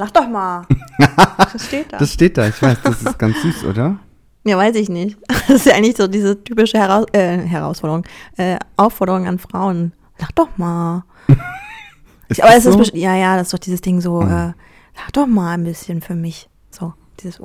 Lach 0.00 0.10
doch 0.12 0.26
mal. 0.28 0.66
Das 1.52 1.66
steht 1.66 1.92
da. 1.92 1.98
Das 1.98 2.12
steht 2.12 2.38
da, 2.38 2.46
ich 2.48 2.60
weiß, 2.62 2.78
das 2.82 3.02
ist 3.02 3.18
ganz 3.18 3.40
süß, 3.42 3.64
oder? 3.64 3.98
ja, 4.44 4.56
weiß 4.56 4.76
ich 4.76 4.88
nicht. 4.88 5.18
Das 5.28 5.50
ist 5.50 5.66
ja 5.66 5.74
eigentlich 5.74 5.96
so 5.96 6.06
diese 6.06 6.42
typische 6.42 6.78
Heraus 6.78 7.04
äh, 7.12 7.36
Herausforderung, 7.38 8.04
äh, 8.36 8.56
Aufforderung 8.76 9.26
an 9.26 9.38
Frauen. 9.38 9.92
Lach 10.18 10.30
doch 10.32 10.48
mal. 10.56 11.04
Ist 12.28 12.40
Aber 12.42 12.54
es 12.54 12.64
ist 12.64 12.72
so? 12.74 12.78
best- 12.78 12.94
ja, 12.94 13.14
ja, 13.16 13.36
das 13.36 13.48
ist 13.48 13.52
doch 13.54 13.58
dieses 13.58 13.80
Ding 13.80 14.00
so, 14.00 14.22
äh, 14.22 14.52
lach 14.96 15.10
doch 15.12 15.26
mal 15.26 15.52
ein 15.54 15.64
bisschen 15.64 16.00
für 16.00 16.14
mich. 16.14 16.48
So, 16.70 16.94
dieses, 17.20 17.42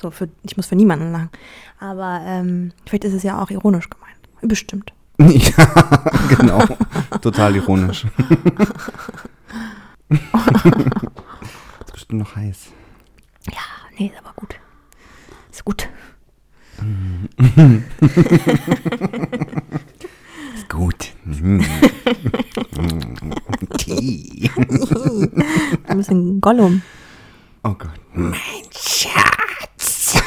so 0.00 0.10
für, 0.10 0.28
ich 0.42 0.56
muss 0.58 0.66
für 0.66 0.76
niemanden 0.76 1.10
lachen. 1.12 1.30
Aber 1.80 2.20
ähm, 2.24 2.72
vielleicht 2.86 3.04
ist 3.04 3.14
es 3.14 3.22
ja 3.22 3.40
auch 3.42 3.50
ironisch 3.50 3.88
gemeint. 3.88 4.18
Bestimmt. 4.42 4.92
Ja, 5.18 6.04
genau. 6.36 6.62
Total 7.22 7.56
ironisch. 7.56 8.06
Bestimmt 12.00 12.20
noch 12.20 12.34
heiß. 12.36 12.68
Ja, 13.52 13.60
nee, 13.98 14.06
ist 14.06 14.18
aber 14.24 14.32
gut. 14.34 14.54
Ist 15.52 15.64
gut. 15.66 15.88
Ist 20.54 20.68
gut. 20.70 21.12
Tee. 23.78 24.50
Ein 25.88 25.96
bisschen 25.98 26.40
Gollum. 26.40 26.80
Oh 27.64 27.74
Gott. 27.74 27.90
Mein 28.14 28.34
Schatz. 28.72 30.22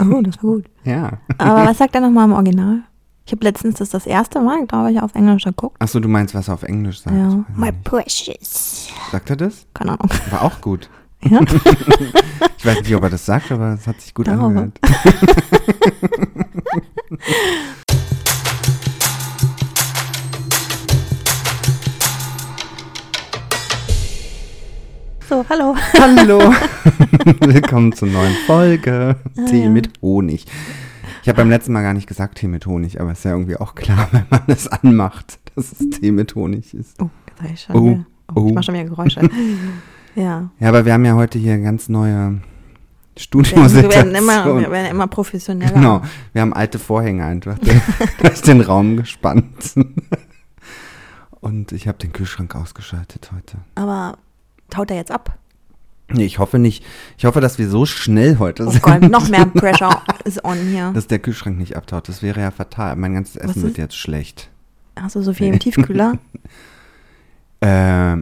Oh, 0.00 0.20
das 0.20 0.36
war 0.42 0.50
gut. 0.50 0.64
Ja. 0.82 1.18
Aber 1.38 1.66
was 1.66 1.78
sagt 1.78 1.94
er 1.94 2.00
nochmal 2.00 2.24
im 2.24 2.32
Original? 2.32 2.82
Ich 3.26 3.32
habe 3.32 3.44
letztens 3.44 3.76
das 3.76 3.90
das 3.90 4.06
erste 4.06 4.40
Mal, 4.40 4.66
glaube 4.66 4.90
ich, 4.92 5.00
auf 5.00 5.14
Englisch 5.14 5.44
geguckt. 5.44 5.80
Achso, 5.80 6.00
du 6.00 6.08
meinst, 6.08 6.34
was 6.34 6.48
er 6.48 6.54
auf 6.54 6.62
Englisch 6.64 7.00
sagt. 7.00 7.16
Ja. 7.16 7.44
My 7.54 7.70
precious. 7.72 8.88
Sagt 9.12 9.30
er 9.30 9.36
das? 9.36 9.64
Keine 9.72 9.92
Ahnung. 9.92 10.10
War 10.30 10.42
auch 10.42 10.60
gut. 10.60 10.90
Ja? 11.24 11.40
Ich 12.58 12.70
weiß 12.70 12.80
nicht, 12.82 12.94
ob 12.94 13.02
er 13.02 13.10
das 13.10 13.26
sagt, 13.26 13.52
aber 13.52 13.74
es 13.74 13.86
hat 13.86 14.00
sich 14.00 14.14
gut 14.14 14.26
Darauf. 14.26 14.44
angehört. 14.44 14.80
So, 25.28 25.44
hallo. 25.48 25.74
Hallo. 25.98 26.38
Willkommen 27.40 27.92
zur 27.92 28.08
neuen 28.08 28.34
Folge. 28.46 29.16
Ah, 29.36 29.44
Tee 29.46 29.68
mit 29.68 29.90
Honig. 30.02 30.44
Ich 31.22 31.28
habe 31.28 31.38
beim 31.38 31.50
letzten 31.50 31.72
Mal 31.72 31.82
gar 31.82 31.94
nicht 31.94 32.06
gesagt 32.06 32.38
Tee 32.38 32.48
mit 32.48 32.66
Honig, 32.66 33.00
aber 33.00 33.12
ist 33.12 33.24
ja 33.24 33.32
irgendwie 33.32 33.56
auch 33.56 33.74
klar, 33.74 34.08
wenn 34.12 34.26
man 34.30 34.42
es 34.48 34.68
anmacht, 34.68 35.38
dass 35.54 35.72
es 35.72 35.90
Tee 35.90 36.12
mit 36.12 36.34
Honig 36.34 36.74
ist. 36.74 37.00
Oh, 37.00 37.08
jetzt 37.42 37.52
ich 37.52 37.60
schon 37.62 37.76
Oh. 37.76 38.04
Oh, 38.34 38.40
oh. 38.40 38.48
Ich 38.48 38.54
mach 38.54 38.62
schon 38.62 38.74
wieder 38.74 38.84
Geräusche. 38.84 39.28
Ja. 40.14 40.50
Ja, 40.60 40.68
aber 40.68 40.84
wir 40.84 40.92
haben 40.92 41.04
ja 41.04 41.14
heute 41.14 41.38
hier 41.38 41.58
ganz 41.58 41.88
neue 41.88 42.40
Studiosituationen. 43.16 43.90
wir, 43.90 43.96
werden 43.96 44.14
immer, 44.14 44.60
wir 44.60 44.70
werden 44.70 44.90
immer 44.90 45.06
professioneller. 45.06 45.72
Genau, 45.72 46.02
wir 46.32 46.42
haben 46.42 46.52
alte 46.52 46.78
Vorhänge 46.78 47.24
einfach 47.24 47.58
durch, 48.20 48.42
den 48.42 48.60
Raum 48.60 48.96
gespannt. 48.96 49.74
Und 51.40 51.72
ich 51.72 51.86
habe 51.86 51.98
den 51.98 52.12
Kühlschrank 52.12 52.54
ausgeschaltet 52.54 53.30
heute. 53.34 53.58
Aber 53.74 54.18
taut 54.70 54.90
er 54.90 54.96
jetzt 54.96 55.10
ab? 55.10 55.38
Nee, 56.08 56.24
ich 56.24 56.38
hoffe 56.38 56.58
nicht. 56.58 56.84
Ich 57.16 57.24
hoffe, 57.24 57.40
dass 57.40 57.58
wir 57.58 57.68
so 57.68 57.86
schnell 57.86 58.38
heute 58.38 58.66
Oh 58.66 58.70
sind, 58.70 58.82
Gott, 58.82 59.02
noch 59.02 59.28
mehr 59.28 59.46
Pressure 59.54 60.02
is 60.24 60.42
on 60.44 60.58
hier. 60.58 60.90
dass 60.92 61.06
der 61.06 61.18
Kühlschrank 61.18 61.56
nicht 61.58 61.76
abtaut. 61.76 62.08
Das 62.08 62.22
wäre 62.22 62.40
ja 62.40 62.50
fatal. 62.50 62.96
Mein 62.96 63.14
ganzes 63.14 63.36
Essen 63.36 63.62
wird 63.62 63.78
jetzt 63.78 63.96
schlecht. 63.96 64.50
Hast 64.96 65.16
du 65.16 65.22
so 65.22 65.32
viel 65.32 65.48
im 65.48 65.58
Tiefkühler? 65.58 66.18
Nö, 67.62 67.68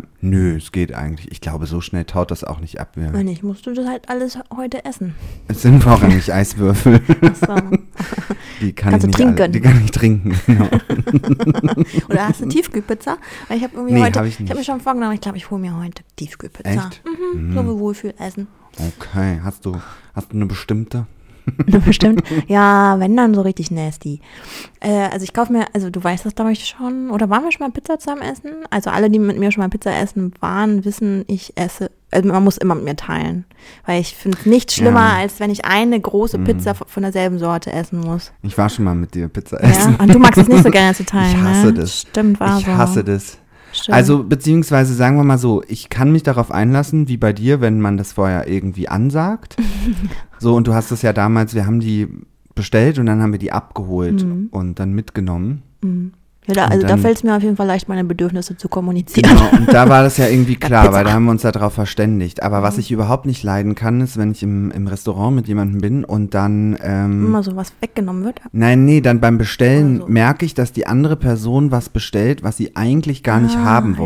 es 0.62 0.72
geht 0.72 0.94
eigentlich. 0.94 1.30
Ich 1.32 1.40
glaube, 1.40 1.66
so 1.66 1.80
schnell 1.80 2.04
taut 2.04 2.30
das 2.30 2.44
auch 2.44 2.60
nicht 2.60 2.80
ab. 2.80 2.92
Wir, 2.94 3.12
Wenn 3.12 3.26
nicht, 3.26 3.42
musst 3.42 3.66
du 3.66 3.72
das 3.74 3.86
halt 3.86 4.08
alles 4.08 4.38
heute 4.56 4.84
essen. 4.84 5.14
es 5.48 5.62
sind 5.62 5.82
vorrangig 5.82 6.32
Eiswürfel. 6.32 7.00
Achso. 7.22 7.54
Die 8.60 8.72
kann 8.72 8.92
Kannst 8.92 9.06
ich 9.08 9.18
nicht 9.18 9.26
alle, 9.26 9.34
trinken. 9.36 9.52
Die 9.52 9.60
kann 9.60 9.84
ich 9.84 9.90
trinken, 9.90 10.40
genau. 10.46 10.68
Oder 12.08 12.28
hast 12.28 12.40
du 12.40 12.48
Tiefkühlpizza? 12.48 13.16
Weil 13.48 13.56
ich 13.58 13.64
habe 13.64 13.74
irgendwie 13.74 13.94
Nee, 13.94 14.02
heute, 14.02 14.18
hab 14.20 14.26
ich 14.26 14.38
ich, 14.40 14.48
habe 14.48 14.58
mir 14.60 14.64
schon 14.64 14.80
vorgenommen, 14.80 15.14
ich 15.14 15.20
glaube, 15.20 15.36
ich 15.36 15.50
hole 15.50 15.60
mir 15.60 15.76
heute 15.76 16.02
Tiefkühlpizza. 16.16 16.70
Echt? 16.70 17.02
Mhm, 17.34 17.52
So 17.54 17.64
wie 17.64 17.78
Wohlfühlessen. 17.80 18.46
Okay, 18.78 19.40
hast 19.42 19.66
du, 19.66 19.80
hast 20.14 20.32
du 20.32 20.36
eine 20.36 20.46
bestimmte? 20.46 21.06
Bestimmt. 21.86 22.22
Ja, 22.48 22.98
wenn 23.00 23.16
dann 23.16 23.34
so 23.34 23.40
richtig 23.40 23.70
nasty. 23.70 24.20
Äh, 24.80 25.08
also 25.12 25.24
ich 25.24 25.32
kaufe 25.32 25.52
mir, 25.52 25.66
also 25.74 25.90
du 25.90 26.02
weißt 26.02 26.24
das 26.24 26.34
glaube 26.34 26.52
ich 26.52 26.66
schon, 26.66 27.10
oder 27.10 27.30
waren 27.30 27.42
wir 27.44 27.52
schon 27.52 27.66
mal 27.66 27.72
Pizza 27.72 27.98
zusammen 27.98 28.22
essen? 28.22 28.50
Also 28.70 28.90
alle, 28.90 29.10
die 29.10 29.18
mit 29.18 29.38
mir 29.38 29.50
schon 29.52 29.62
mal 29.62 29.68
Pizza 29.68 29.94
essen 29.96 30.32
waren, 30.40 30.84
wissen, 30.84 31.24
ich 31.26 31.52
esse, 31.56 31.90
also 32.10 32.28
man 32.28 32.44
muss 32.44 32.58
immer 32.58 32.74
mit 32.74 32.84
mir 32.84 32.96
teilen. 32.96 33.44
Weil 33.86 34.00
ich 34.00 34.14
finde 34.14 34.38
es 34.38 34.46
nicht 34.46 34.72
schlimmer, 34.72 35.00
Ja. 35.14 35.16
als 35.18 35.40
wenn 35.40 35.50
ich 35.50 35.64
eine 35.64 35.98
große 36.00 36.38
Pizza 36.40 36.74
von 36.74 37.02
derselben 37.02 37.38
Sorte 37.38 37.72
essen 37.72 38.00
muss. 38.00 38.32
Ich 38.42 38.56
war 38.58 38.68
schon 38.68 38.84
mal 38.84 38.94
mit 38.94 39.14
dir 39.14 39.28
Pizza 39.28 39.62
Ja? 39.62 39.70
essen. 39.70 39.96
Und 39.96 40.14
du 40.14 40.18
magst 40.18 40.38
es 40.38 40.48
nicht 40.48 40.62
so 40.62 40.70
gerne 40.70 40.94
zu 40.94 41.04
teilen, 41.04 41.30
Ich 41.36 41.42
hasse 41.42 41.66
ne? 41.66 41.72
das. 41.74 42.00
Stimmt, 42.02 42.38
war 42.40 42.58
ich 42.58 42.66
so. 42.66 42.72
hasse 42.76 43.04
das. 43.04 43.38
Stimmt. 43.74 43.96
Also, 43.96 44.22
beziehungsweise 44.22 44.92
sagen 44.92 45.16
wir 45.16 45.24
mal 45.24 45.38
so, 45.38 45.62
ich 45.66 45.88
kann 45.88 46.12
mich 46.12 46.22
darauf 46.22 46.50
einlassen, 46.50 47.08
wie 47.08 47.16
bei 47.16 47.32
dir, 47.32 47.62
wenn 47.62 47.80
man 47.80 47.96
das 47.96 48.12
vorher 48.12 48.46
irgendwie 48.46 48.86
ansagt. 48.88 49.56
so, 50.42 50.54
und 50.54 50.66
du 50.66 50.74
hast 50.74 50.90
es 50.90 51.02
ja 51.02 51.12
damals, 51.12 51.54
wir 51.54 51.64
haben 51.66 51.80
die 51.80 52.08
bestellt 52.54 52.98
und 52.98 53.06
dann 53.06 53.22
haben 53.22 53.32
wir 53.32 53.38
die 53.38 53.52
abgeholt 53.52 54.26
und 54.50 54.74
dann 54.78 54.92
mitgenommen. 54.92 55.62
ja, 56.46 56.54
da, 56.54 56.64
also 56.66 56.82
da 56.82 56.88
dann- 56.88 56.98
fällt 57.00 57.16
es 57.16 57.24
mir 57.24 57.34
auf 57.36 57.42
jeden 57.42 57.56
Fall 57.56 57.66
leicht, 57.66 57.88
meine 57.88 58.04
Bedürfnisse 58.04 58.56
zu 58.58 58.68
kommunizieren. 58.68 59.30
Genau, 59.30 59.48
und 59.56 59.72
da 59.72 59.88
war 59.88 60.02
das 60.02 60.18
ja 60.18 60.26
irgendwie 60.28 60.56
klar, 60.66 60.92
weil 60.92 61.04
da 61.04 61.12
haben 61.12 61.24
wir 61.24 61.30
uns 61.30 61.44
ja 61.44 61.52
drauf 61.52 61.72
verständigt. 61.72 62.42
Aber 62.42 62.62
was 62.62 62.76
ich 62.76 62.90
überhaupt 62.92 63.24
nicht 63.24 63.42
leiden 63.42 63.74
kann, 63.74 64.00
ist, 64.02 64.18
wenn 64.18 64.32
ich 64.32 64.42
im, 64.42 64.70
im 64.72 64.86
Restaurant 64.86 65.34
mit 65.36 65.48
jemandem 65.48 65.80
bin 65.80 66.04
und 66.04 66.34
dann 66.34 66.76
ähm, 66.82 67.24
Immer 67.26 67.42
so 67.42 67.56
was 67.56 67.72
weggenommen 67.80 68.24
wird. 68.24 68.40
Nein, 68.52 68.84
nee, 68.84 69.00
dann 69.00 69.20
beim 69.20 69.38
Bestellen 69.38 70.00
Also. 70.02 70.12
merke 70.12 70.44
ich, 70.44 70.52
dass 70.54 70.72
die 70.72 70.86
andere 70.86 71.16
Person 71.16 71.70
was 71.70 71.88
bestellt, 71.88 72.42
was 72.42 72.56
sie 72.58 72.76
eigentlich 72.76 73.22
gar 73.22 73.40
nicht 73.40 73.56
Ah, 73.56 73.64
haben 73.64 73.94
ja. 73.94 73.98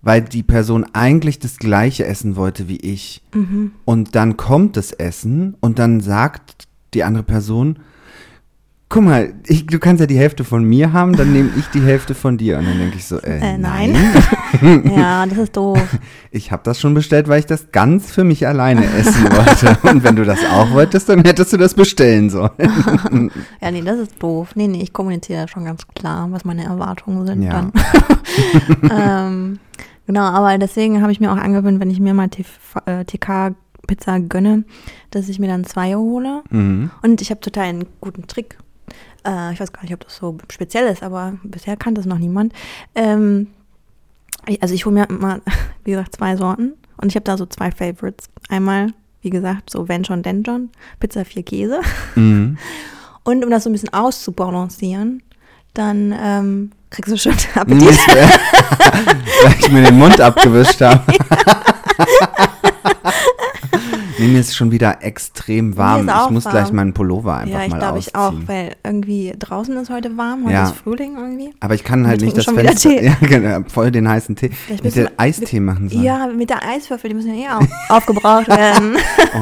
Weil 0.00 0.22
die 0.22 0.42
Person 0.44 0.86
eigentlich 0.92 1.38
das 1.40 1.56
gleiche 1.58 2.06
essen 2.06 2.36
wollte 2.36 2.68
wie 2.68 2.76
ich. 2.76 3.22
Mhm. 3.34 3.72
Und 3.84 4.14
dann 4.14 4.36
kommt 4.36 4.76
das 4.76 4.92
Essen 4.92 5.56
und 5.60 5.78
dann 5.78 6.00
sagt 6.00 6.68
die 6.94 7.02
andere 7.04 7.24
Person, 7.24 7.80
guck 8.90 9.02
mal, 9.02 9.34
ich, 9.46 9.66
du 9.66 9.78
kannst 9.78 10.00
ja 10.00 10.06
die 10.06 10.16
Hälfte 10.16 10.44
von 10.44 10.64
mir 10.64 10.94
haben, 10.94 11.14
dann 11.14 11.32
nehme 11.32 11.50
ich 11.58 11.66
die 11.66 11.82
Hälfte 11.82 12.14
von 12.14 12.38
dir. 12.38 12.58
Und 12.58 12.64
dann 12.66 12.78
denke 12.78 12.96
ich 12.96 13.04
so, 13.06 13.18
äh, 13.18 13.38
Äh, 13.38 13.58
nein. 13.58 13.94
nein. 14.62 14.92
ja, 14.96 15.26
das 15.26 15.36
ist 15.36 15.56
doof. 15.56 15.98
Ich 16.30 16.52
habe 16.52 16.62
das 16.64 16.80
schon 16.80 16.94
bestellt, 16.94 17.28
weil 17.28 17.40
ich 17.40 17.46
das 17.46 17.70
ganz 17.70 18.10
für 18.10 18.24
mich 18.24 18.46
alleine 18.46 18.86
essen 18.86 19.24
wollte. 19.24 19.76
Und 19.88 20.04
wenn 20.04 20.16
du 20.16 20.24
das 20.24 20.38
auch 20.52 20.70
wolltest, 20.70 21.08
dann 21.10 21.22
hättest 21.24 21.52
du 21.52 21.56
das 21.58 21.74
bestellen 21.74 22.30
sollen. 22.30 22.50
Ja, 23.60 23.70
nee, 23.72 23.82
das 23.82 23.98
ist 23.98 24.22
doof. 24.22 24.52
Nee, 24.54 24.68
nee, 24.68 24.80
ich 24.82 24.92
kommuniziere 24.92 25.48
schon 25.48 25.64
ganz 25.66 25.82
klar, 25.94 26.28
was 26.30 26.44
meine 26.46 26.64
Erwartungen 26.64 27.26
sind 27.26 27.42
Ja. 27.42 27.50
dann. 27.50 27.72
ähm, 28.90 29.58
genau, 30.08 30.22
aber 30.22 30.58
deswegen 30.58 31.00
habe 31.02 31.12
ich 31.12 31.20
mir 31.20 31.30
auch 31.30 31.36
angewöhnt, 31.36 31.78
wenn 31.78 31.90
ich 31.90 32.00
mir 32.00 32.14
mal 32.14 32.28
TV, 32.28 32.50
äh, 32.86 33.04
TK-Pizza 33.04 34.18
gönne, 34.18 34.64
dass 35.10 35.28
ich 35.28 35.38
mir 35.38 35.46
dann 35.46 35.64
zwei 35.64 35.94
hole. 35.94 36.42
Mhm. 36.50 36.90
Und 37.02 37.20
ich 37.20 37.30
habe 37.30 37.40
total 37.40 37.66
einen 37.66 37.86
guten 38.00 38.26
Trick. 38.26 38.58
Äh, 39.24 39.52
ich 39.52 39.60
weiß 39.60 39.72
gar 39.72 39.82
nicht, 39.82 39.94
ob 39.94 40.00
das 40.00 40.16
so 40.16 40.38
speziell 40.50 40.88
ist, 40.88 41.04
aber 41.04 41.34
bisher 41.44 41.76
kannte 41.76 42.00
es 42.00 42.06
noch 42.06 42.18
niemand. 42.18 42.52
Ähm, 42.96 43.48
also 44.60 44.74
ich 44.74 44.86
hole 44.86 44.94
mir 44.94 45.08
immer, 45.08 45.40
wie 45.84 45.92
gesagt, 45.92 46.16
zwei 46.16 46.36
Sorten. 46.36 46.72
Und 46.96 47.08
ich 47.10 47.14
habe 47.14 47.24
da 47.24 47.36
so 47.36 47.46
zwei 47.46 47.70
Favorites. 47.70 48.28
Einmal, 48.48 48.92
wie 49.20 49.30
gesagt, 49.30 49.70
so 49.70 49.88
wenn 49.88 50.04
schon, 50.04 50.22
denn 50.22 50.44
schon, 50.44 50.70
Pizza 50.98 51.24
vier 51.24 51.44
Käse. 51.44 51.80
Mhm. 52.16 52.58
Und 53.24 53.44
um 53.44 53.50
das 53.50 53.64
so 53.64 53.68
ein 53.68 53.74
bisschen 53.74 53.92
auszubalancieren, 53.92 55.22
dann 55.78 56.14
ähm, 56.20 56.70
kriegst 56.90 57.12
du 57.12 57.16
schon 57.18 57.32
Appetit. 57.54 57.88
es 57.90 57.98
wär- 58.14 58.28
Weil 59.44 59.54
ich 59.60 59.70
mir 59.70 59.82
den 59.82 59.98
Mund 59.98 60.20
abgewischt 60.20 60.80
habe. 60.80 61.00
nee, 64.18 64.26
mir 64.28 64.40
ist 64.40 64.56
schon 64.56 64.70
wieder 64.72 65.02
extrem 65.02 65.76
warm. 65.76 66.08
Ich 66.08 66.30
muss 66.30 66.44
warm. 66.44 66.52
gleich 66.54 66.72
meinen 66.72 66.92
Pullover 66.94 67.36
einfach 67.38 67.54
Ja, 67.58 67.64
ich 67.64 67.70
mal 67.70 67.78
glaube 67.78 67.98
ausziehen. 67.98 68.12
ich 68.14 68.20
auch, 68.20 68.32
weil 68.48 68.76
irgendwie 68.84 69.34
draußen 69.38 69.76
ist 69.76 69.90
heute 69.90 70.16
warm, 70.16 70.44
heute 70.44 70.54
Ja. 70.54 70.64
ist 70.64 70.76
Frühling 70.76 71.16
irgendwie. 71.16 71.50
Aber 71.60 71.74
ich 71.74 71.84
kann 71.84 72.06
halt 72.06 72.20
nicht 72.20 72.36
das 72.36 72.46
Fenster. 72.46 72.88
Tee. 72.90 73.06
Ja, 73.06 73.14
genau, 73.20 73.60
voll 73.68 73.90
den 73.90 74.08
heißen 74.08 74.34
Tee. 74.36 74.50
Vielleicht 74.50 74.84
Ich 74.84 74.96
hätte 74.96 75.10
wir- 75.10 75.20
Eistee 75.20 75.60
machen 75.60 75.88
sollen. 75.88 76.02
Ja, 76.02 76.26
mit 76.26 76.50
der 76.50 76.62
Eiswürfel, 76.66 77.10
die 77.10 77.14
müssen 77.16 77.34
ja 77.34 77.44
eh 77.44 77.48
au- 77.64 77.94
aufgebraucht 77.96 78.48
werden. 78.48 78.96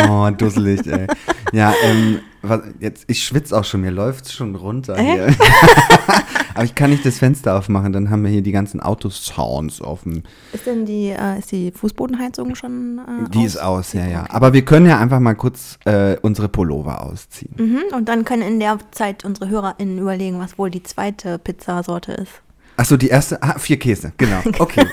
Oh, 0.09 0.29
dusselig, 0.31 0.87
ey. 0.87 1.07
Ja, 1.53 1.73
ähm, 1.85 2.21
was, 2.49 2.61
jetzt, 2.81 3.05
ich 3.07 3.23
schwitze 3.25 3.57
auch 3.57 3.65
schon, 3.65 3.81
mir 3.83 3.91
läuft 3.91 4.33
schon 4.33 4.55
runter 4.55 4.97
Äh? 4.97 5.03
hier. 5.03 5.27
Aber 6.55 6.65
ich 6.65 6.75
kann 6.75 6.89
nicht 6.91 7.05
das 7.05 7.19
Fenster 7.19 7.59
aufmachen, 7.59 7.93
dann 7.93 8.09
haben 8.09 8.23
wir 8.25 8.31
hier 8.31 8.41
die 8.41 8.53
ganzen 8.53 8.81
Autosounds 8.81 9.81
dem. 10.05 10.23
Ist 10.53 10.65
denn 10.67 10.87
die, 10.87 11.09
äh, 11.11 11.39
ist 11.39 11.53
die 11.53 11.71
Fußbodenheizung 11.71 12.55
schon 12.55 12.99
äh, 12.99 13.31
Die 13.31 13.45
ist 13.45 13.59
aus, 13.59 13.93
ja, 13.93 14.07
ja. 14.07 14.25
Aber 14.31 14.55
wir 14.55 14.65
können 14.65 14.87
ja 14.87 14.99
einfach 14.99 15.21
mal 15.21 15.35
kurz 15.35 15.79
äh, 15.85 16.17
unsere 16.23 16.49
Pullover 16.49 17.05
ausziehen. 17.05 17.55
Mhm, 17.59 17.83
und 17.95 18.09
dann 18.09 18.25
können 18.25 18.43
in 18.43 18.59
der 18.59 18.79
Zeit 18.91 19.25
unsere 19.25 19.51
HörerInnen 19.51 19.99
überlegen, 19.99 20.39
was 20.39 20.57
wohl 20.59 20.71
die 20.71 20.83
zweite 20.83 21.39
Pizzasorte 21.39 22.13
ist. 22.13 22.33
Achso, 22.79 22.97
die 22.97 23.09
erste, 23.09 23.43
ah, 23.43 23.59
vier 23.59 23.79
Käse, 23.79 24.13
genau. 24.17 24.41
Okay, 24.59 24.87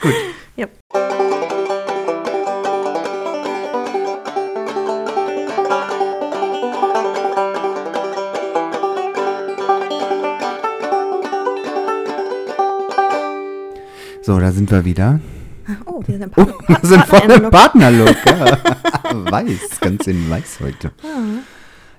gut. 0.00 0.14
Ja. 0.56 0.66
So, 14.30 14.38
da 14.38 14.52
sind 14.52 14.70
wir 14.70 14.84
wieder. 14.84 15.18
Oh, 15.86 16.04
wir 16.06 16.16
sind, 16.18 16.22
im 16.22 16.30
Oh, 16.36 16.44
Partner- 16.46 16.82
wir 16.82 16.88
sind 16.88 17.04
voll 17.06 17.30
im 17.32 17.50
Partnerlook. 17.50 18.16
Ja. 18.26 18.58
weiß, 19.32 19.80
ganz 19.80 20.06
in 20.06 20.30
weiß 20.30 20.60
heute. 20.60 20.92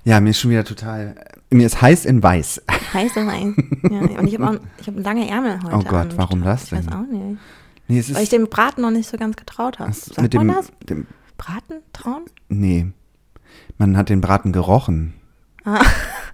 Ja, 0.06 0.22
mir 0.22 0.30
ist 0.30 0.40
schon 0.40 0.52
wieder 0.52 0.64
total. 0.64 1.16
Mir 1.50 1.66
ist 1.66 1.82
heiß 1.82 2.06
in 2.06 2.24
weiß. 2.24 2.62
Heiß 2.94 3.18
und 3.18 3.28
weiß. 3.28 3.54
Ja, 3.92 4.20
und 4.20 4.28
ich 4.30 4.40
habe 4.40 4.62
hab 4.88 4.98
lange 5.04 5.28
Ärmel 5.30 5.60
heute. 5.62 5.76
Oh 5.76 5.80
Gott, 5.82 6.12
an. 6.12 6.14
warum 6.16 6.42
das 6.42 6.64
Ich 6.68 6.72
weiß 6.72 6.86
denn? 6.86 6.94
auch 6.94 7.06
nicht. 7.06 7.38
Nee. 7.90 8.02
Weil 8.16 8.24
ich 8.24 8.30
dem 8.30 8.48
Braten 8.48 8.82
noch 8.82 8.92
nicht 8.92 9.10
so 9.10 9.18
ganz 9.18 9.36
getraut 9.36 9.80
habe. 9.80 9.90
das- 9.90 10.06
Sagt 10.06 10.22
mit 10.22 10.34
dem, 10.34 10.48
man 10.48 10.56
das? 10.56 10.72
dem. 10.88 11.08
Braten? 11.38 11.82
Trauen? 11.92 12.22
Nee. 12.48 12.94
Man 13.78 13.98
hat 13.98 14.08
den 14.08 14.22
Braten 14.22 14.54
gerochen. 14.54 15.16
Ah. 15.66 15.82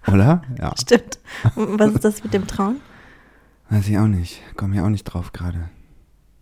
Oder? 0.14 0.44
Ja. 0.60 0.74
Stimmt. 0.80 1.18
Und 1.56 1.80
was 1.80 1.92
ist 1.94 2.06
das 2.06 2.24
mit 2.24 2.36
dem 2.36 2.46
Trauen? 2.46 2.82
Weiß 3.72 3.88
ich 3.88 3.98
auch 3.98 4.06
nicht. 4.06 4.44
Komme 4.56 4.76
ich 4.76 4.82
auch 4.82 4.90
nicht 4.90 5.06
drauf 5.06 5.34
gerade. 5.34 5.70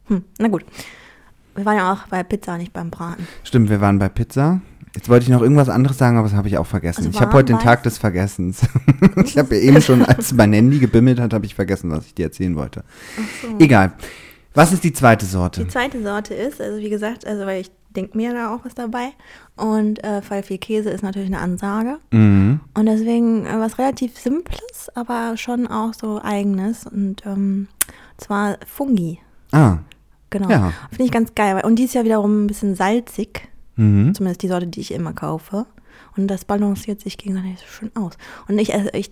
Hm, 0.08 0.24
na 0.38 0.48
gut. 0.48 0.66
Wir 1.56 1.66
waren 1.66 1.78
ja 1.78 1.94
auch 1.94 2.08
bei 2.08 2.24
Pizza, 2.24 2.58
nicht 2.58 2.74
beim 2.74 2.90
Braten. 2.90 3.28
Stimmt, 3.44 3.70
wir 3.70 3.80
waren 3.80 3.98
bei 3.98 4.10
Pizza. 4.10 4.62
Jetzt 4.94 5.10
wollte 5.10 5.24
ich 5.24 5.30
noch 5.30 5.42
irgendwas 5.42 5.70
anderes 5.70 5.98
sagen, 5.98 6.18
aber 6.18 6.28
das 6.28 6.38
habe 6.38 6.48
ich 6.48 6.58
auch 6.58 6.66
vergessen. 6.66 7.06
Also 7.06 7.10
ich 7.10 7.22
habe 7.22 7.34
heute 7.34 7.54
den? 7.54 7.60
Tag 7.60 7.84
des 7.84 7.98
Vergessens. 7.98 8.62
ich 9.26 9.38
habe 9.38 9.56
ja 9.56 9.62
eben 9.62 9.82
schon, 9.82 10.04
als 10.04 10.34
mein 10.34 10.54
Handy 10.54 10.80
gebimmelt 10.80 11.20
hat, 11.20 11.34
habe 11.34 11.46
ich 11.46 11.54
vergessen, 11.54 11.92
was 11.92 12.06
ich 12.06 12.14
dir 12.14 12.26
erzählen 12.26 12.56
wollte. 12.56 12.84
Egal. 13.60 13.94
Was 14.54 14.72
ist 14.72 14.86
die 14.86 14.94
zweite 14.94 15.26
Sorte? 15.26 15.64
Die 15.64 15.70
zweite 15.70 16.02
Sorte 16.02 16.34
ist, 16.34 16.62
also 16.62 16.78
wie 16.80 16.90
gesagt, 16.90 17.28
also 17.28 17.46
weil 17.46 17.62
ich 17.62 17.72
denke 17.94 18.16
mir 18.18 18.34
da 18.34 18.56
auch 18.56 18.64
was 18.64 18.74
dabei. 18.74 19.10
Und 19.58 20.02
äh, 20.04 20.22
Fall 20.22 20.44
viel 20.44 20.58
Käse 20.58 20.90
ist 20.90 21.04
natürlich 21.04 21.28
eine 21.28 21.40
Ansage. 21.40 21.98
Mhm. 22.12 22.62
Und 22.74 22.86
deswegen 22.86 23.46
äh, 23.46 23.60
was 23.60 23.78
relativ 23.78 24.18
Simples, 24.18 24.90
aber 24.96 25.36
schon 25.36 25.68
auch 25.68 25.94
so 25.94 26.22
eigenes. 26.24 26.86
Und 26.86 27.26
ähm, 27.26 27.68
zwar 28.18 28.58
Fungi. 28.66 29.20
Ah. 29.52 29.80
Genau. 30.40 30.50
Ja. 30.50 30.74
Finde 30.90 31.04
ich 31.06 31.12
ganz 31.12 31.34
geil. 31.36 31.62
Und 31.64 31.78
die 31.78 31.84
ist 31.86 31.94
ja 31.94 32.04
wiederum 32.04 32.44
ein 32.44 32.48
bisschen 32.48 32.76
salzig. 32.76 33.48
Mhm. 33.78 34.14
Zumindest 34.14 34.42
die 34.42 34.48
Sorte, 34.48 34.68
die 34.68 34.82
ich 34.82 34.92
immer 34.92 35.14
kaufe. 35.14 35.66
Und 36.18 36.28
das 36.28 36.46
balanciert 36.46 37.00
sich 37.02 37.18
gegenseitig 37.18 37.60
so 37.60 37.66
schön 37.68 37.92
aus. 37.96 38.14
Und 38.48 38.58
ich, 38.60 38.74
esse- 38.74 38.90
ich 38.94 39.12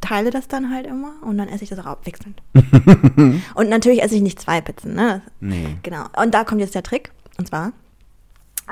teile 0.00 0.30
das 0.30 0.48
dann 0.48 0.72
halt 0.74 0.86
immer 0.86 1.12
und 1.22 1.36
dann 1.38 1.48
esse 1.48 1.62
ich 1.64 1.70
das 1.70 1.78
auch 1.78 1.86
abwechselnd. 1.86 2.40
und 3.54 3.68
natürlich 3.68 4.02
esse 4.02 4.14
ich 4.14 4.22
nicht 4.22 4.40
zwei 4.40 4.60
Pizzen, 4.60 4.94
ne? 4.94 5.22
Nee. 5.40 5.76
Genau. 5.82 6.04
Und 6.20 6.32
da 6.34 6.44
kommt 6.44 6.60
jetzt 6.60 6.74
der 6.74 6.82
Trick. 6.82 7.10
Und 7.38 7.48
zwar, 7.48 7.72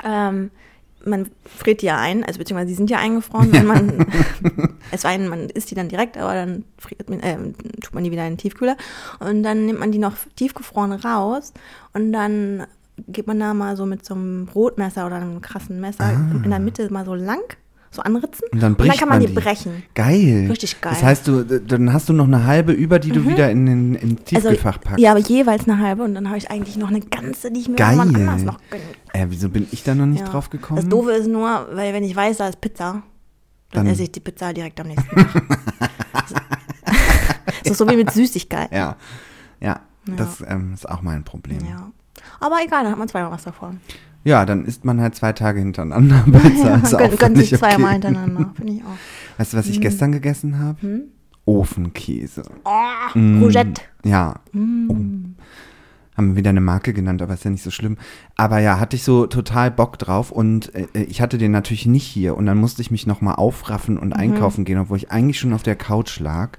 ähm, 0.03 0.51
man 1.05 1.29
friert 1.45 1.81
die 1.81 1.87
ja 1.87 1.97
ein, 1.97 2.23
also 2.23 2.39
beziehungsweise 2.39 2.69
die 2.69 2.75
sind 2.75 2.89
ja 2.89 2.97
eingefroren, 2.97 3.51
wenn 3.51 3.65
man, 3.65 4.05
es 4.91 5.01
sei 5.01 5.17
denn, 5.17 5.27
man 5.27 5.49
isst 5.49 5.71
die 5.71 5.75
dann 5.75 5.89
direkt, 5.89 6.17
aber 6.17 6.33
dann 6.33 6.65
friert 6.77 7.09
man, 7.09 7.19
äh, 7.21 7.37
tut 7.81 7.93
man 7.93 8.03
die 8.03 8.11
wieder 8.11 8.25
in 8.25 8.33
den 8.33 8.37
Tiefkühler. 8.37 8.77
Und 9.19 9.43
dann 9.43 9.65
nimmt 9.65 9.79
man 9.79 9.91
die 9.91 9.97
noch 9.97 10.15
tiefgefroren 10.35 10.91
raus 10.91 11.53
und 11.93 12.11
dann 12.11 12.65
geht 13.07 13.27
man 13.27 13.39
da 13.39 13.53
mal 13.53 13.77
so 13.77 13.85
mit 13.85 14.05
so 14.05 14.13
einem 14.13 14.45
Brotmesser 14.45 15.05
oder 15.05 15.15
einem 15.15 15.41
krassen 15.41 15.79
Messer 15.79 16.11
in 16.43 16.49
der 16.49 16.59
Mitte 16.59 16.91
mal 16.91 17.05
so 17.05 17.15
lang, 17.15 17.43
so 17.91 18.01
anritzen. 18.03 18.43
Und 18.51 18.61
dann 18.61 18.75
bricht 18.75 18.99
kann 18.99 19.09
man, 19.09 19.19
man 19.19 19.27
die 19.27 19.33
brechen. 19.33 19.83
Geil. 19.95 20.47
Richtig 20.49 20.79
geil. 20.81 20.91
Mhm. 20.91 20.95
Das 20.95 21.03
heißt, 21.03 21.27
du, 21.27 21.43
dann 21.43 21.91
hast 21.91 22.07
du 22.09 22.13
noch 22.13 22.25
eine 22.27 22.45
halbe 22.45 22.71
über, 22.71 22.99
die 22.99 23.09
du 23.11 23.25
wieder 23.27 23.49
in 23.49 23.65
den 23.65 23.95
in 23.95 24.23
Tiefkühlfach 24.23 24.75
packst. 24.79 24.91
Also, 24.93 25.03
Ja, 25.03 25.11
aber 25.11 25.19
jeweils 25.19 25.67
eine 25.67 25.79
halbe 25.79 26.03
und 26.03 26.13
dann 26.15 26.27
habe 26.27 26.37
ich 26.37 26.51
eigentlich 26.51 26.77
noch 26.77 26.89
eine 26.89 26.99
ganze, 27.01 27.51
die 27.51 27.61
ich 27.61 27.67
mir 27.69 27.75
Geil. 27.75 27.99
anders 27.99 28.43
noch 28.43 28.59
gönne. 28.69 28.83
Äh, 29.13 29.25
wieso 29.29 29.49
bin 29.49 29.67
ich 29.71 29.83
da 29.83 29.95
noch 29.95 30.05
nicht 30.05 30.21
Ja. 30.21 30.27
drauf 30.27 30.49
gekommen? 30.49 30.79
Das 30.81 30.87
Doofe 30.89 31.11
ist 31.11 31.27
nur, 31.27 31.67
weil 31.73 31.93
wenn 31.93 32.03
ich 32.03 32.15
weiß, 32.15 32.37
da 32.37 32.47
ist 32.47 32.61
Pizza, 32.61 33.01
dann, 33.71 33.85
Dann- 33.85 33.87
esse 33.87 34.03
ich 34.03 34.11
die 34.11 34.19
Pizza 34.19 34.53
direkt 34.53 34.79
am 34.79 34.87
nächsten 34.87 35.09
Tag. 35.15 35.27
das 37.63 37.71
ist 37.71 37.77
so 37.77 37.87
wie 37.89 37.95
mit 37.95 38.11
Süßigkeiten. 38.11 38.75
ja. 38.75 38.95
Ja, 39.61 39.79
Ja. 40.07 40.13
das 40.15 40.41
ähm, 40.47 40.73
ist 40.73 40.87
auch 40.87 41.01
mein 41.01 41.23
Problem. 41.23 41.59
Ja. 41.67 41.91
Aber 42.39 42.57
egal, 42.63 42.83
dann 42.83 42.91
hat 42.91 42.99
man 42.99 43.07
zweimal 43.07 43.31
was 43.31 43.43
davon. 43.43 43.79
Dann 44.45 44.65
isst 44.65 44.85
man 44.85 44.99
halt 45.01 45.15
zwei 45.15 45.33
Tage 45.33 45.59
hintereinander 45.59 46.23
Pizza. 46.31 46.67
Ja, 46.69 46.75
ist 46.77 46.93
auch 46.95 47.17
gönnt 47.17 47.37
sich 47.37 47.49
völlig 47.49 47.53
okay. 47.53 47.57
zweimal 47.75 47.91
hintereinander, 47.93 48.51
finde 48.55 48.73
ich 48.73 48.81
auch. 48.83 49.37
Weißt 49.39 49.53
du, 49.53 49.57
was 49.57 49.67
ich 49.67 49.81
gestern 49.81 50.11
gegessen 50.11 50.59
habe? 50.59 50.81
Hm? 50.81 51.01
Ofenkäse. 51.45 52.43
Oh, 52.65 53.17
Mm. 53.17 53.41
Rougette. 53.41 53.81
Ja, 54.05 54.35
Mm. 54.53 55.35
haben 56.15 56.29
wir 56.31 56.35
wieder 56.35 56.49
eine 56.51 56.61
Marke 56.61 56.93
genannt, 56.93 57.21
aber 57.21 57.33
ist 57.33 57.45
ja 57.45 57.49
nicht 57.51 57.63
so 57.63 57.71
schlimm. 57.71 57.97
Aber 58.35 58.59
ja, 58.59 58.79
hatte 58.79 58.95
ich 58.95 59.03
so 59.03 59.25
total 59.25 59.71
Bock 59.71 59.97
drauf 59.97 60.31
und 60.31 60.73
äh, 60.75 60.87
ich 60.93 61.21
hatte 61.21 61.37
den 61.37 61.51
natürlich 61.51 61.85
nicht 61.85 62.05
hier 62.05 62.35
und 62.37 62.45
dann 62.45 62.57
musste 62.57 62.81
ich 62.81 62.91
mich 62.91 63.07
nochmal 63.07 63.35
aufraffen 63.35 63.97
und 63.97 64.09
Mhm. 64.09 64.13
einkaufen 64.19 64.65
gehen, 64.65 64.77
obwohl 64.77 64.97
ich 64.97 65.11
eigentlich 65.11 65.39
schon 65.39 65.53
auf 65.53 65.63
der 65.63 65.75
Couch 65.75 66.19
lag. 66.19 66.57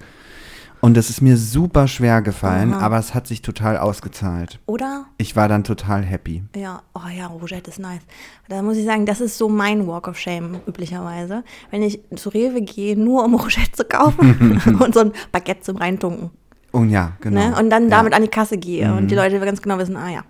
Und 0.81 0.97
das 0.97 1.11
ist 1.11 1.21
mir 1.21 1.37
super 1.37 1.89
schwer 1.89 2.23
gefallen, 2.23 2.73
Aha. 2.73 2.81
aber 2.81 2.99
es 2.99 3.15
hat 3.15 3.27
sich 3.27 3.43
total 3.43 3.77
ausgezahlt. 3.77 4.59
Oder? 4.65 5.05
Ich 5.19 5.37
war 5.37 5.47
dann 5.47 5.63
total 5.63 6.03
happy. 6.03 6.43
Ja, 6.57 6.83
oh 6.95 7.09
ja, 7.15 7.27
Rougette 7.27 7.71
ist 7.71 7.79
nice. 7.79 8.01
Da 8.49 8.63
muss 8.63 8.79
ich 8.79 8.87
sagen, 8.87 9.05
das 9.05 9.21
ist 9.21 9.37
so 9.37 9.49
mein 9.49 9.87
Walk 9.87 10.09
of 10.09 10.19
Shame 10.19 10.61
üblicherweise. 10.67 11.45
Wenn 11.71 11.83
ich 11.83 12.01
zu 12.17 12.31
Rewe 12.31 12.63
gehe, 12.63 12.97
nur 12.97 13.25
um 13.25 13.35
Rougette 13.35 13.73
zu 13.73 13.85
kaufen 13.85 14.61
und 14.81 14.95
so 14.95 15.01
ein 15.01 15.13
Baguette 15.33 15.61
zum 15.61 15.77
Reintunken. 15.77 16.31
Und 16.73 16.91
ja, 16.91 17.13
genau. 17.21 17.51
Ne? 17.51 17.59
Und 17.59 17.69
dann 17.69 17.83
ja. 17.83 17.87
Mhm. 17.87 17.91
damit 17.91 18.15
an 18.15 18.23
die 18.23 18.29
Kasse 18.29 18.57
gehe 18.57 18.95
und 18.95 19.11
die 19.11 19.15
Leute 19.15 19.39
ganz 19.41 19.61
genau 19.61 19.77
wissen, 19.79 19.97
ah 19.97 20.11
ja, 20.11 20.25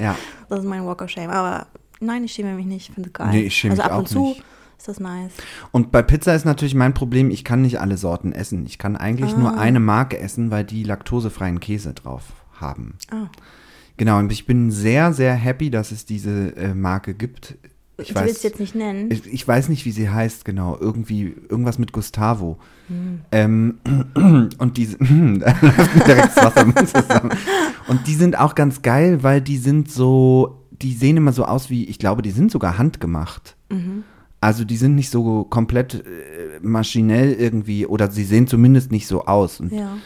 Ja, 0.00 0.16
das 0.48 0.60
ist 0.60 0.66
mein 0.66 0.84
Walk 0.84 1.00
of 1.02 1.08
Shame. 1.08 1.30
Aber 1.30 1.66
nein, 2.00 2.24
ich 2.24 2.32
schäme 2.32 2.52
mich 2.54 2.66
nicht, 2.66 2.88
ich 2.88 2.94
finde 2.94 3.08
es 3.08 3.12
geil. 3.14 3.28
Nee, 3.30 3.42
ich 3.42 3.54
schäme 3.54 3.72
also 3.72 3.82
mich 3.82 3.90
ab 3.90 3.98
und 3.98 4.04
auch 4.04 4.08
zu 4.08 4.20
nicht. 4.20 4.44
Ist 4.82 4.88
das 4.88 5.00
nice. 5.00 5.32
und 5.70 5.92
bei 5.92 6.02
Pizza 6.02 6.34
ist 6.34 6.44
natürlich 6.44 6.74
mein 6.74 6.92
Problem, 6.92 7.30
ich 7.30 7.44
kann 7.44 7.62
nicht 7.62 7.80
alle 7.80 7.96
Sorten 7.96 8.32
essen. 8.32 8.66
Ich 8.66 8.78
kann 8.78 8.96
eigentlich 8.96 9.32
Ah. 9.34 9.38
nur 9.38 9.58
eine 9.58 9.78
Marke 9.80 10.18
essen, 10.18 10.50
weil 10.50 10.64
die 10.64 10.82
laktosefreien 10.82 11.60
Käse 11.60 11.94
drauf 11.94 12.24
haben. 12.60 12.94
Ah. 13.10 13.28
Genau, 13.96 14.18
und 14.18 14.32
ich 14.32 14.44
bin 14.46 14.70
sehr, 14.72 15.12
sehr 15.12 15.34
happy, 15.34 15.70
dass 15.70 15.92
es 15.92 16.04
diese 16.04 16.56
äh, 16.56 16.74
Marke 16.74 17.14
gibt. 17.14 17.56
Ich 17.98 18.08
will 18.14 18.22
weiß, 18.22 18.30
es 18.32 18.42
jetzt 18.42 18.58
nicht 18.58 18.74
nennen. 18.74 19.10
ich, 19.12 19.26
ich 19.32 19.46
weiß 19.46 19.68
nicht, 19.68 19.84
wie 19.84 19.92
sie 19.92 20.10
heißt, 20.10 20.44
genau. 20.44 20.76
Irgendwie, 20.80 21.34
irgendwas 21.48 21.78
mit 21.78 21.92
Gustavo. 21.92 22.58
Hm. 22.88 23.20
Ähm, 23.30 23.78
und 24.58 24.78
zusammen. 26.86 27.30
Und 27.86 28.06
die 28.08 28.14
sind 28.14 28.36
auch 28.38 28.54
ganz 28.56 28.82
geil, 28.82 29.22
weil 29.22 29.40
die 29.40 29.58
sind 29.58 29.88
so, 29.90 30.64
die 30.72 30.94
sehen 30.94 31.16
immer 31.16 31.32
so 31.32 31.44
aus 31.44 31.70
wie, 31.70 31.84
ich 31.84 31.98
glaube, 32.00 32.22
die 32.22 32.30
sind 32.32 32.50
sogar 32.50 32.78
handgemacht. 32.78 33.56
Mhm. 33.70 34.02
Also 34.42 34.64
die 34.64 34.76
sind 34.76 34.96
nicht 34.96 35.08
so 35.10 35.44
komplett 35.44 35.94
äh, 35.94 36.58
maschinell 36.60 37.32
irgendwie, 37.32 37.86
oder 37.86 38.10
sie 38.10 38.24
sehen 38.24 38.46
zumindest 38.48 38.90
nicht 38.90 39.06
so 39.06 39.24
aus. 39.24 39.60
Und 39.60 39.72
ja. 39.72 39.96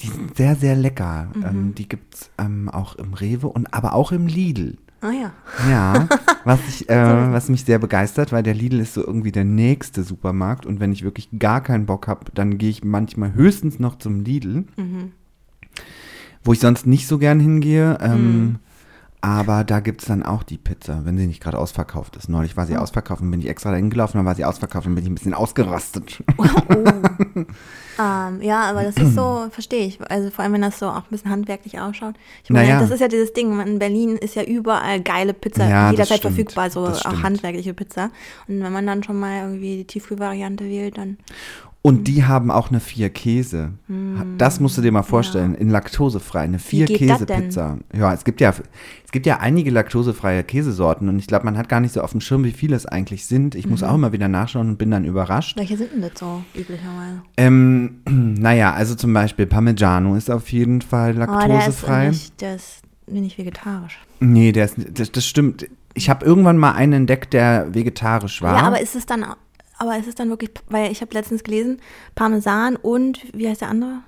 die 0.00 0.08
sind 0.08 0.36
sehr, 0.36 0.56
sehr 0.56 0.74
lecker. 0.74 1.28
Mhm. 1.34 1.44
Ähm, 1.44 1.74
die 1.76 1.88
gibt 1.88 2.14
es 2.14 2.30
ähm, 2.36 2.68
auch 2.68 2.96
im 2.96 3.14
Rewe 3.14 3.46
und 3.46 3.72
aber 3.72 3.94
auch 3.94 4.10
im 4.12 4.26
Lidl. 4.26 4.76
Ah 5.02 5.12
ja. 5.12 5.32
Ja, 5.70 6.08
was, 6.44 6.58
ich, 6.68 6.90
äh, 6.90 7.32
was 7.32 7.48
mich 7.48 7.64
sehr 7.64 7.78
begeistert, 7.78 8.32
weil 8.32 8.42
der 8.42 8.54
Lidl 8.54 8.80
ist 8.80 8.92
so 8.94 9.06
irgendwie 9.06 9.32
der 9.32 9.44
nächste 9.44 10.02
Supermarkt 10.02 10.66
und 10.66 10.80
wenn 10.80 10.92
ich 10.92 11.04
wirklich 11.04 11.28
gar 11.38 11.62
keinen 11.62 11.86
Bock 11.86 12.08
habe, 12.08 12.26
dann 12.34 12.58
gehe 12.58 12.70
ich 12.70 12.82
manchmal 12.84 13.32
höchstens 13.34 13.78
noch 13.78 13.96
zum 13.98 14.20
Lidl, 14.24 14.64
Mhm. 14.76 15.12
wo 16.44 16.52
ich 16.52 16.58
sonst 16.60 16.86
nicht 16.86 17.06
so 17.06 17.18
gern 17.18 17.38
hingehe. 17.40 17.96
Ähm, 18.02 18.40
Mhm. 18.42 18.56
Aber 19.22 19.64
da 19.64 19.80
gibt 19.80 20.00
es 20.00 20.08
dann 20.08 20.22
auch 20.22 20.42
die 20.42 20.56
Pizza, 20.56 21.04
wenn 21.04 21.18
sie 21.18 21.26
nicht 21.26 21.42
gerade 21.42 21.58
ausverkauft 21.58 22.16
ist. 22.16 22.28
Neulich 22.30 22.56
war 22.56 22.66
sie 22.66 22.76
Oh. 22.76 22.80
ausverkauft 22.80 23.20
und 23.20 23.30
bin 23.30 23.40
ich 23.40 23.48
extra 23.48 23.70
dahin 23.70 23.90
gelaufen, 23.90 24.16
dann 24.16 24.24
war 24.24 24.34
sie 24.34 24.46
ausverkauft 24.46 24.86
und 24.86 24.94
bin 24.94 25.04
ich 25.04 25.10
ein 25.10 25.14
bisschen 25.14 25.34
ausgerastet. 25.34 26.22
Oh. 26.38 26.44
ähm, 27.98 28.40
ja, 28.42 28.62
aber 28.62 28.82
das 28.84 28.96
ist 28.96 29.14
so, 29.14 29.46
verstehe 29.50 29.84
ich. 29.86 29.98
Also 30.10 30.30
vor 30.30 30.42
allem, 30.44 30.54
wenn 30.54 30.62
das 30.62 30.78
so 30.78 30.86
auch 30.88 31.02
ein 31.04 31.10
bisschen 31.10 31.30
handwerklich 31.30 31.78
ausschaut. 31.78 32.14
Ich 32.44 32.50
meine, 32.50 32.68
Naja. 32.68 32.80
das 32.80 32.90
ist 32.90 33.00
ja 33.00 33.08
dieses 33.08 33.32
Ding, 33.34 33.60
in 33.60 33.78
Berlin 33.78 34.16
ist 34.16 34.36
ja 34.36 34.42
überall 34.42 35.00
geile 35.02 35.34
Pizza, 35.34 35.68
Ja, 35.68 35.90
jederzeit 35.90 36.20
verfügbar, 36.20 36.70
so 36.70 36.86
auch 36.86 37.22
handwerkliche 37.22 37.74
Pizza. 37.74 38.10
Und 38.48 38.62
wenn 38.62 38.72
man 38.72 38.86
dann 38.86 39.02
schon 39.02 39.20
mal 39.20 39.42
irgendwie 39.42 39.76
die 39.78 39.84
Tiefkühlvariante 39.86 40.64
wählt, 40.64 40.96
dann 40.96 41.18
Und 41.82 42.08
die 42.08 42.24
haben 42.24 42.50
auch 42.50 42.68
eine 42.68 42.78
vier 42.78 43.08
Käse. 43.08 43.72
Das 44.36 44.60
musst 44.60 44.76
du 44.76 44.82
dir 44.82 44.92
mal 44.92 45.02
vorstellen, 45.02 45.54
in 45.54 45.70
laktosefrei, 45.70 46.40
eine 46.40 46.58
vier 46.58 46.84
Käse? 46.84 47.24
Pizza. 47.24 47.78
Ja, 47.96 48.12
es 48.12 48.24
gibt 48.24 48.42
ja 48.42 48.50
es 49.02 49.10
gibt 49.12 49.24
ja 49.24 49.38
einige 49.38 49.70
laktosefreie 49.70 50.44
Käsesorten 50.44 51.08
und 51.08 51.18
ich 51.18 51.26
glaube, 51.26 51.46
man 51.46 51.56
hat 51.56 51.70
gar 51.70 51.80
nicht 51.80 51.94
so 51.94 52.02
auf 52.02 52.10
dem 52.10 52.20
Schirm, 52.20 52.44
wie 52.44 52.52
viele 52.52 52.76
es 52.76 52.84
eigentlich 52.84 53.24
sind. 53.24 53.54
Ich 53.54 53.64
Mhm. 53.64 53.70
muss 53.70 53.82
auch 53.82 53.94
immer 53.94 54.12
wieder 54.12 54.28
nachschauen 54.28 54.68
und 54.68 54.76
bin 54.76 54.90
dann 54.90 55.06
überrascht. 55.06 55.56
welche 55.56 55.78
sind 55.78 55.92
denn 55.94 56.02
das 56.02 56.12
so 56.16 56.42
üblicherweise? 56.54 57.22
Ähm, 57.38 58.00
naja, 58.08 58.74
also 58.74 58.94
zum 58.94 59.14
Beispiel 59.14 59.46
Parmigiano 59.46 60.16
ist 60.16 60.30
auf 60.30 60.52
jeden 60.52 60.82
Fall 60.82 61.12
Oh, 61.12 61.14
der 61.16 61.24
ist 61.24 61.38
laktosefrei. 61.40 62.08
nicht, 62.10 62.40
der 62.42 62.56
ist 62.56 62.82
nicht 63.06 63.38
vegetarisch. 63.38 63.98
nee, 64.20 64.52
der 64.52 64.66
ist, 64.66 64.76
das, 64.92 65.10
das 65.12 65.26
stimmt. 65.26 65.66
Ich 65.94 66.10
habe 66.10 66.26
irgendwann 66.26 66.58
mal 66.58 66.72
einen 66.72 66.92
entdeckt, 66.92 67.32
der 67.32 67.74
vegetarisch 67.74 68.42
war. 68.42 68.56
Ja, 68.58 68.62
aber 68.66 68.80
ist 68.82 68.94
es 68.94 69.06
dann, 69.06 69.24
aber 69.80 69.98
ist 69.98 70.06
es 70.06 70.14
dann 70.14 70.28
wirklich, 70.28 70.50
weil 70.68 70.92
ich 70.92 71.00
habe 71.00 71.12
letztens 71.14 71.42
gelesen, 71.42 71.78
Parmesan 72.14 72.76
und, 72.76 73.18
wie 73.34 73.48
heißt 73.48 73.62
der 73.62 73.68
andere? 73.70 74.02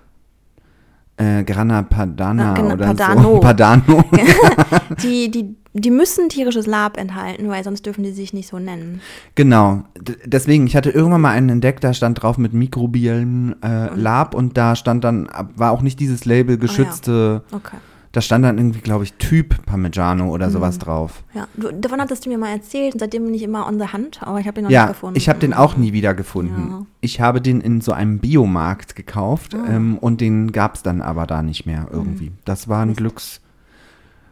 äh, 1.16 1.44
Grana 1.44 1.82
Padana 1.82 2.52
Ah, 2.52 2.54
genau, 2.54 2.74
oder 2.74 2.86
Padano. 2.86 3.22
so. 3.22 3.40
Padano. 3.40 4.04
Die, 5.02 5.30
die, 5.30 5.54
die 5.74 5.90
müssen 5.90 6.28
tierisches 6.28 6.66
Lab 6.66 6.96
enthalten, 6.98 7.48
weil 7.48 7.64
sonst 7.64 7.86
dürfen 7.86 8.02
die 8.02 8.12
sich 8.12 8.32
nicht 8.32 8.48
so 8.48 8.58
nennen. 8.58 9.00
Genau. 9.34 9.84
D 9.98 10.16
deswegen, 10.24 10.66
ich 10.66 10.76
hatte 10.76 10.90
irgendwann 10.90 11.20
mal 11.20 11.30
einen 11.30 11.48
entdeckt, 11.48 11.82
da 11.84 11.94
stand 11.94 12.22
drauf 12.22 12.38
mit 12.38 12.52
mikrobiellem 12.52 13.56
äh, 13.64 13.94
Lab 13.94 14.34
und 14.34 14.56
da 14.56 14.76
stand 14.76 15.04
dann, 15.04 15.28
war 15.56 15.70
auch 15.72 15.82
nicht 15.82 15.98
dieses 16.00 16.24
Label 16.24 16.58
geschützte 16.58 17.42
Okay. 17.52 17.76
Da 18.12 18.20
stand 18.20 18.44
dann 18.44 18.58
irgendwie, 18.58 18.80
glaube 18.80 19.04
ich, 19.04 19.14
Typ 19.14 19.64
Parmigiano 19.64 20.28
oder 20.30 20.50
sowas 20.50 20.78
drauf. 20.78 21.24
Ja, 21.32 21.48
du, 21.56 21.72
davon 21.72 21.98
hattest 21.98 22.26
du 22.26 22.28
mir 22.28 22.36
mal 22.36 22.50
erzählt 22.50 22.92
und 22.92 23.00
seitdem 23.00 23.24
bin 23.24 23.32
ich 23.32 23.42
immer 23.42 23.66
on 23.66 23.78
the 23.80 23.86
Hand, 23.86 24.22
aber 24.22 24.38
ich 24.38 24.46
habe 24.46 24.56
den 24.56 24.64
noch 24.64 24.70
Ja, 24.70 24.82
nicht 24.82 24.92
gefunden. 24.96 25.16
ich 25.16 25.28
habe 25.30 25.38
den 25.38 25.54
auch 25.54 25.76
nie 25.78 25.94
wieder 25.94 26.12
gefunden. 26.12 26.66
Ja. 26.70 26.86
Ich 27.00 27.20
habe 27.22 27.40
den 27.40 27.62
in 27.62 27.80
so 27.80 27.92
einem 27.92 28.18
Biomarkt 28.18 28.96
gekauft 28.96 29.54
Ah. 29.54 29.64
ähm, 29.66 29.96
und 29.98 30.20
den 30.20 30.52
gab 30.52 30.74
es 30.74 30.82
dann 30.82 31.00
aber 31.00 31.26
da 31.26 31.42
nicht 31.42 31.64
mehr 31.64 31.88
irgendwie. 31.90 32.30
Mhm. 32.30 32.38
Das 32.44 32.68
war 32.68 32.84
ein 32.84 32.94
Glücks, 32.94 33.40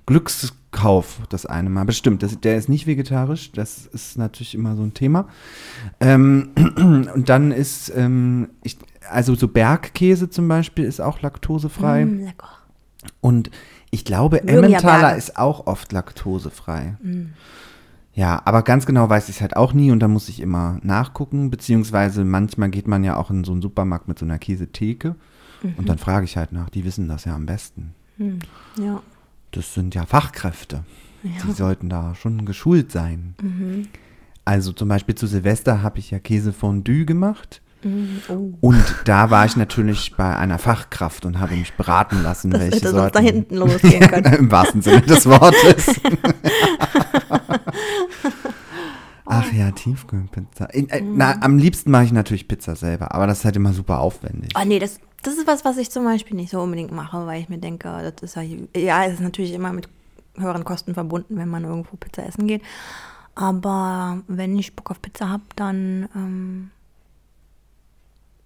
Glückskauf, 0.06 1.20
das 1.28 1.46
eine 1.46 1.70
Mal. 1.70 1.84
Bestimmt, 1.84 2.22
das, 2.22 2.38
der 2.40 2.56
ist 2.56 2.68
nicht 2.68 2.86
vegetarisch, 2.86 3.52
das 3.52 3.86
ist 3.86 4.18
natürlich 4.18 4.54
immer 4.54 4.76
so 4.76 4.82
ein 4.82 4.94
Thema. 4.94 5.26
Ähm, 6.00 6.50
und 7.14 7.28
dann 7.28 7.52
ist, 7.52 7.92
ähm, 7.96 8.48
ich, 8.62 8.76
also 9.08 9.34
so 9.34 9.48
Bergkäse 9.48 10.28
zum 10.30 10.48
Beispiel 10.48 10.84
ist 10.84 11.00
auch 11.00 11.22
laktosefrei. 11.22 12.04
Mm, 12.04 12.24
lecker. 12.24 12.48
Und 13.20 13.50
ich 13.90 14.04
glaube, 14.04 14.38
ja 14.38 14.44
Emmentaler 14.44 15.00
Berge. 15.00 15.18
ist 15.18 15.36
auch 15.36 15.66
oft 15.66 15.92
laktosefrei. 15.92 16.96
Mm. 17.02 17.26
Ja, 18.12 18.42
aber 18.44 18.62
ganz 18.62 18.86
genau 18.86 19.08
weiß 19.08 19.28
ich 19.28 19.36
es 19.36 19.40
halt 19.40 19.56
auch 19.56 19.72
nie 19.72 19.90
und 19.92 20.00
dann 20.00 20.12
muss 20.12 20.28
ich 20.28 20.40
immer 20.40 20.78
nachgucken, 20.82 21.50
beziehungsweise 21.50 22.24
manchmal 22.24 22.68
geht 22.70 22.88
man 22.88 23.04
ja 23.04 23.16
auch 23.16 23.30
in 23.30 23.44
so 23.44 23.52
einen 23.52 23.62
Supermarkt 23.62 24.08
mit 24.08 24.18
so 24.18 24.24
einer 24.24 24.38
Käsetheke 24.38 25.14
Mhm. 25.62 25.74
und 25.76 25.88
dann 25.88 25.98
frage 25.98 26.24
ich 26.24 26.36
halt 26.38 26.52
nach, 26.52 26.70
die 26.70 26.84
wissen 26.84 27.06
das 27.08 27.24
ja 27.26 27.34
am 27.34 27.44
besten. 27.46 27.94
Ja. 28.78 29.02
Das 29.50 29.74
sind 29.74 29.94
ja 29.94 30.06
Fachkräfte. 30.06 30.84
Die 31.22 31.52
sollten 31.52 31.88
da 31.90 32.14
schon 32.14 32.46
geschult 32.46 32.90
sein. 32.92 33.34
Mhm. 33.42 33.88
Also 34.46 34.72
zum 34.72 34.88
Beispiel 34.88 35.14
zu 35.14 35.26
Silvester 35.26 35.82
habe 35.82 35.98
ich 35.98 36.10
ja 36.10 36.18
Käsefondue 36.18 37.04
gemacht. 37.04 37.60
Mm, 37.82 38.18
oh. 38.28 38.52
Und 38.60 38.84
da 39.04 39.30
war 39.30 39.44
ich 39.46 39.56
natürlich 39.56 40.14
bei 40.16 40.36
einer 40.36 40.58
Fachkraft 40.58 41.24
und 41.24 41.38
habe 41.40 41.54
mich 41.56 41.72
beraten 41.74 42.22
lassen, 42.22 42.50
Das 42.50 42.60
welche 42.60 42.76
hätte 42.76 42.90
Sorten. 42.90 43.12
da 43.12 43.20
hinten 43.20 43.56
losgehen 43.56 44.00
können. 44.08 44.34
Im 44.34 44.50
wahrsten 44.50 44.82
Sinne 44.82 45.02
des 45.02 45.26
Wortes. 45.26 45.86
Ach 49.32 49.52
ja, 49.52 49.70
Tiefkühlpizza. 49.70 50.66
Äh, 50.72 51.02
Na, 51.02 51.36
am 51.40 51.56
liebsten 51.58 51.90
mache 51.90 52.04
ich 52.04 52.12
natürlich 52.12 52.48
Pizza 52.48 52.74
selber, 52.74 53.14
aber 53.14 53.26
das 53.28 53.38
ist 53.40 53.44
halt 53.44 53.56
immer 53.56 53.72
super 53.72 54.00
aufwendig. 54.00 54.50
Oh 54.60 54.64
nee, 54.66 54.78
das, 54.80 54.98
das 55.22 55.34
ist 55.34 55.46
was, 55.46 55.64
was 55.64 55.76
ich 55.78 55.90
zum 55.90 56.04
Beispiel 56.04 56.36
nicht 56.36 56.50
so 56.50 56.60
unbedingt 56.60 56.90
mache, 56.90 57.24
weil 57.26 57.40
ich 57.40 57.48
mir 57.48 57.58
denke, 57.58 57.88
das 58.02 58.22
ist 58.22 58.36
ja, 58.36 58.42
ja, 58.76 59.04
es 59.04 59.14
ist 59.14 59.20
natürlich 59.20 59.52
immer 59.54 59.72
mit 59.72 59.88
höheren 60.36 60.64
Kosten 60.64 60.94
verbunden, 60.94 61.36
wenn 61.36 61.48
man 61.48 61.64
irgendwo 61.64 61.96
Pizza 61.96 62.26
essen 62.26 62.46
geht. 62.48 62.62
Aber 63.36 64.18
wenn 64.26 64.58
ich 64.58 64.74
Bock 64.74 64.90
auf 64.90 65.00
Pizza 65.00 65.28
habe, 65.28 65.44
dann 65.54 66.08
ähm, 66.16 66.70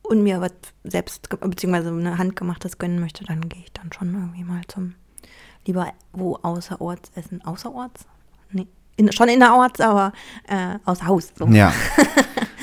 und 0.05 0.23
mir 0.23 0.41
was 0.41 0.53
selbst, 0.85 1.29
beziehungsweise 1.41 1.89
eine 1.89 2.19
handgemachtes 2.19 2.79
gönnen 2.79 3.01
möchte, 3.01 3.25
dann 3.25 3.49
gehe 3.49 3.63
ich 3.63 3.73
dann 3.73 3.93
schon 3.93 4.15
irgendwie 4.15 4.45
mal 4.45 4.61
zum, 4.69 4.95
lieber 5.67 5.89
wo 6.13 6.37
außerorts 6.37 7.13
essen. 7.15 7.43
Außerorts? 7.45 8.07
Nee, 8.53 8.67
in, 8.97 9.11
schon 9.13 9.29
innerorts, 9.29 9.81
aber 9.81 10.13
äh, 10.47 10.79
außer 10.85 11.07
Haus. 11.07 11.33
So. 11.37 11.47
Ja. 11.47 11.73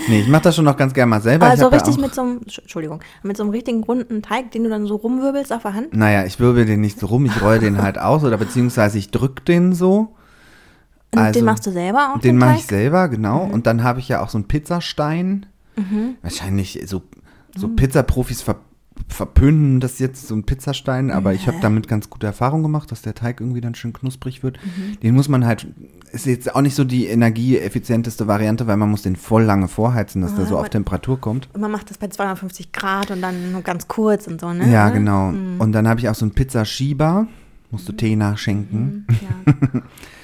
Nee, 0.08 0.22
ich 0.22 0.28
mache 0.28 0.42
das 0.42 0.56
schon 0.56 0.66
noch 0.66 0.78
ganz 0.78 0.96
gerne 0.96 1.12
mal 1.12 1.22
selber. 1.22 1.46
Also 1.46 1.66
ja 1.66 1.70
richtig 1.70 1.98
mit 1.98 2.16
so 2.16 2.22
einem, 2.22 2.42
Entschuldigung, 2.42 3.04
mit 3.22 3.38
so 3.38 3.44
einem 3.44 3.52
richtigen 3.52 3.84
runden 3.84 4.24
Teig, 4.24 4.50
den 4.50 4.64
du 4.64 4.70
dann 4.70 4.88
so 4.88 4.96
rumwirbelst 4.96 5.54
auf 5.54 5.62
der 5.62 5.76
Hand. 5.76 5.96
Naja, 5.96 6.26
ich 6.26 6.40
wirbel 6.40 6.66
den 6.66 6.82
nicht 6.82 7.00
so 7.00 7.06
rum, 7.06 7.28
ich 7.28 7.40
roll 7.40 7.60
den 7.60 7.80
halt 7.80 8.00
aus 8.00 8.24
oder 8.24 8.38
beziehungsweise 8.38 8.98
ich 8.98 9.12
drück 9.12 9.46
den 9.46 9.74
so. 9.74 10.16
Und 11.12 11.20
Also, 11.20 11.40
den 11.40 11.46
machst 11.46 11.68
du 11.68 11.72
selber 11.72 12.16
auch? 12.16 12.20
Den 12.20 12.40
mache 12.40 12.56
ich 12.56 12.66
selber, 12.66 13.10
genau. 13.10 13.46
Mhm. 13.46 13.54
Und 13.54 13.68
dann 13.68 13.84
habe 13.84 14.00
ich 14.00 14.08
ja 14.08 14.24
auch 14.24 14.30
so 14.30 14.40
einen 14.40 14.48
Pizzastein. 14.48 15.46
Wahrscheinlich 16.22 16.82
so, 16.86 17.02
so 17.56 17.68
Pizzaprofis 17.70 18.42
ver 18.42 18.58
verpönen 19.08 19.80
das 19.80 20.00
jetzt, 20.00 20.28
so 20.28 20.36
ein 20.36 20.44
Pizzastein, 20.44 21.12
aber 21.12 21.34
ich 21.34 21.48
habe 21.48 21.58
damit 21.62 21.88
ganz 21.88 22.10
gute 22.10 22.28
Erfahrung 22.28 22.62
gemacht, 22.62 22.92
dass 22.92 23.02
der 23.02 23.16
Teig 23.16 23.40
irgendwie 23.40 23.62
dann 23.62 23.74
schön 23.74 23.94
knusprig 23.94 24.44
wird. 24.44 24.60
Mhm. 24.64 25.00
Den 25.00 25.16
muss 25.16 25.28
man 25.28 25.46
halt, 25.46 25.66
ist 26.12 26.26
jetzt 26.28 26.54
auch 26.54 26.62
nicht 26.62 26.76
so 26.76 26.84
die 26.84 27.08
energieeffizienteste 27.08 28.28
Variante, 28.28 28.68
weil 28.68 28.78
man 28.78 28.92
muss 28.92 29.02
den 29.02 29.16
voll 29.16 29.44
lange 29.44 29.68
vorheizen, 29.70 30.22
dass 30.22 30.36
der 30.36 30.46
so 30.46 30.56
aber- 30.56 30.62
auf 30.66 30.70
Temperatur 30.70 31.20
kommt. 31.20 31.50
Man 31.58 31.72
macht 31.72 31.90
das 31.90 31.98
bei 31.98 32.10
250 32.10 32.72
Grad 32.74 33.12
und 33.12 33.22
dann 33.22 33.52
nur 33.54 33.62
ganz 33.64 33.88
kurz 33.88 34.28
und 34.28 34.40
so, 34.40 34.54
ne? 34.54 34.72
Ja, 34.72 34.90
genau. 34.90 35.30
Und 35.30 35.72
dann 35.72 35.88
habe 35.88 36.00
ich 36.00 36.08
auch 36.08 36.16
so 36.16 36.26
einen 36.26 36.34
Pizzaschieber, 36.34 37.28
musst 37.72 37.88
du 37.90 37.94
Tee 37.94 38.16
nachschenken. 38.16 39.08
Ja. 39.10 39.82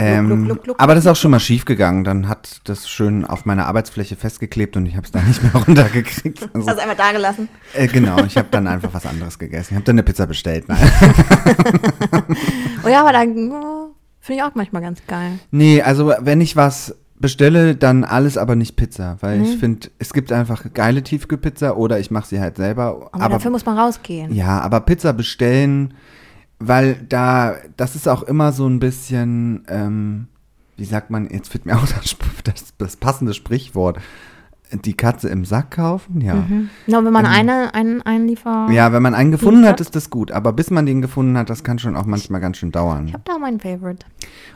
Ähm, 0.00 0.26
gluck, 0.28 0.44
gluck, 0.44 0.64
gluck. 0.64 0.76
aber 0.80 0.94
das 0.94 1.04
ist 1.04 1.10
auch 1.10 1.16
schon 1.16 1.30
mal 1.32 1.40
schief 1.40 1.64
gegangen. 1.64 2.04
Dann 2.04 2.28
hat 2.28 2.60
das 2.64 2.88
schön 2.88 3.24
auf 3.24 3.44
meiner 3.46 3.66
Arbeitsfläche 3.66 4.14
festgeklebt 4.16 4.76
und 4.76 4.86
ich 4.86 4.94
habe 4.96 5.04
es 5.04 5.10
dann 5.12 5.26
nicht 5.26 5.42
mehr 5.42 5.52
runtergekriegt. 5.66 6.48
Also, 6.54 6.68
Hast 6.68 6.78
du 6.78 6.82
einfach 6.82 6.96
da 6.96 7.12
gelassen? 7.12 7.48
äh, 7.74 7.86
genau, 7.88 8.22
ich 8.24 8.36
habe 8.36 8.48
dann 8.50 8.66
einfach 8.68 8.94
was 8.94 9.04
anderes 9.06 9.38
gegessen. 9.38 9.68
Ich 9.72 9.74
habe 9.76 9.84
dann 9.84 9.94
eine 9.94 10.02
Pizza 10.04 10.26
bestellt. 10.26 10.68
Nein. 10.68 10.78
Oh 12.84 12.88
ja, 12.88 13.00
aber 13.00 13.12
dann 13.12 13.50
oh, 13.52 13.94
finde 14.20 14.40
ich 14.40 14.42
auch 14.44 14.54
manchmal 14.54 14.82
ganz 14.82 15.00
geil. 15.06 15.32
Nee, 15.50 15.82
also 15.82 16.12
wenn 16.20 16.40
ich 16.40 16.56
was 16.56 16.94
bestelle, 17.18 17.74
dann 17.74 18.04
alles, 18.04 18.38
aber 18.38 18.54
nicht 18.54 18.76
Pizza. 18.76 19.16
Weil 19.20 19.38
Mhm. 19.38 19.44
ich 19.44 19.56
finde, 19.58 19.88
es 19.98 20.12
gibt 20.12 20.30
einfach 20.32 20.64
geile 20.72 21.02
Tiefkühlpizza 21.02 21.72
oder 21.72 21.98
ich 21.98 22.10
mache 22.10 22.28
sie 22.28 22.40
halt 22.40 22.56
selber. 22.56 23.08
Aber, 23.12 23.28
dafür 23.28 23.50
muss 23.50 23.66
man 23.66 23.76
rausgehen. 23.76 24.32
Ja, 24.32 24.60
aber 24.60 24.80
Pizza 24.80 25.12
bestellen, 25.12 25.94
weil 26.58 26.94
da, 27.08 27.56
das 27.76 27.94
ist 27.94 28.08
auch 28.08 28.22
immer 28.22 28.52
so 28.52 28.66
ein 28.66 28.80
bisschen, 28.80 29.64
ähm, 29.68 30.28
wie 30.76 30.84
sagt 30.84 31.10
man, 31.10 31.28
jetzt 31.30 31.50
fällt 31.50 31.66
mir 31.66 31.76
auch 31.78 31.86
das, 31.86 32.16
das, 32.44 32.74
das 32.78 32.96
passende 32.96 33.34
Sprichwort, 33.34 33.98
die 34.84 34.92
Katze 34.92 35.30
im 35.30 35.46
Sack 35.46 35.70
kaufen, 35.70 36.20
ja. 36.20 36.46
Nur 36.86 37.02
wenn 37.02 37.10
man 37.12 37.24
eine, 37.24 37.72
einen 37.72 38.02
einliefer. 38.02 38.66
Ähm, 38.68 38.74
Ja, 38.74 38.92
wenn 38.92 39.00
man 39.02 39.14
einen 39.14 39.30
gefunden 39.30 39.64
hat, 39.64 39.80
ist 39.80 39.96
das 39.96 40.10
gut. 40.10 40.30
Aber 40.30 40.52
bis 40.52 40.70
man 40.70 40.84
den 40.84 41.00
gefunden 41.00 41.38
hat, 41.38 41.48
das 41.48 41.64
kann 41.64 41.78
schon 41.78 41.96
auch 41.96 42.04
manchmal 42.04 42.42
ganz 42.42 42.58
schön 42.58 42.68
Ich 42.68 42.72
dauern. 42.74 43.10
habe 43.10 43.22
da 43.24 43.38
meinen 43.38 43.60
Favorite. 43.60 44.04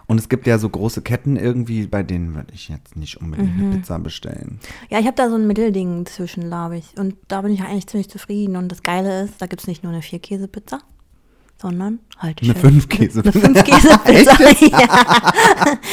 Und 0.05 0.19
es 0.21 0.29
gibt 0.29 0.47
ja 0.47 0.59
so 0.59 0.69
große 0.69 1.01
Ketten 1.01 1.37
irgendwie, 1.37 1.87
bei 1.87 2.03
denen 2.03 2.35
würde 2.35 2.53
ich 2.53 2.69
jetzt 2.69 2.95
nicht 2.95 3.23
unbedingt 3.23 3.57
Mhm. 3.57 3.65
eine 3.71 3.77
Pizza 3.79 3.99
bestellen. 4.01 4.61
Ja, 4.91 4.99
ich 4.99 5.07
habe 5.07 5.17
da 5.17 5.31
so 5.31 5.37
ein 5.37 5.47
Mittelding 5.47 6.05
zwischen, 6.05 6.43
glaube 6.45 6.77
ich. 6.77 6.93
Und 6.99 7.17
da 7.29 7.41
bin 7.41 7.53
ich 7.53 7.63
eigentlich 7.63 7.87
ziemlich 7.87 8.11
zufrieden. 8.11 8.57
Und 8.57 8.69
das 8.71 8.83
Geile 8.83 9.23
ist, 9.23 9.41
da 9.41 9.47
gibt 9.47 9.63
es 9.63 9.67
nicht 9.67 9.83
nur 9.83 9.95
eine 9.95 10.03
Vier-Käse-Pizza, 10.03 10.81
sondern 11.63 12.01
halt 12.19 12.43
Eine 12.43 12.53
fest. 12.53 12.65
Fünf-Käse. 12.67 13.23
Eine 13.23 13.33
Fünf-Käse-Pizza. 13.33 14.41
Echt 14.45 14.61
jetzt? 14.63 14.73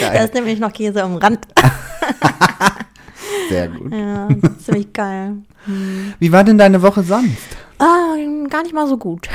ja. 0.02 0.10
Da 0.14 0.24
ist 0.24 0.34
nämlich 0.34 0.60
noch 0.60 0.74
Käse 0.74 1.04
am 1.04 1.16
Rand. 1.18 1.48
Sehr 3.50 3.68
gut. 3.70 3.94
Ja, 3.94 4.28
ziemlich 4.60 4.92
geil. 4.94 5.38
Wie 6.20 6.32
war 6.32 6.44
denn 6.44 6.58
deine 6.58 6.82
Woche 6.82 7.04
sonst? 7.04 7.38
Ah, 7.78 8.16
gar 8.50 8.64
nicht 8.64 8.74
mal 8.74 8.88
so 8.88 8.98
gut. 8.98 9.30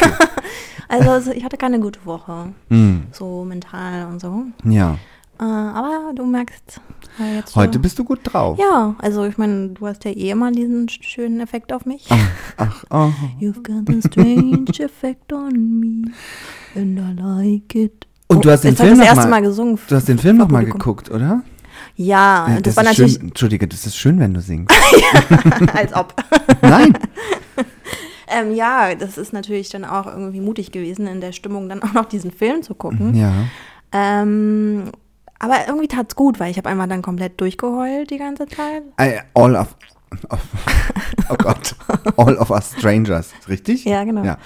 also, 0.88 1.10
also 1.10 1.32
ich 1.32 1.44
hatte 1.44 1.56
keine 1.56 1.80
gute 1.80 2.00
Woche. 2.04 2.52
Hm, 2.68 3.04
So 3.12 3.44
mental 3.44 4.06
und 4.06 4.20
so. 4.20 4.44
ja. 4.64 4.98
Äh, 5.38 5.44
aber 5.44 6.12
du 6.14 6.24
merkst 6.24 6.80
äh, 7.20 7.36
jetzt. 7.36 7.52
so- 7.52 7.60
Heute 7.60 7.78
bist 7.78 7.98
du 7.98 8.04
gut 8.04 8.20
drauf. 8.22 8.58
Ja, 8.58 8.94
also 8.98 9.24
ich 9.24 9.36
meine, 9.38 9.68
du 9.70 9.86
hast 9.86 10.04
ja 10.04 10.10
eh 10.12 10.30
immer 10.30 10.50
diesen 10.50 10.86
sch- 10.86 11.02
schönen 11.02 11.40
Effekt 11.40 11.72
auf 11.72 11.84
mich. 11.84 12.06
Ach, 12.56 12.84
oh. 12.90 13.10
You've 13.40 13.62
got 13.62 13.88
a 13.94 14.00
strange 14.08 14.64
effect 14.78 15.32
on 15.32 15.80
me 15.80 16.10
and 16.74 16.98
I 16.98 17.20
like 17.20 17.74
it. 17.74 18.06
Und 18.28 18.44
du 18.44 18.50
hast 18.50 18.62
den 18.64 18.70
jetzt 18.70 18.80
hab 18.80 18.86
Film 18.86 18.98
das 18.98 19.06
erste 19.08 19.22
mal- 19.28 19.40
mal 19.42 19.42
gesungen. 19.42 19.78
Du 19.88 19.94
hast 19.94 20.08
den 20.08 20.18
Film 20.18 20.36
vor 20.38 20.46
noch 20.46 20.52
mal 20.52 20.58
Publikum. 20.60 20.78
geguckt, 20.78 21.10
oder? 21.10 21.42
Ja, 21.96 22.48
Ja, 22.48 22.60
das, 22.60 22.76
war 22.76 22.82
ist 22.84 22.88
natürlich 22.90 23.12
Schön, 23.14 23.28
Entschuldige, 23.28 23.68
das 23.68 23.86
ist 23.86 23.96
schön, 23.96 24.18
wenn 24.18 24.32
du 24.34 24.40
singst. 24.40 24.74
als 25.74 25.94
ob. 25.94 26.14
Nein. 26.62 26.96
ähm, 28.28 28.54
ja, 28.54 28.94
das 28.94 29.16
ist 29.18 29.32
natürlich 29.32 29.68
dann 29.68 29.84
auch 29.84 30.06
irgendwie 30.06 30.40
mutig 30.40 30.72
gewesen, 30.72 31.06
in 31.06 31.20
der 31.20 31.32
Stimmung 31.32 31.68
dann 31.68 31.82
auch 31.82 31.92
noch 31.92 32.06
diesen 32.06 32.30
Film 32.32 32.62
zu 32.62 32.74
gucken. 32.74 33.14
Ja. 33.14 33.32
Ähm, 33.92 34.84
aber 35.38 35.66
irgendwie 35.66 35.88
tat's 35.88 36.14
gut, 36.16 36.40
weil 36.40 36.50
ich 36.50 36.56
habe 36.58 36.68
einmal 36.68 36.88
dann 36.88 37.02
komplett 37.02 37.40
durchgeheult 37.40 38.10
die 38.10 38.18
ganze 38.18 38.46
Zeit. 38.46 38.82
I, 39.00 39.20
all 39.34 39.56
of, 39.56 39.76
of. 40.30 40.40
Oh 41.28 41.34
Gott. 41.36 41.74
All 42.16 42.36
of 42.36 42.50
us 42.50 42.74
strangers. 42.78 43.32
Richtig? 43.48 43.84
Ja, 43.84 44.04
genau. 44.04 44.22
Ja. 44.24 44.38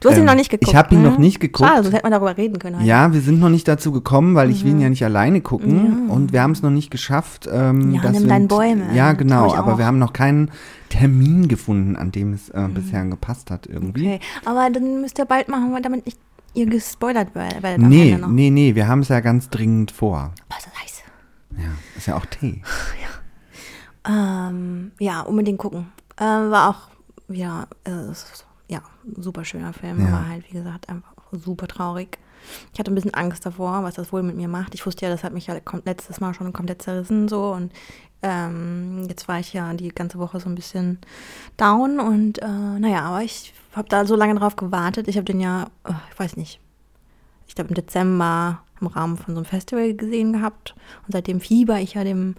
Du 0.00 0.10
hast 0.10 0.16
ihn 0.16 0.20
Ähm, 0.22 0.26
noch 0.26 0.34
nicht 0.34 0.50
geguckt. 0.50 0.68
ich 0.68 0.76
hab 0.76 0.92
ihn 0.92 1.00
ne? 1.02 1.08
noch 1.08 1.18
nicht 1.18 1.40
geguckt. 1.40 1.66
Schade, 1.66 1.82
sonst 1.82 1.94
hätte 1.94 2.04
man 2.04 2.12
darüber 2.12 2.36
reden 2.36 2.58
können. 2.58 2.76
heute. 2.76 2.86
Ja, 2.86 3.12
wir 3.14 3.20
sind 3.22 3.40
noch 3.40 3.48
nicht 3.48 3.66
dazu 3.68 3.90
gekommen, 3.90 4.34
weil 4.34 4.50
ich 4.50 4.62
will 4.64 4.72
ihn 4.72 4.80
ja 4.80 4.90
nicht 4.90 5.04
alleine 5.04 5.40
gucken 5.40 6.10
und 6.10 6.32
wir 6.32 6.42
haben 6.42 6.50
es 6.50 6.60
noch 6.60 6.70
nicht 6.70 6.90
geschafft. 6.90 7.48
Ähm, 7.50 7.94
Ja, 7.94 8.02
dass 8.02 8.12
nimm 8.12 8.28
deinen 8.28 8.48
Bäume. 8.48 8.94
Ja, 8.94 9.12
genau, 9.12 9.46
ich 9.46 9.54
aber 9.54 9.78
wir 9.78 9.86
haben 9.86 9.98
noch 9.98 10.12
keinen 10.12 10.50
Termin 10.90 11.48
gefunden, 11.48 11.96
an 11.96 12.12
dem 12.12 12.34
es 12.34 12.50
äh, 12.50 12.68
bisher 12.68 13.04
gepasst 13.06 13.50
hat 13.50 13.66
irgendwie. 13.66 14.06
Okay, 14.06 14.20
aber 14.44 14.68
dann 14.70 15.00
müsst 15.00 15.18
ihr 15.18 15.24
bald 15.24 15.48
machen, 15.48 15.72
weil 15.72 15.80
damit 15.80 16.04
nicht 16.04 16.18
ihr 16.54 16.66
gespoilert 16.66 17.34
werdet. 17.34 17.78
Nee, 17.78 18.16
noch. 18.16 18.28
nee, 18.28 18.50
nee, 18.50 18.74
wir 18.74 18.88
haben 18.88 19.00
es 19.00 19.08
ja 19.08 19.20
ganz 19.20 19.48
dringend 19.50 19.90
vor. 19.90 20.32
Was 20.48 20.58
ist 20.58 20.66
das 20.66 20.82
heiß? 20.82 21.02
Ja, 21.58 21.70
ist 21.96 22.06
ja 22.06 22.16
auch 22.16 22.26
Tee. 22.26 22.62
Ähm, 24.06 24.92
ja, 24.98 25.22
unbedingt 25.22 25.58
gucken. 25.58 25.90
Ähm, 26.20 26.50
war 26.50 26.68
auch, 26.70 26.88
ja, 27.34 27.66
äh, 27.84 27.90
es 27.90 28.22
ist- 28.24 28.46
ja, 28.68 28.82
super 29.16 29.44
schöner 29.44 29.72
Film, 29.72 30.00
Ja. 30.00 30.08
aber 30.08 30.28
halt, 30.28 30.44
wie 30.50 30.58
gesagt, 30.58 30.88
einfach 30.88 31.14
super 31.32 31.66
traurig. 31.66 32.18
Ich 32.74 32.78
hatte 32.78 32.90
ein 32.92 32.94
bisschen 32.94 33.14
Angst 33.14 33.46
davor, 33.46 33.82
was 33.82 33.94
das 33.94 34.12
wohl 34.12 34.22
mit 34.22 34.36
mir 34.36 34.48
macht. 34.48 34.74
Ich 34.74 34.84
wusste 34.84 35.06
ja, 35.06 35.10
das 35.10 35.24
hat 35.24 35.32
mich 35.32 35.46
ja 35.46 35.54
letztes 35.86 36.20
Mal 36.20 36.34
schon 36.34 36.52
komplett 36.52 36.82
zerrissen 36.82 37.28
so 37.28 37.52
und 37.54 37.72
ähm, 38.20 39.06
jetzt 39.08 39.26
war 39.28 39.38
ich 39.40 39.54
ja 39.54 39.72
die 39.72 39.88
ganze 39.88 40.18
Woche 40.18 40.38
so 40.40 40.50
ein 40.50 40.54
bisschen 40.54 40.98
down 41.56 41.98
und 41.98 42.42
äh, 42.42 42.46
naja, 42.78 43.00
aber 43.06 43.22
ich 43.22 43.54
habe 43.76 43.88
da 43.88 44.04
so 44.06 44.16
lange 44.16 44.34
drauf 44.34 44.56
gewartet. 44.56 45.08
Ich 45.08 45.16
habe 45.16 45.24
den 45.24 45.40
ja, 45.40 45.66
oh, 45.88 45.94
ich 46.12 46.18
weiß 46.18 46.36
nicht, 46.36 46.60
ich 47.46 47.54
glaube 47.54 47.68
im 47.68 47.74
Dezember 47.74 48.62
im 48.80 48.86
Rahmen 48.88 49.16
von 49.16 49.34
so 49.34 49.40
einem 49.40 49.46
Festival 49.46 49.94
gesehen 49.94 50.32
gehabt. 50.32 50.74
Und 51.06 51.12
seitdem 51.12 51.40
fieber 51.40 51.80
ich 51.80 51.94
ja 51.94 52.04
dem 52.04 52.34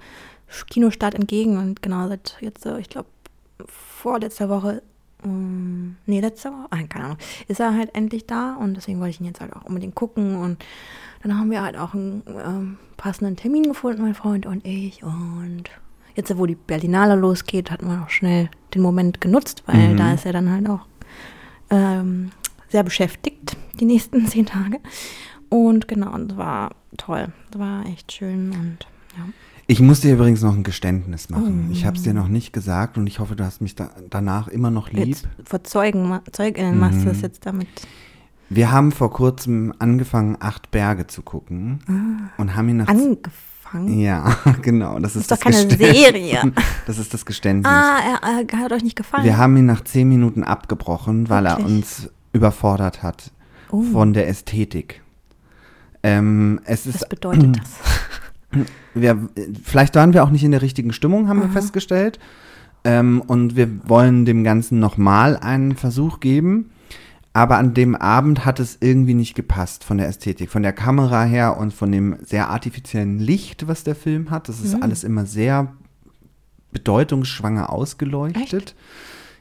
Kinostart 0.69 1.15
entgegen. 1.15 1.57
Und 1.57 1.81
genau 1.81 2.07
seit 2.07 2.37
jetzt, 2.41 2.65
ich 2.65 2.89
glaube, 2.89 3.09
vorletzter 3.67 4.49
Woche 4.49 4.81
ähm, 5.25 5.97
nee, 6.05 6.19
letzte 6.19 6.49
Woche, 6.49 6.67
ah, 6.69 6.83
keine 6.87 7.05
Ahnung, 7.05 7.17
ist 7.47 7.59
er 7.59 7.75
halt 7.75 7.93
endlich 7.95 8.25
da. 8.25 8.55
Und 8.55 8.75
deswegen 8.75 8.99
wollte 8.99 9.11
ich 9.11 9.19
ihn 9.19 9.25
jetzt 9.25 9.41
halt 9.41 9.53
auch 9.53 9.63
unbedingt 9.63 9.95
gucken. 9.95 10.37
Und 10.37 10.63
dann 11.23 11.37
haben 11.37 11.51
wir 11.51 11.61
halt 11.61 11.77
auch 11.77 11.93
einen 11.93 12.23
ähm, 12.27 12.77
passenden 12.97 13.35
Termin 13.35 13.63
gefunden, 13.63 14.03
mein 14.03 14.15
Freund 14.15 14.45
und 14.45 14.65
ich. 14.65 15.03
Und 15.03 15.63
jetzt, 16.15 16.37
wo 16.37 16.45
die 16.45 16.55
Berlinale 16.55 17.15
losgeht, 17.15 17.71
hatten 17.71 17.87
wir 17.87 18.03
auch 18.03 18.09
schnell 18.09 18.49
den 18.73 18.81
Moment 18.81 19.21
genutzt, 19.21 19.63
weil 19.65 19.93
mhm. 19.93 19.97
da 19.97 20.13
ist 20.13 20.25
er 20.25 20.33
dann 20.33 20.51
halt 20.51 20.69
auch 20.69 20.85
ähm, 21.69 22.31
sehr 22.69 22.83
beschäftigt, 22.83 23.57
die 23.79 23.85
nächsten 23.85 24.25
zehn 24.27 24.45
Tage 24.45 24.79
und 25.49 25.87
genau, 25.87 26.17
das 26.17 26.37
war 26.37 26.75
toll, 26.97 27.27
das 27.51 27.59
war 27.59 27.85
echt 27.85 28.11
schön 28.11 28.51
und 28.51 28.77
ja. 29.17 29.25
Ich 29.67 29.79
muss 29.79 30.01
dir 30.01 30.13
übrigens 30.13 30.43
noch 30.43 30.53
ein 30.53 30.61
Geständnis 30.61 31.29
machen. 31.29 31.67
Oh. 31.69 31.71
Ich 31.71 31.85
habe 31.85 31.97
es 31.97 32.03
dir 32.03 32.13
noch 32.13 32.27
nicht 32.27 32.53
gesagt 32.53 32.99
und 32.99 33.07
ich 33.07 33.19
hoffe, 33.19 33.35
du 33.35 33.43
hast 33.43 33.61
mich 33.61 33.73
da, 33.73 33.89
danach 34.11 34.47
immer 34.47 34.69
noch 34.69 34.91
lieb. 34.91 35.07
Jetzt 35.07 35.27
vor 35.43 35.63
Zeugen, 35.63 36.19
Zeuginnen 36.31 36.75
mhm. 36.75 36.79
machst 36.79 37.03
du 37.03 37.09
es 37.09 37.21
jetzt 37.21 37.47
damit. 37.47 37.67
Wir 38.49 38.71
haben 38.71 38.91
vor 38.91 39.11
kurzem 39.11 39.73
angefangen, 39.79 40.37
acht 40.39 40.69
Berge 40.69 41.07
zu 41.07 41.23
gucken 41.23 41.79
ah. 41.87 42.39
und 42.39 42.55
haben 42.55 42.69
ihn 42.69 42.77
nach 42.77 42.87
angefangen. 42.87 43.17
Ja, 43.83 44.37
genau. 44.61 44.99
Das 44.99 45.15
ist, 45.15 45.29
das 45.29 45.39
ist 45.39 45.45
doch 45.45 45.51
keine 45.51 45.77
Serie. 45.77 46.53
Das 46.85 46.99
ist 46.99 47.13
das 47.13 47.25
Geständnis. 47.25 47.71
Ah, 47.71 47.97
er, 48.21 48.47
er, 48.47 48.59
hat 48.59 48.71
euch 48.71 48.83
nicht 48.83 48.95
gefallen. 48.95 49.23
Wir 49.23 49.37
haben 49.37 49.57
ihn 49.57 49.65
nach 49.65 49.83
zehn 49.83 50.07
Minuten 50.07 50.43
abgebrochen, 50.43 51.29
weil 51.29 51.45
Wirklich? 51.45 51.65
er 51.65 51.71
uns 51.71 52.09
überfordert 52.31 53.01
hat 53.01 53.31
oh. 53.71 53.81
von 53.81 54.13
der 54.13 54.27
Ästhetik. 54.27 55.01
Ähm, 56.03 56.59
es 56.65 56.87
Was 56.93 57.09
bedeutet 57.09 57.57
das? 58.53 58.65
wir, 58.93 59.29
vielleicht 59.63 59.95
waren 59.95 60.13
wir 60.13 60.23
auch 60.23 60.29
nicht 60.29 60.43
in 60.43 60.51
der 60.51 60.61
richtigen 60.61 60.93
Stimmung, 60.93 61.27
haben 61.27 61.39
Aha. 61.39 61.47
wir 61.47 61.53
festgestellt. 61.53 62.19
Ähm, 62.83 63.23
und 63.25 63.55
wir 63.55 63.67
wollen 63.89 64.25
dem 64.25 64.43
Ganzen 64.43 64.79
nochmal 64.79 65.37
einen 65.37 65.75
Versuch 65.75 66.19
geben. 66.19 66.69
Aber 67.35 67.57
an 67.57 67.73
dem 67.73 67.95
Abend 67.95 68.45
hat 68.45 68.61
es 68.61 68.77
irgendwie 68.79 69.13
nicht 69.13 69.35
gepasst 69.35 69.83
von 69.83 69.97
der 69.97 70.07
Ästhetik, 70.07 70.49
von 70.49 70.63
der 70.63 70.71
Kamera 70.71 71.25
her 71.25 71.57
und 71.57 71.73
von 71.73 71.91
dem 71.91 72.15
sehr 72.23 72.49
artifiziellen 72.49 73.19
Licht, 73.19 73.67
was 73.67 73.83
der 73.83 73.95
Film 73.95 74.31
hat. 74.31 74.47
Das 74.47 74.61
ist 74.61 74.77
mhm. 74.77 74.83
alles 74.83 75.03
immer 75.03 75.25
sehr 75.25 75.73
bedeutungsschwanger 76.71 77.69
ausgeleuchtet. 77.71 78.53
Echt? 78.53 78.75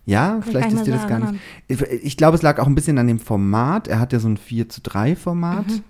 Ja, 0.06 0.40
vielleicht 0.42 0.72
ist 0.72 0.86
dir 0.86 0.94
das 0.94 1.06
gar 1.06 1.20
nicht. 1.20 1.40
Ich, 1.68 1.80
ich, 1.80 2.16
glaube, 2.16 2.34
es 2.34 2.42
lag 2.42 2.58
auch 2.58 2.66
ein 2.66 2.74
bisschen 2.74 2.98
an 2.98 3.06
dem 3.06 3.20
Format. 3.20 3.86
Er 3.86 4.00
hat 4.00 4.12
ja 4.12 4.18
so 4.18 4.28
ein 4.28 4.38
4 4.38 4.68
zu 4.68 4.80
3 4.82 5.14
Format, 5.14 5.68
mhm. 5.68 5.82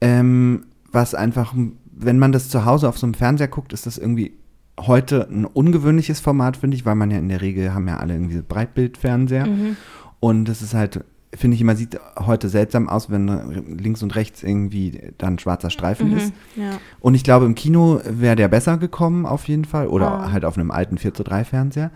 ähm, 0.00 0.66
was 0.92 1.16
einfach 1.16 1.52
wenn 2.00 2.18
man 2.18 2.32
das 2.32 2.48
zu 2.48 2.64
Hause 2.64 2.88
auf 2.88 2.98
so 2.98 3.06
einem 3.06 3.14
Fernseher 3.14 3.48
guckt, 3.48 3.72
ist 3.72 3.86
das 3.86 3.98
irgendwie 3.98 4.32
heute 4.78 5.28
ein 5.28 5.44
ungewöhnliches 5.44 6.20
Format, 6.20 6.56
finde 6.56 6.76
ich, 6.76 6.86
weil 6.86 6.94
man 6.94 7.10
ja 7.10 7.18
in 7.18 7.28
der 7.28 7.42
Regel 7.42 7.74
haben 7.74 7.86
ja 7.88 7.98
alle 7.98 8.14
irgendwie 8.14 8.40
Breitbildfernseher. 8.40 9.46
Mhm. 9.46 9.76
Und 10.20 10.46
das 10.46 10.62
ist 10.62 10.72
halt, 10.72 11.04
finde 11.34 11.54
ich 11.54 11.60
immer, 11.60 11.76
sieht 11.76 11.98
heute 12.18 12.48
seltsam 12.48 12.88
aus, 12.88 13.10
wenn 13.10 13.28
links 13.78 14.02
und 14.02 14.14
rechts 14.16 14.42
irgendwie 14.42 15.12
dann 15.18 15.38
schwarzer 15.38 15.70
Streifen 15.70 16.10
mhm, 16.10 16.16
ist. 16.16 16.32
Ja. 16.56 16.78
Und 16.98 17.14
ich 17.14 17.22
glaube, 17.22 17.46
im 17.46 17.54
Kino 17.54 18.00
wäre 18.04 18.36
der 18.36 18.48
besser 18.48 18.78
gekommen, 18.78 19.26
auf 19.26 19.46
jeden 19.48 19.64
Fall. 19.64 19.86
Oder 19.86 20.26
oh. 20.26 20.32
halt 20.32 20.44
auf 20.44 20.56
einem 20.56 20.70
alten 20.70 20.98
4 20.98 21.14
zu 21.14 21.22
3 21.22 21.44
Fernseher. 21.44 21.90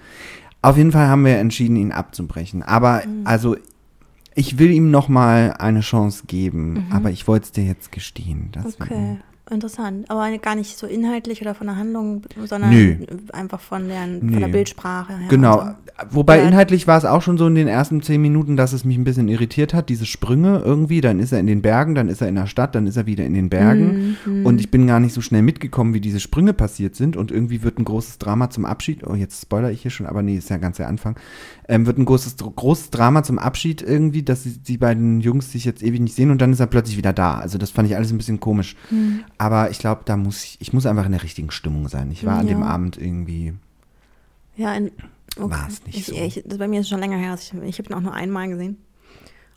Auf 0.63 0.77
jeden 0.77 0.93
Fall 0.93 1.09
haben 1.09 1.25
wir 1.25 1.39
entschieden, 1.39 1.77
ihn 1.77 1.93
abzubrechen. 1.93 2.63
Aber 2.63 3.03
mhm. 3.07 3.23
also 3.25 3.57
ich 4.35 4.59
will 4.59 4.71
ihm 4.71 4.91
noch 4.91 5.09
mal 5.09 5.55
eine 5.59 5.81
Chance 5.81 6.25
geben, 6.27 6.73
mhm. 6.73 6.87
aber 6.91 7.11
ich 7.11 7.29
wollte 7.29 7.45
es 7.45 7.53
dir 7.53 7.65
jetzt 7.65 7.93
gestehen. 7.93 8.51
okay. 8.81 9.19
Interessant, 9.51 10.11
aber 10.11 10.39
gar 10.39 10.55
nicht 10.55 10.79
so 10.79 10.87
inhaltlich 10.87 11.43
oder 11.43 11.55
von 11.55 11.67
der 11.67 11.77
Handlung, 11.77 12.23
sondern 12.47 12.71
Nö. 12.71 12.97
einfach 13.31 13.61
von 13.61 13.89
der, 13.89 14.05
von 14.19 14.41
der 14.41 14.49
Bildsprache 14.49 15.19
her. 15.19 15.29
Genau, 15.29 15.59
so. 15.61 15.73
wobei 16.13 16.39
ja. 16.39 16.49
inhaltlich 16.49 16.87
war 16.87 16.97
es 16.97 17.05
auch 17.05 17.21
schon 17.21 17.37
so 17.37 17.47
in 17.47 17.55
den 17.55 17.69
ersten 17.69 18.01
zehn 18.01 18.23
Minuten, 18.23 18.57
dass 18.57 18.73
es 18.73 18.87
mich 18.87 18.97
ein 18.97 19.05
bisschen 19.05 19.29
irritiert 19.29 19.75
hat, 19.75 19.91
diese 19.91 20.07
Sprünge 20.07 20.63
irgendwie, 20.65 21.03
dann 21.03 21.19
ist 21.19 21.31
er 21.31 21.41
in 21.41 21.47
den 21.47 21.61
Bergen, 21.61 21.95
dann 21.95 22.09
ist 22.09 22.23
er 22.23 22.29
in 22.29 22.37
der 22.37 22.47
Stadt, 22.47 22.75
dann 22.75 22.87
ist 22.87 22.97
er 22.97 23.05
wieder 23.05 23.27
in 23.27 23.35
den 23.35 23.51
Bergen 23.51 24.17
mhm. 24.25 24.47
und 24.47 24.61
ich 24.63 24.71
bin 24.71 24.87
gar 24.87 24.99
nicht 24.99 25.13
so 25.13 25.21
schnell 25.21 25.43
mitgekommen, 25.43 25.93
wie 25.93 26.01
diese 26.01 26.21
Sprünge 26.21 26.55
passiert 26.55 26.97
sind 26.97 27.15
und 27.15 27.31
irgendwie 27.31 27.63
wird 27.63 27.79
ein 27.79 27.85
großes 27.85 28.17
Drama 28.17 28.49
zum 28.49 28.65
Abschied, 28.65 29.07
oh 29.07 29.15
jetzt 29.15 29.43
spoiler 29.43 29.71
ich 29.71 29.83
hier 29.83 29.91
schon, 29.91 30.07
aber 30.07 30.23
nee, 30.23 30.39
ist 30.39 30.49
ja 30.49 30.57
ganz 30.57 30.79
der 30.79 30.89
Anfang, 30.89 31.17
ähm, 31.69 31.85
wird 31.85 31.99
ein 31.99 32.07
großes, 32.07 32.37
großes 32.39 32.89
Drama 32.89 33.23
zum 33.25 33.39
Abschied 33.39 33.83
irgendwie, 33.83 34.23
dass 34.23 34.45
die, 34.45 34.57
die 34.57 34.79
beiden 34.79 35.21
Jungs 35.21 35.53
sich 35.53 35.67
jetzt 35.67 35.83
ewig 35.83 36.01
nicht 36.01 36.17
sehen 36.17 36.31
und 36.31 36.41
dann 36.41 36.55
ist 36.55 36.61
er 36.61 36.67
plötzlich 36.67 36.97
wieder 36.97 37.13
da, 37.13 37.37
also 37.37 37.59
das 37.59 37.71
fand 37.71 37.91
ich 37.91 37.95
alles 37.95 38.11
ein 38.11 38.17
bisschen 38.17 38.41
komisch. 38.41 38.75
Mhm. 38.91 39.21
Aber 39.45 39.71
ich 39.71 39.79
glaube, 39.79 40.01
da 40.07 40.17
muss 40.17 40.43
ich, 40.43 40.57
ich 40.63 40.73
muss 40.73 40.87
einfach 40.87 41.05
in 41.05 41.13
der 41.13 41.23
richtigen 41.23 41.51
Stimmung 41.51 41.89
sein. 41.89 42.11
Ich 42.11 42.25
war 42.25 42.37
ja. 42.37 42.41
an 42.41 42.47
dem 42.47 42.63
Abend 42.63 42.97
irgendwie. 42.97 43.53
Ja, 44.57 44.75
okay. 44.75 44.91
war 45.37 45.69
es 45.69 45.85
nicht 45.85 45.99
ich, 45.99 46.07
so. 46.07 46.15
Ich, 46.15 46.43
das 46.47 46.57
bei 46.57 46.67
mir 46.67 46.81
ist 46.81 46.89
schon 46.89 47.01
länger 47.01 47.19
her. 47.19 47.35
Ich, 47.39 47.53
ich 47.53 47.79
habe 47.79 47.91
ihn 47.91 47.95
auch 47.95 48.01
nur 48.01 48.15
einmal 48.15 48.49
gesehen. 48.49 48.79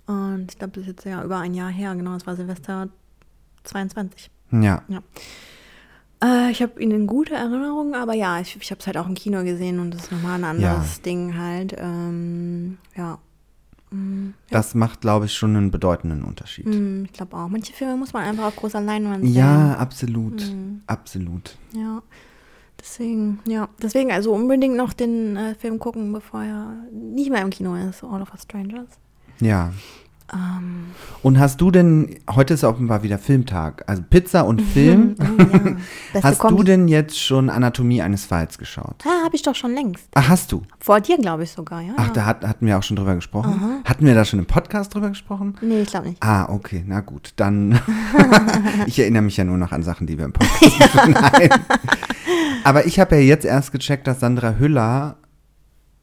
Und 0.06 0.48
ich 0.52 0.60
glaube, 0.60 0.74
das 0.74 0.82
ist 0.82 0.88
jetzt 0.88 1.06
ja 1.06 1.24
über 1.24 1.38
ein 1.38 1.54
Jahr 1.54 1.70
her. 1.70 1.96
Genau, 1.96 2.16
das 2.16 2.28
war 2.28 2.36
Silvester 2.36 2.90
22. 3.64 4.30
Ja. 4.52 4.84
ja. 4.90 5.02
Äh, 6.22 6.52
ich 6.52 6.62
habe 6.62 6.84
ihn 6.84 6.92
in 6.92 7.08
gute 7.08 7.36
Erinnerung, 7.36 7.96
aber 7.96 8.14
ja, 8.14 8.42
ich, 8.42 8.58
ich 8.58 8.72
habe 8.72 8.82
es 8.82 8.88
halt 8.88 8.98
auch 8.98 9.08
im 9.08 9.16
Kino 9.16 9.42
gesehen 9.46 9.80
und 9.80 9.94
das 9.94 10.04
ist 10.04 10.12
nochmal 10.12 10.36
ein 10.36 10.44
anderes 10.44 10.98
ja. 10.98 11.04
Ding 11.06 11.38
halt. 11.38 11.74
Ähm, 11.80 12.78
ja. 12.94 13.20
Mhm, 13.92 14.34
ja. 14.50 14.58
Das 14.58 14.76
macht, 14.76 15.02
glaube 15.02 15.26
ich, 15.26 15.34
schon 15.34 15.56
einen 15.56 15.72
bedeutenden 15.72 16.24
Unterschied. 16.24 16.66
Mhm, 16.66 17.06
ich 17.06 17.14
glaube 17.14 17.38
auch. 17.38 17.48
Manche 17.48 17.74
Filme 17.74 17.96
muss 17.98 18.14
man 18.14 18.24
einfach 18.24 18.46
auf 18.46 18.56
großer 18.56 18.82
Leinwand 18.82 19.24
sehen. 19.26 19.34
Ja, 19.34 19.76
absolut. 19.78 20.42
Mhm. 20.52 20.82
Absolut. 20.88 21.58
Ja. 21.74 22.02
Deswegen, 22.80 23.40
ja. 23.48 23.70
Deswegen 23.82 24.12
also 24.12 24.34
unbedingt 24.34 24.76
noch 24.76 24.94
den 24.94 25.36
äh, 25.36 25.56
Film 25.56 25.80
gucken, 25.80 26.14
bevor 26.14 26.44
er 26.44 26.74
nicht 26.92 27.32
mehr 27.32 27.42
im 27.42 27.50
Kino 27.50 27.76
ist, 27.76 28.04
All 28.04 28.22
of 28.22 28.32
Us 28.32 28.44
Strangers. 28.44 28.88
Ja. 29.40 29.74
Ähm. 30.34 30.88
Und 31.24 31.40
hast 31.40 31.62
du 31.62 31.72
denn, 31.72 32.16
heute 32.30 32.54
ist 32.54 32.64
offenbar 32.64 33.04
wieder 33.04 33.18
Filmtag, 33.18 33.84
also 33.88 34.04
Pizza 34.08 34.46
und 34.46 34.62
Film. 34.62 35.16
oh, 35.20 35.26
ja. 36.14 36.24
hast 36.24 36.44
du 36.44 36.64
denn 36.64 36.88
jetzt 36.88 37.20
schon 37.20 37.50
Anatomie 37.50 38.02
eines 38.02 38.26
Falls 38.26 38.58
geschaut? 38.58 39.04
Ja, 39.06 39.24
habe 39.24 39.36
ich 39.36 39.42
doch 39.42 39.56
schon 39.56 39.74
längst. 39.74 40.08
Ach, 40.16 40.30
hast 40.30 40.52
du? 40.52 40.62
Vor 40.80 41.00
dir, 41.02 41.18
glaube 41.18 41.44
ich 41.44 41.52
sogar, 41.52 41.82
ja. 41.82 41.94
Ach, 41.98 42.10
da 42.10 42.26
hat, 42.26 42.46
hatten 42.46 42.66
wir 42.66 42.78
auch 42.78 42.84
schon 42.84 42.96
drüber 42.98 43.16
gesprochen. 43.16 43.54
Aha. 43.58 43.90
Hatten 43.90 44.06
wir 44.06 44.16
da 44.16 44.26
schon 44.26 44.40
im 44.40 44.46
Podcast 44.46 44.94
drüber 44.94 45.10
gesprochen? 45.10 45.56
Nee, 45.62 45.82
ich 45.82 45.90
glaube 45.90 46.10
nicht. 46.10 46.24
Ah, 46.24 46.50
okay, 46.50 46.84
na 46.86 47.02
gut. 47.02 47.34
Dann, 47.36 47.80
ich 48.86 49.00
erinnere 49.00 49.24
mich 49.24 49.38
ja 49.38 49.44
nur 49.44 49.58
noch 49.58 49.72
an 49.72 49.84
Sachen, 49.84 50.08
die 50.08 50.18
wir 50.18 50.26
im 50.26 50.34
Podcast 50.34 50.96
Nein. 51.08 51.50
Aber 52.64 52.86
ich 52.86 53.00
habe 53.00 53.16
ja 53.16 53.22
jetzt 53.22 53.46
erst 53.46 53.72
gecheckt, 53.72 54.08
dass 54.08 54.20
Sandra 54.20 54.56
Hüller 54.60 55.18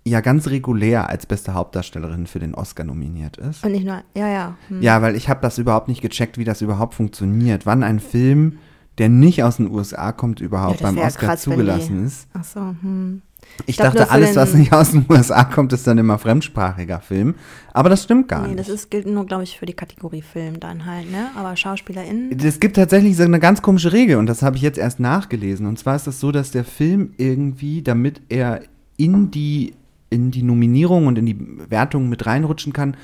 ja 0.04 0.20
ganz 0.20 0.48
regulär 0.48 1.08
als 1.08 1.26
beste 1.26 1.54
Hauptdarstellerin 1.54 2.26
für 2.26 2.38
den 2.38 2.54
Oscar 2.54 2.84
nominiert 2.84 3.38
ist. 3.38 3.64
Und 3.64 3.72
nicht 3.72 3.86
nur, 3.86 4.02
ja, 4.14 4.28
ja. 4.28 4.56
Hm. 4.68 4.82
Ja, 4.82 5.00
weil 5.02 5.16
ich 5.16 5.28
habe 5.28 5.40
das 5.40 5.58
überhaupt 5.58 5.88
nicht 5.88 6.02
gecheckt, 6.02 6.36
wie 6.38 6.44
das 6.44 6.60
überhaupt 6.60 6.94
funktioniert. 6.94 7.64
Wann 7.64 7.82
ein 7.82 8.00
Film, 8.00 8.58
der 8.98 9.08
nicht 9.08 9.42
aus 9.42 9.56
den 9.56 9.70
USA 9.70 10.12
kommt, 10.12 10.40
überhaupt 10.40 10.80
ja, 10.80 10.86
beim 10.86 10.98
Oscar 10.98 11.28
krass, 11.28 11.42
zugelassen 11.42 12.04
ist. 12.04 12.28
Ach 12.34 12.44
so, 12.44 12.60
hm. 12.60 13.22
Ich, 13.60 13.70
ich 13.70 13.76
dachte, 13.76 14.10
alles, 14.10 14.36
was 14.36 14.54
nicht 14.54 14.72
aus 14.72 14.92
den 14.92 15.04
USA 15.08 15.44
kommt, 15.44 15.72
ist 15.72 15.86
dann 15.86 15.98
immer 15.98 16.18
fremdsprachiger 16.18 17.00
Film. 17.00 17.34
Aber 17.72 17.90
das 17.90 18.02
stimmt 18.02 18.28
gar 18.28 18.42
nee, 18.42 18.48
nicht. 18.48 18.60
Das 18.60 18.68
ist, 18.68 18.90
gilt 18.90 19.06
nur, 19.06 19.26
glaube 19.26 19.42
ich, 19.42 19.58
für 19.58 19.66
die 19.66 19.74
Kategorie 19.74 20.22
Film 20.22 20.60
dann 20.60 20.86
halt, 20.86 21.10
ne? 21.10 21.30
Aber 21.36 21.54
SchauspielerInnen. 21.54 22.38
Es 22.38 22.58
gibt 22.58 22.76
tatsächlich 22.76 23.16
so 23.16 23.22
eine 23.22 23.40
ganz 23.40 23.60
komische 23.60 23.92
Regel 23.92 24.16
und 24.16 24.26
das 24.26 24.42
habe 24.42 24.56
ich 24.56 24.62
jetzt 24.62 24.78
erst 24.78 24.98
nachgelesen. 24.98 25.66
Und 25.66 25.78
zwar 25.78 25.96
ist 25.96 26.02
es 26.02 26.06
das 26.06 26.20
so, 26.20 26.32
dass 26.32 26.52
der 26.52 26.64
Film 26.64 27.12
irgendwie, 27.18 27.82
damit 27.82 28.22
er 28.28 28.62
in 28.96 29.30
die 29.30 29.74
in 30.14 30.30
die 30.30 30.42
Nominierung 30.42 31.06
und 31.06 31.18
in 31.18 31.26
die 31.26 31.38
Wertung 31.68 32.08
mit 32.08 32.24
reinrutschen 32.24 32.72
kann, 32.72 32.96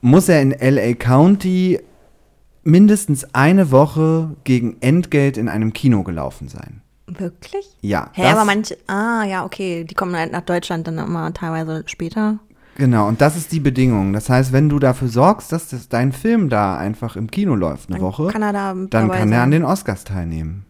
muss 0.00 0.28
er 0.28 0.42
in 0.42 0.50
LA 0.50 0.94
County 0.94 1.80
mindestens 2.62 3.34
eine 3.34 3.70
Woche 3.70 4.36
gegen 4.44 4.76
Entgelt 4.80 5.36
in 5.36 5.48
einem 5.48 5.72
Kino 5.72 6.02
gelaufen 6.02 6.48
sein. 6.48 6.82
Wirklich? 7.06 7.66
Ja. 7.80 8.10
Hä, 8.12 8.26
aber 8.26 8.44
manche, 8.44 8.76
ah, 8.86 9.24
ja, 9.24 9.44
okay, 9.44 9.84
die 9.84 9.94
kommen 9.94 10.14
halt 10.14 10.30
nach 10.32 10.42
Deutschland 10.42 10.86
dann 10.86 10.98
immer 10.98 11.32
teilweise 11.32 11.84
später. 11.86 12.38
Genau, 12.76 13.08
und 13.08 13.20
das 13.20 13.36
ist 13.36 13.50
die 13.50 13.60
Bedingung. 13.60 14.12
Das 14.12 14.28
heißt, 14.28 14.52
wenn 14.52 14.68
du 14.68 14.78
dafür 14.78 15.08
sorgst, 15.08 15.50
dass 15.50 15.68
das 15.68 15.88
dein 15.88 16.12
Film 16.12 16.48
da 16.48 16.76
einfach 16.76 17.16
im 17.16 17.30
Kino 17.30 17.54
läuft 17.54 17.88
eine 17.88 17.98
dann 17.98 18.06
Woche, 18.06 18.28
kann 18.28 18.42
da 18.42 18.74
dann 18.74 19.10
kann 19.10 19.32
er 19.32 19.42
an 19.42 19.50
den 19.50 19.64
Oscars 19.64 20.04
teilnehmen. 20.04 20.64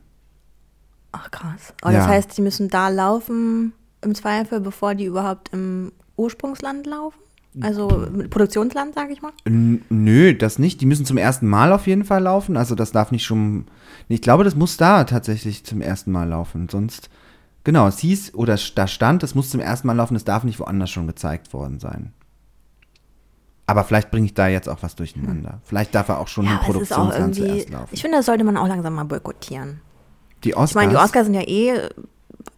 Ach 1.13 1.31
krass. 1.31 1.75
Aber 1.83 1.93
ja. 1.93 1.99
das 1.99 2.09
heißt, 2.09 2.39
die 2.39 2.43
müssen 2.43 2.69
da 2.69 2.89
laufen 2.89 3.73
im 4.03 4.15
Zweifel, 4.15 4.61
bevor 4.61 4.95
die 4.95 5.05
überhaupt 5.05 5.51
im 5.53 5.93
Ursprungsland 6.17 6.87
laufen? 6.87 7.19
Also 7.61 7.89
Produktionsland, 8.31 8.95
sage 8.95 9.13
ich 9.13 9.23
mal? 9.23 9.33
nö, 9.45 10.35
das 10.35 10.59
nicht. 10.59 10.81
Die 10.81 10.87
müssen 10.87 11.07
zum 11.07 11.17
ersten 11.17 11.47
Mal 11.49 11.73
auf 11.73 11.87
jeden 11.87 12.05
Fall 12.05 12.23
laufen. 12.23 12.57
Also 12.57 12.75
das 12.75 12.93
darf 12.93 13.11
nicht 13.11 13.25
schon. 13.25 13.67
Ich 14.09 14.23
glaube, 14.23 14.45
das 14.45 14.55
muss 14.55 14.77
da 14.77 15.05
tatsächlich 15.05 15.65
zum 15.65 15.81
ersten 15.81 16.13
Mal 16.13 16.29
laufen. 16.29 16.69
Sonst 16.69 17.11
Genau, 17.69 17.87
es 17.87 17.99
hieß 17.99 18.33
oder 18.33 18.57
da 18.77 18.87
stand, 18.87 19.23
es 19.23 19.35
muss 19.35 19.51
zum 19.51 19.61
ersten 19.61 19.89
Mal 19.89 19.93
laufen, 19.93 20.17
es 20.17 20.25
darf 20.25 20.43
nicht 20.43 20.59
woanders 20.59 20.89
schon 20.89 21.07
gezeigt 21.07 21.53
worden 21.53 21.81
sein. 21.81 22.15
Aber 23.67 23.85
vielleicht 23.85 24.11
bringe 24.11 24.25
ich 24.25 24.33
da 24.33 24.49
jetzt 24.49 24.71
auch 24.71 24.79
was 24.83 24.97
durcheinander. 24.97 25.61
Vielleicht 25.65 25.95
darf 25.95 26.09
er 26.09 26.19
auch 26.19 26.29
schon 26.29 26.47
Ja, 26.47 26.53
im 26.53 26.59
Produktionsland 26.61 27.35
zuerst 27.35 27.69
laufen. 27.69 27.89
Ich 27.93 28.01
finde, 28.01 28.17
das 28.17 28.25
sollte 28.27 28.43
man 28.45 28.57
auch 28.57 28.69
langsam 28.69 28.95
mal 28.95 29.05
boykottieren. 29.05 29.83
die 30.45 30.55
Oscars. 30.55 30.71
Ich 30.71 30.75
meine, 30.77 30.93
die 30.93 30.97
Oscars 30.97 31.27
sind 31.27 31.35
ja 31.35 31.43
eh 31.43 31.89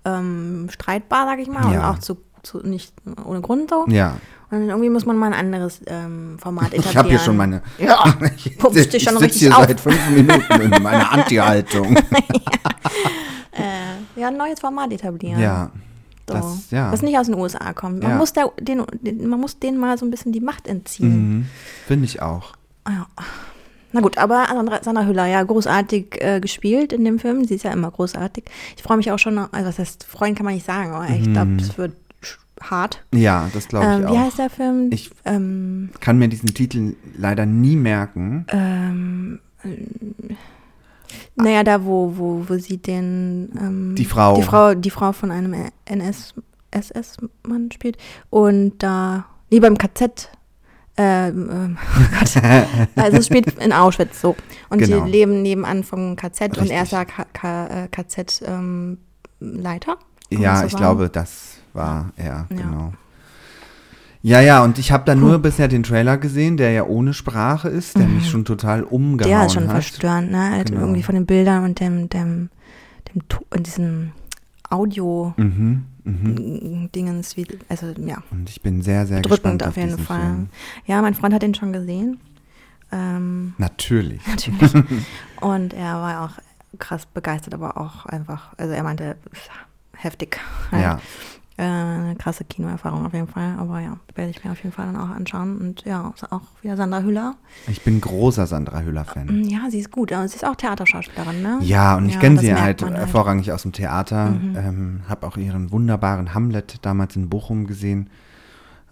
ähm, 0.04 0.68
streitbar, 0.70 1.26
sag 1.26 1.38
ich 1.38 1.48
mal, 1.48 1.72
Ja. 1.72 1.90
und 1.90 1.96
auch 1.96 1.98
zu, 1.98 2.16
zu 2.42 2.58
nicht 2.66 2.92
ohne 3.24 3.40
Grund 3.40 3.70
so. 3.70 3.86
Ja, 3.88 4.16
Und 4.50 4.68
irgendwie 4.68 4.90
muss 4.90 5.06
man 5.06 5.16
mal 5.16 5.26
ein 5.28 5.34
anderes 5.34 5.80
ähm, 5.86 6.36
Format 6.38 6.66
etablieren. 6.74 6.90
ich 6.90 6.96
habe 6.96 7.08
hier 7.10 7.18
schon 7.18 7.36
meine. 7.36 7.62
Ja, 7.78 8.04
ich 8.36 8.88
dich 8.88 9.02
schon 9.02 9.12
sitze 9.14 9.24
richtig 9.24 9.40
hier 9.42 9.56
auf. 9.58 9.66
seit 9.66 9.80
fünf 9.80 10.10
Minuten 10.10 10.60
in 10.60 10.70
meiner 10.82 11.12
Anti-Haltung. 11.12 11.96
Äh, 13.52 14.20
ja, 14.20 14.28
ein 14.28 14.36
neues 14.36 14.60
Format 14.60 14.92
etablieren. 14.92 15.40
ja. 15.40 15.70
So. 16.28 16.34
Das, 16.34 16.70
ja. 16.70 16.92
Was 16.92 17.02
nicht 17.02 17.18
aus 17.18 17.26
den 17.26 17.34
USA 17.34 17.72
kommt. 17.72 18.02
Man, 18.02 18.12
Ja. 18.12 18.16
muss 18.16 18.32
der, 18.32 18.52
den, 18.60 18.84
den, 19.00 19.26
man 19.28 19.40
muss 19.40 19.58
denen 19.58 19.78
mal 19.78 19.98
so 19.98 20.06
ein 20.06 20.10
bisschen 20.12 20.30
die 20.30 20.40
Macht 20.40 20.68
entziehen. 20.68 21.38
Mhm. 21.38 21.46
Finde 21.88 22.04
ich 22.04 22.22
auch. 22.22 22.52
Ja. 22.88 23.06
Na 23.92 24.00
gut, 24.00 24.18
aber 24.18 24.46
Sandra, 24.83 25.05
Hüller, 25.05 25.26
ja, 25.26 25.42
großartig 25.42 26.22
äh, 26.22 26.40
gespielt 26.40 26.92
in 26.92 27.05
dem 27.05 27.18
Film. 27.18 27.44
Sie 27.44 27.55
ist 27.55 27.64
ja 27.64 27.72
immer 27.72 27.90
großartig. 27.90 28.44
Ich 28.76 28.83
freue 28.83 28.96
mich 28.96 29.11
auch 29.11 29.18
schon, 29.18 29.37
also 29.38 29.68
was 29.68 29.79
heißt, 29.79 30.05
freuen 30.05 30.35
kann 30.35 30.44
man 30.44 30.55
nicht 30.55 30.66
sagen, 30.66 30.92
aber 30.92 31.09
ich 31.11 31.33
glaube, 31.33 31.53
es 31.61 31.76
wird 31.76 31.92
hart. 32.62 33.03
Ja, 33.14 33.48
das 33.55 33.68
glaube 33.68 33.87
Mhm. 33.87 33.92
ich 33.92 33.98
Ähm, 33.98 34.07
auch. 34.07 34.12
wie 34.12 34.18
heißt 34.18 34.38
der 34.38 34.50
Film? 34.50 34.90
Ich 34.92 35.11
ähm, 35.24 35.90
kann 36.00 36.18
mir 36.18 36.29
diesen 36.29 36.53
Titel 36.55 36.94
leider 37.16 37.46
nie 37.46 37.74
merken. 37.76 38.46
ähm, 38.50 39.40
äh, 39.64 40.35
naja, 41.35 41.64
da, 41.64 41.85
wo, 41.85 42.12
wo, 42.16 42.44
wo 42.48 42.55
sie 42.59 42.76
den 42.79 43.50
ähm, 43.59 43.94
Die 43.96 44.05
Frau. 44.05 44.37
Die 44.37 44.42
Frau, 44.42 44.74
die 44.74 44.90
Frau 44.90 45.12
von 45.12 45.31
einem 45.31 45.55
NS, 45.87 46.35
SS-Mann 46.70 47.70
spielt. 47.72 47.96
Und 48.29 48.74
da, 48.83 49.24
nee, 49.50 49.59
beim 49.61 49.76
KZ. 49.79 50.31
Ähm, 51.02 51.48
ähm, 51.50 51.78
oh 51.96 52.18
Gott. 52.18 52.42
also 52.96 53.16
es 53.18 53.26
spielt 53.26 53.58
in 53.58 53.72
Auschwitz 53.72 54.20
so. 54.20 54.36
Und 54.68 54.78
Genau. 54.80 55.04
sie 55.06 55.10
leben 55.10 55.40
nebenan 55.42 55.82
vom 55.82 56.14
KZ 56.16 56.58
und 56.58 56.70
er 56.70 56.72
Richtig. 56.82 56.82
ist 56.82 56.92
da 56.92 57.04
K- 57.06 57.24
K- 57.32 57.84
äh, 57.84 57.88
KZ-Leiter. 57.88 59.96
Ja, 60.30 60.64
ich 60.64 60.76
glaube, 60.76 61.08
das 61.08 61.56
war 61.72 62.10
er, 62.16 62.26
Ja. 62.26 62.46
genau. 62.48 62.92
Ja, 64.22 64.42
ja, 64.42 64.62
und 64.62 64.78
ich 64.78 64.92
habe 64.92 65.04
da 65.06 65.14
nur 65.14 65.38
bisher 65.38 65.66
den 65.66 65.82
Trailer 65.82 66.18
gesehen, 66.18 66.58
der 66.58 66.72
ja 66.72 66.84
ohne 66.84 67.14
Sprache 67.14 67.70
ist, 67.70 67.96
der 67.96 68.06
mich 68.06 68.28
schon 68.28 68.44
total 68.44 68.82
umgehauen 68.82 69.32
Mhm. 69.32 69.36
Der 69.38 69.46
ist 69.46 69.54
schon 69.54 69.64
hat. 69.64 69.70
verstörend, 69.72 70.30
ne? 70.30 70.50
Halt 70.50 70.68
Genau. 70.68 70.82
Irgendwie 70.82 71.02
von 71.02 71.14
den 71.14 71.24
Bildern 71.24 71.64
und 71.64 71.80
dem, 71.80 72.10
dem, 72.10 72.50
dem, 73.08 73.22
und 73.48 73.66
diesem 73.66 74.12
Audio. 74.68 75.32
Mhm, 75.38 75.84
mhm. 76.04 76.90
Dingens, 76.92 77.36
wie, 77.36 77.46
also 77.68 77.92
ja, 78.04 78.22
Und 78.30 78.48
ich 78.48 78.60
bin 78.62 78.82
sehr, 78.82 79.06
sehr 79.06 79.20
drückend 79.20 79.60
gespannt 79.60 79.66
auf 79.66 79.76
jeden 79.76 79.98
Fall. 79.98 80.20
Film. 80.20 80.48
Ja, 80.86 81.02
mein 81.02 81.14
Freund 81.14 81.34
hat 81.34 81.42
den 81.42 81.54
schon 81.54 81.72
gesehen. 81.72 82.20
Ähm, 82.92 83.54
Natürlich. 83.58 84.26
natürlich. 84.26 84.74
Und 85.40 85.74
er 85.74 85.94
war 85.94 86.24
auch 86.24 86.78
krass 86.78 87.06
begeistert, 87.06 87.54
aber 87.54 87.76
auch 87.76 88.06
einfach, 88.06 88.52
also 88.56 88.72
er 88.72 88.82
meinte, 88.82 89.16
heftig. 89.96 90.38
Halt. 90.70 90.82
Ja, 90.82 91.00
Äh, 91.60 91.64
eine 91.64 92.16
krasse 92.16 92.44
Kinoerfahrung 92.44 93.04
auf 93.04 93.12
jeden 93.12 93.28
Fall. 93.28 93.54
Aber 93.58 93.80
ja, 93.80 93.98
werde 94.14 94.30
ich 94.30 94.42
mir 94.42 94.50
auf 94.52 94.62
jeden 94.62 94.72
Fall 94.74 94.86
dann 94.86 94.96
auch 94.96 95.10
anschauen. 95.10 95.58
Und 95.58 95.84
ja, 95.84 96.14
auch 96.30 96.40
wieder 96.62 96.76
Sandra 96.76 97.02
Hüller. 97.02 97.34
ich 97.68 97.82
bin 97.82 98.00
großer 98.00 98.46
Sandra 98.46 98.80
Hüller-Fan. 98.80 99.26
Mm, 99.26 99.44
Ja, 99.44 99.68
sie 99.70 99.80
ist 99.80 99.90
gut. 99.90 100.10
Aber 100.12 100.26
sie 100.26 100.36
ist 100.36 100.44
auch 100.46 100.56
Theaterschauspielerin, 100.56 101.42
ne? 101.42 101.58
Ja, 101.60 101.96
und 101.96 102.06
ich 102.06 102.14
Ja, 102.14 102.20
kenne 102.20 102.38
sie 102.40 102.54
halt, 102.54 102.82
halt. 102.82 103.10
vorrangig 103.10 103.52
aus 103.52 103.62
dem 103.62 103.72
Theater. 103.72 104.28
Ähm, 104.56 105.02
habe 105.08 105.26
auch 105.26 105.36
ihren 105.36 105.70
wunderbaren 105.70 106.32
Hamlet 106.32 106.78
damals 106.82 107.14
in 107.16 107.28
Bochum 107.28 107.66
gesehen. 107.66 108.08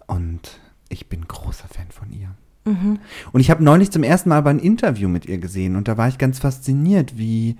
Und 0.07 0.59
ich 0.89 1.07
bin 1.09 1.27
großer 1.27 1.67
Fan 1.67 1.87
von 1.89 2.11
ihr. 2.11 2.29
Mhm. 2.65 2.99
Und 3.31 3.39
ich 3.41 3.49
habe 3.49 3.63
neulich 3.63 3.91
zum 3.91 4.03
ersten 4.03 4.29
Mal 4.29 4.37
aber 4.37 4.49
ein 4.49 4.59
Interview 4.59 5.07
mit 5.09 5.25
ihr 5.25 5.37
gesehen 5.37 5.75
und 5.75 5.87
da 5.87 5.97
war 5.97 6.07
ich 6.07 6.17
ganz 6.17 6.39
fasziniert, 6.39 7.17
wie, 7.17 7.57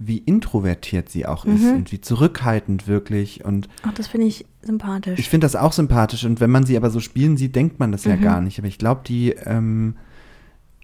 wie 0.00 0.18
introvertiert 0.18 1.08
sie 1.08 1.26
auch 1.26 1.44
ist 1.44 1.62
Mhm. 1.64 1.74
und 1.76 1.92
wie 1.92 2.00
zurückhaltend 2.00 2.86
wirklich. 2.86 3.44
Und 3.44 3.68
Ach, 3.82 3.92
das 3.94 4.06
finde 4.06 4.28
ich 4.28 4.46
sympathisch. 4.62 5.18
ich 5.18 5.28
finde 5.28 5.44
das 5.44 5.56
auch 5.56 5.72
sympathisch. 5.72 6.24
Und 6.24 6.38
wenn 6.40 6.50
man 6.50 6.64
sie 6.66 6.76
aber 6.76 6.90
so 6.90 7.00
spielen 7.00 7.36
sieht, 7.36 7.56
denkt 7.56 7.80
man 7.80 7.90
das 7.90 8.04
ja 8.04 8.14
Mhm. 8.16 8.20
gar 8.22 8.40
nicht. 8.40 8.58
Aber 8.58 8.68
ich 8.68 8.78
glaube, 8.78 9.00
die 9.06 9.30
ähm, 9.30 9.96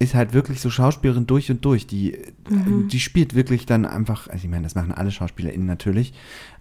ist 0.00 0.14
halt 0.14 0.32
wirklich 0.32 0.60
so 0.60 0.68
Schauspielerin 0.70 1.26
durch 1.28 1.48
und 1.50 1.64
durch. 1.64 1.86
Die, 1.86 2.18
Mhm. 2.50 2.88
die 2.88 2.98
spielt 2.98 3.34
wirklich 3.36 3.66
dann 3.66 3.84
einfach, 3.86 4.26
also 4.28 4.44
ich 4.44 4.50
meine, 4.50 4.64
das 4.64 4.74
machen 4.74 4.90
alle 4.92 5.12
SchauspielerInnen 5.12 5.66
natürlich. 5.66 6.12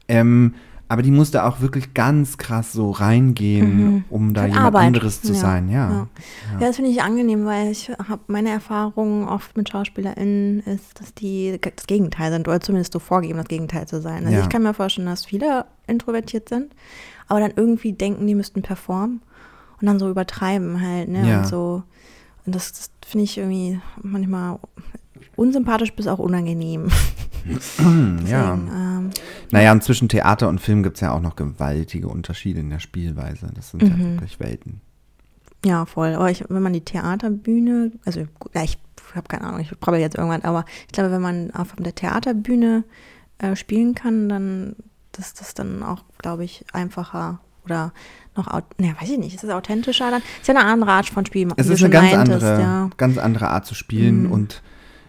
Ähm, 0.07 0.53
aber 0.93 1.01
die 1.01 1.11
musste 1.11 1.43
auch 1.43 1.59
wirklich 1.59 1.93
ganz 1.93 2.37
krass 2.37 2.71
so 2.71 2.91
reingehen, 2.91 4.05
um 4.09 4.33
da 4.33 4.41
Halt 4.41 4.53
jemand 4.53 4.67
Arbeit. 4.67 4.87
anderes 4.87 5.21
zu 5.21 5.33
Ja, 5.33 5.39
sein. 5.39 5.69
Ja. 5.69 5.89
Ja, 5.89 6.07
ja 6.53 6.59
das 6.59 6.77
finde 6.77 6.91
ich 6.91 7.01
angenehm, 7.01 7.45
weil 7.45 7.71
ich 7.71 7.89
habe 7.89 8.21
meine 8.27 8.49
Erfahrung 8.49 9.27
oft 9.27 9.57
mit 9.57 9.69
SchauspielerInnen 9.69 10.61
ist, 10.61 11.01
dass 11.01 11.13
die 11.13 11.59
das 11.59 11.87
Gegenteil 11.87 12.31
sind 12.31 12.47
oder 12.47 12.61
zumindest 12.61 12.93
so 12.93 12.99
vorgeben, 12.99 13.37
das 13.37 13.47
Gegenteil 13.47 13.87
zu 13.87 13.99
sein. 14.01 14.25
Also 14.25 14.39
ich 14.39 14.49
kann 14.49 14.63
mir 14.63 14.73
vorstellen, 14.73 15.07
dass 15.07 15.25
viele 15.25 15.65
introvertiert 15.87 16.47
sind, 16.47 16.73
aber 17.27 17.39
dann 17.39 17.53
irgendwie 17.55 17.93
denken, 17.93 18.25
die 18.27 18.35
müssten 18.35 18.61
performen 18.61 19.21
und 19.81 19.87
dann 19.87 19.99
so 19.99 20.09
übertreiben 20.09 20.81
halt, 20.81 21.09
ne? 21.09 21.39
Und 21.39 21.47
so. 21.47 21.83
Und 22.45 22.55
das, 22.55 22.71
das 22.71 22.91
finde 23.05 23.23
ich 23.23 23.37
irgendwie 23.37 23.79
manchmal 24.01 24.59
unsympathisch 25.35 25.93
bis 25.93 26.07
auch 26.07 26.19
unangenehm. 26.19 26.89
Hm, 27.77 28.19
ja. 28.25 28.55
Deswegen, 28.55 28.71
ähm, 28.73 29.09
Naja, 29.51 29.73
und 29.73 29.83
zwischen 29.83 30.07
Theater 30.07 30.47
und 30.47 30.59
Film 30.61 30.81
gibt 30.81 30.95
es 30.95 31.01
ja 31.01 31.11
auch 31.11 31.19
noch 31.19 31.35
gewaltige 31.35 32.07
Unterschiede 32.07 32.61
in 32.61 32.69
der 32.69 32.79
Spielweise. 32.79 33.49
Das 33.53 33.71
sind 33.71 33.83
ja 33.83 33.89
Mhm. 33.89 34.13
wirklich 34.13 34.39
Welten. 34.39 34.79
Ja, 35.65 35.85
voll. 35.85 36.13
Aber 36.15 36.31
ich, 36.31 36.45
wenn 36.47 36.61
man 36.61 36.71
die 36.71 36.85
Theaterbühne, 36.85 37.91
also 38.05 38.21
ja, 38.53 38.63
ich 38.63 38.77
habe 39.13 39.27
keine 39.27 39.43
Ahnung, 39.43 39.59
ich 39.59 39.69
brabbel 39.77 39.99
jetzt 39.99 40.15
irgendwann, 40.17 40.43
aber 40.43 40.63
ich 40.87 40.93
glaube, 40.93 41.11
wenn 41.11 41.21
man 41.21 41.51
auf 41.51 41.73
der 41.77 41.93
Theaterbühne 41.93 42.85
äh, 43.39 43.55
spielen 43.57 43.93
kann, 43.93 44.29
dann 44.29 44.75
ist 45.17 45.41
das 45.41 45.53
dann 45.53 45.83
auch, 45.83 46.03
glaube 46.19 46.45
ich, 46.45 46.63
einfacher 46.71 47.39
oder 47.65 47.91
noch, 48.37 48.47
ne, 48.77 48.95
weiß 49.01 49.09
ich 49.09 49.17
nicht, 49.19 49.35
ist 49.35 49.43
das 49.43 49.51
authentischer 49.51 50.09
dann? 50.11 50.21
Ist 50.41 50.47
ja 50.47 50.55
eine 50.55 50.65
andere 50.65 50.91
Art 50.91 51.07
von 51.09 51.25
Spiel. 51.25 51.49
Es 51.57 51.67
ist 51.67 51.83
eine 51.83 51.89
ganz 51.91 52.11
meintest, 52.13 52.43
andere, 52.45 52.61
Ja. 52.61 52.89
ganz 52.97 53.17
andere 53.17 53.49
Art 53.49 53.65
zu 53.65 53.75
spielen 53.75 54.23
Mhm. 54.23 54.31
und 54.31 54.61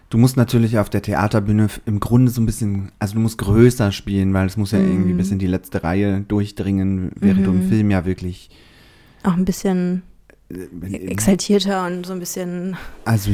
du 0.09 0.17
musst 0.17 0.37
natürlich 0.37 0.77
auf 0.79 0.89
der 0.89 1.01
Theaterbühne 1.01 1.67
im 1.85 1.99
Grunde 1.99 2.31
so 2.31 2.41
ein 2.41 2.45
bisschen, 2.45 2.91
also 2.99 3.15
du 3.15 3.19
musst 3.19 3.37
größer 3.37 3.91
spielen, 3.91 4.33
weil 4.33 4.45
es 4.47 4.57
muss 4.57 4.71
ja 4.71 4.79
irgendwie 4.79 5.13
Mhm. 5.13 5.17
bis 5.17 5.31
in 5.31 5.39
die 5.39 5.47
letzte 5.47 5.83
Reihe 5.83 6.21
durchdringen, 6.21 7.11
während 7.19 7.45
du 7.45 7.51
im 7.51 7.67
Film 7.69 7.91
ja 7.91 8.05
wirklich 8.05 8.49
Auch 9.23 9.33
ein 9.33 9.45
bisschen 9.45 10.03
äh, 10.49 10.95
exaltierter 11.07 11.85
und 11.87 12.05
so 12.05 12.13
ein 12.13 12.19
bisschen, 12.19 12.77
also 13.03 13.31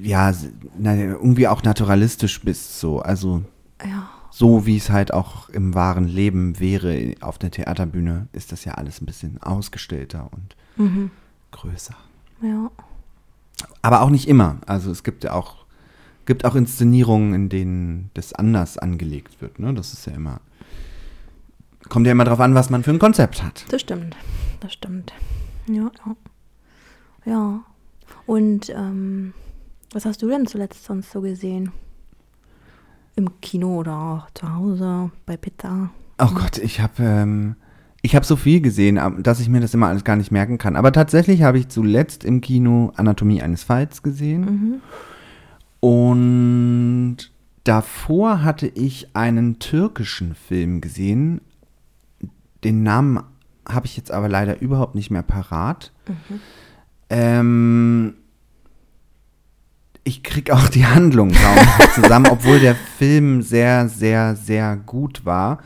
ja, 0.00 0.32
irgendwie 0.80 1.48
auch 1.48 1.62
naturalistisch 1.62 2.40
bist 2.42 2.78
so, 2.78 3.00
also 3.00 3.42
ja, 3.84 4.08
so 4.30 4.64
wie 4.64 4.76
es 4.78 4.88
halt 4.88 5.12
auch 5.12 5.48
im 5.50 5.74
wahren 5.74 6.06
Leben 6.08 6.58
wäre 6.58 7.14
auf 7.20 7.36
der 7.38 7.50
Theaterbühne, 7.50 8.28
ist 8.32 8.50
das 8.52 8.64
ja 8.64 8.74
alles 8.74 9.02
ein 9.02 9.06
bisschen 9.06 9.42
ausgestellter 9.42 10.30
und 10.30 10.56
mhm. 10.82 11.10
größer. 11.50 11.94
ja. 12.42 12.70
Aber 13.82 14.00
auch 14.00 14.10
nicht 14.10 14.28
immer. 14.28 14.58
Also 14.66 14.90
es 14.90 15.02
gibt 15.04 15.22
ja 15.24 15.32
auch, 15.34 15.61
gibt 16.26 16.44
auch 16.44 16.54
Inszenierungen, 16.54 17.34
in 17.34 17.48
denen 17.48 18.10
das 18.14 18.32
anders 18.32 18.78
angelegt 18.78 19.40
wird. 19.40 19.58
Ne? 19.58 19.74
Das 19.74 19.92
ist 19.92 20.06
ja 20.06 20.12
immer. 20.12 20.40
Kommt 21.88 22.06
ja 22.06 22.12
immer 22.12 22.24
drauf 22.24 22.40
an, 22.40 22.54
was 22.54 22.70
man 22.70 22.82
für 22.82 22.90
ein 22.90 22.98
Konzept 22.98 23.42
hat. 23.42 23.64
Das 23.70 23.80
stimmt, 23.80 24.16
das 24.60 24.72
stimmt. 24.72 25.12
Ja, 25.66 25.90
ja. 26.06 26.16
Ja. 27.24 27.60
Und 28.26 28.70
ähm, 28.70 29.32
was 29.92 30.04
hast 30.04 30.22
du 30.22 30.28
denn 30.28 30.46
zuletzt 30.46 30.84
sonst 30.84 31.10
so 31.10 31.20
gesehen? 31.20 31.72
Im 33.14 33.40
Kino 33.40 33.80
oder 33.80 33.96
auch 33.96 34.30
zu 34.34 34.54
Hause 34.54 35.10
bei 35.26 35.36
Pizza? 35.36 35.90
Oh 36.18 36.30
Gott, 36.34 36.58
ich 36.58 36.80
habe 36.80 37.02
ähm, 37.02 37.56
ich 38.00 38.16
habe 38.16 38.26
so 38.26 38.36
viel 38.36 38.60
gesehen, 38.60 38.98
dass 39.22 39.38
ich 39.38 39.48
mir 39.48 39.60
das 39.60 39.74
immer 39.74 39.86
alles 39.86 40.02
gar 40.02 40.16
nicht 40.16 40.32
merken 40.32 40.58
kann. 40.58 40.74
Aber 40.76 40.92
tatsächlich 40.92 41.42
habe 41.42 41.58
ich 41.58 41.68
zuletzt 41.68 42.24
im 42.24 42.40
Kino 42.40 42.92
Anatomie 42.96 43.42
eines 43.42 43.62
Falls 43.62 44.02
gesehen. 44.02 44.40
Mhm. 44.44 44.80
Und 45.84 47.16
davor 47.64 48.44
hatte 48.44 48.68
ich 48.68 49.16
einen 49.16 49.58
türkischen 49.58 50.36
Film 50.36 50.80
gesehen. 50.80 51.40
Den 52.62 52.84
Namen 52.84 53.24
habe 53.68 53.86
ich 53.86 53.96
jetzt 53.96 54.12
aber 54.12 54.28
leider 54.28 54.60
überhaupt 54.60 54.94
nicht 54.94 55.10
mehr 55.10 55.24
parat. 55.24 55.90
Ähm, 57.10 58.14
ich 60.04 60.22
krieg 60.22 60.52
auch 60.52 60.68
die 60.68 60.86
Handlung 60.86 61.32
kaum 61.32 61.58
zusammen, 61.96 62.26
obwohl 62.30 62.60
der 62.60 62.76
Film 62.76 63.42
sehr, 63.42 63.88
sehr, 63.88 64.36
sehr 64.36 64.76
gut 64.76 65.24
war. 65.24 65.58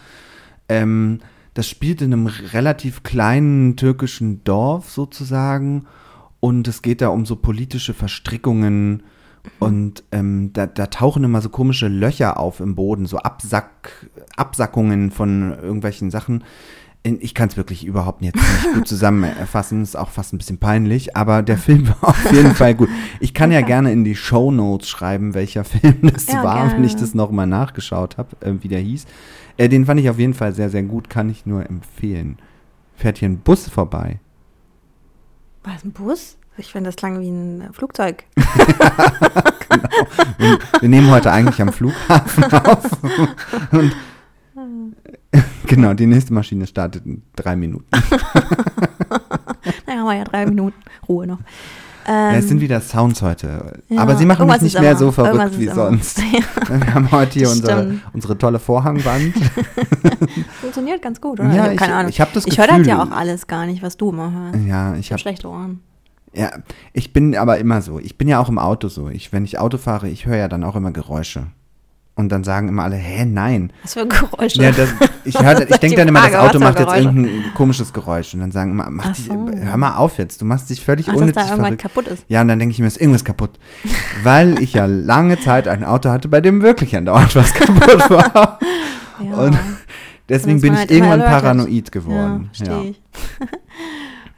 Ähm, 0.71 1.21
das 1.53 1.69
spielt 1.69 2.01
in 2.01 2.15
einem 2.15 2.27
relativ 2.27 3.03
kleinen 3.03 3.77
türkischen 3.77 4.43
Dorf 4.45 4.91
sozusagen 4.91 5.85
und 6.41 6.69
es 6.69 6.81
geht 6.81 7.03
da 7.03 7.09
um 7.09 7.27
so 7.27 7.37
politische 7.37 7.93
Verstrickungen 7.93 9.03
Und 9.59 10.05
ähm, 10.13 10.51
da, 10.53 10.67
da 10.67 10.87
tauchen 10.87 11.25
immer 11.25 11.41
so 11.41 11.49
komische 11.49 11.89
Löcher 11.89 12.39
auf 12.39 12.61
im 12.61 12.75
Boden, 12.75 13.07
so 13.07 13.19
Absack, 13.19 14.11
Absackungen 14.37 15.11
von 15.11 15.53
irgendwelchen 15.53 16.11
Sachen. 16.11 16.45
Ich 17.03 17.35
kann 17.35 17.49
es 17.49 17.57
wirklich 17.57 17.85
überhaupt 17.85 18.21
jetzt 18.23 18.35
nicht 18.35 18.75
gut 18.75 18.89
zusammenfassen, 18.89 19.81
ist 19.81 19.97
auch 19.97 20.11
fast 20.11 20.33
ein 20.35 20.39
bisschen 20.39 20.59
peinlich, 20.59 21.17
aber 21.17 21.43
der 21.43 21.57
Film 21.57 21.89
war 21.89 22.09
auf 22.09 22.33
jeden 22.33 22.55
Fall 22.55 22.75
gut. 22.75 22.89
Ich 23.21 23.33
kann 23.33 23.53
ja 23.53 23.61
gerne 23.61 23.93
in 23.93 24.03
die 24.03 24.17
Show 24.17 24.51
Notes 24.51 24.89
schreiben, 24.89 25.33
welcher 25.33 25.63
Film 25.65 25.99
das 26.03 26.27
Ja, 26.27 26.43
war, 26.43 26.63
wenn 26.65 26.71
gerne. 26.71 26.87
ich 26.87 26.97
das 26.97 27.15
nochmal 27.15 27.47
nachgeschaut 27.47 28.19
habe, 28.19 28.31
äh, 28.41 28.55
wie 28.61 28.69
der 28.69 28.81
hieß. 28.81 29.07
Äh, 29.57 29.69
den 29.69 29.87
fand 29.87 30.01
ich 30.01 30.11
auf 30.11 30.19
jeden 30.19 30.35
Fall 30.35 30.53
sehr, 30.53 30.69
sehr 30.69 30.83
gut, 30.83 31.09
kann 31.09 31.31
ich 31.31 31.47
nur 31.47 31.65
empfehlen. 31.65 32.39
Fährt 32.97 33.19
hier 33.19 33.29
ein 33.29 33.39
Bus 33.39 33.69
vorbei. 33.69 34.19
War 35.63 35.75
das 35.75 35.85
ein 35.85 35.93
Bus? 35.93 36.37
Ich 36.59 36.73
finde, 36.73 36.89
das 36.89 36.97
klang 36.97 37.21
wie 37.21 37.29
ein 37.29 37.69
Flugzeug. 37.73 38.25
Wir, 40.39 40.59
wir 40.81 40.89
nehmen 40.89 41.11
heute 41.11 41.31
eigentlich 41.33 41.61
am 41.61 41.73
Flughafen 41.73 42.45
auf. 42.45 42.85
Und, 43.73 43.93
genau, 45.67 45.95
die 45.95 46.07
nächste 46.07 46.33
Maschine 46.35 46.67
startet 46.67 47.05
in 47.07 47.23
drei 47.35 47.57
Minuten. 47.57 47.87
Naja, 49.87 50.01
haben 50.01 50.07
wir 50.07 50.15
ja 50.17 50.25
drei 50.25 50.47
Minuten 50.47 50.77
Ruhe 51.09 51.27
noch. 51.27 51.39
Ja, 52.07 52.33
es 52.33 52.45
Ähm, 52.45 52.49
sind 52.51 52.61
wieder 52.61 52.81
Sounds 52.81 53.21
heute. 53.23 53.81
ja, 53.89 54.01
Aber 54.01 54.15
sie 54.17 54.25
machen 54.27 54.47
mich 54.47 54.55
irgendwas 54.55 54.63
nicht 54.63 54.81
mehr 54.81 54.91
immer. 54.93 54.99
so 54.99 55.11
verrückt 55.13 55.59
wie 55.59 55.69
sonst. 55.69 56.19
Ja, 56.19 56.81
Wir 56.81 56.95
haben 56.95 57.11
heute 57.11 57.39
hier 57.39 57.51
unsere, 57.51 57.99
unsere 58.13 58.39
tolle 58.39 58.59
Vorhangwand. 58.61 59.35
funktioniert 60.61 61.03
ganz 61.03 61.21
gut, 61.21 61.41
oder? 61.41 61.49
Ja, 61.49 61.55
ich 61.55 61.61
habe 61.63 61.75
ich- 61.75 61.81
keine 61.81 61.95
Ahnung. 61.95 62.11
ich 62.11 62.21
hab 62.21 62.33
das 62.33 62.47
Ich 62.47 62.59
höre 62.59 62.67
das 62.69 62.87
ja 62.87 63.03
auch 63.03 63.11
alles 63.11 63.47
gar 63.49 63.67
nicht, 63.67 63.83
was 63.83 63.97
du 63.97 64.11
immer 64.11 64.31
hörst. 64.33 64.65
Ja, 64.67 64.95
ich 64.95 65.01
Ich 65.01 65.07
habe 65.07 65.15
habe 65.15 65.19
schlechte 65.21 65.49
Ohren. 65.49 65.81
Ja, 66.37 66.51
ich 66.93 67.13
bin 67.13 67.37
aber 67.37 67.59
immer 67.59 67.81
so. 67.83 67.99
Ich 67.99 68.19
bin 68.19 68.29
ja 68.29 68.39
auch 68.39 68.49
im 68.49 68.59
Auto 68.59 68.89
so. 68.89 69.09
Ich, 69.09 69.33
wenn 69.33 69.45
ich 69.45 69.59
Auto 69.59 69.79
fahre, 69.79 70.09
ich 70.09 70.27
höre 70.27 70.37
ja 70.37 70.49
dann 70.49 70.65
auch 70.65 70.77
immer 70.77 70.91
Geräusche. 70.93 71.47
Und 72.19 72.31
dann 72.31 72.45
sagen 72.45 72.69
immer 72.69 72.85
alle, 72.85 72.97
hä, 72.97 73.27
nein. 73.27 73.73
Was 73.83 73.93
für 73.93 74.07
Geräusche. 74.07 74.63
Ja, 74.63 74.71
das, 74.71 74.89
ich 75.25 75.39
hör, 75.39 75.61
ich 75.71 75.77
denke 75.77 75.97
dann 75.97 76.09
immer, 76.09 76.23
das 76.23 76.35
Auto 76.35 76.59
macht 76.59 76.79
jetzt 76.79 76.97
irgendein 76.97 77.53
komisches 77.55 77.93
Geräusch. 77.93 78.33
Und 78.33 78.41
dann 78.41 78.53
sagen 78.53 78.71
immer, 78.71 78.89
mach 78.89 79.09
Ach 79.11 79.17
dich, 79.17 79.27
so. 79.27 79.51
hör 79.55 79.77
mal 79.77 79.97
auf 79.97 80.17
jetzt, 80.17 80.41
du 80.41 80.47
machst 80.47 80.71
dich 80.71 80.83
völlig 80.83 81.09
Ach, 81.09 81.13
dass 81.13 81.21
unnötig 81.21 81.43
da 81.43 81.49
irgendwas 81.49 81.67
verrückt. 81.67 81.83
kaputt 81.83 82.07
ist. 82.09 82.25
Ja, 82.29 82.41
und 82.41 82.49
dann 82.49 82.59
denke 82.59 82.73
ich 82.73 82.79
mir, 82.79 82.87
ist 82.87 82.99
irgendwas 83.01 83.25
kaputt. 83.25 83.59
Weil 84.23 84.63
ich 84.63 84.73
ja 84.73 84.87
lange 84.87 85.39
Zeit 85.41 85.69
ein 85.69 85.85
Auto 85.85 86.09
hatte, 86.09 86.29
bei 86.29 86.41
dem 86.41 86.63
wirklich 86.63 86.97
andauernd 86.97 87.37
was 87.37 87.53
kaputt 87.53 88.11
war. 88.11 88.59
Ja. 89.19 89.35
Und 89.35 89.59
deswegen 90.29 90.61
bin 90.61 90.75
ich 90.75 90.81
halt 90.81 90.91
irgendwann 90.91 91.21
paranoid 91.21 91.87
ja, 91.87 91.91
geworden. 91.91 92.51
verstehe 92.53 92.69
Ja, 92.77 92.83
ich. 92.83 93.01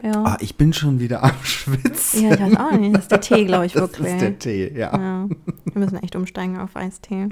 Ja. 0.02 0.22
Ah, 0.24 0.36
ich 0.40 0.56
bin 0.56 0.72
schon 0.72 1.00
wieder 1.00 1.22
am 1.24 1.32
Schwitzen. 1.42 2.22
ja, 2.22 2.34
ich 2.34 2.40
weiß 2.40 2.56
auch 2.56 2.72
nicht. 2.72 2.94
Das 2.94 3.02
ist 3.02 3.10
der 3.12 3.20
Tee, 3.20 3.44
glaube 3.44 3.66
ich, 3.66 3.72
das 3.74 3.82
wirklich. 3.82 4.12
ist 4.14 4.20
der 4.20 4.38
Tee, 4.38 4.72
ja. 4.76 4.92
ja. 4.96 5.28
Wir 5.64 5.80
müssen 5.80 6.02
echt 6.02 6.14
umsteigen 6.16 6.58
auf 6.58 6.76
Eistee. 6.76 7.28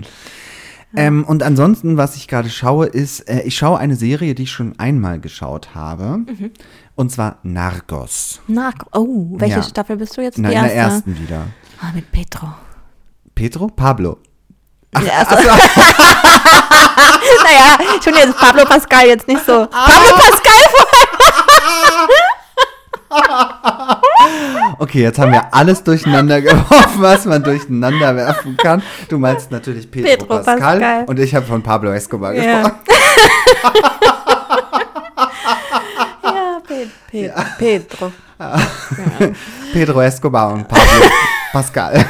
Ähm, 0.94 1.24
und 1.24 1.42
ansonsten, 1.42 1.96
was 1.96 2.14
ich 2.16 2.28
gerade 2.28 2.48
schaue, 2.48 2.86
ist, 2.86 3.20
äh, 3.28 3.42
ich 3.42 3.56
schaue 3.56 3.78
eine 3.78 3.96
Serie, 3.96 4.34
die 4.34 4.44
ich 4.44 4.52
schon 4.52 4.78
einmal 4.78 5.18
geschaut 5.20 5.74
habe. 5.74 6.18
Mhm. 6.18 6.52
Und 6.94 7.10
zwar 7.12 7.38
Narcos. 7.42 8.40
Na, 8.46 8.72
oh, 8.92 9.34
welche 9.38 9.56
Ja. 9.56 9.62
Staffel 9.62 9.96
bist 9.96 10.16
du 10.16 10.22
jetzt? 10.22 10.38
Na, 10.38 10.48
in 10.50 10.62
der 10.62 10.74
ersten 10.74 11.18
wieder. 11.20 11.48
Ah, 11.82 11.90
mit 11.94 12.10
Petro. 12.12 12.48
Pedro? 13.34 13.66
Pablo. 13.66 14.18
Die 14.98 15.04
erste. 15.06 15.34
naja, 17.44 17.76
schon 18.02 18.14
jetzt 18.14 18.38
Pablo 18.38 18.64
Pascal 18.64 19.06
jetzt 19.08 19.28
nicht 19.28 19.44
so. 19.44 19.66
Pablo 19.66 20.14
Pascal 20.16 20.62
Okay, 24.78 25.02
jetzt 25.02 25.18
haben 25.18 25.32
wir 25.32 25.54
alles 25.54 25.82
durcheinander 25.84 26.40
geworfen, 26.42 27.00
was 27.00 27.24
man 27.24 27.42
durcheinander 27.42 28.14
werfen 28.16 28.56
kann. 28.56 28.82
Du 29.08 29.18
meinst 29.18 29.50
natürlich 29.50 29.90
Pedro, 29.90 30.08
Pedro 30.10 30.26
Pascal, 30.26 30.56
Pascal. 30.58 31.04
und 31.06 31.18
ich 31.20 31.34
habe 31.34 31.46
von 31.46 31.62
Pablo 31.62 31.92
Escobar 31.92 32.34
Ja. 32.34 32.62
gesprochen. 32.62 32.80
Ja, 36.22 36.60
Pe 36.66 36.86
Pe 37.10 37.32
Pedro. 37.58 38.12
Ja. 38.38 38.56
Pedro 39.72 40.00
Escobar 40.02 40.52
und 40.52 40.68
Pablo 40.68 41.08
Pascal. 41.52 42.04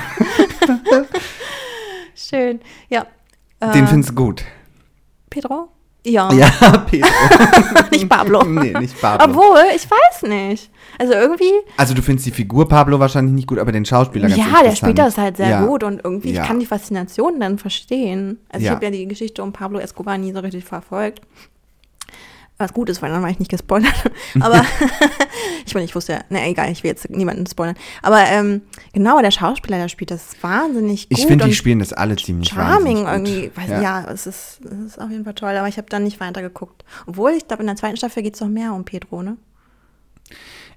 Schön. 2.15 2.61
Ja. 2.89 3.07
Äh, 3.61 3.73
Den 3.73 3.87
findest 3.87 4.11
du 4.11 4.15
gut. 4.15 4.43
Pedro? 5.31 5.69
Ja. 6.09 6.33
Ja, 6.33 6.49
Pedro. 6.91 7.09
Nicht 7.91 8.09
Pablo. 8.09 8.45
nee, 8.45 8.73
nicht 8.79 9.01
Pablo. 9.01 9.25
Obwohl, 9.27 9.65
ich 9.75 9.87
weiß 9.91 10.23
nicht. 10.29 10.71
Also 10.99 11.13
irgendwie, 11.15 11.51
Also 11.77 11.95
du 11.95 12.03
findest 12.03 12.27
die 12.27 12.31
Figur 12.31 12.69
Pablo 12.69 12.99
wahrscheinlich 13.01 13.35
nicht 13.35 13.49
gut, 13.49 13.59
aber 13.59 13.73
den 13.73 13.85
Schauspieler 13.85 14.29
ganz 14.29 14.39
ja, 14.39 14.63
der 14.63 14.77
spielt 14.77 14.99
das 14.99 15.19
halt 15.19 15.37
sehr 15.37 15.49
Ja. 15.49 15.65
gut 15.67 15.83
und 15.83 16.01
irgendwie, 16.05 16.33
Ja. 16.33 16.43
ich 16.43 16.49
kann 16.49 16.61
die 16.61 16.67
Faszination 16.67 17.41
dann 17.41 17.59
verstehen. 17.59 18.39
Also 18.51 18.65
Ja. 18.65 18.73
ich 18.73 18.77
habe 18.77 18.85
ja 18.87 18.91
die 18.93 19.07
Geschichte 19.09 19.43
um 19.43 19.53
Pablo 19.53 19.79
Escobar 19.79 20.17
nie 20.19 20.33
so 20.33 20.41
richtig 20.41 20.65
verfolgt. 20.65 21.21
Was 22.59 22.73
gut 22.73 22.89
ist, 22.89 23.03
weil 23.03 23.11
dann 23.11 23.23
war 23.23 23.29
ich 23.29 23.39
nicht 23.39 23.51
gespoilert. 23.51 23.93
Aber 24.41 24.65
ich 25.67 25.75
meine, 25.75 25.85
ich 25.85 25.95
wusste 25.95 26.15
ja, 26.15 26.21
ne, 26.31 26.49
egal, 26.49 26.71
ich 26.73 26.83
will 26.83 26.91
jetzt 26.91 27.11
niemanden 27.11 27.47
spoilern. 27.47 27.77
Aber 28.03 28.21
ähm, 28.21 28.63
genau, 28.95 29.21
der 29.21 29.31
Schauspieler, 29.31 29.77
der 29.77 29.89
spielt 29.89 30.11
das 30.11 30.31
wahnsinnig 30.41 31.09
gut. 31.09 31.19
Ich 31.19 31.27
finde, 31.27 31.45
die 31.45 31.55
spielen 31.55 31.81
das 31.81 31.93
alle 31.93 32.17
ziemlich 32.17 32.49
charming 32.49 33.07
irgendwie. 33.07 33.51
Weiß, 33.55 33.69
Ja. 33.69 33.83
ja, 33.83 34.11
es, 34.11 34.27
ist, 34.27 34.61
es 34.65 34.87
ist 34.87 35.01
auf 35.01 35.11
jeden 35.11 35.25
Fall 35.25 35.35
toll, 35.35 35.55
aber 35.55 35.69
ich 35.69 35.77
habe 35.77 35.89
dann 35.91 36.05
nicht 36.05 36.19
weitergeguckt. 36.19 36.85
Obwohl, 37.07 37.33
ich 37.33 37.47
glaube, 37.47 37.63
in 37.63 37.67
der 37.67 37.77
zweiten 37.77 37.99
Staffel 37.99 38.23
geht 38.23 38.35
es 38.35 38.41
noch 38.41 38.49
mehr 38.49 38.73
um 38.73 38.85
Pedro, 38.85 39.23
ne? 39.23 39.37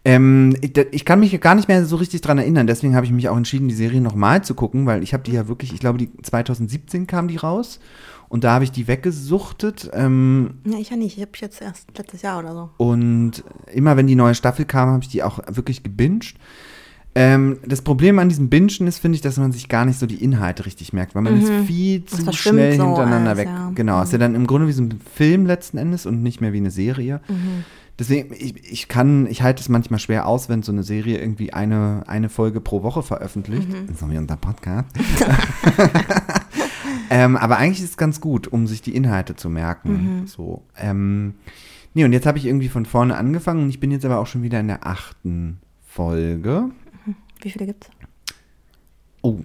Ähm, 0.05 0.55
ich, 0.61 0.77
ich 0.91 1.05
kann 1.05 1.19
mich 1.19 1.39
gar 1.41 1.55
nicht 1.55 1.67
mehr 1.67 1.85
so 1.85 1.97
richtig 1.97 2.21
dran 2.21 2.37
erinnern, 2.37 2.67
deswegen 2.67 2.95
habe 2.95 3.05
ich 3.05 3.11
mich 3.11 3.27
auch 3.27 3.35
entschieden, 3.35 3.67
die 3.67 3.75
Serie 3.75 3.99
nochmal 3.99 4.43
zu 4.43 4.55
gucken, 4.55 4.85
weil 4.85 5.03
ich 5.03 5.13
habe 5.13 5.23
die 5.23 5.33
ja 5.33 5.47
wirklich, 5.49 5.73
ich 5.73 5.79
glaube, 5.81 5.97
die 5.97 6.09
2017 6.21 7.05
kam 7.05 7.27
die 7.27 7.35
raus 7.37 7.79
und 8.29 8.43
da 8.43 8.53
habe 8.53 8.63
ich 8.63 8.71
die 8.71 8.87
weggesuchtet 8.87 9.89
ähm, 9.93 10.55
Ja, 10.65 10.77
ich 10.77 10.89
ja 10.89 10.95
nicht. 10.97 11.17
Ich 11.17 11.21
habe 11.21 11.31
jetzt 11.41 11.61
erst 11.61 11.97
letztes 11.97 12.21
Jahr 12.21 12.39
oder 12.39 12.53
so. 12.53 12.69
und 12.77 13.43
immer 13.73 13.97
wenn 13.97 14.07
die 14.07 14.15
neue 14.15 14.35
Staffel 14.35 14.65
kam, 14.65 14.89
habe 14.89 15.03
ich 15.03 15.09
die 15.09 15.23
auch 15.23 15.39
wirklich 15.47 15.83
gebinged. 15.83 16.35
Ähm, 17.15 17.57
das 17.65 17.81
Problem 17.81 18.19
an 18.19 18.29
diesem 18.29 18.49
Bingen 18.49 18.87
ist, 18.87 18.99
finde 18.99 19.15
ich, 19.15 19.21
dass 19.21 19.37
man 19.37 19.51
sich 19.51 19.67
gar 19.67 19.83
nicht 19.83 19.97
so 19.97 20.05
die 20.05 20.23
Inhalte 20.23 20.65
richtig 20.65 20.93
merkt, 20.93 21.15
weil 21.15 21.23
man 21.23 21.41
ist 21.41 21.51
viel 21.65 22.05
zu 22.05 22.31
schnell 22.31 22.77
so 22.77 22.85
hintereinander 22.85 23.31
alles, 23.31 23.39
weg. 23.39 23.47
ja. 23.47 23.71
Genau, 23.73 24.01
ist 24.03 24.11
ja 24.13 24.19
dann 24.19 24.35
im 24.35 24.45
Grunde 24.45 24.67
wie 24.67 24.73
so 24.73 24.83
ein 24.83 25.01
Film 25.15 25.47
letzten 25.47 25.77
Endes 25.79 26.05
und 26.05 26.21
nicht 26.21 26.39
mehr 26.39 26.53
wie 26.53 26.57
eine 26.57 26.71
Serie. 26.71 27.21
Mhm. 27.27 27.65
Deswegen, 27.97 28.33
ich, 28.33 28.71
ich 28.71 28.87
kann, 28.87 29.27
ich 29.27 29.41
halte 29.41 29.61
es 29.61 29.67
manchmal 29.67 29.99
schwer 29.99 30.27
aus, 30.27 30.47
wenn 30.47 30.63
so 30.63 30.71
eine 30.71 30.83
Serie 30.83 31.19
irgendwie 31.19 31.51
eine, 31.51 32.03
eine 32.07 32.29
Folge 32.29 32.61
pro 32.61 32.83
Woche 32.83 33.03
veröffentlicht. 33.03 33.67
Mhm. 33.67 33.93
So 33.99 34.09
wie 34.09 34.17
unser 34.17 34.37
Podcast. 34.37 34.87
ähm, 37.09 37.37
aber 37.37 37.57
eigentlich 37.57 37.83
ist 37.83 37.91
es 37.91 37.97
ganz 37.97 38.21
gut, 38.21 38.47
um 38.47 38.67
sich 38.67 38.81
die 38.81 38.95
Inhalte 38.95 39.35
zu 39.35 39.49
merken. 39.49 40.21
Mhm. 40.21 40.27
So. 40.27 40.63
Ähm, 40.77 41.35
nee, 41.93 42.05
und 42.05 42.13
jetzt 42.13 42.25
habe 42.25 42.37
ich 42.37 42.45
irgendwie 42.45 42.69
von 42.69 42.85
vorne 42.85 43.17
angefangen 43.17 43.63
und 43.63 43.69
ich 43.69 43.79
bin 43.79 43.91
jetzt 43.91 44.05
aber 44.05 44.19
auch 44.19 44.27
schon 44.27 44.43
wieder 44.43 44.59
in 44.59 44.67
der 44.67 44.85
achten 44.85 45.59
Folge. 45.85 46.69
Wie 47.41 47.51
viele 47.51 47.65
gibt's? 47.67 47.89
Oh. 49.21 49.39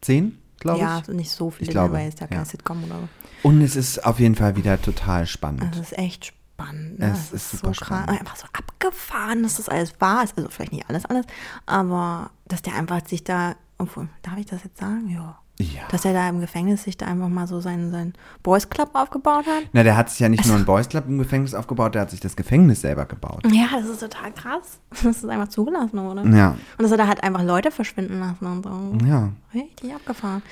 Zehn, 0.00 0.38
glaube 0.58 0.80
ja, 0.80 0.86
ich. 0.86 1.00
also 1.00 1.12
nicht 1.12 1.30
so 1.30 1.50
viele, 1.50 1.68
Ich 1.68 1.70
glaube, 1.70 1.94
weil 1.94 2.08
es 2.08 2.18
ja 2.20 2.26
keine 2.26 2.42
ja. 2.42 2.44
Sitcom 2.44 2.84
oder 2.84 3.00
so. 3.00 3.08
Und 3.48 3.60
es 3.62 3.76
ist 3.76 4.04
auf 4.04 4.20
jeden 4.20 4.34
Fall 4.34 4.56
wieder 4.56 4.80
total 4.80 5.26
spannend. 5.26 5.62
Also 5.62 5.80
es 5.80 5.92
ist 5.92 5.98
echt 5.98 6.26
spannend. 6.26 6.98
Ne? 6.98 7.12
Es 7.12 7.32
ist 7.32 7.50
super 7.50 7.74
so 7.74 7.84
krass. 7.84 7.86
spannend. 7.86 8.20
Einfach 8.20 8.36
so 8.36 8.46
abgefahren, 8.52 9.42
dass 9.42 9.56
das 9.56 9.68
alles 9.68 10.00
wahr 10.00 10.24
ist. 10.24 10.36
Also 10.36 10.50
vielleicht 10.50 10.72
nicht 10.72 10.88
alles, 10.88 11.04
alles, 11.06 11.26
aber 11.66 12.30
dass 12.46 12.62
der 12.62 12.74
einfach 12.74 13.06
sich 13.06 13.24
da, 13.24 13.56
obwohl, 13.78 14.08
darf 14.22 14.38
ich 14.38 14.46
das 14.46 14.64
jetzt 14.64 14.78
sagen? 14.78 15.08
Ja. 15.08 15.38
Ja. 15.62 15.82
Dass 15.90 16.04
er 16.04 16.12
da 16.12 16.28
im 16.28 16.40
Gefängnis 16.40 16.82
sich 16.84 16.96
da 16.96 17.06
einfach 17.06 17.28
mal 17.28 17.46
so 17.46 17.60
seinen, 17.60 17.90
seinen 17.90 18.14
Boys 18.42 18.68
Club 18.68 18.90
aufgebaut 18.94 19.46
hat. 19.46 19.64
Na, 19.72 19.82
der 19.82 19.96
hat 19.96 20.10
sich 20.10 20.20
ja 20.20 20.28
nicht 20.28 20.46
nur 20.46 20.56
einen 20.56 20.64
Boys 20.64 20.88
Club 20.88 21.04
im 21.08 21.18
Gefängnis 21.18 21.54
aufgebaut, 21.54 21.94
der 21.94 22.02
hat 22.02 22.10
sich 22.10 22.20
das 22.20 22.36
Gefängnis 22.36 22.80
selber 22.80 23.04
gebaut. 23.06 23.42
Ja, 23.50 23.68
das 23.78 23.88
ist 23.88 24.00
total 24.00 24.32
krass, 24.32 24.78
dass 24.90 25.22
es 25.22 25.24
einfach 25.24 25.48
zugelassen 25.48 25.98
wurde. 26.02 26.28
Ja, 26.36 26.50
Und 26.78 26.82
dass 26.82 26.90
er 26.90 26.96
da 26.98 27.06
halt 27.06 27.22
einfach 27.22 27.42
Leute 27.42 27.70
verschwinden 27.70 28.20
lassen 28.20 28.46
und 28.46 28.64
so. 28.64 29.06
ja. 29.06 29.30
Richtig 29.54 29.94
abgefahren. 29.94 30.42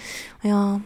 Ja. 0.43 0.81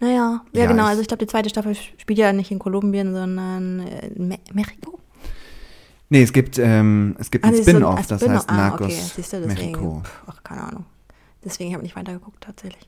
Naja, 0.00 0.42
ja, 0.52 0.60
Ja, 0.62 0.66
genau. 0.66 0.86
Also 0.86 1.00
ich 1.02 1.08
glaube, 1.08 1.24
die 1.24 1.30
zweite 1.30 1.48
Staffel 1.48 1.74
spielt 1.74 2.18
ja 2.18 2.32
nicht 2.32 2.50
in 2.50 2.58
Kolumbien, 2.58 3.12
sondern 3.14 3.80
in 3.80 4.28
Me 4.28 4.38
Mexiko. 4.52 4.98
Nee, 6.08 6.22
es 6.24 6.32
gibt, 6.32 6.58
ähm, 6.58 7.16
es 7.18 7.30
gibt 7.30 7.44
Ah, 7.44 7.48
ein 7.48 7.54
ist 7.54 7.64
so 7.64 7.70
Spin-off, 7.70 7.96
ein 7.98 8.04
das 8.08 8.20
Spin-off. 8.20 8.38
heißt 8.40 8.50
Ah, 8.50 8.56
Narcos 8.56 8.86
okay, 8.86 9.02
siehst 9.16 9.32
du, 9.32 9.40
deswegen. 9.40 9.70
Mexiko. 9.72 10.02
Ach, 10.26 10.42
keine 10.42 10.64
Ahnung. 10.64 10.84
Deswegen 11.44 11.72
habe 11.72 11.82
ich 11.82 11.88
nicht 11.90 11.96
weitergeguckt, 11.96 12.42
tatsächlich. 12.44 12.86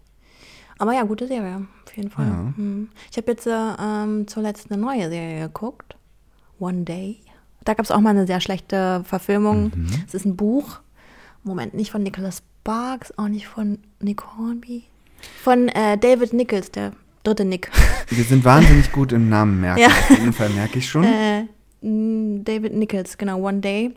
Aber 0.78 0.92
ja, 0.92 1.02
gute 1.02 1.26
Serie, 1.26 1.66
auf 1.86 1.96
jeden 1.96 2.10
Fall. 2.10 2.26
Ja. 2.26 2.52
Hm. 2.56 2.88
Ich 3.10 3.16
habe 3.16 3.30
jetzt 3.30 3.46
äh, 3.46 3.50
ähm, 3.50 4.26
zuletzt 4.26 4.70
eine 4.70 4.80
neue 4.80 5.08
Serie 5.08 5.42
geguckt. 5.42 5.96
One 6.58 6.82
Day. 6.84 7.18
Da 7.64 7.74
gab 7.74 7.84
es 7.84 7.90
auch 7.90 8.00
mal 8.00 8.10
eine 8.10 8.26
sehr 8.26 8.40
schlechte 8.40 9.02
Verfilmung. 9.04 9.72
Mhm. 9.74 10.04
Es 10.06 10.14
ist 10.14 10.24
ein 10.26 10.36
Buch. 10.36 10.80
Moment, 11.42 11.74
nicht 11.74 11.90
von 11.90 12.02
Nicholas 12.02 12.42
Sparks, 12.62 13.12
auch 13.18 13.28
nicht 13.28 13.46
von 13.46 13.78
Nick 14.00 14.22
Hornby. 14.24 14.84
Von 15.42 15.68
äh, 15.68 15.98
David 15.98 16.32
Nichols, 16.32 16.70
der 16.70 16.92
dritte 17.22 17.44
Nick. 17.44 17.70
Wir 18.08 18.24
sind 18.24 18.44
wahnsinnig 18.44 18.92
gut 18.92 19.12
im 19.12 19.28
Namen 19.28 19.60
merken. 19.60 19.80
Ja. 19.80 19.88
Auf 19.88 20.10
jeden 20.10 20.32
Fall 20.32 20.50
merke 20.50 20.78
ich 20.78 20.88
schon. 20.88 21.04
Äh, 21.04 21.44
David 21.82 22.74
Nichols, 22.74 23.18
genau, 23.18 23.40
One 23.40 23.60
Day. 23.60 23.94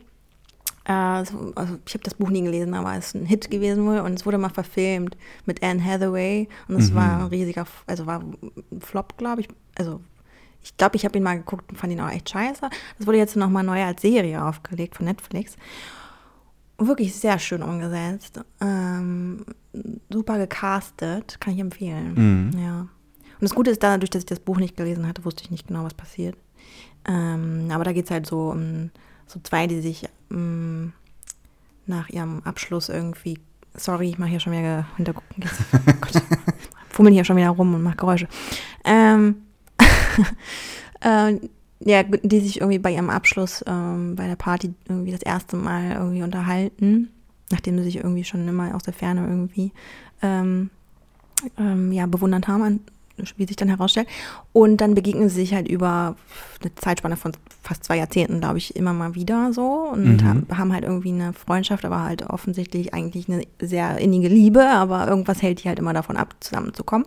Äh, 0.88 1.24
so, 1.26 1.52
also 1.54 1.78
ich 1.86 1.94
habe 1.94 2.02
das 2.04 2.14
Buch 2.14 2.30
nie 2.30 2.42
gelesen, 2.42 2.72
aber 2.74 2.94
es 2.96 3.08
ist 3.08 3.14
ein 3.14 3.26
Hit 3.26 3.50
gewesen 3.50 3.84
wohl 3.86 3.98
und 4.00 4.14
es 4.14 4.24
wurde 4.26 4.38
mal 4.38 4.48
verfilmt 4.48 5.16
mit 5.46 5.62
Anne 5.62 5.84
Hathaway 5.84 6.48
und 6.66 6.76
es 6.80 6.90
Mhm. 6.90 6.94
war 6.96 7.18
ein 7.20 7.26
riesiger, 7.26 7.66
also 7.86 8.06
war 8.06 8.20
ein 8.20 8.80
Flop, 8.80 9.16
glaube 9.18 9.42
ich. 9.42 9.48
Also 9.76 10.00
ich 10.62 10.76
glaube, 10.76 10.96
ich 10.96 11.04
habe 11.04 11.16
ihn 11.18 11.22
mal 11.24 11.36
geguckt 11.36 11.70
und 11.70 11.76
fand 11.76 11.92
ihn 11.92 12.00
auch 12.00 12.10
echt 12.10 12.30
scheiße. 12.30 12.68
Das 12.98 13.06
wurde 13.06 13.18
jetzt 13.18 13.36
nochmal 13.36 13.64
neu 13.64 13.82
als 13.84 14.02
Serie 14.02 14.42
aufgelegt 14.44 14.96
von 14.96 15.06
Netflix. 15.06 15.56
Wirklich 16.78 17.14
sehr 17.14 17.38
schön 17.38 17.62
umgesetzt. 17.62 18.40
Ähm, 18.60 19.44
super 20.10 20.38
gecastet, 20.38 21.40
kann 21.40 21.54
ich 21.54 21.60
empfehlen. 21.60 22.50
Mhm. 22.52 22.58
Ja. 22.58 22.80
Und 22.80 23.42
das 23.42 23.54
Gute 23.54 23.70
ist, 23.72 23.82
dadurch, 23.82 24.10
dass 24.10 24.22
ich 24.22 24.26
das 24.26 24.40
Buch 24.40 24.58
nicht 24.58 24.76
gelesen 24.76 25.06
hatte, 25.06 25.24
wusste 25.24 25.42
ich 25.44 25.50
nicht 25.50 25.66
genau, 25.68 25.84
was 25.84 25.94
passiert. 25.94 26.36
Ähm, 27.06 27.68
aber 27.70 27.84
da 27.84 27.92
geht 27.92 28.04
es 28.06 28.10
halt 28.10 28.26
so 28.26 28.50
um 28.50 28.90
so 29.26 29.38
zwei, 29.42 29.66
die 29.66 29.80
sich 29.80 30.08
ähm, 30.30 30.92
nach 31.86 32.08
ihrem 32.08 32.42
Abschluss 32.44 32.88
irgendwie. 32.88 33.38
Sorry, 33.74 34.10
ich 34.10 34.18
mache 34.18 34.30
hier 34.30 34.40
schon 34.40 34.52
wieder 34.52 34.86
Hintergucken. 34.96 35.44
Oh 35.72 35.92
Gott, 36.00 36.22
fummeln 36.88 37.14
hier 37.14 37.24
schon 37.24 37.36
wieder 37.36 37.50
rum 37.50 37.74
und 37.74 37.82
mache 37.82 37.96
Geräusche. 37.96 38.28
Ähm, 38.84 39.36
äh, 41.00 41.34
ja, 41.80 42.02
die 42.02 42.40
sich 42.40 42.60
irgendwie 42.60 42.78
bei 42.78 42.92
ihrem 42.92 43.10
Abschluss 43.10 43.64
ähm, 43.66 44.16
bei 44.16 44.26
der 44.26 44.36
Party 44.36 44.74
irgendwie 44.88 45.12
das 45.12 45.22
erste 45.22 45.56
Mal 45.56 45.92
irgendwie 45.92 46.22
unterhalten, 46.22 47.10
nachdem 47.50 47.78
sie 47.78 47.84
sich 47.84 47.96
irgendwie 47.96 48.24
schon 48.24 48.46
immer 48.48 48.74
aus 48.74 48.82
der 48.82 48.94
Ferne 48.94 49.26
irgendwie 49.26 49.72
ähm, 50.22 50.70
ähm, 51.56 51.92
ja, 51.92 52.06
bewundert 52.06 52.48
haben, 52.48 52.80
wie 53.36 53.46
sich 53.46 53.56
dann 53.56 53.68
herausstellt. 53.68 54.08
Und 54.52 54.78
dann 54.80 54.94
begegnen 54.94 55.28
sie 55.28 55.36
sich 55.40 55.54
halt 55.54 55.68
über 55.68 56.16
eine 56.60 56.74
Zeitspanne 56.74 57.16
von 57.16 57.32
fast 57.62 57.84
zwei 57.84 57.96
Jahrzehnten, 57.98 58.40
glaube 58.40 58.58
ich, 58.58 58.74
immer 58.76 58.92
mal 58.92 59.14
wieder 59.14 59.52
so 59.52 59.90
und 59.92 60.22
Mhm. 60.22 60.46
haben, 60.56 60.72
halt 60.72 60.84
irgendwie 60.84 61.10
eine 61.12 61.32
Freundschaft, 61.32 61.84
aber 61.84 62.02
halt 62.04 62.22
offensichtlich 62.28 62.94
eigentlich 62.94 63.28
eine 63.28 63.42
sehr 63.60 63.98
innige 63.98 64.28
Liebe, 64.28 64.66
aber 64.68 65.06
irgendwas 65.08 65.42
hält 65.42 65.62
die 65.64 65.68
halt 65.68 65.78
immer 65.78 65.92
davon 65.92 66.16
ab, 66.16 66.34
zusammenzukommen. 66.40 67.06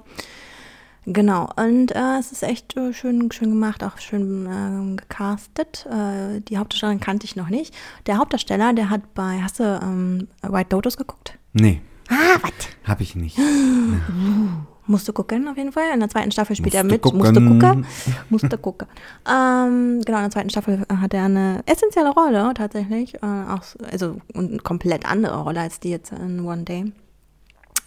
Genau, 1.08 1.50
und 1.56 1.94
äh, 1.96 2.20
es 2.20 2.32
ist 2.32 2.44
echt 2.44 2.78
äh, 2.78 2.94
schön, 2.94 3.32
schön 3.32 3.50
gemacht, 3.50 3.84
auch 3.84 3.98
schön 3.98 4.46
ähm, 4.48 4.98
gecastet. 4.98 5.88
Äh, 5.90 6.42
die 6.42 6.60
Hauptdarstellerin 6.60 7.00
kannte 7.00 7.26
ich 7.26 7.36
noch 7.36 7.50
nicht. 7.50 7.74
Der 8.06 8.20
Hauptdarsteller, 8.20 8.74
der 8.74 8.92
hat 8.92 9.16
bei, 9.16 9.40
hast 9.42 9.60
du 9.60 9.64
ähm, 9.82 10.28
White 10.44 10.76
Lotus 10.76 10.98
geguckt? 10.98 11.40
Nee, 11.54 11.82
Ah, 12.08 12.38
was? 12.44 12.52
habe 12.84 13.02
ich 13.02 13.16
nicht. 13.16 13.40
Musst 14.92 15.08
du 15.08 15.14
gucken, 15.14 15.48
auf 15.48 15.58
jeden 15.58 15.72
Fall. 15.72 15.94
In 15.94 16.00
der 16.02 16.10
zweiten 16.10 16.32
Staffel 16.32 16.56
spielt 16.56 16.76
er 16.76 16.84
mit. 16.84 17.02
gucken. 17.02 17.20
Musste 17.20 17.42
gucken. 17.42 17.86
Musste 18.30 18.58
gucken. 18.58 18.88
ähm, 19.28 20.02
genau, 20.06 20.18
in 20.18 20.24
der 20.26 20.32
zweiten 20.32 20.50
Staffel 20.50 20.86
hat 21.00 21.14
er 21.14 21.24
eine 21.26 21.64
essentielle 21.66 22.10
Rolle, 22.12 22.54
tatsächlich. 22.54 23.16
Äh, 23.16 23.26
auch, 23.26 23.64
so- 23.64 23.80
also 23.92 24.18
eine 24.36 24.58
komplett 24.60 25.06
andere 25.10 25.42
Rolle 25.44 25.62
als 25.62 25.80
die 25.80 25.90
jetzt 25.90 26.12
in 26.12 26.42
One 26.46 26.64
Day. 26.64 26.92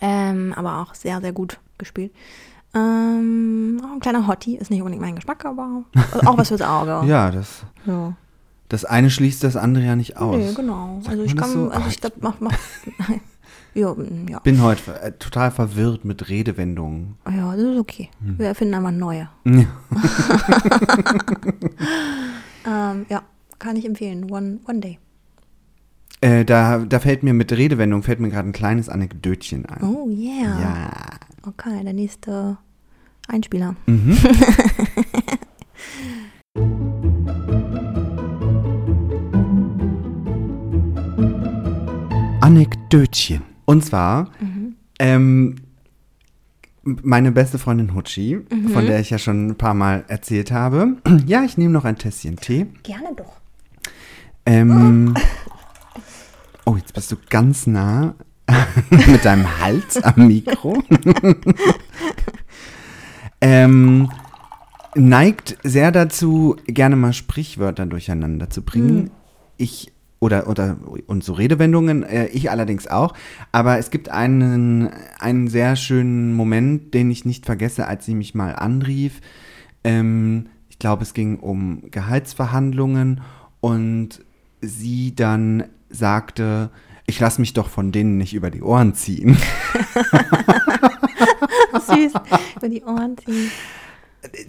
Ähm, 0.00 0.52
aber 0.56 0.78
auch 0.80 0.94
sehr, 0.94 1.20
sehr 1.20 1.32
gut 1.32 1.58
gespielt. 1.78 2.12
Ähm, 2.74 3.80
auch 3.84 3.92
ein 3.92 4.00
kleiner 4.00 4.26
Hottie, 4.26 4.56
ist 4.56 4.70
nicht 4.70 4.80
unbedingt 4.80 5.02
mein 5.02 5.14
Geschmack, 5.14 5.44
aber 5.44 5.84
auch 6.26 6.36
was 6.38 6.48
fürs 6.48 6.62
Auge. 6.62 7.06
Ja, 7.06 7.30
das, 7.30 7.64
Ja. 7.86 8.14
das 8.68 8.84
eine 8.84 9.10
schließt 9.10 9.44
das 9.44 9.56
andere 9.56 9.84
ja 9.84 9.94
nicht 9.94 10.16
aus. 10.16 10.36
Nee, 10.36 10.52
genau. 10.54 10.96
Sagt 11.02 11.10
Also 11.10 11.22
ich 11.22 11.34
das 11.34 11.42
kann, 11.44 11.52
so? 11.52 11.68
also 11.68 11.80
Ah, 11.84 11.88
ich 11.88 12.00
glaub, 12.00 12.12
mach, 12.20 12.40
mach. 12.40 12.52
ja, 13.74 13.92
mm, 13.92 14.28
ja. 14.28 14.38
bin 14.40 14.62
heute 14.62 15.00
äh, 15.00 15.12
total 15.12 15.50
verwirrt 15.50 16.04
mit 16.04 16.28
Redewendungen. 16.28 17.16
ja, 17.28 17.52
das 17.52 17.60
ist 17.64 17.78
okay. 17.78 18.08
Wir 18.20 18.46
erfinden 18.48 18.74
einfach 18.74 18.92
neue. 18.92 19.28
Ja. 19.44 19.64
Ähm, 22.66 23.06
ja, 23.08 23.22
kann 23.58 23.76
ich 23.76 23.84
empfehlen. 23.84 24.30
One, 24.30 24.60
one 24.66 24.80
Day. 24.80 24.98
Äh, 26.20 26.44
da, 26.44 26.78
da 26.78 26.98
fällt 27.00 27.22
mir 27.22 27.34
mit 27.34 27.52
Redewendung 27.52 28.02
fällt 28.02 28.20
mir 28.20 28.30
gerade 28.30 28.48
ein 28.48 28.52
kleines 28.52 28.88
Anekdötchen 28.88 29.66
ein. 29.66 29.82
Oh 29.82 30.08
yeah. 30.08 30.60
Ja. 30.60 30.90
Okay, 31.46 31.82
der 31.84 31.92
nächste 31.92 32.56
Einspieler. 33.28 33.76
Mhm. 33.86 34.16
Anekdötchen. 42.40 43.42
Und 43.64 43.84
zwar, 43.84 44.30
ähm, 44.98 45.56
meine 46.84 47.32
beste 47.32 47.58
Freundin 47.58 47.94
Hutschi, 47.94 48.40
von 48.72 48.86
der 48.86 49.00
ich 49.00 49.10
ja 49.10 49.18
schon 49.18 49.48
ein 49.48 49.56
paar 49.56 49.74
Mal 49.74 50.04
erzählt 50.08 50.52
habe. 50.52 50.96
Ja, 51.26 51.44
ich 51.44 51.56
nehme 51.56 51.72
noch 51.72 51.84
ein 51.84 51.96
Tässchen 51.96 52.36
Tee. 52.36 52.66
Gerne 52.82 53.14
doch. 53.16 53.40
Ähm, 54.46 55.14
oh, 56.66 56.76
jetzt 56.76 56.92
bist 56.92 57.10
du 57.10 57.16
ganz 57.30 57.66
nah 57.66 58.14
mit 58.90 59.24
deinem 59.24 59.60
Hals 59.60 60.02
am 60.02 60.26
Mikro. 60.26 60.82
ähm, 63.40 64.10
neigt 64.94 65.56
sehr 65.62 65.92
dazu, 65.92 66.56
gerne 66.66 66.96
mal 66.96 67.14
Sprichwörter 67.14 67.86
durcheinander 67.86 68.50
zu 68.50 68.62
bringen. 68.62 69.10
Ich 69.56 69.93
oder, 70.24 70.48
oder 70.48 70.78
und 71.06 71.22
so 71.22 71.34
Redewendungen, 71.34 72.02
äh, 72.02 72.28
ich 72.28 72.50
allerdings 72.50 72.86
auch. 72.86 73.12
Aber 73.52 73.78
es 73.78 73.90
gibt 73.90 74.08
einen, 74.08 74.88
einen 75.18 75.48
sehr 75.48 75.76
schönen 75.76 76.32
Moment, 76.32 76.94
den 76.94 77.10
ich 77.10 77.26
nicht 77.26 77.44
vergesse, 77.44 77.86
als 77.86 78.06
sie 78.06 78.14
mich 78.14 78.34
mal 78.34 78.56
anrief. 78.56 79.20
Ähm, 79.84 80.46
ich 80.70 80.78
glaube, 80.78 81.02
es 81.02 81.12
ging 81.12 81.40
um 81.40 81.82
Gehaltsverhandlungen 81.90 83.20
und 83.60 84.24
sie 84.62 85.14
dann 85.14 85.64
sagte, 85.90 86.70
ich 87.06 87.20
lasse 87.20 87.42
mich 87.42 87.52
doch 87.52 87.68
von 87.68 87.92
denen 87.92 88.16
nicht 88.16 88.32
über 88.32 88.50
die 88.50 88.62
Ohren 88.62 88.94
ziehen. 88.94 89.36
Süß. 91.86 92.12
Über 92.56 92.68
die 92.70 92.82
Ohren 92.82 93.18
ziehen. 93.18 93.50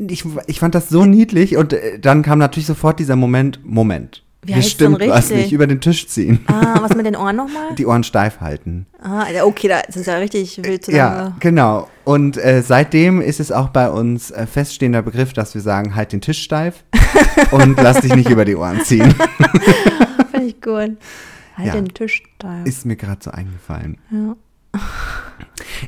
Ich, 0.07 0.23
ich 0.47 0.59
fand 0.61 0.73
das 0.73 0.87
so 0.87 1.03
niedlich 1.03 1.57
und 1.57 1.73
äh, 1.73 1.99
dann 1.99 2.21
kam 2.21 2.39
natürlich 2.39 2.65
sofort 2.65 2.97
dieser 2.97 3.17
Moment, 3.17 3.59
Moment. 3.65 4.24
Wie 4.45 4.53
Hier 4.53 4.61
heißt 4.61 4.79
denn 4.79 4.95
stimmt 4.95 5.09
was 5.11 5.25
richtig? 5.25 5.37
nicht, 5.37 5.51
über 5.53 5.65
den 5.65 5.81
Tisch 5.81 6.07
ziehen. 6.07 6.39
Ah, 6.47 6.77
was 6.81 6.95
mit 6.95 7.05
den 7.05 7.15
Ohren 7.15 7.35
nochmal? 7.35 7.73
Die 7.77 7.85
Ohren 7.87 8.03
steif 8.03 8.41
halten. 8.41 8.85
Ah, 9.01 9.25
ja, 9.33 9.43
okay, 9.43 9.67
da 9.67 9.79
ist 9.79 9.97
es 9.97 10.05
ja 10.05 10.17
richtig 10.17 10.57
wild 10.63 10.87
Ja, 10.87 11.13
zusammen. 11.15 11.35
genau. 11.39 11.87
Und 12.03 12.37
äh, 12.37 12.61
seitdem 12.61 13.21
ist 13.21 13.39
es 13.39 13.51
auch 13.51 13.69
bei 13.69 13.89
uns 13.89 14.29
äh, 14.29 14.45
feststehender 14.45 15.01
Begriff, 15.01 15.33
dass 15.33 15.55
wir 15.55 15.61
sagen, 15.61 15.95
halt 15.95 16.11
den 16.13 16.21
Tisch 16.21 16.43
steif 16.43 16.83
und 17.51 17.81
lass 17.81 18.01
dich 18.01 18.13
nicht 18.15 18.29
über 18.29 18.45
die 18.45 18.55
Ohren 18.55 18.81
ziehen. 18.81 19.15
Finde 20.31 20.45
ich 20.47 20.61
gut. 20.61 20.97
Halt 21.57 21.67
Ja. 21.67 21.73
den 21.73 21.87
Tisch 21.87 22.21
da. 22.37 22.63
Ist 22.65 22.85
mir 22.85 22.95
gerade 22.97 23.23
so 23.23 23.31
eingefallen. 23.31 23.97
Ja. 24.11 24.35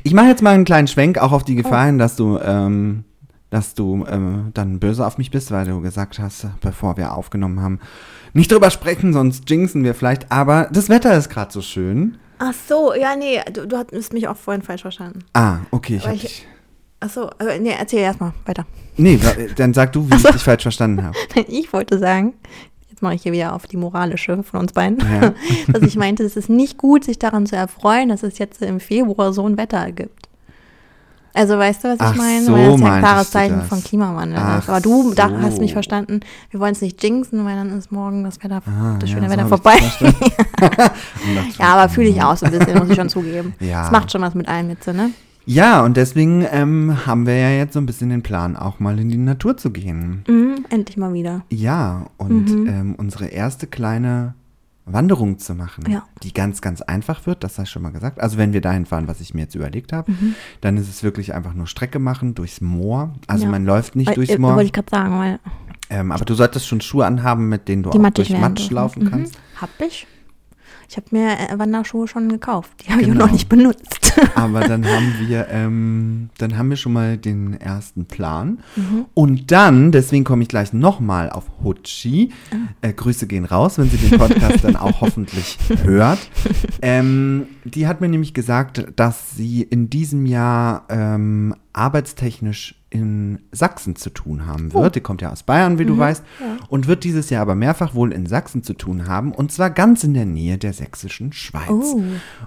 Ich 0.02 0.14
mache 0.14 0.26
jetzt 0.26 0.42
mal 0.42 0.54
einen 0.54 0.64
kleinen 0.64 0.88
Schwenk 0.88 1.18
auch 1.18 1.32
auf 1.32 1.44
die 1.44 1.54
Gefahr 1.54 1.86
hin, 1.86 1.98
dass 1.98 2.16
du, 2.16 2.38
ähm, 2.38 3.04
dass 3.50 3.74
du 3.74 4.04
ähm, 4.10 4.50
dann 4.54 4.80
böse 4.80 5.06
auf 5.06 5.18
mich 5.18 5.30
bist, 5.30 5.50
weil 5.50 5.66
du 5.66 5.80
gesagt 5.80 6.18
hast, 6.18 6.46
bevor 6.60 6.96
wir 6.96 7.14
aufgenommen 7.14 7.60
haben, 7.60 7.80
nicht 8.38 8.50
drüber 8.52 8.70
sprechen, 8.70 9.12
sonst 9.12 9.48
jinxen 9.50 9.84
wir 9.84 9.94
vielleicht. 9.94 10.30
Aber 10.32 10.68
das 10.72 10.88
Wetter 10.88 11.16
ist 11.16 11.28
gerade 11.28 11.52
so 11.52 11.60
schön. 11.60 12.16
Ach 12.38 12.54
so, 12.68 12.94
ja, 12.94 13.16
nee, 13.16 13.40
du, 13.52 13.66
du 13.66 13.76
hast 13.76 14.12
mich 14.12 14.28
auch 14.28 14.36
vorhin 14.36 14.62
falsch 14.62 14.82
verstanden. 14.82 15.20
Ah, 15.34 15.58
okay, 15.70 15.96
ich 15.96 16.02
Aber 16.02 16.10
hab 16.10 16.14
ich- 16.16 16.22
dich. 16.22 16.46
Ach 17.00 17.10
so, 17.10 17.30
äh, 17.38 17.58
nee, 17.60 17.74
erzähl 17.78 18.00
erstmal 18.00 18.32
weiter. 18.44 18.66
Nee, 18.96 19.20
wa- 19.22 19.52
dann 19.56 19.72
sag 19.74 19.92
du, 19.92 20.08
wie 20.10 20.16
ich 20.16 20.22
dich 20.22 20.42
falsch 20.42 20.62
verstanden 20.62 21.04
habe. 21.04 21.16
Ich 21.48 21.72
wollte 21.72 21.96
sagen, 21.98 22.34
jetzt 22.90 23.02
mache 23.02 23.14
ich 23.14 23.22
hier 23.22 23.30
wieder 23.32 23.54
auf 23.54 23.66
die 23.68 23.76
moralische 23.76 24.42
von 24.42 24.60
uns 24.60 24.72
beiden, 24.72 24.98
Ja. 25.00 25.32
dass 25.72 25.82
ich 25.82 25.96
meinte, 25.96 26.24
es 26.24 26.36
ist 26.36 26.48
nicht 26.48 26.76
gut, 26.78 27.04
sich 27.04 27.18
daran 27.18 27.46
zu 27.46 27.54
erfreuen, 27.56 28.08
dass 28.08 28.22
es 28.24 28.38
jetzt 28.38 28.62
im 28.62 28.80
Februar 28.80 29.32
so 29.32 29.46
ein 29.48 29.56
Wetter 29.56 29.92
gibt. 29.92 30.27
Also 31.34 31.56
weißt 31.58 31.84
du, 31.84 31.88
was 31.88 31.94
ich 31.96 32.00
Ach 32.02 32.14
meine? 32.16 32.42
so, 32.44 32.52
weil 32.52 32.70
das 32.72 32.80
ja 32.80 32.92
ein 32.94 33.00
klares 33.00 33.30
Zeichen 33.30 33.58
das. 33.60 33.68
von 33.68 33.84
Klimawandel 33.84 34.38
Ach 34.42 34.58
ist. 34.58 34.68
Aber 34.68 34.80
du 34.80 35.12
da, 35.14 35.28
so. 35.28 35.40
hast 35.40 35.60
mich 35.60 35.72
verstanden, 35.72 36.20
wir 36.50 36.58
wollen 36.60 36.72
es 36.72 36.80
nicht 36.80 37.02
jinxen, 37.02 37.44
weil 37.44 37.54
dann 37.56 37.76
ist 37.78 37.92
morgen 37.92 38.24
das 38.24 38.42
Wetter, 38.42 38.60
Ah, 38.66 38.96
das 38.98 39.10
ja, 39.10 39.16
schöne 39.16 39.28
so 39.28 39.32
Wetter 39.36 39.46
vorbei. 39.48 39.76
das 40.00 40.10
ja, 41.58 41.64
aber 41.74 41.88
fühle 41.88 42.08
ich 42.08 42.22
auch 42.22 42.36
so 42.36 42.46
ein 42.46 42.52
bisschen, 42.52 42.78
muss 42.78 42.88
ich 42.90 42.96
schon 42.96 43.08
zugeben. 43.08 43.54
Ja. 43.60 43.84
Es 43.86 43.90
macht 43.92 44.10
schon 44.10 44.22
was 44.22 44.34
mit 44.34 44.48
allen 44.48 44.68
Witze, 44.68 44.94
ne? 44.94 45.10
Ja, 45.44 45.82
und 45.82 45.96
deswegen 45.96 46.44
ähm, 46.52 47.06
haben 47.06 47.26
wir 47.26 47.36
ja 47.36 47.50
jetzt 47.50 47.72
so 47.72 47.80
ein 47.80 47.86
bisschen 47.86 48.10
den 48.10 48.22
Plan, 48.22 48.54
auch 48.56 48.80
mal 48.80 48.98
in 48.98 49.08
die 49.08 49.16
Natur 49.16 49.56
zu 49.56 49.70
gehen. 49.70 50.22
Mhm, 50.28 50.66
endlich 50.68 50.96
mal 50.98 51.12
wieder. 51.14 51.42
Ja, 51.50 52.06
und 52.18 52.50
Mhm. 52.50 52.66
ähm, 52.68 52.94
unsere 52.98 53.26
erste 53.26 53.66
kleine 53.66 54.34
Wanderung 54.92 55.38
zu 55.38 55.54
machen, 55.54 55.84
Ja. 55.90 56.04
die 56.22 56.32
ganz, 56.32 56.60
ganz 56.60 56.80
einfach 56.82 57.26
wird, 57.26 57.44
das 57.44 57.58
hast 57.58 57.68
du 57.68 57.72
schon 57.72 57.82
mal 57.82 57.90
gesagt. 57.92 58.20
Also 58.20 58.38
wenn 58.38 58.52
wir 58.52 58.60
dahin 58.60 58.86
fahren, 58.86 59.08
was 59.08 59.20
ich 59.20 59.34
mir 59.34 59.42
jetzt 59.42 59.54
überlegt 59.54 59.92
habe, 59.92 60.10
Mhm. 60.12 60.34
dann 60.60 60.76
ist 60.76 60.88
es 60.88 61.02
wirklich 61.02 61.34
einfach 61.34 61.54
nur 61.54 61.66
Strecke 61.66 61.98
machen 61.98 62.34
durchs 62.34 62.60
Moor. 62.60 63.14
Also 63.26 63.44
Ja. 63.44 63.50
man 63.50 63.64
läuft 63.64 63.96
nicht 63.96 64.08
Weil, 64.08 64.14
durchs 64.16 64.32
äh, 64.34 64.38
Moor, 64.38 64.52
Wollte 64.54 64.66
ich 64.66 64.72
gerade 64.72 64.90
sagen, 64.90 65.18
weil 65.18 65.40
ähm, 65.90 66.12
aber 66.12 66.24
du 66.24 66.34
solltest 66.34 66.66
schon 66.68 66.80
Schuhe 66.82 67.06
anhaben, 67.06 67.48
mit 67.48 67.66
denen 67.66 67.82
du 67.82 67.90
die 67.90 67.98
auch 67.98 68.10
durch 68.10 68.30
Matsch 68.38 68.70
laufen 68.70 69.04
Mhm. 69.04 69.10
kannst. 69.10 69.38
Hab 69.60 69.70
ich. 69.80 70.06
Ich 70.90 70.96
habe 70.96 71.06
mir 71.10 71.32
äh, 71.32 71.58
Wanderschuhe 71.58 72.08
schon 72.08 72.30
gekauft. 72.30 72.70
Die 72.86 72.90
habe 72.90 73.02
ich 73.02 73.08
Genau. 73.08 73.24
auch 73.24 73.26
noch 73.26 73.32
nicht 73.34 73.48
benutzt. 73.50 74.18
Aber 74.34 74.60
dann 74.60 74.86
haben 74.86 75.14
wir, 75.20 75.46
ähm, 75.50 76.30
dann 76.38 76.56
haben 76.56 76.70
wir 76.70 76.78
schon 76.78 76.94
mal 76.94 77.18
den 77.18 77.52
ersten 77.60 78.06
Plan. 78.06 78.60
Mhm. 78.74 79.04
Und 79.12 79.50
dann, 79.52 79.92
deswegen 79.92 80.24
komme 80.24 80.42
ich 80.42 80.48
gleich 80.48 80.72
nochmal 80.72 81.28
auf 81.28 81.44
Hutschi. 81.62 82.30
Ah. 82.50 82.56
Äh, 82.88 82.94
Grüße 82.94 83.26
gehen 83.26 83.44
raus, 83.44 83.76
wenn 83.78 83.90
sie 83.90 83.98
den 83.98 84.18
Podcast 84.18 84.64
dann 84.64 84.76
auch 84.76 85.02
hoffentlich 85.02 85.58
hört. 85.84 86.18
Ähm, 86.80 87.48
die 87.64 87.86
hat 87.86 88.00
mir 88.00 88.08
nämlich 88.08 88.32
gesagt, 88.32 88.86
dass 88.96 89.36
sie 89.36 89.62
in 89.62 89.90
diesem 89.90 90.24
Jahr 90.24 90.84
ähm, 90.88 91.54
arbeitstechnisch 91.78 92.74
in 92.90 93.40
Sachsen 93.52 93.96
zu 93.96 94.08
tun 94.10 94.46
haben 94.46 94.70
Oh. 94.72 94.82
wird. 94.82 94.94
Die 94.96 95.00
kommt 95.00 95.20
ja 95.20 95.30
aus 95.30 95.42
Bayern, 95.42 95.78
wie 95.78 95.84
Mhm. 95.84 95.88
du 95.88 95.98
weißt. 95.98 96.22
Und 96.68 96.86
wird 96.86 97.04
dieses 97.04 97.28
Jahr 97.28 97.42
aber 97.42 97.54
mehrfach 97.54 97.94
wohl 97.94 98.12
in 98.12 98.24
Sachsen 98.26 98.62
zu 98.62 98.72
tun 98.74 99.06
haben. 99.06 99.32
Und 99.32 99.52
zwar 99.52 99.68
ganz 99.70 100.04
in 100.04 100.14
der 100.14 100.24
Nähe 100.24 100.56
der 100.56 100.72
sächsischen 100.72 101.32
Schweiz. 101.32 101.68
Oh. 101.68 102.02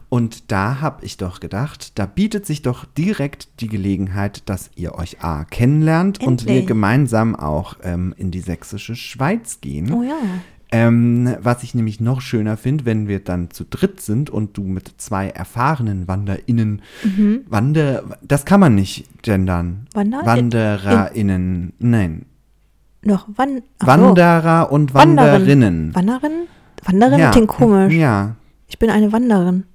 Und 0.09 0.51
da 0.51 0.82
habe 0.82 1.05
ich 1.05 1.17
doch 1.17 1.39
gedacht, 1.39 1.97
da 1.99 2.05
bietet 2.07 2.45
sich 2.47 2.63
doch 2.63 2.86
direkt 2.86 3.61
die 3.61 3.67
Gelegenheit, 3.67 4.43
dass 4.49 4.71
ihr 4.75 4.95
euch 4.95 5.23
A 5.23 5.43
kennenlernt 5.43 6.19
und 6.21 6.45
wir 6.45 6.51
Endlich. 6.51 6.67
gemeinsam 6.67 7.36
auch 7.36 7.75
ähm, 7.84 8.13
in 8.17 8.32
die 8.32 8.41
sächsische 8.41 8.95
Schweiz 8.95 9.61
gehen. 9.61 9.91
Oh 9.93 10.01
ja. 10.03 10.15
Ähm, 10.74 11.36
was 11.41 11.63
ich 11.63 11.76
nämlich 11.76 11.99
noch 11.99 12.22
schöner 12.22 12.55
finde, 12.55 12.86
wenn 12.86 13.07
wir 13.09 13.19
dann 13.22 13.51
zu 13.51 13.65
dritt 13.65 13.99
sind 13.99 14.30
und 14.30 14.55
du 14.55 14.63
mit 14.63 14.93
zwei 14.97 15.28
erfahrenen 15.28 16.07
WanderInnen, 16.07 16.82
Mhm. 17.03 17.41
Wander, 17.49 18.03
das 18.22 18.45
kann 18.45 18.61
man 18.61 18.76
nicht 18.76 19.05
gendern. 19.22 19.88
Wander- 19.93 20.26
WandererInnen, 20.26 21.74
nein. 21.80 22.26
Noch 23.03 23.28
wann? 23.36 23.61
ach. 23.80 23.88
Wanderer 23.88 24.72
und 24.72 24.93
Wanderin. 24.93 25.32
Wanderinnen. 25.34 25.95
Wanderin? 25.95 26.32
Wanderin 26.86 27.19
ja. 27.19 27.32
klingt 27.32 27.47
komisch. 27.49 27.93
Ja, 27.93 28.36
Ich 28.67 28.80
bin 28.80 28.89
eine 28.89 29.11
Wanderin. 29.11 29.65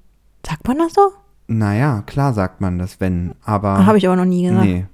Sagt 0.46 0.66
man 0.66 0.78
das 0.78 0.94
so? 0.94 1.12
naja, 1.48 2.02
klar 2.06 2.32
sagt 2.32 2.60
man 2.60 2.78
das, 2.78 2.98
wenn, 3.00 3.32
aber. 3.44 3.84
Habe 3.86 3.98
ich 3.98 4.06
aber 4.06 4.16
noch 4.16 4.24
nie 4.24 4.44
gesagt. 4.48 4.64
Nee. 4.64 4.86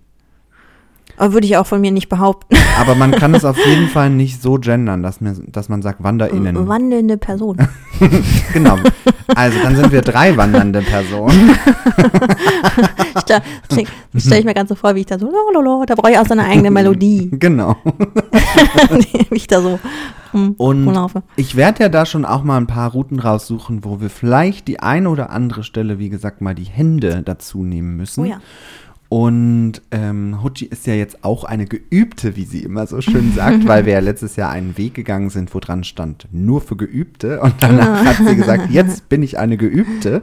Aber 1.16 1.32
würde 1.34 1.46
ich 1.46 1.56
auch 1.56 1.66
von 1.66 1.80
mir 1.80 1.90
nicht 1.92 2.08
behaupten. 2.08 2.56
Aber 2.80 2.94
man 2.94 3.10
kann 3.12 3.34
es 3.34 3.44
auf 3.44 3.56
jeden 3.66 3.88
Fall 3.88 4.10
nicht 4.10 4.40
so 4.42 4.54
gendern, 4.54 5.02
dass, 5.02 5.20
mir, 5.20 5.34
dass 5.46 5.68
man 5.68 5.82
sagt 5.82 6.02
WanderInnen. 6.02 6.66
Wandelnde 6.68 7.16
Person. 7.18 7.56
genau. 8.52 8.76
Also 9.34 9.58
dann 9.62 9.76
sind 9.76 9.92
wir 9.92 10.02
drei 10.02 10.36
wandernde 10.36 10.80
Personen. 10.82 11.56
Stelle 14.16 14.38
ich 14.40 14.44
mir 14.44 14.54
ganz 14.54 14.68
so 14.68 14.74
vor, 14.74 14.94
wie 14.94 15.00
ich 15.00 15.06
da 15.06 15.18
so, 15.18 15.30
lololo, 15.30 15.84
da 15.86 15.94
brauche 15.94 16.12
ich 16.12 16.18
auch 16.18 16.26
so 16.26 16.32
eine 16.32 16.44
eigene 16.44 16.70
Melodie, 16.70 17.30
Genau. 17.32 17.76
wie 18.90 19.34
ich 19.36 19.46
da 19.46 19.60
so 19.60 19.78
Und 20.32 20.58
rumlaufe. 20.58 21.22
ich 21.36 21.56
werde 21.56 21.84
ja 21.84 21.88
da 21.88 22.04
schon 22.06 22.24
auch 22.24 22.42
mal 22.42 22.56
ein 22.58 22.66
paar 22.66 22.90
Routen 22.90 23.18
raussuchen, 23.20 23.84
wo 23.84 24.00
wir 24.00 24.10
vielleicht 24.10 24.68
die 24.68 24.80
eine 24.80 25.08
oder 25.08 25.30
andere 25.30 25.62
Stelle, 25.64 25.98
wie 25.98 26.08
gesagt, 26.08 26.40
mal 26.40 26.54
die 26.54 26.64
Hände 26.64 27.22
dazu 27.24 27.62
nehmen 27.62 27.96
müssen. 27.96 28.24
Oh 28.24 28.26
ja. 28.28 28.40
Und 29.12 29.82
ähm, 29.90 30.42
Hutschi 30.42 30.64
ist 30.64 30.86
ja 30.86 30.94
jetzt 30.94 31.22
auch 31.22 31.44
eine 31.44 31.66
Geübte, 31.66 32.34
wie 32.34 32.46
sie 32.46 32.60
immer 32.60 32.86
so 32.86 33.02
schön 33.02 33.34
sagt, 33.34 33.68
weil 33.68 33.84
wir 33.84 33.92
ja 33.92 33.98
letztes 34.00 34.36
Jahr 34.36 34.48
einen 34.48 34.78
Weg 34.78 34.94
gegangen 34.94 35.28
sind, 35.28 35.54
wo 35.54 35.60
dran 35.60 35.84
stand, 35.84 36.28
nur 36.32 36.62
für 36.62 36.76
Geübte. 36.76 37.38
Und 37.42 37.52
danach 37.60 38.06
hat 38.06 38.26
sie 38.26 38.34
gesagt, 38.34 38.70
jetzt 38.70 39.10
bin 39.10 39.22
ich 39.22 39.38
eine 39.38 39.58
Geübte. 39.58 40.22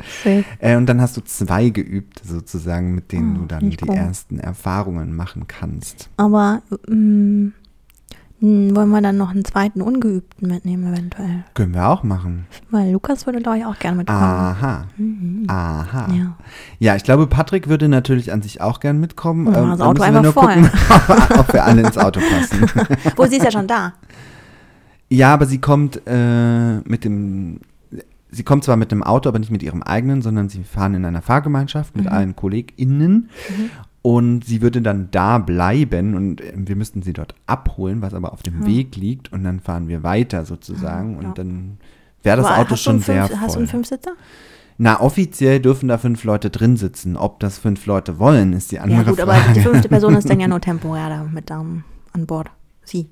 Äh, 0.58 0.76
und 0.76 0.88
dann 0.88 1.02
hast 1.02 1.16
du 1.18 1.22
zwei 1.22 1.70
Geübte 1.70 2.28
sozusagen, 2.28 2.96
mit 2.96 3.12
denen 3.12 3.36
Oh, 3.36 3.40
du 3.42 3.46
dann 3.46 3.70
die 3.70 3.90
ersten 3.90 4.40
Erfahrungen 4.40 5.16
machen 5.16 5.46
kannst. 5.48 6.10
Aber 6.18 6.64
mm, 6.88 6.96
mm, 6.96 7.54
wollen 8.42 8.90
wir 8.90 9.02
dann 9.02 9.18
noch 9.18 9.32
einen 9.32 9.44
zweiten 9.44 9.82
Ungeübten 9.82 10.48
mitnehmen 10.48 10.94
eventuell? 10.94 11.44
Können 11.56 11.74
wir 11.74 11.88
auch 11.90 12.04
machen. 12.04 12.46
Weil 12.72 12.92
Lukas 12.92 13.26
würde, 13.26 13.42
glaube 13.42 13.58
ich, 13.60 13.66
auch 13.66 13.78
gerne 13.80 13.98
mitkommen. 13.98 14.20
Aha. 14.22 14.86
Aha. 15.48 16.08
Ja. 16.14 16.36
Ja, 16.80 16.96
ich 16.96 17.04
glaube, 17.04 17.28
Patrick 17.28 17.68
würde 17.68 17.90
natürlich 17.90 18.32
an 18.32 18.42
sich 18.42 18.62
auch 18.62 18.80
gern 18.80 19.00
mitkommen. 19.00 19.52
Ja, 19.52 19.62
Ähm, 19.62 19.70
das 19.72 19.80
da 19.80 19.86
Auto 19.86 20.02
einfach 20.04 20.22
nur 20.24 20.34
gucken, 20.34 20.70
ob, 21.38 21.52
wir 21.54 21.66
alle 21.66 21.82
ins 21.82 21.98
Auto 21.98 22.20
passen. 22.22 22.62
Wo 23.18 23.26
sie 23.26 23.38
ist 23.38 23.44
ja 23.44 23.52
schon 23.52 23.68
da. 23.68 23.94
ja, 25.10 25.34
aber 25.34 25.46
sie 25.46 25.60
kommt 25.60 26.02
äh, 26.08 26.78
mit 26.82 27.04
dem. 27.04 27.60
Sie 28.32 28.44
kommt 28.44 28.64
zwar 28.64 28.78
mit 28.78 28.92
dem 28.92 29.02
Auto, 29.02 29.28
aber 29.28 29.40
nicht 29.40 29.52
mit 29.52 29.64
ihrem 29.64 29.82
eigenen, 29.82 30.22
sondern 30.22 30.50
sie 30.50 30.64
fahren 30.64 30.94
in 30.94 31.04
einer 31.04 31.24
Fahrgemeinschaft 31.24 31.96
Mhm. 31.96 32.04
mit 32.04 32.12
allen 32.12 32.36
KollegInnen. 32.36 33.30
Und 34.02 34.46
sie 34.46 34.62
würde 34.62 34.82
dann 34.82 35.10
da 35.12 35.40
bleiben 35.40 36.16
und 36.16 36.42
äh, 36.42 36.54
wir 36.56 36.76
müssten 36.76 37.02
sie 37.02 37.14
dort 37.14 37.36
abholen, 37.48 38.02
was 38.02 38.14
aber 38.14 38.32
auf 38.32 38.44
dem 38.44 38.66
Weg 38.66 38.96
liegt. 38.96 39.32
Und 39.34 39.44
dann 39.44 39.60
fahren 39.60 39.88
wir 39.88 40.04
weiter 40.04 40.46
sozusagen. 40.46 41.22
Ja. 41.22 41.28
Und 41.28 41.38
dann 41.38 41.78
wäre 42.24 42.38
das 42.38 42.46
Aber 42.46 42.60
Auto 42.60 42.76
schon 42.76 43.02
sehr 43.02 43.28
fünf, 43.28 43.42
Hast 43.42 43.56
du 43.56 43.60
einen 43.60 43.68
voll. 43.68 43.80
Fünfsitzer? 43.80 44.12
Na, 44.78 45.02
offiziell 45.02 45.60
dürfen 45.60 45.90
da 45.90 45.98
fünf 45.98 46.24
Leute 46.24 46.50
drin 46.50 46.78
sitzen. 46.78 47.18
Ob 47.18 47.42
das 47.42 47.58
fünf 47.58 47.86
Leute 47.86 48.18
wollen, 48.18 48.54
ist 48.54 48.72
die 48.72 48.80
andere 48.80 49.00
Ja 49.00 49.10
gut, 49.10 49.20
aber 49.20 49.34
Frage. 49.34 49.54
die 49.54 49.60
fünfte 49.60 49.90
Person 49.90 50.16
ist 50.16 50.30
dann 50.30 50.40
ja 50.40 50.48
nur 50.50 50.62
temporär 50.62 51.10
da 51.10 51.24
mit 51.26 51.52
um, 51.52 51.84
an 52.14 52.26
Bord. 52.26 52.50
Sie. 52.86 53.10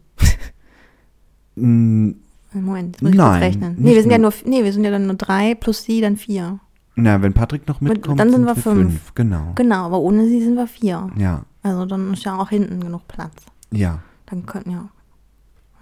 Mm, 1.56 2.12
Moment, 2.54 2.96
jetzt 2.96 3.02
muss 3.02 3.12
ich 3.12 3.18
Nein, 3.18 3.32
kurz 3.32 3.42
rechnen. 3.42 3.76
Nee 3.80 3.96
wir, 3.96 4.02
sind 4.02 4.12
ja 4.12 4.18
nur, 4.18 4.34
nee, 4.46 4.64
wir 4.64 4.72
sind 4.72 4.84
ja 4.84 4.92
dann 4.92 5.08
nur 5.08 5.16
drei, 5.16 5.56
plus 5.56 5.84
sie 5.84 6.02
dann 6.02 6.16
vier. 6.16 6.60
Na, 7.00 7.22
wenn 7.22 7.32
Patrick 7.34 7.68
noch 7.68 7.80
Mit- 7.80 7.94
mitkommt, 7.94 8.20
dann 8.20 8.32
sind 8.32 8.46
wir 8.46 8.56
fünf. 8.56 9.14
Genau. 9.16 9.52
Genau, 9.56 9.86
aber 9.86 10.00
ohne 10.00 10.26
sie 10.28 10.42
sind 10.44 10.56
wir 10.56 10.68
vier. 10.68 11.10
Ja, 11.16 11.44
Also 11.64 11.86
dann 11.86 12.12
ist 12.14 12.24
ja 12.26 12.36
auch 12.38 12.50
hinten 12.50 12.80
genug 12.82 13.08
Platz. 13.08 13.34
ja. 13.72 14.00
Dann 14.30 14.46
könnten 14.46 14.72
ja. 14.72 14.90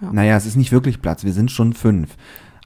Ja. 0.00 0.12
Naja, 0.12 0.36
es 0.36 0.46
ist 0.46 0.54
nicht 0.56 0.70
wirklich 0.70 1.02
Platz. 1.02 1.24
Wir 1.24 1.32
sind 1.32 1.50
schon 1.50 1.72
fünf. 1.72 2.10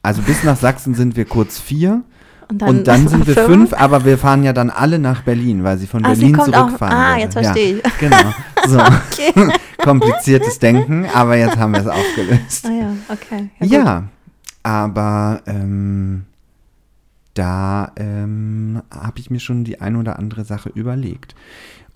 Also 0.03 0.21
bis 0.21 0.43
nach 0.45 0.57
Sachsen 0.57 0.95
sind 0.95 1.17
wir 1.17 1.25
kurz 1.25 1.59
vier 1.59 2.03
Und 2.51 2.63
und 2.63 2.87
dann 2.89 3.07
sind 3.09 3.27
wir 3.29 3.35
fünf, 3.35 3.73
aber 3.73 4.05
wir 4.05 4.19
fahren 4.19 4.43
ja 4.43 4.53
dann 4.53 4.69
alle 4.69 4.99
nach 4.99 5.23
Berlin, 5.23 5.63
weil 5.65 5.79
sie 5.79 5.87
von 5.87 6.05
Ah, 6.05 6.15
sie 6.15 6.23
Berlin 6.33 6.41
auch- 6.41 6.45
zurückfahren 6.45 6.95
ah, 6.97 7.09
würde. 7.13 7.21
jetzt 7.23 7.33
verstehe 7.35 7.77
ja, 7.77 7.91
Genau. 8.01 8.35
So, 8.67 8.79
Okay. 9.39 9.53
kompliziertes 9.83 10.59
Denken, 10.59 11.07
aber 11.15 11.37
jetzt 11.37 11.57
haben 11.57 11.73
wir 11.73 11.81
es 11.81 11.87
aufgelöst. 11.87 12.67
ah 12.67 12.71
ja, 12.73 12.93
okay. 13.09 13.49
gut. 13.61 13.71
Ja, 13.71 14.05
aber 14.63 15.41
ähm, 15.47 16.25
da 17.35 17.93
ähm, 17.97 18.83
habe 18.91 19.19
ich 19.21 19.31
mir 19.31 19.41
schon 19.41 19.65
die 19.65 19.81
ein 19.81 19.97
oder 19.97 20.19
andere 20.19 20.45
Sache 20.45 20.69
überlegt. 20.71 21.35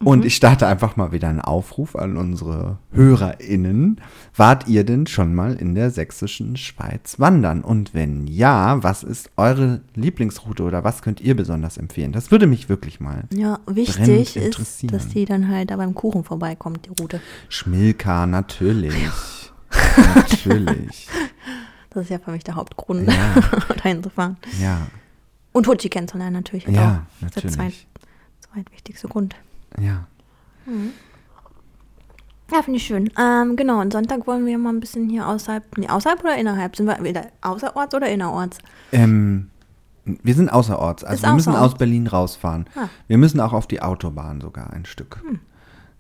Und 0.03 0.21
Mhm. 0.21 0.27
ich 0.27 0.35
starte 0.37 0.67
einfach 0.67 0.97
mal 0.97 1.13
wieder 1.13 1.29
einen 1.29 1.41
Aufruf 1.41 1.95
an 1.97 2.17
unsere 2.17 2.79
HörerInnen. 2.93 4.01
Wart 4.37 4.67
ihr 4.67 4.85
denn 4.85 5.07
schon 5.07 5.35
mal 5.35 5.55
in 5.55 5.75
der 5.77 5.91
sächsischen 5.91 6.57
Schweiz 6.57 7.21
wandern? 7.21 7.63
Und 7.63 7.95
wenn 7.95 8.27
ja, 8.27 8.83
was 8.83 9.03
ist 9.05 9.31
eure 9.37 9.81
Lieblingsroute 9.95 10.65
oder 10.65 10.83
was 10.85 11.01
könnt 11.01 11.21
ihr 11.21 11.37
besonders 11.37 11.79
empfehlen? 11.79 12.13
Das 12.13 12.31
würde 12.33 12.47
mich 12.49 12.69
wirklich 12.69 12.99
mal. 13.01 13.23
Ja, 13.33 13.61
wichtig 13.67 14.37
ist, 14.37 14.93
dass 14.93 15.09
die 15.09 15.25
dann 15.25 15.49
halt 15.49 15.71
da 15.71 15.77
beim 15.77 15.95
Kuchen 15.95 16.25
vorbeikommt, 16.25 16.87
die 16.87 17.01
Route. 17.01 17.21
Schmilka, 17.49 18.27
natürlich. 18.27 18.95
natürlich. 20.15 21.09
Das 21.91 22.05
ist 22.05 22.11
ja 22.11 22.19
für 22.19 22.33
mich 22.33 22.43
der 22.45 22.57
Hauptgrund, 22.57 23.07
Ja. 23.09 23.15
dahin 23.83 24.03
zu 24.03 24.11
fahren. 24.11 24.37
Ja, 24.61 24.79
Und 25.55 25.69
Hutschi 25.69 25.89
kennenzulernen 25.89 26.33
natürlich. 26.33 26.67
ja, 26.67 27.07
auch. 27.07 27.21
Das 27.21 27.29
ist 27.29 27.45
der 27.45 27.51
zweit, 27.53 27.59
natürlich. 27.59 27.87
zweitwichtigste 28.41 29.09
Grund. 29.09 29.37
Ja. 29.81 30.07
Ja, 32.51 32.63
finde 32.63 32.79
ich 32.79 32.85
schön. 32.85 33.09
Ähm, 33.17 33.55
genau, 33.55 33.81
und 33.81 33.93
Sonntag 33.93 34.27
wollen 34.27 34.47
wir 34.47 34.59
mal 34.59 34.71
ein 34.71 34.81
bisschen 34.81 35.09
hier 35.09 35.29
außerhalb, 35.29 35.79
nee, 35.79 35.89
außerhalb 35.89 36.25
oder 36.25 36.37
innerhalb? 36.37 36.75
Sind 36.75 36.87
wir 36.87 37.03
wieder 37.05 37.29
außerorts 37.41 37.95
oder 37.95 38.09
innerorts? 38.09 38.59
Ähm, 38.91 39.49
wir 40.05 40.35
sind 40.35 40.51
außerorts. 40.51 41.05
Also 41.05 41.15
Ist 41.15 41.23
wir 41.23 41.35
müssen 41.35 41.51
außerorts. 41.51 41.75
aus 41.75 41.79
Berlin 41.79 42.09
rausfahren. 42.09 42.67
Ah. 42.75 42.89
Wir 43.07 43.19
müssen 43.19 43.39
auch 43.39 43.53
auf 43.53 43.69
die 43.69 43.81
Autobahn 43.81 44.41
sogar 44.41 44.73
ein 44.73 44.87
Stück. 44.87 45.23
Hm. 45.23 45.39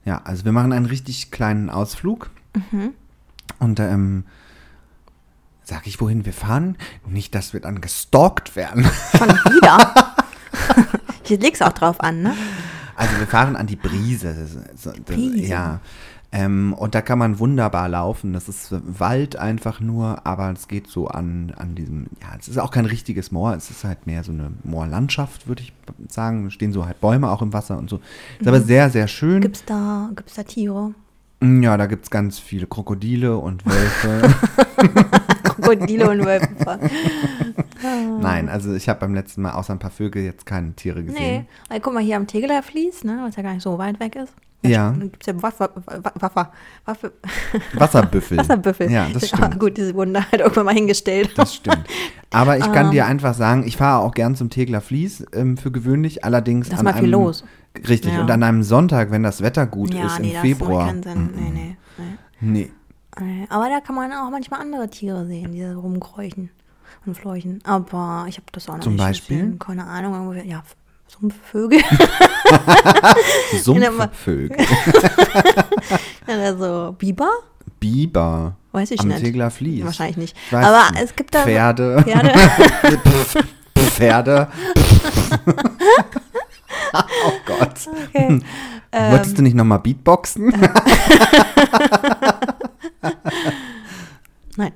Ja, 0.04 0.20
also 0.24 0.44
wir 0.44 0.52
machen 0.52 0.72
einen 0.72 0.86
richtig 0.86 1.30
kleinen 1.30 1.70
Ausflug. 1.70 2.30
Mhm. 2.72 2.90
Und 3.60 3.78
ähm, 3.78 4.24
sag 5.64 5.86
ich, 5.86 6.00
wohin 6.00 6.24
wir 6.24 6.32
fahren? 6.32 6.76
Nicht, 7.06 7.34
dass 7.34 7.52
wir 7.52 7.60
dann 7.60 7.80
gestalkt 7.80 8.54
werden. 8.56 8.84
Schon 9.16 9.28
wieder? 9.28 10.14
Hier 11.24 11.38
leg's 11.38 11.62
auch 11.62 11.72
drauf 11.72 12.00
an, 12.00 12.22
ne? 12.22 12.34
Also 12.96 13.18
wir 13.18 13.26
fahren 13.26 13.56
an 13.56 13.66
die 13.66 13.76
Brise. 13.76 14.34
Das, 14.34 14.54
ist- 14.54 14.84
das, 14.86 15.00
Brise. 15.04 15.46
Ja. 15.46 15.80
Ähm, 16.30 16.72
und 16.74 16.94
da 16.96 17.00
kann 17.00 17.18
man 17.18 17.38
wunderbar 17.38 17.88
laufen. 17.88 18.32
Das 18.32 18.48
ist 18.48 18.68
Wald 18.98 19.36
einfach 19.36 19.78
nur, 19.80 20.26
aber 20.26 20.50
es 20.50 20.66
geht 20.68 20.88
so 20.88 21.06
an, 21.06 21.54
an 21.56 21.76
diesem, 21.76 22.06
ja, 22.20 22.36
es 22.38 22.48
ist 22.48 22.58
auch 22.58 22.72
kein 22.72 22.86
richtiges 22.86 23.30
Moor, 23.30 23.54
es 23.54 23.70
ist 23.70 23.84
halt 23.84 24.06
mehr 24.08 24.24
so 24.24 24.32
eine 24.32 24.50
Moorlandschaft, 24.64 25.46
würde 25.46 25.62
ich 25.62 25.72
sagen. 26.08 26.46
Es 26.48 26.52
stehen 26.54 26.72
so 26.72 26.86
halt 26.86 27.00
Bäume 27.00 27.30
auch 27.30 27.40
im 27.40 27.52
Wasser 27.52 27.78
und 27.78 27.88
so. 27.88 28.00
Ist 28.40 28.48
aber 28.48 28.60
sehr, 28.60 28.90
sehr 28.90 29.06
schön. 29.06 29.42
Gibt's 29.42 29.64
da, 29.64 30.10
gibt's 30.16 30.34
da 30.34 30.42
Tiere? 30.42 30.94
Ja, 31.42 31.76
da 31.76 31.86
gibt 31.86 32.04
es 32.04 32.10
ganz 32.10 32.38
viele 32.40 32.66
Krokodile 32.66 33.36
und 33.38 33.64
Wölfe. 33.64 34.34
Krokodile 35.54 36.10
und 36.10 36.24
Wölfe. 36.24 36.48
Nein, 38.20 38.48
also 38.48 38.74
ich 38.74 38.88
habe 38.88 39.00
beim 39.00 39.14
letzten 39.14 39.42
Mal 39.42 39.52
außer 39.52 39.72
ein 39.72 39.78
paar 39.78 39.90
Vögel 39.90 40.22
jetzt 40.22 40.46
keine 40.46 40.72
Tiere 40.74 41.02
gesehen. 41.04 41.20
Nee, 41.22 41.44
weil 41.68 41.80
guck 41.80 41.94
mal 41.94 42.02
hier 42.02 42.16
am 42.16 42.26
Tegeler 42.26 42.62
Fließ, 42.62 43.04
ne, 43.04 43.20
was 43.26 43.36
ja 43.36 43.42
gar 43.42 43.52
nicht 43.54 43.62
so 43.62 43.78
weit 43.78 44.00
weg 44.00 44.16
ist. 44.16 44.32
Ja. 44.62 44.90
Dann 44.92 45.10
gibt 45.10 45.22
es 45.22 45.26
ja 45.26 45.42
Waffe, 45.42 45.68
Waffe, 45.84 46.50
Waffe, 46.86 47.12
Wasserbüffel. 47.74 48.38
Wasserbüffel. 48.38 48.90
Ja, 48.90 49.06
das 49.12 49.28
stimmt. 49.28 49.60
gut, 49.60 49.76
diese 49.76 49.94
wurden 49.94 50.14
da 50.14 50.20
halt 50.30 50.40
irgendwann 50.40 50.64
mal 50.64 50.74
hingestellt. 50.74 51.32
Das 51.36 51.54
stimmt. 51.54 51.84
Aber 52.30 52.56
ich 52.56 52.64
kann 52.72 52.86
Ähm. 52.86 52.92
dir 52.92 53.04
einfach 53.06 53.34
sagen, 53.34 53.64
ich 53.66 53.76
fahre 53.76 54.02
auch 54.02 54.14
gern 54.14 54.34
zum 54.36 54.48
Tegler 54.48 54.80
Fließ 54.80 55.26
ähm, 55.34 55.58
für 55.58 55.70
gewöhnlich, 55.70 56.24
allerdings 56.24 56.68
Da 56.68 56.74
ist 56.74 56.78
an 56.78 56.84
mal 56.86 56.92
einem, 56.94 57.00
viel 57.00 57.10
los. 57.12 57.44
Richtig, 57.86 58.14
Ja. 58.14 58.22
und 58.22 58.30
an 58.30 58.42
einem 58.42 58.62
Sonntag, 58.62 59.10
wenn 59.10 59.22
das 59.22 59.42
Wetter 59.42 59.66
gut 59.66 59.92
ja, 59.92 60.06
ist, 60.06 60.20
nee, 60.20 60.28
im 60.28 60.32
das 60.32 60.40
Februar. 60.42 60.86
macht 60.86 61.02
keinen 61.02 61.02
Sinn. 61.02 61.30
Nee, 61.34 61.40
nee, 61.42 61.50
nee. 61.52 61.76
Nee. 62.40 62.50
Nee, 62.62 62.70
Aber 63.48 63.68
da 63.68 63.80
kann 63.80 63.94
man 63.94 64.12
auch 64.12 64.30
manchmal 64.30 64.60
andere 64.60 64.88
Tiere 64.88 65.26
sehen, 65.26 65.52
die 65.52 65.60
da 65.60 65.74
rumkräuchen 65.76 66.50
und 67.06 67.14
fleuchen. 67.16 67.60
Aber 67.64 68.26
ich 68.28 68.36
habe 68.36 68.46
das 68.52 68.68
auch 68.68 68.74
noch 68.76 68.80
Zum 68.84 68.94
nicht 68.94 69.04
Beispiel? 69.04 69.38
gesehen. 69.38 69.58
Keine 69.58 69.86
Ahnung, 69.86 70.14
irgendwie, 70.14 70.50
ja, 70.50 70.62
Sumpfvögel. 71.06 71.80
Sumpfvögel. 73.62 74.56
Oder 76.26 76.56
so 76.56 76.92
Biber? 76.98 77.30
Biber. 77.78 78.56
Weiß 78.72 78.90
ich 78.90 79.00
am 79.00 79.08
nicht. 79.08 79.20
Tegler 79.22 79.50
Fließ. 79.50 79.84
Wahrscheinlich 79.84 80.16
nicht. 80.16 80.36
Ich 80.46 80.52
weiß 80.52 80.66
Aber 80.66 80.90
nicht. 80.92 81.04
es 81.04 81.14
gibt 81.14 81.34
da 81.34 81.42
Pferde. 81.42 82.02
Pferde. 82.02 82.30
Pf, 82.34 83.36
Pferde. 83.94 84.48
oh 86.94 87.32
Gott. 87.46 87.88
Okay. 88.08 88.40
Ähm. 88.92 89.12
Wolltest 89.12 89.36
du 89.38 89.42
nicht 89.42 89.54
nochmal 89.56 89.80
Beatboxen? 89.80 90.52
Nein. 94.56 94.72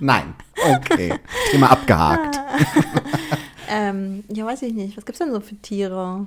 Nein. 0.00 0.34
Okay. 0.76 1.14
Thema 1.50 1.70
abgehakt. 1.70 2.40
Ähm, 3.70 4.24
ja, 4.28 4.46
weiß 4.46 4.62
ich 4.62 4.72
nicht. 4.72 4.96
Was 4.96 5.04
gibt's 5.04 5.18
denn 5.18 5.32
so 5.32 5.40
für 5.40 5.54
Tiere? 5.56 6.26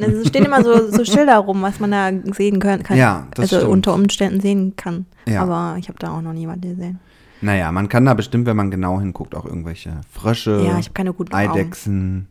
Also, 0.00 0.16
Es 0.20 0.28
stehen 0.28 0.44
immer 0.44 0.64
so, 0.64 0.90
so 0.90 1.04
Schilder 1.04 1.36
rum, 1.38 1.62
was 1.62 1.78
man 1.78 1.92
da 1.92 2.10
sehen 2.34 2.58
kann. 2.58 2.82
Ja, 2.96 3.28
das 3.34 3.44
Also 3.44 3.56
stimmt. 3.58 3.72
unter 3.72 3.94
Umständen 3.94 4.40
sehen 4.40 4.74
kann. 4.76 5.06
Ja. 5.26 5.42
Aber 5.42 5.76
ich 5.78 5.88
habe 5.88 5.98
da 5.98 6.10
auch 6.16 6.20
noch 6.22 6.32
niemanden 6.32 6.70
gesehen. 6.76 6.98
Naja, 7.40 7.70
man 7.70 7.88
kann 7.88 8.04
da 8.06 8.14
bestimmt, 8.14 8.46
wenn 8.46 8.56
man 8.56 8.70
genau 8.70 8.98
hinguckt, 9.00 9.34
auch 9.34 9.44
irgendwelche 9.44 10.00
Frösche, 10.10 10.64
Ja, 10.66 10.78
ich 10.78 10.92
keine 10.94 11.12
guten 11.12 11.34
Augen. 11.34 12.28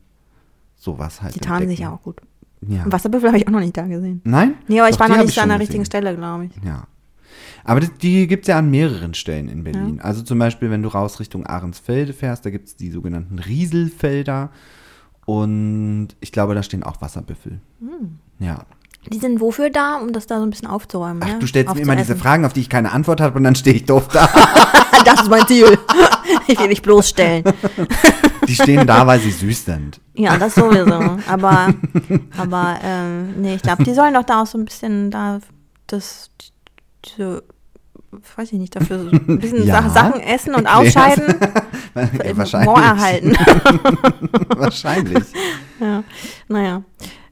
Sowas 0.84 1.22
halt. 1.22 1.34
Die 1.34 1.40
tarnen 1.40 1.70
sich 1.70 1.80
ja 1.80 1.94
auch 1.94 2.02
gut. 2.02 2.20
Ja. 2.68 2.84
Wasserbüffel 2.86 3.30
habe 3.30 3.38
ich 3.38 3.48
auch 3.48 3.52
noch 3.52 3.62
nicht 3.62 3.78
da 3.78 3.88
gesehen. 3.88 4.20
Nein? 4.26 4.56
Nee, 4.68 4.82
aber 4.82 4.90
ich 4.90 4.96
Doch, 4.96 5.02
war 5.02 5.08
die 5.08 5.14
noch 5.14 5.22
nicht 5.22 5.30
ich 5.32 5.42
an 5.42 5.48
der 5.48 5.58
gesehen. 5.58 5.68
richtigen 5.68 5.86
Stelle, 5.86 6.16
glaube 6.16 6.46
ich. 6.46 6.52
Ja. 6.64 6.88
Aber 7.64 7.80
das, 7.80 7.94
die 8.02 8.28
gibt 8.28 8.44
es 8.44 8.48
ja 8.50 8.58
an 8.60 8.70
mehreren 8.70 9.14
Stellen 9.14 9.48
in 9.48 9.64
Berlin. 9.64 10.02
Also 10.02 10.24
zum 10.24 10.40
Beispiel, 10.40 10.70
wenn 10.70 10.84
du 10.84 10.90
raus 10.90 11.22
Richtung 11.22 11.46
Ahrensfelde 11.46 12.12
fährst, 12.12 12.46
da 12.46 12.50
gibt 12.50 12.68
es 12.68 12.76
die 12.76 12.92
sogenannten 12.92 13.40
Rieselfelder. 13.40 14.50
Und 15.26 16.10
ich 16.20 16.34
glaube, 16.34 16.54
da 16.54 16.64
stehen 16.64 16.84
auch 16.84 17.02
Wasserbüffel. 17.02 17.62
Hm. 17.80 18.20
Ja. 18.40 18.66
Die 19.12 19.20
sind 19.20 19.42
wofür 19.42 19.70
da, 19.70 19.98
um 19.98 20.14
das 20.14 20.28
da 20.28 20.38
so 20.40 20.44
ein 20.46 20.50
bisschen 20.50 20.68
aufzuräumen? 20.68 21.22
Ach, 21.24 21.28
ja? 21.30 21.40
du 21.40 21.46
stellst 21.48 21.74
mir 21.76 21.82
immer 21.82 21.96
diese. 21.96 22.16
Fragen, 22.16 22.46
auf 22.46 22.54
die 22.54 22.62
ich 22.62 22.70
keine 22.70 22.92
Antwort 22.92 23.20
habe 23.22 23.38
und 23.38 23.44
dann 23.44 23.56
stehe 23.56 23.76
ich 23.76 23.86
doof 23.86 24.08
da. 24.08 24.30
das 25.06 25.22
ist 25.22 25.30
mein 25.30 25.46
Ziel. 25.48 25.78
ich 26.48 26.58
will 26.60 26.70
dich 26.70 26.82
bloßstellen. 26.82 27.44
Die 28.48 28.56
stehen 28.56 28.86
da, 28.86 29.08
weil 29.08 29.22
sie 29.22 29.32
süß 29.32 29.66
sind. 29.66 30.02
Ja, 30.16 30.38
das 30.38 30.56
sowieso. 30.56 31.18
Aber, 31.30 31.74
aber 32.38 32.78
ähm, 32.84 33.36
nee, 33.42 33.56
ich 33.56 33.62
glaube, 33.62 33.86
die 33.86 33.94
sollen 33.94 34.14
doch 34.14 34.24
da 34.26 34.42
auch 34.42 34.46
so 34.48 34.58
ein 34.58 34.66
bisschen 34.66 35.10
da 35.12 35.40
das, 35.88 36.30
diese, 37.06 37.42
weiß 38.36 38.52
ich 38.52 38.60
nicht, 38.60 38.76
dafür 38.76 39.00
so 39.06 39.10
ein 39.12 39.40
bisschen 39.40 39.66
Ja. 39.66 39.84
Sa- 39.84 39.90
Sachen 39.92 40.20
essen 40.20 40.56
und 40.56 40.68
ausscheiden, 40.74 41.36
Ja, 41.96 42.66
Moor 42.66 42.82
erhalten. 42.82 43.34
wahrscheinlich. 44.58 45.24
ja, 45.80 46.04
naja. 46.50 46.84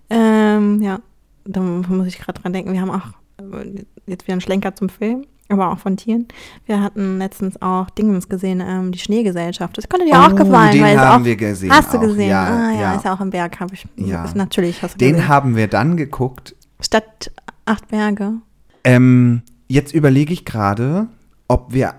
Ähm, 0.09 0.81
ja, 0.81 0.99
da 1.45 1.59
muss 1.61 2.07
ich 2.07 2.19
gerade 2.19 2.41
dran 2.41 2.53
denken. 2.53 2.73
Wir 2.73 2.81
haben 2.81 2.91
auch 2.91 3.07
äh, 3.39 3.83
jetzt 4.07 4.25
wieder 4.25 4.33
einen 4.33 4.41
Schlenker 4.41 4.75
zum 4.75 4.89
Film, 4.89 5.25
aber 5.49 5.71
auch 5.71 5.79
von 5.79 5.97
Tieren. 5.97 6.27
Wir 6.65 6.81
hatten 6.81 7.17
letztens 7.17 7.61
auch 7.61 7.89
Dingens 7.89 8.29
gesehen, 8.29 8.61
ähm, 8.65 8.91
die 8.91 8.99
Schneegesellschaft. 8.99 9.77
Das 9.77 9.89
könnte 9.89 10.05
dir 10.05 10.19
auch 10.19 10.31
Oh, 10.31 10.35
gefallen. 10.35 10.71
den 10.73 10.83
weil 10.83 10.99
haben 10.99 11.21
auch, 11.21 11.25
wir 11.25 11.35
gesehen 11.35 11.71
Hast 11.71 11.93
du 11.93 11.97
auch. 11.97 12.01
gesehen? 12.01 12.29
Ja, 12.29 12.43
ah, 12.45 12.71
ja, 12.73 12.81
ja. 12.81 12.93
ist 12.95 13.05
ja 13.05 13.13
auch 13.13 13.21
im 13.21 13.29
Berg, 13.29 13.59
habe 13.59 13.73
ich. 13.73 13.85
Ja. 13.95 14.23
Ist, 14.25 14.35
natürlich 14.35 14.81
hast 14.81 14.93
du 14.95 14.97
Den 14.99 15.13
gesehen. 15.15 15.27
haben 15.27 15.55
wir 15.55 15.67
dann 15.67 15.97
geguckt. 15.97 16.55
Stadt 16.79 17.31
Acht 17.65 17.87
Berge. 17.89 18.33
Ähm, 18.83 19.43
jetzt 19.67 19.93
überlege 19.93 20.33
ich 20.33 20.45
gerade, 20.45 21.07
ob 21.47 21.73
wir 21.73 21.93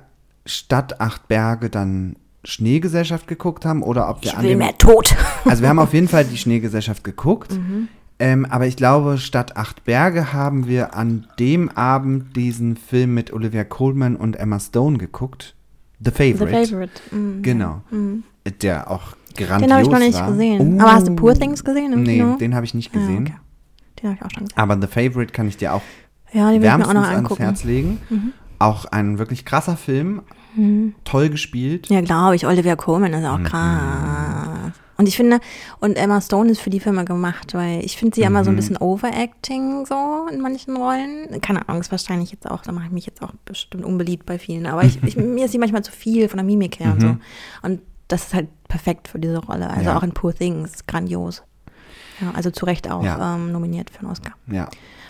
statt 0.44 1.00
acht 1.00 1.28
Berge 1.28 1.70
dann 1.70 2.16
Schneegesellschaft 2.44 3.28
geguckt 3.28 3.64
haben 3.64 3.82
oder 3.84 4.08
ob 4.10 4.22
wir 4.22 4.30
Ich 4.32 4.36
an 4.36 4.42
will 4.42 4.56
mehr 4.56 4.76
Tod. 4.76 5.14
Also 5.44 5.62
wir 5.62 5.68
haben 5.68 5.78
auf 5.78 5.94
jeden 5.94 6.08
Fall 6.08 6.24
die 6.24 6.36
Schneegesellschaft 6.36 7.04
geguckt. 7.04 7.52
Mhm. 7.52 7.86
Ähm, 8.24 8.44
aber 8.48 8.66
ich 8.68 8.76
glaube, 8.76 9.18
statt 9.18 9.56
acht 9.56 9.84
Berge 9.84 10.32
haben 10.32 10.68
wir 10.68 10.94
an 10.94 11.26
dem 11.40 11.68
Abend 11.70 12.36
diesen 12.36 12.76
Film 12.76 13.14
mit 13.14 13.32
Olivia 13.32 13.64
Colman 13.64 14.14
und 14.14 14.36
Emma 14.36 14.60
Stone 14.60 14.98
geguckt. 14.98 15.56
The 15.98 16.10
The 16.16 16.32
Favorite. 16.34 16.66
Favorite. 16.68 16.92
Mhm. 17.10 17.42
Genau. 17.42 17.80
Der 18.62 18.88
auch 18.90 19.16
grandios 19.36 19.60
Den 19.62 19.72
habe 19.72 19.82
ich 19.82 19.88
noch 19.88 19.98
nicht 19.98 20.14
war. 20.20 20.30
gesehen. 20.30 20.76
Oh. 20.78 20.82
Aber 20.82 20.92
hast 20.92 21.08
du 21.08 21.16
Poor 21.16 21.34
Things 21.34 21.64
gesehen 21.64 21.92
im 21.92 22.02
Nee, 22.04 22.18
Kino? 22.18 22.36
den 22.36 22.54
habe 22.54 22.64
ich 22.64 22.74
nicht 22.74 22.94
Ja, 22.94 23.00
gesehen. 23.00 23.22
okay. 23.24 23.34
Den 24.00 24.08
habe 24.10 24.16
ich 24.20 24.24
auch 24.24 24.30
schon 24.30 24.44
gesehen. 24.46 24.58
Aber 24.58 24.80
The 24.80 24.86
Favorite 24.86 25.32
kann 25.32 25.48
ich 25.48 25.56
dir 25.56 25.74
auch 25.74 25.82
Ja, 26.32 26.50
den 26.50 26.58
auch 26.60 26.62
wärmstens 26.62 26.94
noch 26.94 27.08
ans. 27.10 27.30
Mhm. 27.30 27.36
Herz 27.38 27.64
legen. 27.64 27.98
Auch 28.60 28.84
ein 28.84 29.18
wirklich 29.18 29.44
krasser 29.44 29.76
Film. 29.76 30.22
Toll 31.04 31.28
gespielt. 31.30 31.88
Ja, 31.88 32.02
glaube 32.02 32.36
ich. 32.36 32.46
Olivia 32.46 32.76
Colman 32.76 33.14
ist 33.14 33.24
auch 33.24 33.38
Mhm. 33.38 33.44
krass. 33.44 34.72
Und 35.02 35.08
ich 35.08 35.16
finde, 35.16 35.40
und 35.80 35.96
Emma 35.96 36.20
Stone 36.20 36.48
ist 36.52 36.60
für 36.60 36.70
die 36.70 36.78
Filme 36.78 37.04
gemacht, 37.04 37.54
weil 37.54 37.84
ich 37.84 37.96
finde 37.96 38.14
sie 38.14 38.22
immer 38.22 38.44
so 38.44 38.50
Mhm. 38.50 38.54
ein 38.54 38.60
bisschen 38.60 38.76
overacting 38.76 39.84
so 39.84 40.28
in 40.30 40.40
manchen 40.40 40.76
Rollen. 40.76 41.40
Keine 41.40 41.68
Ahnung, 41.68 41.80
ist 41.80 41.90
wahrscheinlich 41.90 42.30
jetzt 42.30 42.48
auch, 42.48 42.62
da 42.62 42.70
mache 42.70 42.84
ich 42.86 42.92
mich 42.92 43.04
jetzt 43.06 43.20
auch 43.20 43.32
bestimmt 43.44 43.84
unbeliebt 43.84 44.26
bei 44.26 44.38
vielen. 44.38 44.66
Aber 44.66 44.84
ich, 44.84 45.02
ich, 45.02 45.16
mir 45.16 45.46
ist 45.46 45.50
sie 45.50 45.58
manchmal 45.58 45.82
zu 45.82 45.90
viel 45.90 46.28
von 46.28 46.36
der 46.36 46.44
Mimik 46.46 46.78
her 46.78 46.92
und 46.92 47.00
so. 47.00 47.16
Und 47.62 47.80
das 48.06 48.26
ist 48.28 48.34
halt 48.34 48.46
perfekt 48.68 49.08
für 49.08 49.18
diese 49.18 49.38
Rolle. 49.38 49.68
Also 49.68 49.80
Mhm. 49.80 49.86
Ja. 49.86 49.96
auch 49.98 50.04
in 50.04 50.12
Poor 50.12 50.32
Things, 50.32 50.86
grandios. 50.86 51.42
Ja, 52.20 52.30
also 52.34 52.52
zu 52.52 52.64
Recht 52.64 52.88
auch 52.88 53.02
Ja. 53.02 53.34
ähm, 53.34 53.50
nominiert 53.50 53.90
für 53.90 54.00
einen 54.02 54.10
Oscar. 54.12 54.34
Ja. 54.46 54.68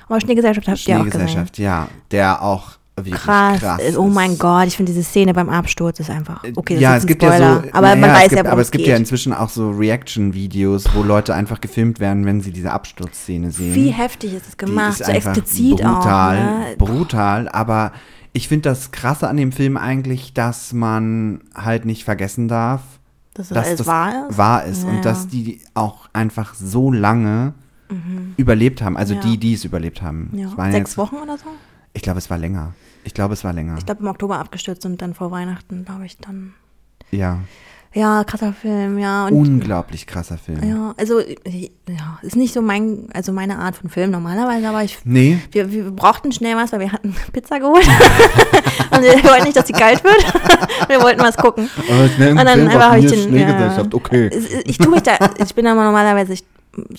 Aber 0.09 0.21
Schneegesellschaft 0.23 0.69
habt 0.69 0.89
ihr 0.89 0.97
auch 0.99 1.05
gesehen. 1.05 1.21
Schneegesellschaft, 1.21 1.59
ja. 1.59 1.89
Der 2.13 2.41
auch 2.43 2.73
wirklich 3.05 3.21
Krass. 3.23 3.61
krass, 3.61 3.83
ist. 3.83 3.97
Oh 3.97 4.09
mein 4.09 4.39
Gott, 4.39 4.67
ich 4.67 4.77
finde 4.77 4.93
diese 4.93 5.05
Szene 5.05 5.33
beim 5.35 5.49
Absturz 5.49 6.01
ist 6.01 6.11
einfach. 6.11 6.43
Okay, 6.57 6.75
das 6.75 6.83
ja, 6.83 6.91
ist 6.93 6.99
es 6.99 7.05
ein 7.05 7.07
gibt 7.09 7.23
Spoiler, 7.23 7.39
ja 7.41 7.55
so, 7.63 7.69
aber 7.73 7.89
man 7.89 8.01
naja, 8.01 8.15
weiß 8.15 8.23
es 8.25 8.29
gibt, 8.31 8.45
ja, 8.45 8.53
aber 8.53 8.61
es 8.61 8.67
es 8.69 8.71
gibt 8.73 8.85
geht. 8.85 8.91
ja 8.91 8.97
inzwischen 8.97 9.33
auch 9.33 9.49
so 9.49 9.71
Reaction-Videos, 9.71 10.95
wo 10.95 11.03
Leute 11.03 11.35
einfach 11.35 11.61
gefilmt 11.61 12.01
werden, 12.01 12.25
wenn 12.27 12.41
sie 12.41 12.51
diese 12.53 12.73
Absturzszene 12.73 13.51
sehen. 13.51 13.75
Wie 13.75 13.89
heftig 13.91 14.35
ist 14.35 14.49
es 14.49 14.57
gemacht, 14.57 15.01
ist 15.01 15.07
so 15.07 15.13
explizit 15.13 15.77
brutal, 15.81 16.37
auch. 16.39 16.59
Ne? 16.69 16.75
brutal, 16.79 17.49
aber 17.49 17.93
ich 18.33 18.49
finde 18.49 18.69
das 18.71 18.91
krasse 18.93 19.29
an 19.29 19.37
dem 19.37 19.53
Film 19.53 19.77
eigentlich, 19.77 20.33
dass 20.35 20.73
man 20.73 21.41
halt 21.55 21.85
nicht 21.85 22.05
vergessen 22.05 22.49
darf, 22.49 22.81
Dass 23.35 23.49
das 23.49 23.57
dass 23.57 23.67
alles 23.67 23.79
das 23.79 23.87
wahr 23.87 24.29
ist. 24.31 24.39
wahr 24.39 24.65
ist 24.65 24.85
Ja. 24.85 24.89
und 24.91 25.05
dass 25.05 25.29
die 25.29 25.61
auch 25.75 26.09
einfach 26.13 26.55
so 26.55 26.91
lange 26.93 27.55
überlebt 28.39 28.81
haben, 28.81 28.97
also 28.97 29.13
Ja. 29.13 29.21
die, 29.21 29.37
die 29.37 29.53
es 29.53 29.67
überlebt 29.67 30.01
haben. 30.01 30.31
Ja. 30.35 30.49
Es 30.49 30.57
waren 30.57 30.73
Sechs 30.73 30.91
jetzt, 30.93 30.99
Wochen 30.99 31.17
oder 31.17 31.37
so? 31.37 31.45
Ich 31.93 32.01
glaube, 32.01 32.19
es 32.19 32.31
war 32.31 32.39
länger. 32.39 32.73
Ich 33.05 33.15
glaube, 33.15 33.35
es 33.35 33.45
war 33.45 33.53
länger. 33.53 33.77
Ich 33.79 33.87
glaube 33.87 34.03
im 34.03 34.09
Oktober 34.09 34.39
abgestürzt 34.39 34.85
und 34.87 35.01
dann 35.03 35.15
vor 35.15 35.31
Weihnachten, 35.31 35.85
glaube 35.85 36.07
ich, 36.07 36.19
dann. 36.19 36.55
ja, 37.11 37.41
Ja, 37.95 38.25
krasser 38.25 38.53
Film, 38.55 38.99
ja. 38.99 39.27
Und 39.27 39.35
unglaublich 39.35 40.07
krasser 40.07 40.39
Film. 40.39 40.63
ja, 40.65 40.95
also 40.97 41.21
ja, 41.21 42.19
ist 42.23 42.37
nicht 42.37 42.55
so 42.55 42.63
mein, 42.63 43.09
also 43.13 43.33
meine 43.33 43.59
Art 43.59 43.77
von 43.77 43.91
Film 43.91 44.11
normalerweise, 44.13 44.69
aber 44.69 44.83
ich 44.83 44.99
Nee, 45.05 45.39
wir, 45.51 45.71
wir 45.71 45.91
brauchten 45.91 46.33
schnell 46.33 46.57
was, 46.57 46.73
weil 46.73 46.81
wir 46.81 46.93
hatten 46.93 47.15
Pizza 47.33 47.59
geholt. 47.59 47.87
und 48.93 49.03
wir 49.03 49.25
wollten 49.25 49.45
nicht, 49.45 49.57
dass 49.57 49.67
sie 49.67 49.73
kalt 49.75 50.03
wird. 50.05 50.25
wir 50.89 51.03
wollten 51.03 51.21
was 51.21 51.37
gucken. 51.37 51.69
Und 51.89 52.19
Und 52.29 52.37
dann 52.37 52.49
einfach 52.49 52.91
habe 52.93 52.99
ich 53.01 53.11
den. 53.11 53.37
Ja. 53.37 53.83
okay. 53.93 54.29
Es- 54.33 54.49
Ich 54.65 54.79
tue 54.79 54.91
mich 54.91 55.03
da, 55.03 55.17
ich 55.39 55.55
bin 55.55 55.67
aber 55.67 55.85
normalerweise, 55.85 56.33
ich 56.35 56.45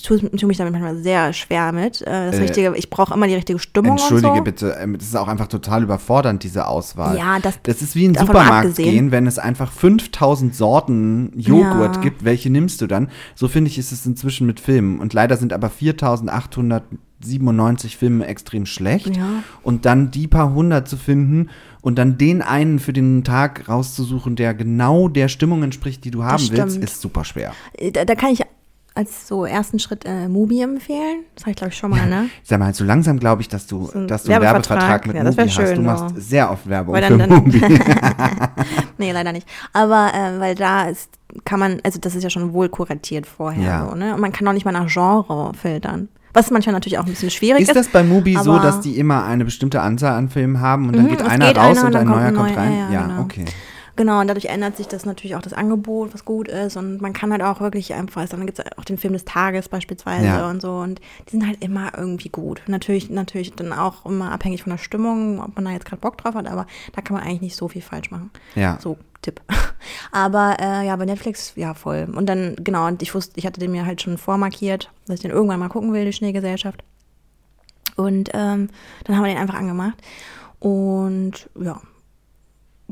tue, 0.04 0.20
tue 0.32 0.48
mich 0.48 0.58
damit 0.58 0.74
manchmal 0.74 0.98
sehr 0.98 1.34
schwer 1.34 1.72
mit. 1.72 2.02
Äh, 2.02 2.06
Das 2.32 2.36
Äh, 2.38 2.42
richtige, 2.42 2.74
ich 2.76 2.90
brauche 2.90 3.14
immer 3.14 3.28
die 3.28 3.36
richtige 3.36 3.60
Stimmung 3.60 3.92
Entschuldige 3.94 4.38
so. 4.38 4.44
bitte, 4.44 4.78
ähm, 4.80 4.98
das 4.98 5.08
ist 5.08 5.16
auch 5.16 5.28
einfach 5.28 5.48
total 5.48 5.84
überfordernd, 5.84 6.44
diese 6.44 6.68
Auswahl. 6.68 7.18
Ja, 7.18 7.40
das- 7.40 7.60
das 7.64 7.82
ist 7.82 7.96
wie 7.96 8.06
in 8.06 8.14
den 8.14 8.26
Supermarkt 8.26 8.76
gehen, 8.76 9.12
wenn 9.12 9.28
es 9.28 9.40
einfach 9.40 9.72
5000 9.72 10.56
Sorten 10.56 11.32
Joghurt 11.36 11.96
Ja. 11.96 12.02
gibt, 12.02 12.24
welche 12.24 12.50
nimmst 12.50 12.82
du 12.82 12.88
dann? 12.88 13.10
So 13.36 13.48
finde 13.48 13.70
ich, 13.72 13.78
ist 13.78 13.92
es 13.92 14.06
inzwischen 14.06 14.48
mit 14.48 14.60
Filmen. 14.60 15.00
Und 15.00 15.14
leider 15.14 15.38
sind 15.38 15.54
aber 15.54 15.70
4897 15.70 17.98
Filme 17.98 18.26
extrem 18.28 18.66
schlecht. 18.66 19.16
Ja. 19.16 19.44
Und 19.64 19.86
dann 19.86 20.12
die 20.12 20.28
paar 20.28 20.54
hundert 20.54 20.88
zu 20.88 20.98
finden 20.98 21.50
und 21.82 21.98
dann 21.98 22.18
den 22.18 22.42
einen 22.42 22.80
für 22.80 22.94
den 22.94 23.24
Tag 23.24 23.68
rauszusuchen, 23.68 24.36
der 24.36 24.54
genau 24.54 25.08
der 25.08 25.28
Stimmung 25.28 25.64
entspricht, 25.64 26.04
die 26.06 26.12
du 26.12 26.24
haben 26.24 26.44
willst, 26.52 26.78
ist 26.78 27.02
super 27.02 27.24
schwer. 27.24 27.54
Äh, 27.78 27.92
Da, 27.92 28.06
da 28.06 28.16
kann 28.16 28.32
ich 28.32 28.42
als 28.96 29.28
so 29.28 29.46
ersten 29.46 29.80
Schritt 29.80 30.06
äh, 30.06 30.28
Mubi 30.28 30.62
empfehlen. 30.62 31.24
Das 31.36 31.44
habe 31.44 31.52
ich, 31.52 31.58
glaube 31.58 31.72
ich, 31.74 31.78
schon 31.78 31.90
mal, 31.90 32.08
ne? 32.08 32.30
Sag 32.44 32.60
mal, 32.60 32.74
so 32.74 32.84
langsam 32.84 33.20
glaube 33.20 33.42
ich, 33.42 33.48
dass 33.48 33.66
du, 33.68 33.86
So 33.88 33.98
ein 33.98 34.08
dass 34.08 34.24
du 34.24 34.32
einen 34.32 34.42
Werbevertrag. 34.44 35.08
Mit 35.08 35.16
Ja, 35.16 35.24
Mubi 35.24 35.42
hast. 35.42 35.54
schön, 35.54 35.76
Du 35.78 35.82
machst 35.82 36.16
ja. 36.16 36.22
sehr 36.22 36.52
oft 36.52 36.68
Werbung 36.70 36.94
Weil 36.96 37.04
für 37.04 37.18
dann, 37.18 37.30
dann 37.30 37.44
Mubi. 37.44 37.60
nee, 38.98 39.12
leider 39.12 39.32
nicht. 39.32 39.48
Aber 39.74 40.12
äh, 40.14 40.40
weil 40.40 40.56
da 40.56 40.84
ist, 40.90 41.10
kann 41.46 41.60
man, 41.60 41.80
also 41.84 42.00
das 42.00 42.16
ist 42.16 42.24
ja 42.24 42.30
schon 42.30 42.54
wohl 42.54 42.70
kuratiert 42.70 43.26
vorher. 43.26 43.64
Ja. 43.64 43.90
So, 43.90 43.96
ne? 43.96 44.14
Und 44.14 44.22
man 44.22 44.32
kann 44.32 44.48
auch 44.48 44.54
nicht 44.54 44.66
mal 44.66 44.72
nach 44.72 44.88
Genre 44.88 45.52
filtern. 45.60 46.10
Was 46.36 46.50
manchmal 46.50 46.74
natürlich 46.74 46.98
auch 46.98 47.04
ein 47.06 47.12
bisschen 47.12 47.30
schwierig 47.30 47.62
ist. 47.62 47.70
Ist 47.70 47.76
das 47.76 47.88
bei 47.90 48.04
Mubi 48.04 48.36
so, 48.42 48.58
dass 48.58 48.82
die 48.82 48.98
immer 48.98 49.24
eine 49.24 49.46
bestimmte 49.46 49.82
Anzahl 49.82 50.14
an 50.18 50.30
Filmen 50.30 50.60
haben 50.62 50.88
und 50.88 50.96
dann 50.96 51.06
Mhm, 51.06 51.10
geht 51.10 51.22
einer 51.22 51.48
geht 51.48 51.58
raus 51.58 51.78
einer 51.78 51.88
und 51.90 51.94
und 51.94 51.96
ein 51.96 52.08
dann 52.08 52.16
neuer 52.16 52.32
kommt 52.32 52.58
rein? 52.58 52.74
ja, 52.74 52.92
Ja, 52.92 53.02
genau. 53.08 53.22
okay. 53.22 53.46
Genau, 53.96 54.22
und 54.22 54.28
dadurch 54.28 54.46
ändert 54.46 54.76
sich 54.76 54.88
das 54.88 55.06
natürlich 55.06 55.36
auch 55.36 55.42
das 55.44 55.54
Angebot, 55.54 56.14
was 56.14 56.26
gut 56.26 56.48
ist. 56.48 56.78
Und 56.78 57.00
man 57.02 57.14
kann 57.14 57.32
halt 57.32 57.44
auch 57.44 57.60
wirklich 57.62 57.94
einfach, 57.94 58.28
dann 58.28 58.46
gibt 58.48 58.58
es 58.58 58.66
auch 58.78 58.86
den 58.86 58.98
Film 58.98 59.14
des 59.14 59.24
Tages 59.26 59.70
beispielsweise 59.70 60.26
Ja. 60.26 60.50
und 60.50 60.62
so. 60.62 60.78
Und 60.78 61.00
die 61.28 61.32
sind 61.32 61.46
halt 61.46 61.64
immer 61.64 61.92
irgendwie 61.96 62.30
gut. 62.30 62.64
Natürlich, 62.68 63.10
natürlich 63.12 63.54
dann 63.54 63.72
auch 63.72 64.06
immer 64.06 64.32
abhängig 64.32 64.64
von 64.64 64.72
der 64.72 64.78
Stimmung, 64.80 65.40
ob 65.40 65.56
man 65.56 65.66
da 65.66 65.72
jetzt 65.72 65.86
gerade 65.86 66.00
Bock 66.02 66.18
drauf 66.18 66.34
hat, 66.34 66.48
aber 66.48 66.66
da 66.94 67.02
kann 67.04 67.16
man 67.16 67.24
eigentlich 67.26 67.42
nicht 67.42 67.56
so 67.56 67.68
viel 67.68 67.84
falsch 67.84 68.10
machen. 68.10 68.32
Ja. 68.56 68.80
So, 68.82 68.98
Tipp. 69.22 69.42
Aber 70.12 70.58
äh, 70.60 70.86
ja, 70.88 70.96
bei 70.96 71.06
Netflix, 71.06 71.54
ja, 71.56 71.74
voll. 71.74 72.08
Und 72.14 72.28
dann, 72.28 72.56
genau, 72.60 72.88
und 72.88 73.02
ich 73.02 73.14
wusste, 73.16 73.38
ich 73.40 73.46
hatte 73.46 73.60
den 73.60 73.72
mir 73.72 73.86
halt 73.86 74.02
schon 74.02 74.18
vormarkiert, 74.18 74.90
dass 75.08 75.16
ich 75.16 75.22
den 75.22 75.32
irgendwann 75.32 75.60
mal 75.60 75.70
gucken 75.70 75.94
will, 75.94 76.04
die 76.06 76.14
Schneegesellschaft. 76.14 76.84
Und 77.96 78.30
ähm, 78.34 78.70
dann 79.04 79.16
haben 79.16 79.24
wir 79.24 79.32
den 79.34 79.38
einfach 79.38 79.54
angemacht. 79.60 79.98
Und 80.60 81.50
ja, 81.60 81.80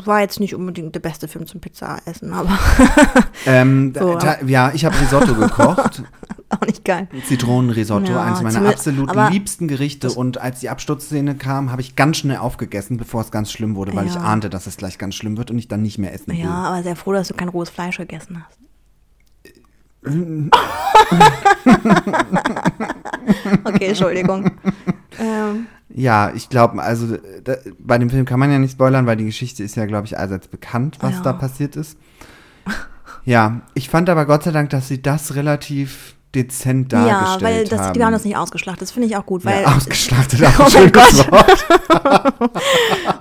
war 0.07 0.21
jetzt 0.21 0.39
nicht 0.39 0.55
unbedingt 0.55 0.93
der 0.95 0.99
beste 0.99 1.27
Film 1.27 1.45
zum 1.47 1.61
Pizza 1.61 1.99
essen, 2.05 2.33
aber 2.33 2.57
Ähm, 3.45 3.93
So, 3.97 4.17
ja, 4.45 4.71
ich 4.73 4.85
habe 4.85 4.99
Risotto 4.99 5.35
gekocht. 5.35 6.03
auch 6.49 6.65
nicht 6.67 6.83
geil. 6.85 7.07
Zitronenrisotto, 7.27 8.11
Ja, 8.11 8.23
eines 8.23 8.41
meiner 8.41 8.67
absolut 8.69 9.13
liebsten 9.31 9.67
Gerichte. 9.67 10.11
Und 10.11 10.39
als 10.39 10.59
die 10.59 10.69
Absturzszene 10.69 11.35
kam, 11.35 11.71
habe 11.71 11.81
ich 11.81 11.95
ganz 11.95 12.17
schnell 12.17 12.37
aufgegessen, 12.37 12.97
bevor 12.97 13.21
es 13.21 13.31
ganz 13.31 13.51
schlimm 13.51 13.75
wurde, 13.75 13.95
weil 13.95 14.07
ich 14.07 14.15
Ja. 14.15 14.21
ahnte, 14.21 14.49
dass 14.49 14.67
es 14.67 14.77
gleich 14.77 14.97
ganz 14.97 15.15
schlimm 15.15 15.37
wird 15.37 15.51
und 15.51 15.57
ich 15.57 15.67
dann 15.67 15.81
nicht 15.81 15.97
mehr 15.97 16.13
essen 16.13 16.27
will. 16.33 16.39
Ja, 16.39 16.49
aber 16.63 16.83
sehr 16.83 16.95
froh, 16.95 17.13
dass 17.13 17.27
du 17.29 17.33
kein 17.33 17.49
rohes 17.49 17.69
Fleisch 17.69 17.97
gegessen 17.97 18.43
hast. 18.45 18.57
okay, 23.65 23.85
Entschuldigung. 23.87 24.51
ähm, 25.19 25.67
Ja, 25.93 26.31
ich 26.33 26.49
glaube, 26.49 26.81
also 26.81 27.17
da, 27.43 27.55
bei 27.79 27.97
dem 27.97 28.09
Film 28.09 28.25
kann 28.25 28.39
man 28.39 28.51
ja 28.51 28.59
nicht 28.59 28.71
spoilern, 28.73 29.05
weil 29.05 29.17
die 29.17 29.25
Geschichte 29.25 29.63
ist 29.63 29.75
ja, 29.75 29.85
glaube 29.85 30.05
ich, 30.05 30.17
allseits 30.17 30.47
bekannt, 30.47 30.97
was 31.01 31.15
Ja. 31.15 31.21
da 31.21 31.33
passiert 31.33 31.75
ist. 31.75 31.97
Ja, 33.25 33.61
ich 33.75 33.89
fand 33.89 34.09
aber 34.09 34.25
Gott 34.25 34.43
sei 34.43 34.51
Dank, 34.51 34.69
dass 34.71 34.87
sie 34.87 35.01
das 35.01 35.35
relativ 35.35 36.15
dezent 36.35 36.91
ja, 36.93 37.05
dargestellt 37.05 37.41
weil 37.43 37.63
das, 37.67 37.79
haben. 37.79 37.93
die 37.93 38.03
haben 38.05 38.11
das 38.13 38.23
nicht 38.23 38.37
ausgeschlachtet. 38.37 38.83
Das 38.83 38.91
finde 38.91 39.07
ich 39.07 39.17
auch 39.17 39.25
gut, 39.25 39.43
weil. 39.45 39.63
ja, 39.63 39.67
ausgeschlachtet, 39.75 40.41
auch 40.59 40.65
Oh 40.65 40.69
schönes 40.69 40.91
Gott. 40.91 41.27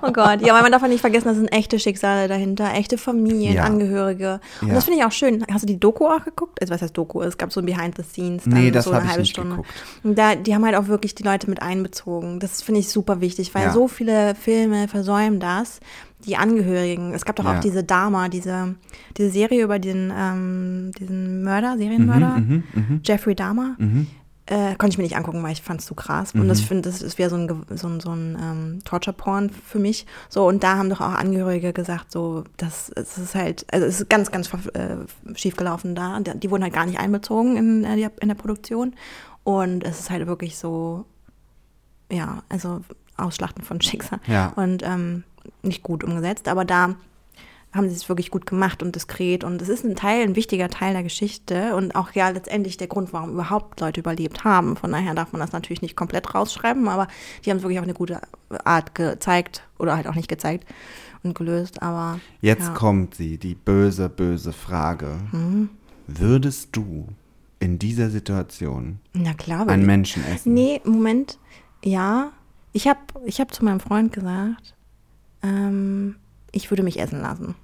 Oh 0.03 0.11
Gott, 0.11 0.41
ja, 0.45 0.53
weil 0.53 0.61
man 0.63 0.71
darf 0.71 0.81
ja 0.81 0.87
nicht 0.87 1.01
vergessen, 1.01 1.27
das 1.27 1.37
sind 1.37 1.47
echte 1.51 1.79
Schicksale 1.79 2.27
dahinter, 2.27 2.73
echte 2.73 2.97
Familien, 2.97 3.53
Ja. 3.55 3.63
Angehörige. 3.65 4.39
Und 4.61 4.69
Ja. 4.69 4.73
das 4.75 4.85
finde 4.85 4.99
ich 4.99 5.05
auch 5.05 5.11
schön. 5.11 5.45
Hast 5.51 5.61
du 5.63 5.67
die 5.67 5.79
Doku 5.79 6.07
auch 6.07 6.23
geguckt? 6.23 6.59
Also 6.61 6.73
was 6.73 6.81
heißt 6.81 6.97
Doku? 6.97 7.21
Es 7.21 7.37
gab 7.37 7.51
so 7.53 7.59
ein 7.61 7.65
Behind 7.65 7.95
the 7.97 8.03
Scenes. 8.03 8.43
dann 8.45 8.53
Nee, 8.53 8.71
das 8.71 8.85
so 8.85 8.91
eine 8.91 8.97
habe 8.97 9.05
ich 9.05 9.11
halbe 9.11 9.21
nicht 9.21 9.31
Stunde. 9.31 9.51
geguckt. 9.51 9.69
Und 10.03 10.17
da, 10.17 10.35
die 10.35 10.55
haben 10.55 10.65
halt 10.65 10.75
auch 10.75 10.87
wirklich 10.87 11.13
die 11.15 11.23
Leute 11.23 11.49
mit 11.49 11.61
einbezogen. 11.61 12.39
Das 12.39 12.61
finde 12.61 12.79
ich 12.79 12.89
super 12.89 13.21
wichtig, 13.21 13.53
weil 13.53 13.65
Ja. 13.65 13.73
so 13.73 13.87
viele 13.87 14.35
Filme 14.35 14.87
versäumen 14.87 15.39
das. 15.39 15.79
Die 16.25 16.37
Angehörigen. 16.37 17.13
Es 17.13 17.25
gab 17.25 17.35
doch 17.35 17.45
Ja. 17.45 17.57
auch 17.57 17.59
diese 17.61 17.83
Dama, 17.83 18.29
diese, 18.29 18.75
diese 19.17 19.29
Serie 19.29 19.63
über 19.63 19.79
den, 19.79 20.11
ähm, 20.15 20.91
diesen 20.97 21.43
Mörder, 21.43 21.77
Serienmörder, 21.77 22.37
Mhm, 22.39 22.63
mhm, 22.73 23.01
Jeffrey 23.03 23.35
Dahmer. 23.35 23.75
mhm. 23.77 24.07
Äh, 24.47 24.75
konnte 24.75 24.95
ich 24.95 24.97
mir 24.97 25.03
nicht 25.05 25.15
angucken, 25.15 25.41
weil 25.43 25.53
ich 25.53 25.61
fand 25.61 25.79
es 25.79 25.85
zu 25.85 25.93
krass. 25.95 26.33
Und 26.33 26.49
das 26.49 26.59
finde 26.59 26.89
das, 26.89 26.99
das 26.99 27.17
wäre 27.17 27.29
so 27.29 27.37
ein, 27.37 27.47
so 27.77 27.87
ein, 27.87 27.99
so 28.01 28.11
ein 28.11 28.37
ähm, 28.41 28.79
Torture-Porn 28.83 29.49
für 29.49 29.79
mich. 29.79 30.05
So, 30.27 30.45
und 30.45 30.61
da 30.63 30.77
haben 30.77 30.89
doch 30.89 30.99
auch 30.99 31.13
Angehörige 31.13 31.71
gesagt, 31.71 32.11
so, 32.11 32.43
das 32.57 32.89
es 32.89 33.17
ist 33.17 33.33
halt, 33.35 33.65
also 33.71 33.85
es 33.85 34.01
ist 34.01 34.09
ganz, 34.09 34.29
ganz 34.29 34.49
äh, 34.73 34.97
schief 35.35 35.55
gelaufen 35.55 35.95
da. 35.95 36.19
Die, 36.19 36.37
die 36.37 36.51
wurden 36.51 36.63
halt 36.63 36.73
gar 36.73 36.85
nicht 36.85 36.99
einbezogen 36.99 37.55
in, 37.55 37.83
äh, 37.85 37.95
die, 37.95 38.07
in 38.19 38.27
der 38.27 38.35
Produktion. 38.35 38.93
Und 39.43 39.85
es 39.85 39.99
ist 40.01 40.09
halt 40.09 40.27
wirklich 40.27 40.57
so, 40.57 41.05
ja, 42.11 42.43
also 42.49 42.81
Ausschlachten 43.15 43.63
von 43.63 43.79
Schicksal. 43.81 44.19
Ja. 44.27 44.47
Und 44.57 44.83
ähm, 44.83 45.23
nicht 45.63 45.83
gut 45.83 46.03
umgesetzt. 46.03 46.47
Aber 46.47 46.65
da 46.65 46.95
haben 47.73 47.89
sie 47.89 47.95
es 47.95 48.09
wirklich 48.09 48.31
gut 48.31 48.45
gemacht 48.45 48.83
und 48.83 48.95
diskret. 48.95 49.43
Und 49.43 49.61
es 49.61 49.69
ist 49.69 49.85
ein 49.85 49.95
Teil, 49.95 50.23
ein 50.23 50.35
wichtiger 50.35 50.69
Teil 50.69 50.93
der 50.93 51.03
Geschichte 51.03 51.75
und 51.75 51.95
auch 51.95 52.11
ja 52.11 52.29
letztendlich 52.29 52.77
der 52.77 52.87
Grund, 52.87 53.13
warum 53.13 53.31
überhaupt 53.31 53.79
Leute 53.79 54.01
überlebt 54.01 54.43
haben. 54.43 54.75
Von 54.75 54.91
daher 54.91 55.13
darf 55.15 55.31
man 55.31 55.39
das 55.39 55.53
natürlich 55.53 55.81
nicht 55.81 55.95
komplett 55.95 56.35
rausschreiben, 56.35 56.87
aber 56.89 57.07
die 57.45 57.49
haben 57.49 57.57
es 57.57 57.63
wirklich 57.63 57.79
auf 57.79 57.85
eine 57.85 57.93
gute 57.93 58.19
Art 58.65 58.93
gezeigt 58.93 59.63
oder 59.79 59.95
halt 59.95 60.07
auch 60.07 60.15
nicht 60.15 60.27
gezeigt 60.27 60.65
und 61.23 61.33
gelöst. 61.33 61.81
Aber 61.81 62.19
Jetzt 62.41 62.67
ja. 62.67 62.73
Kommt 62.73 63.15
sie, 63.15 63.37
die 63.37 63.55
böse, 63.55 64.09
böse 64.09 64.51
Frage. 64.51 65.19
Würdest 66.07 66.69
du 66.73 67.07
in 67.59 67.79
dieser 67.79 68.09
Situation 68.09 68.99
Na 69.13 69.33
klar, 69.33 69.67
einen. 69.69 69.85
Menschen 69.85 70.25
essen? 70.25 70.53
Nee, 70.53 70.81
Moment. 70.83 71.39
Ja, 71.83 72.31
ich 72.73 72.87
habe 72.87 72.99
ich 73.25 73.39
hab 73.39 73.53
zu 73.53 73.63
meinem 73.63 73.79
Freund 73.79 74.11
gesagt, 74.11 74.75
ähm, 75.43 76.15
ich 76.51 76.69
würde 76.71 76.83
mich 76.83 76.99
essen 76.99 77.21
lassen. 77.21 77.55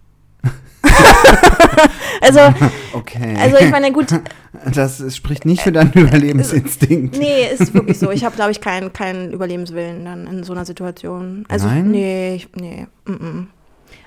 also, 2.21 2.39
Okay. 2.93 3.35
also 3.39 3.57
ich 3.57 3.69
meine, 3.71 3.91
gut, 3.91 4.07
das 4.73 5.15
spricht 5.15 5.45
nicht 5.45 5.61
für 5.61 5.71
deinen 5.71 5.91
Überlebensinstinkt. 5.93 7.17
Nee, 7.17 7.47
ist 7.51 7.73
wirklich 7.73 7.99
so. 7.99 8.11
Ich 8.11 8.23
habe, 8.25 8.35
glaube 8.35 8.51
ich, 8.51 8.61
keinen 8.61 8.93
keinen 8.93 9.31
Überlebenswillen 9.33 10.05
dann 10.05 10.27
in 10.27 10.43
so 10.43 10.53
einer 10.53 10.65
Situation. 10.65 11.45
Also, 11.49 11.67
Nein? 11.67 11.91
nee, 11.91 12.45
nee. 12.55 12.87
Mm 13.05 13.11
-mm. 13.11 13.45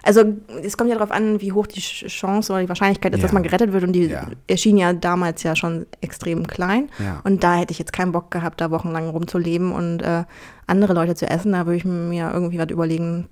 Also, 0.03 0.25
es 0.62 0.77
kommt 0.79 0.89
ja 0.89 0.97
darauf 0.97 1.11
an, 1.11 1.41
wie 1.43 1.53
hoch 1.53 1.66
die 1.66 1.81
Ch- 1.81 2.07
Chance 2.09 2.53
oder 2.53 2.62
die 2.62 2.68
Wahrscheinlichkeit 2.71 3.14
ist, 3.14 3.23
dass 3.23 3.31
Ja. 3.33 3.35
man 3.35 3.43
gerettet 3.43 3.73
wird. 3.73 3.85
Und 3.85 3.93
die 3.93 4.07
Ja. 4.07 4.27
erschien 4.47 4.79
ja 4.79 4.93
damals 4.95 5.43
ja 5.43 5.55
schon 5.55 5.87
extrem 6.01 6.47
klein. 6.47 6.89
Ja. 6.99 7.21
Und 7.25 7.45
da 7.45 7.57
hätte 7.57 7.73
ich 7.73 7.79
jetzt 7.79 7.93
keinen 7.93 8.12
Bock 8.12 8.31
gehabt, 8.31 8.61
da 8.62 8.71
wochenlang 8.71 9.09
rumzuleben 9.11 9.73
und 9.73 10.01
äh, 10.03 10.25
andere 10.66 10.95
Leute 10.95 11.14
zu 11.14 11.29
essen. 11.29 11.53
Da 11.53 11.66
würde 11.66 11.77
ich 11.77 11.85
mir 11.85 12.31
irgendwie 12.33 12.59
was 12.59 12.71
überlegen, 12.71 13.29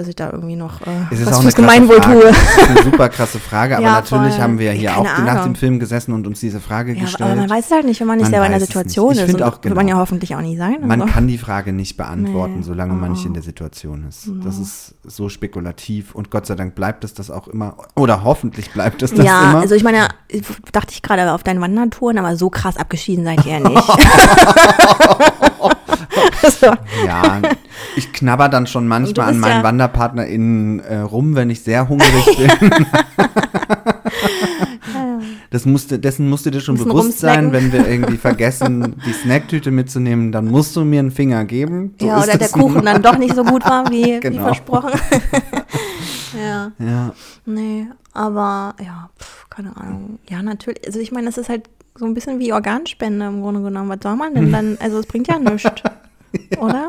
dass 0.00 0.08
ich 0.08 0.16
da 0.16 0.30
irgendwie 0.32 0.56
noch 0.56 0.80
äh, 0.80 0.84
Es 1.10 1.20
ist 1.20 1.26
was 1.26 1.36
auch 1.38 1.42
fürs 1.42 1.54
Gemeinwohl 1.54 2.02
Frage. 2.02 2.20
tue. 2.20 2.28
Das 2.30 2.36
ist 2.56 2.68
eine 2.70 2.82
super 2.90 3.08
krasse 3.10 3.38
Frage, 3.38 3.76
aber 3.76 3.84
Ja, 3.86 3.92
natürlich 3.92 4.32
voll. 4.34 4.42
haben 4.42 4.58
wir 4.58 4.72
hier 4.72 4.88
Keine 4.90 5.00
auch 5.00 5.04
nach 5.04 5.28
Ahnung. 5.32 5.44
dem 5.44 5.54
Film 5.54 5.78
gesessen 5.78 6.12
und 6.14 6.26
uns 6.26 6.40
diese 6.40 6.60
Frage 6.60 6.94
Ja, 6.94 7.02
gestellt. 7.02 7.30
aber 7.30 7.40
man 7.40 7.50
weiß 7.50 7.66
es 7.66 7.70
halt 7.70 7.84
nicht, 7.86 8.00
wenn 8.00 8.06
man 8.08 8.16
nicht 8.16 8.24
Man 8.24 8.30
selber 8.32 8.46
in 8.46 8.52
der 8.52 8.60
nicht. 8.60 8.66
Situation 8.72 9.12
ist. 9.12 9.42
auch, 9.42 9.62
Wird 9.62 9.74
man 9.74 9.86
genau. 9.86 9.96
ja 9.98 10.00
hoffentlich 10.00 10.34
auch 10.34 10.40
nie 10.40 10.56
sein. 10.56 10.78
Man 10.82 11.02
also. 11.02 11.12
kann 11.14 11.26
die 11.28 11.38
Frage 11.38 11.72
nicht 11.72 11.96
beantworten, 11.96 12.56
Nee. 12.58 12.62
solange 12.62 12.94
man 12.94 13.12
nicht 13.12 13.24
Oh. 13.24 13.28
in 13.28 13.34
der 13.34 13.42
Situation 13.42 14.06
ist. 14.08 14.30
Das 14.44 14.58
ist 14.58 14.94
so 15.04 15.28
spekulativ 15.28 16.14
und 16.14 16.30
Gott 16.30 16.46
sei 16.46 16.54
Dank 16.54 16.74
bleibt 16.74 17.04
es 17.04 17.14
das 17.14 17.30
auch 17.30 17.46
immer. 17.48 17.76
Oder 17.96 18.24
hoffentlich 18.24 18.70
bleibt 18.72 19.02
es 19.02 19.12
das 19.14 19.24
ja, 19.24 19.50
immer. 19.50 19.60
also 19.60 19.74
ich 19.74 19.84
meine, 19.84 20.08
dachte 20.72 20.92
ich 20.92 21.02
gerade 21.02 21.32
auf 21.32 21.42
deinen 21.42 21.60
Wandertouren, 21.60 22.18
aber 22.18 22.36
so 22.36 22.48
krass 22.50 22.76
abgeschieden 22.76 23.24
seid 23.24 23.44
ihr 23.44 23.58
ja 23.58 23.60
nicht. 23.68 23.88
so. 26.42 26.66
ja, 27.06 27.40
ich 27.96 28.12
knabber 28.12 28.48
dann 28.48 28.66
schon 28.66 28.86
manchmal 28.88 29.28
an 29.28 29.38
meinen 29.40 29.58
ja- 29.58 29.62
WanderpartnerInnen 29.64 30.80
äh, 30.80 30.98
rum, 30.98 31.34
wenn 31.34 31.50
ich 31.50 31.62
sehr 31.62 31.88
hungrig 31.88 32.24
bin. 32.36 32.50
Das 35.50 35.66
musste, 35.66 35.98
dessen 35.98 36.28
musst 36.30 36.46
du 36.46 36.50
dir 36.50 36.60
schon 36.60 36.76
bewusst 36.76 37.18
sein, 37.18 37.50
wenn 37.52 37.72
wir 37.72 37.86
irgendwie 37.88 38.16
vergessen, 38.16 38.94
die 39.04 39.12
Snacktüte 39.12 39.72
mitzunehmen, 39.72 40.30
dann 40.30 40.46
musst 40.46 40.76
du 40.76 40.84
mir 40.84 41.00
einen 41.00 41.10
Finger 41.10 41.44
geben. 41.44 41.94
So 42.00 42.06
ja, 42.06 42.22
oder 42.22 42.38
der 42.38 42.48
Kuchen 42.48 42.84
dann 42.84 43.02
doch 43.02 43.18
nicht 43.18 43.34
so 43.34 43.42
gut 43.42 43.64
war, 43.64 43.90
wie, 43.90 44.04
wie 44.04 44.20
Genau. 44.20 44.44
versprochen. 44.44 44.92
ja, 46.40 46.70
Ja, 46.78 47.12
nee, 47.46 47.86
aber 48.12 48.74
ja, 48.80 49.10
pf, 49.18 49.46
keine 49.50 49.76
Ahnung. 49.76 50.20
Ja, 50.28 50.40
natürlich. 50.42 50.86
Also 50.86 51.00
ich 51.00 51.10
meine, 51.10 51.28
es 51.28 51.36
ist 51.36 51.48
halt 51.48 51.68
so 52.00 52.06
ein 52.06 52.14
bisschen 52.14 52.38
wie 52.40 52.52
Organspende 52.52 53.26
im 53.26 53.42
Grunde 53.42 53.60
genommen. 53.62 53.90
Was 53.90 53.98
soll 54.02 54.16
man 54.16 54.34
denn 54.34 54.50
dann? 54.50 54.78
Also 54.80 54.98
es 54.98 55.06
bringt 55.06 55.28
ja 55.28 55.38
nichts. 55.38 55.70
Oder? 56.58 56.88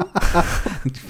ich 0.86 1.02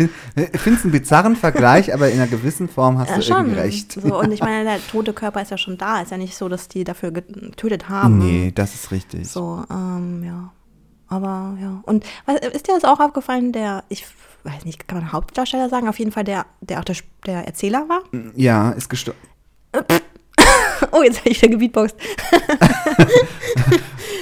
finde 0.61 0.79
es 0.79 0.83
einen 0.83 0.91
bizarren 0.91 1.35
Vergleich, 1.35 1.93
aber 1.93 2.09
in 2.09 2.19
einer 2.19 2.29
gewissen 2.29 2.67
Form 2.69 2.97
hast 2.97 3.09
Ja, 3.09 3.15
du 3.17 3.21
schon. 3.21 3.37
irgendwie 3.37 3.59
recht. 3.59 3.91
So, 3.91 4.19
und 4.19 4.31
ich 4.31 4.39
meine, 4.41 4.63
der 4.63 4.79
tote 4.87 5.13
Körper 5.13 5.41
ist 5.41 5.51
ja 5.51 5.57
schon 5.57 5.77
da. 5.77 6.01
Ist 6.01 6.11
ja 6.11 6.17
nicht 6.17 6.35
so, 6.35 6.49
dass 6.49 6.67
die 6.67 6.83
dafür 6.83 7.11
getötet 7.11 7.89
haben. 7.89 8.17
Nee, 8.19 8.51
das 8.55 8.73
ist 8.73 8.91
richtig. 8.91 9.27
So, 9.29 9.63
ähm, 9.69 10.23
ja. 10.25 10.51
Aber 11.07 11.57
ja. 11.61 11.81
Und 11.83 12.05
was, 12.25 12.39
ist 12.39 12.67
dir 12.67 12.73
das 12.73 12.85
auch 12.85 12.99
aufgefallen, 12.99 13.51
der, 13.51 13.83
ich 13.89 14.05
weiß 14.45 14.65
nicht, 14.65 14.87
kann 14.87 14.99
man 14.99 15.11
Hauptdarsteller 15.11 15.69
sagen, 15.69 15.87
auf 15.89 15.99
jeden 15.99 16.11
Fall 16.11 16.23
der, 16.23 16.45
der 16.61 16.79
auch 16.79 16.85
der, 16.85 16.95
der 17.25 17.45
Erzähler 17.45 17.87
war? 17.89 18.01
Ja, 18.35 18.71
ist 18.71 18.89
gestorben. 18.89 19.19
Oh, 20.93 21.03
jetzt 21.03 21.19
habe 21.19 21.29
ich 21.29 21.39
wieder 21.41 21.51
gebeatboxt. 21.51 21.95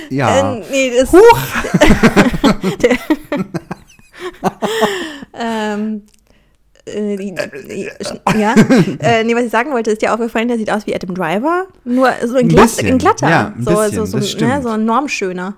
Ja. 0.10 0.55
Äh, 0.57 0.64
nee, 0.72 0.91
das 0.99 1.12
Huch! 1.14 1.39
der, 2.82 2.97
ähm, 5.39 6.03
äh, 6.86 7.34
ja, 8.38 8.55
äh, 8.99 9.24
nee, 9.24 9.36
was 9.36 9.43
ich 9.43 9.51
sagen 9.51 9.72
wollte, 9.72 9.91
ist 9.91 10.01
dir 10.01 10.14
aufgefallen, 10.14 10.47
der 10.47 10.57
sieht 10.57 10.72
aus 10.72 10.88
wie 10.88 10.95
Adam 10.95 11.14
Driver, 11.14 11.68
nur 11.84 12.10
so 12.26 12.38
in, 12.38 12.45
Ein 12.45 12.49
glatt, 12.49 12.64
bisschen, 12.66 12.88
in 12.88 12.97
glatter. 12.97 13.30
ja, 13.30 13.53
ein 13.55 13.64
so, 13.64 13.76
bisschen, 13.76 14.05
so, 14.05 14.20
so, 14.20 14.45
ne, 14.45 14.62
so 14.62 14.70
ein 14.70 14.86
normschöner. 14.86 15.55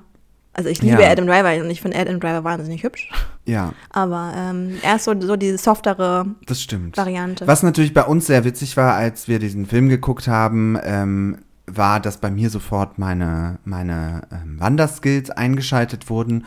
Also 0.54 0.68
ich 0.68 0.82
liebe 0.82 1.02
Ja. 1.02 1.10
Adam 1.12 1.28
Driver 1.28 1.64
und 1.64 1.70
ich 1.70 1.82
finde 1.82 1.98
Adam 1.98 2.20
Driver 2.20 2.44
wahnsinnig 2.44 2.84
hübsch. 2.84 3.10
ja, 3.46 3.72
Aber 3.90 4.34
ähm, 4.36 4.78
er 4.82 4.98
ist 4.98 5.06
so, 5.06 5.14
so 5.22 5.38
diese 5.38 5.58
softere 5.58 6.26
das 6.46 6.62
stimmt. 6.62 6.98
Variante. 6.98 7.48
Was 7.48 7.64
natürlich 7.64 7.94
bei 7.94 8.04
uns 8.04 8.28
sehr 8.28 8.44
witzig 8.44 8.76
war, 8.76 8.96
als 8.96 9.30
wir 9.30 9.40
diesen 9.40 9.66
Film 9.66 9.88
geguckt 9.88 10.28
haben, 10.28 10.78
ähm, 10.84 11.38
war, 11.78 12.00
dass 12.00 12.18
bei 12.18 12.32
mir 12.32 12.50
sofort 12.50 13.00
meine, 13.00 13.60
meine 13.66 14.24
ähm, 14.32 14.60
Wanderskills 14.60 15.30
eingeschaltet 15.30 16.10
wurden. 16.10 16.46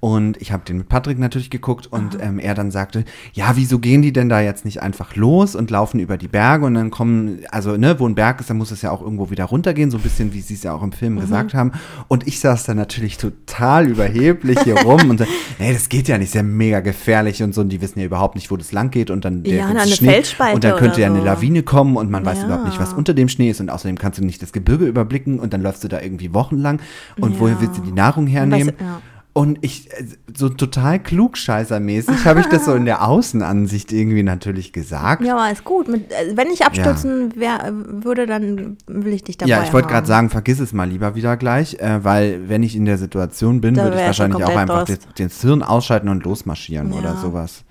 Und 0.00 0.40
ich 0.40 0.52
habe 0.52 0.64
den 0.64 0.78
mit 0.78 0.88
Patrick 0.88 1.18
natürlich 1.18 1.50
geguckt 1.50 1.86
und 1.86 2.18
ähm, 2.20 2.38
er 2.38 2.54
dann 2.54 2.70
sagte, 2.70 3.04
ja, 3.32 3.52
wieso 3.54 3.78
gehen 3.78 4.02
die 4.02 4.12
denn 4.12 4.28
da 4.28 4.40
jetzt 4.40 4.64
nicht 4.64 4.82
einfach 4.82 5.16
los 5.16 5.54
und 5.54 5.70
laufen 5.70 6.00
über 6.00 6.16
die 6.16 6.28
Berge 6.28 6.66
und 6.66 6.74
dann 6.74 6.90
kommen, 6.90 7.40
also 7.50 7.76
ne, 7.76 7.98
wo 7.98 8.06
ein 8.06 8.14
Berg 8.14 8.40
ist, 8.40 8.50
dann 8.50 8.58
muss 8.58 8.70
es 8.70 8.82
ja 8.82 8.90
auch 8.90 9.00
irgendwo 9.00 9.30
wieder 9.30 9.44
runtergehen, 9.44 9.90
so 9.90 9.98
ein 9.98 10.02
bisschen, 10.02 10.32
wie 10.32 10.40
sie 10.40 10.54
es 10.54 10.62
ja 10.62 10.74
auch 10.74 10.82
im 10.82 10.92
Film 10.92 11.14
mhm. 11.14 11.20
gesagt 11.20 11.54
haben. 11.54 11.72
Und 12.08 12.26
ich 12.26 12.40
saß 12.40 12.64
dann 12.64 12.76
natürlich 12.76 13.16
total 13.16 13.86
überheblich 13.86 14.60
hier 14.60 14.76
rum 14.82 15.10
und 15.10 15.18
so, 15.18 15.24
nee, 15.58 15.72
das 15.72 15.88
geht 15.88 16.08
ja 16.08 16.18
nicht, 16.18 16.28
ist 16.28 16.34
ja 16.34 16.42
mega 16.42 16.80
gefährlich 16.80 17.42
und 17.42 17.54
so. 17.54 17.60
Und 17.60 17.68
die 17.70 17.80
wissen 17.80 17.98
ja 17.98 18.06
überhaupt 18.06 18.34
nicht, 18.34 18.50
wo 18.50 18.56
das 18.56 18.72
lang 18.72 18.90
geht 18.90 19.10
und 19.10 19.24
dann 19.24 19.42
der 19.42 19.54
ja, 19.54 19.66
eine 19.66 19.86
Schnee, 19.86 20.22
und 20.52 20.64
dann 20.64 20.76
könnte 20.76 21.00
ja 21.00 21.06
eine 21.06 21.20
Lawine 21.20 21.62
kommen 21.62 21.96
und 21.96 22.10
man 22.10 22.24
weiß 22.24 22.38
ja. 22.38 22.44
überhaupt 22.46 22.66
nicht, 22.66 22.80
was 22.80 22.92
unter 22.92 23.14
dem 23.14 23.28
Schnee 23.28 23.50
ist 23.50 23.60
und 23.60 23.70
außerdem 23.70 23.98
kannst 23.98 24.18
du 24.18 24.24
nicht 24.24 24.42
das 24.42 24.52
Gebirge 24.64 24.86
überblicken 24.86 25.38
und 25.38 25.52
dann 25.52 25.62
läufst 25.62 25.84
du 25.84 25.88
da 25.88 26.00
irgendwie 26.00 26.32
wochenlang 26.32 26.80
und 27.20 27.34
ja. 27.34 27.40
woher 27.40 27.60
willst 27.60 27.78
du 27.78 27.82
die 27.82 27.92
Nahrung 27.92 28.26
hernehmen? 28.26 28.70
Und, 28.70 28.80
ja. 28.80 29.00
und 29.34 29.58
ich, 29.60 29.92
äh, 29.92 30.06
so 30.34 30.48
total 30.48 30.98
klugscheißermäßig 30.98 32.24
habe 32.24 32.40
ich 32.40 32.46
das 32.46 32.64
so 32.64 32.74
in 32.74 32.86
der 32.86 33.04
Außenansicht 33.06 33.92
irgendwie 33.92 34.22
natürlich 34.22 34.72
gesagt. 34.72 35.22
Ja, 35.22 35.36
aber 35.36 35.52
ist 35.52 35.64
gut. 35.64 35.88
Mit, 35.88 36.10
äh, 36.10 36.34
wenn 36.34 36.48
ich 36.48 36.64
abstürzen 36.64 37.36
wär, 37.36 37.72
würde, 37.72 38.26
dann 38.26 38.78
will 38.86 39.12
ich 39.12 39.22
dich 39.22 39.36
dabei 39.36 39.50
Ja, 39.50 39.62
ich 39.62 39.72
wollte 39.72 39.88
gerade 39.88 40.06
sagen, 40.06 40.30
vergiss 40.30 40.60
es 40.60 40.72
mal 40.72 40.88
lieber 40.88 41.14
wieder 41.14 41.36
gleich, 41.36 41.74
äh, 41.74 42.02
weil 42.02 42.48
wenn 42.48 42.62
ich 42.62 42.74
in 42.74 42.86
der 42.86 42.96
Situation 42.96 43.60
bin, 43.60 43.76
würde 43.76 43.96
ich 43.98 44.06
wahrscheinlich 44.06 44.42
auch 44.42 44.56
einfach 44.56 44.84
das, 44.84 45.00
den 45.18 45.28
Hirn 45.28 45.62
ausschalten 45.62 46.08
und 46.08 46.24
losmarschieren 46.24 46.92
ja. 46.92 46.98
oder 46.98 47.16
sowas. 47.16 47.64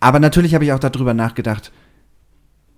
Aber 0.00 0.20
natürlich 0.20 0.54
habe 0.54 0.64
ich 0.64 0.72
auch 0.74 0.78
darüber 0.78 1.14
nachgedacht, 1.14 1.72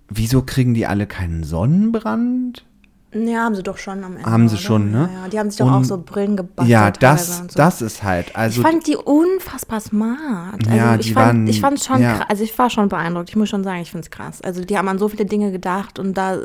wieso 0.09 0.43
kriegen 0.43 0.73
die 0.73 0.85
alle 0.85 1.07
keinen 1.07 1.43
Sonnenbrand? 1.43 2.65
Ja, 3.13 3.43
haben 3.43 3.55
sie 3.55 3.63
doch 3.63 3.77
schon 3.77 4.03
am 4.03 4.15
Ende. 4.15 4.29
Haben 4.29 4.47
sie 4.47 4.55
oder? 4.55 4.63
schon, 4.63 4.91
ne? 4.91 5.09
Ja, 5.13 5.23
ja, 5.23 5.27
die 5.27 5.39
haben 5.39 5.49
sich 5.49 5.59
doch 5.59 5.65
und, 5.65 5.73
auch 5.73 5.83
so 5.83 5.97
Brillen 5.97 6.37
gebastelt. 6.37 6.69
Ja, 6.69 6.91
das, 6.91 7.39
so. 7.39 7.43
das 7.55 7.81
ist 7.81 8.03
halt. 8.03 8.33
Also, 8.35 8.61
ich 8.61 8.67
fand 8.67 8.87
die 8.87 8.95
unfassbar 8.95 9.81
smart. 9.81 10.65
Also 10.65 10.77
ja, 10.77 10.95
ich 10.95 11.07
die 11.07 11.13
fand, 11.13 11.27
waren, 11.27 11.47
ich 11.47 11.59
fand 11.59 11.83
schon 11.83 12.01
ja. 12.01 12.17
krass, 12.17 12.25
also 12.29 12.43
ich 12.43 12.57
war 12.57 12.69
schon 12.69 12.87
beeindruckt. 12.87 13.29
Ich 13.29 13.35
muss 13.35 13.49
schon 13.49 13.65
sagen, 13.65 13.81
ich 13.81 13.91
finde 13.91 14.05
es 14.05 14.11
krass. 14.11 14.41
Also 14.41 14.63
die 14.63 14.77
haben 14.77 14.87
an 14.87 14.97
so 14.97 15.09
viele 15.09 15.25
Dinge 15.25 15.51
gedacht 15.51 15.99
und 15.99 16.13
da, 16.13 16.37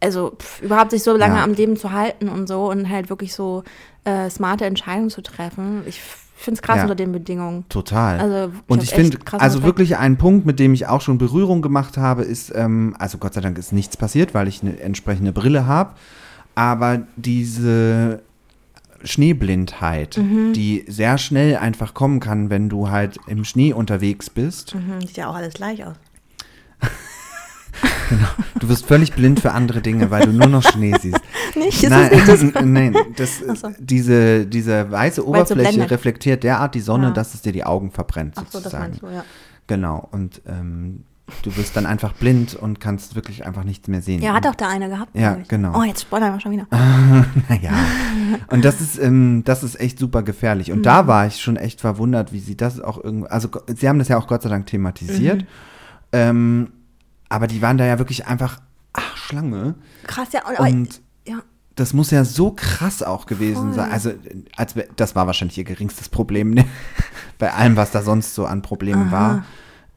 also 0.00 0.32
pff, 0.38 0.60
überhaupt 0.60 0.90
sich 0.90 1.02
so 1.02 1.16
lange 1.16 1.36
ja. 1.36 1.44
am 1.44 1.54
Leben 1.54 1.76
zu 1.76 1.92
halten 1.92 2.28
und 2.28 2.46
so 2.46 2.70
und 2.70 2.90
halt 2.90 3.08
wirklich 3.08 3.32
so 3.32 3.64
äh, 4.04 4.28
smarte 4.28 4.66
Entscheidungen 4.66 5.08
zu 5.08 5.22
treffen. 5.22 5.82
Ich 5.86 6.02
ich 6.40 6.44
finde 6.44 6.58
es 6.58 6.62
krass 6.62 6.76
ja, 6.78 6.82
unter 6.84 6.94
den 6.94 7.12
Bedingungen. 7.12 7.66
Total. 7.68 8.18
Also, 8.18 8.54
ich 8.54 8.62
und 8.66 8.82
ich 8.82 8.94
finde, 8.94 9.18
also 9.32 9.62
wirklich 9.62 9.98
ein 9.98 10.16
Punkt, 10.16 10.46
mit 10.46 10.58
dem 10.58 10.72
ich 10.72 10.86
auch 10.86 11.02
schon 11.02 11.18
Berührung 11.18 11.60
gemacht 11.60 11.98
habe, 11.98 12.22
ist, 12.22 12.50
ähm, 12.54 12.96
also 12.98 13.18
Gott 13.18 13.34
sei 13.34 13.42
Dank 13.42 13.58
ist 13.58 13.74
nichts 13.74 13.98
passiert, 13.98 14.32
weil 14.32 14.48
ich 14.48 14.62
eine 14.62 14.80
entsprechende 14.80 15.34
Brille 15.34 15.66
habe, 15.66 15.96
aber 16.54 17.02
diese 17.16 18.22
Schneeblindheit, 19.04 20.16
mhm. 20.16 20.54
die 20.54 20.86
sehr 20.88 21.18
schnell 21.18 21.58
einfach 21.58 21.92
kommen 21.92 22.20
kann, 22.20 22.48
wenn 22.48 22.70
du 22.70 22.88
halt 22.88 23.18
im 23.26 23.44
Schnee 23.44 23.74
unterwegs 23.74 24.30
bist. 24.30 24.74
Mhm, 24.74 25.02
sieht 25.02 25.18
ja 25.18 25.28
auch 25.28 25.34
alles 25.34 25.52
gleich 25.52 25.84
aus. 25.84 25.96
Genau. 28.08 28.28
Du 28.58 28.68
wirst 28.68 28.86
völlig 28.86 29.12
blind 29.12 29.40
für 29.40 29.52
andere 29.52 29.80
Dinge, 29.80 30.10
weil 30.10 30.26
du 30.26 30.32
nur 30.32 30.48
noch 30.48 30.62
Schnee 30.62 30.94
siehst. 31.00 31.20
Nicht? 31.54 31.82
Ist 31.82 31.90
nein, 31.90 32.10
das 32.26 32.42
nicht 32.42 32.56
das? 32.56 32.64
nein, 32.64 32.96
das, 33.16 33.38
so. 33.38 33.70
diese, 33.78 34.46
diese 34.46 34.90
weiße 34.90 35.26
Oberfläche 35.26 35.80
so 35.80 35.86
reflektiert 35.86 36.42
derart 36.42 36.74
die 36.74 36.80
Sonne, 36.80 37.08
ja. 37.08 37.10
dass 37.12 37.34
es 37.34 37.42
dir 37.42 37.52
die 37.52 37.64
Augen 37.64 37.90
verbrennt. 37.90 38.34
Ach 38.36 38.44
so, 38.48 38.60
das 38.60 38.72
meinst 38.72 39.02
du, 39.02 39.06
ja. 39.06 39.24
Genau. 39.66 40.08
Und 40.10 40.42
ähm, 40.46 41.04
du 41.42 41.56
wirst 41.56 41.76
dann 41.76 41.86
einfach 41.86 42.12
blind 42.12 42.54
und 42.54 42.80
kannst 42.80 43.14
wirklich 43.14 43.46
einfach 43.46 43.64
nichts 43.64 43.88
mehr 43.88 44.02
sehen. 44.02 44.22
Ja, 44.22 44.34
hat 44.34 44.46
auch 44.46 44.54
der 44.54 44.68
eine 44.68 44.88
gehabt. 44.88 45.16
Ja, 45.16 45.38
genau. 45.48 45.78
Oh, 45.78 45.84
jetzt 45.84 46.02
spoilern 46.02 46.32
wir 46.32 46.40
schon 46.40 46.52
wieder. 46.52 46.66
naja. 47.48 47.72
Und 48.48 48.64
das 48.64 48.80
ist, 48.80 48.98
ähm, 48.98 49.42
das 49.44 49.62
ist 49.62 49.80
echt 49.80 49.98
super 49.98 50.22
gefährlich. 50.22 50.72
Und 50.72 50.78
mhm. 50.78 50.84
da 50.84 51.06
war 51.06 51.26
ich 51.26 51.40
schon 51.40 51.56
echt 51.56 51.80
verwundert, 51.80 52.32
wie 52.32 52.40
sie 52.40 52.56
das 52.56 52.80
auch 52.80 53.02
irgendwie, 53.02 53.28
also 53.28 53.48
sie 53.66 53.88
haben 53.88 53.98
das 53.98 54.08
ja 54.08 54.18
auch 54.18 54.26
Gott 54.26 54.42
sei 54.42 54.48
Dank 54.48 54.66
thematisiert. 54.66 55.42
Mhm. 55.42 55.46
Ähm, 56.12 56.68
aber 57.30 57.46
die 57.46 57.62
waren 57.62 57.78
da 57.78 57.86
ja 57.86 57.98
wirklich 57.98 58.26
einfach, 58.26 58.58
ach, 58.92 59.16
Schlange. 59.16 59.76
Krass, 60.06 60.28
ja. 60.32 60.42
Und, 60.46 60.58
und 60.58 61.00
ja. 61.26 61.38
das 61.76 61.94
muss 61.94 62.10
ja 62.10 62.24
so 62.24 62.50
krass 62.50 63.02
auch 63.02 63.24
gewesen 63.24 63.72
Voll. 63.72 63.74
sein. 63.74 63.90
Also, 63.90 64.12
als, 64.56 64.74
das 64.96 65.14
war 65.16 65.26
wahrscheinlich 65.26 65.56
ihr 65.56 65.64
geringstes 65.64 66.10
Problem, 66.10 66.50
ne? 66.50 66.66
bei 67.38 67.52
allem, 67.54 67.76
was 67.76 67.92
da 67.92 68.02
sonst 68.02 68.34
so 68.34 68.44
an 68.44 68.60
Problemen 68.60 69.08
Aha. 69.08 69.12
war. 69.12 69.44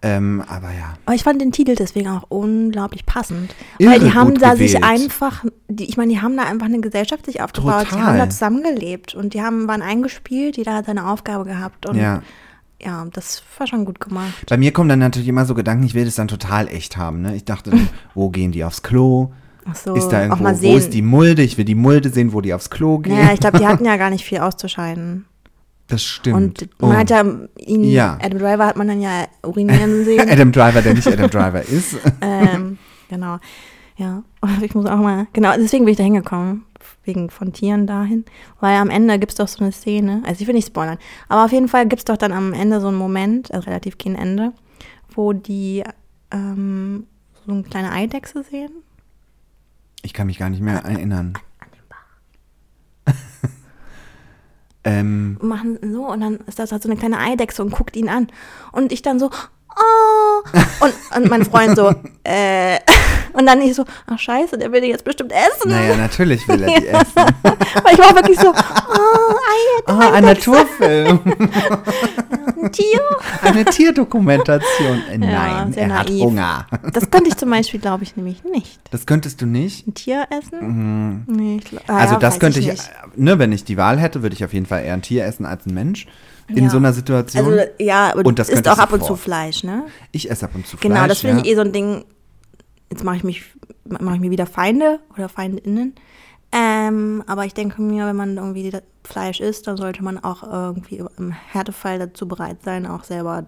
Ähm, 0.03 0.43
aber 0.47 0.71
ja. 0.71 0.95
Aber 1.05 1.15
ich 1.15 1.23
fand 1.23 1.41
den 1.41 1.53
Titel 1.53 1.75
deswegen 1.75 2.09
auch 2.09 2.23
unglaublich 2.27 3.05
passend. 3.05 3.55
Irre 3.79 3.91
weil 3.91 3.99
die 4.01 4.13
haben 4.13 4.35
da 4.35 4.53
gewählt. 4.53 4.71
sich 4.71 4.83
einfach, 4.83 5.45
die, 5.69 5.85
ich 5.85 5.97
meine, 5.97 6.11
die 6.11 6.21
haben 6.21 6.35
da 6.35 6.43
einfach 6.43 6.65
eine 6.67 6.81
Gesellschaft 6.81 7.25
sich 7.25 7.41
aufgebaut. 7.41 7.85
Total. 7.85 7.99
Die 7.99 8.05
haben 8.05 8.17
da 8.17 8.29
zusammengelebt 8.29 9.15
und 9.15 9.33
die 9.33 9.41
haben, 9.41 9.67
waren 9.67 9.81
eingespielt, 9.81 10.57
jeder 10.57 10.75
hat 10.75 10.85
seine 10.85 11.09
Aufgabe 11.09 11.45
gehabt. 11.45 11.87
Und 11.87 11.95
ja 11.95 12.21
ja, 12.83 13.05
das 13.11 13.43
war 13.57 13.67
schon 13.67 13.85
gut 13.85 13.99
gemacht. 13.99 14.45
Bei 14.47 14.57
mir 14.57 14.71
kommen 14.71 14.89
dann 14.89 14.99
natürlich 14.99 15.27
immer 15.27 15.45
so 15.45 15.53
Gedanken, 15.53 15.85
ich 15.85 15.93
will 15.93 16.05
das 16.05 16.15
dann 16.15 16.27
total 16.27 16.67
echt 16.67 16.97
haben. 16.97 17.21
Ne? 17.21 17.35
Ich 17.35 17.45
dachte, 17.45 17.71
wo 18.13 18.29
gehen 18.29 18.51
die 18.51 18.63
aufs 18.63 18.83
Klo? 18.83 19.31
Ach 19.65 19.75
so, 19.75 19.95
ist 19.95 20.09
da 20.09 20.23
irgendwo, 20.23 20.45
wo 20.45 20.75
ist 20.75 20.93
die 20.93 21.01
Mulde? 21.01 21.41
Ich 21.41 21.57
will 21.57 21.65
die 21.65 21.75
Mulde 21.75 22.09
sehen, 22.09 22.33
wo 22.33 22.41
die 22.41 22.53
aufs 22.53 22.69
Klo 22.69 22.99
gehen. 22.99 23.17
Ja, 23.17 23.31
ich 23.33 23.39
glaube, 23.39 23.59
die 23.59 23.65
hatten 23.67 23.85
ja 23.85 23.95
gar 23.97 24.09
nicht 24.09 24.25
viel 24.25 24.39
auszuscheiden. 24.39 25.25
Das 25.87 26.03
stimmt. 26.03 26.61
Und 26.61 26.81
man 26.81 26.91
oh. 26.91 26.95
hat 26.95 27.09
ja 27.09 27.23
ihn, 27.57 27.83
ja. 27.83 28.17
Adam 28.21 28.39
Driver 28.39 28.65
hat 28.65 28.77
man 28.77 28.87
dann 28.87 29.01
ja 29.01 29.25
urinieren 29.45 30.03
sehen. 30.05 30.29
Adam 30.29 30.51
Driver, 30.51 30.81
der 30.81 30.93
nicht 30.93 31.07
Adam 31.07 31.29
Driver 31.29 31.61
ist. 31.61 31.97
ähm, 32.21 32.77
genau. 33.09 33.37
Ja, 33.95 34.23
ich 34.61 34.73
muss 34.73 34.85
auch 34.87 34.97
mal, 34.97 35.27
genau, 35.33 35.53
deswegen 35.55 35.85
bin 35.85 35.91
ich 35.91 35.97
da 35.97 36.03
hingekommen 36.03 36.65
wegen 37.03 37.29
von 37.29 37.53
Tieren 37.53 37.87
dahin. 37.87 38.25
Weil 38.59 38.77
am 38.77 38.89
Ende 38.89 39.19
gibt 39.19 39.31
es 39.31 39.37
doch 39.37 39.47
so 39.47 39.63
eine 39.63 39.71
Szene, 39.71 40.21
also 40.25 40.41
ich 40.41 40.47
will 40.47 40.55
nicht 40.55 40.67
spoilern, 40.67 40.97
aber 41.29 41.45
auf 41.45 41.51
jeden 41.51 41.67
Fall 41.67 41.87
gibt 41.87 41.99
es 41.99 42.05
doch 42.05 42.17
dann 42.17 42.31
am 42.31 42.53
Ende 42.53 42.81
so 42.81 42.87
einen 42.87 42.97
Moment, 42.97 43.53
also 43.53 43.65
relativ 43.67 43.97
kein 43.97 44.15
Ende, 44.15 44.53
wo 45.13 45.33
die 45.33 45.83
ähm, 46.31 47.07
so 47.45 47.51
eine 47.51 47.63
kleine 47.63 47.91
Eidechse 47.91 48.43
sehen. 48.43 48.71
Ich 50.01 50.13
kann 50.13 50.27
mich 50.27 50.39
gar 50.39 50.49
nicht 50.49 50.61
mehr 50.61 50.85
an, 50.85 50.95
erinnern. 50.95 51.33
An, 51.59 51.67
an 51.67 51.67
den 51.71 51.87
Bach. 51.89 53.13
ähm, 54.83 55.37
Machen 55.41 55.79
so 55.93 56.07
und 56.07 56.21
dann 56.21 56.37
ist 56.47 56.59
das 56.59 56.71
halt 56.71 56.83
so 56.83 56.89
eine 56.89 56.99
kleine 56.99 57.19
Eidechse 57.19 57.63
und 57.63 57.71
guckt 57.71 57.95
ihn 57.95 58.09
an. 58.09 58.27
Und 58.71 58.91
ich 58.91 59.01
dann 59.01 59.19
so, 59.19 59.29
oh. 59.29 60.49
Und, 60.81 60.93
und 61.15 61.29
mein 61.29 61.45
Freund 61.45 61.75
so, 61.77 61.93
äh. 62.23 62.79
Und 63.33 63.45
dann 63.45 63.61
ich 63.61 63.75
so, 63.75 63.85
ach 64.07 64.19
scheiße, 64.19 64.57
der 64.57 64.71
will 64.71 64.81
die 64.81 64.87
jetzt 64.87 65.03
bestimmt 65.03 65.31
essen. 65.31 65.69
Naja, 65.69 65.95
natürlich 65.95 66.47
will 66.47 66.63
er 66.63 66.79
die 66.79 66.87
essen. 66.87 67.15
Weil 67.83 67.93
ich 67.93 67.99
war 67.99 68.15
wirklich 68.15 68.39
so, 68.39 68.49
oh, 68.49 69.33
Ei, 69.33 69.83
oh, 69.87 70.13
ein 70.13 70.23
Naturfilm. 70.23 71.19
ein 72.63 72.71
Tier. 72.71 73.01
Eine 73.41 73.65
Tierdokumentation. 73.65 75.03
Äh, 75.09 75.17
Nein, 75.17 75.73
er 75.75 75.87
naiv. 75.87 75.99
hat 75.99 76.09
Hunger. 76.09 76.67
Das 76.93 77.09
könnte 77.09 77.29
ich 77.29 77.37
zum 77.37 77.49
Beispiel, 77.49 77.79
glaube 77.79 78.03
ich, 78.03 78.15
nämlich 78.15 78.43
nicht. 78.43 78.79
Das 78.91 79.05
könntest 79.05 79.41
du 79.41 79.45
nicht? 79.45 79.87
Ein 79.87 79.93
Tier 79.93 80.27
essen? 80.29 80.59
Mhm. 80.61 81.23
Nee, 81.27 81.59
ich, 81.63 81.89
ah, 81.89 81.97
also 81.97 82.13
ja, 82.13 82.19
das 82.19 82.39
könnte 82.39 82.59
ich, 82.59 82.67
ich 82.67 82.81
ne, 83.15 83.39
wenn 83.39 83.51
ich 83.51 83.63
die 83.63 83.77
Wahl 83.77 83.99
hätte, 83.99 84.21
würde 84.21 84.35
ich 84.35 84.45
auf 84.45 84.53
jeden 84.53 84.65
Fall 84.65 84.83
eher 84.83 84.93
ein 84.93 85.01
Tier 85.01 85.25
essen 85.25 85.45
als 85.45 85.65
ein 85.65 85.73
Mensch 85.73 86.07
in 86.47 86.65
ja. 86.65 86.69
so 86.69 86.77
einer 86.77 86.93
Situation. 86.93 87.45
Also, 87.45 87.65
ja, 87.79 88.13
und 88.13 88.39
das 88.39 88.49
isst 88.49 88.67
auch 88.67 88.77
ab 88.77 88.93
und 88.93 89.03
zu 89.03 89.15
Fleisch, 89.15 89.63
ne? 89.63 89.83
Ich 90.11 90.29
esse 90.29 90.45
ab 90.45 90.51
und 90.53 90.67
zu 90.67 90.77
Fleisch. 90.77 90.93
Genau, 90.93 91.07
das 91.07 91.19
finde 91.19 91.37
ja. 91.37 91.43
ich 91.43 91.51
eh 91.51 91.55
so 91.55 91.61
ein 91.61 91.71
Ding. 91.71 92.05
Jetzt 92.93 93.03
mache 93.03 93.15
ich 93.15 93.23
mich, 93.23 93.43
mache 93.85 94.15
ich 94.15 94.21
mir 94.21 94.29
wieder 94.29 94.45
Feinde 94.45 94.99
oder 95.15 95.27
Feindinnen. 95.27 95.95
Ähm, 96.51 97.23
aber 97.25 97.45
ich 97.45 97.55
denke 97.55 97.81
mir, 97.81 98.05
wenn 98.05 98.15
man 98.15 98.37
irgendwie 98.37 98.71
Fleisch 99.03 99.39
isst, 99.39 99.65
dann 99.65 99.77
sollte 99.77 100.03
man 100.03 100.23
auch 100.23 100.43
irgendwie 100.43 101.03
im 101.17 101.31
Härtefall 101.31 101.97
dazu 101.97 102.27
bereit 102.27 102.57
sein, 102.63 102.85
auch 102.85 103.03
selber 103.03 103.45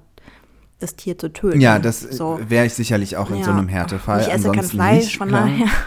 das 0.79 0.95
Tier 0.95 1.15
zu 1.15 1.31
töten. 1.31 1.61
Ja, 1.61 1.77
das 1.77 2.01
so. 2.01 2.39
wäre 2.47 2.65
ich 2.65 2.73
sicherlich 2.73 3.17
auch 3.17 3.29
in 3.29 3.37
ja. 3.37 3.43
so 3.43 3.51
einem 3.51 3.67
Härtefall. 3.67 4.21
Ich 4.21 4.27
esse 4.27 4.49
Ansonsten 4.49 4.61
kein 4.61 4.69
Fleisch, 4.69 5.03
nicht, 5.05 5.17
von 5.17 5.29
daher. 5.29 5.67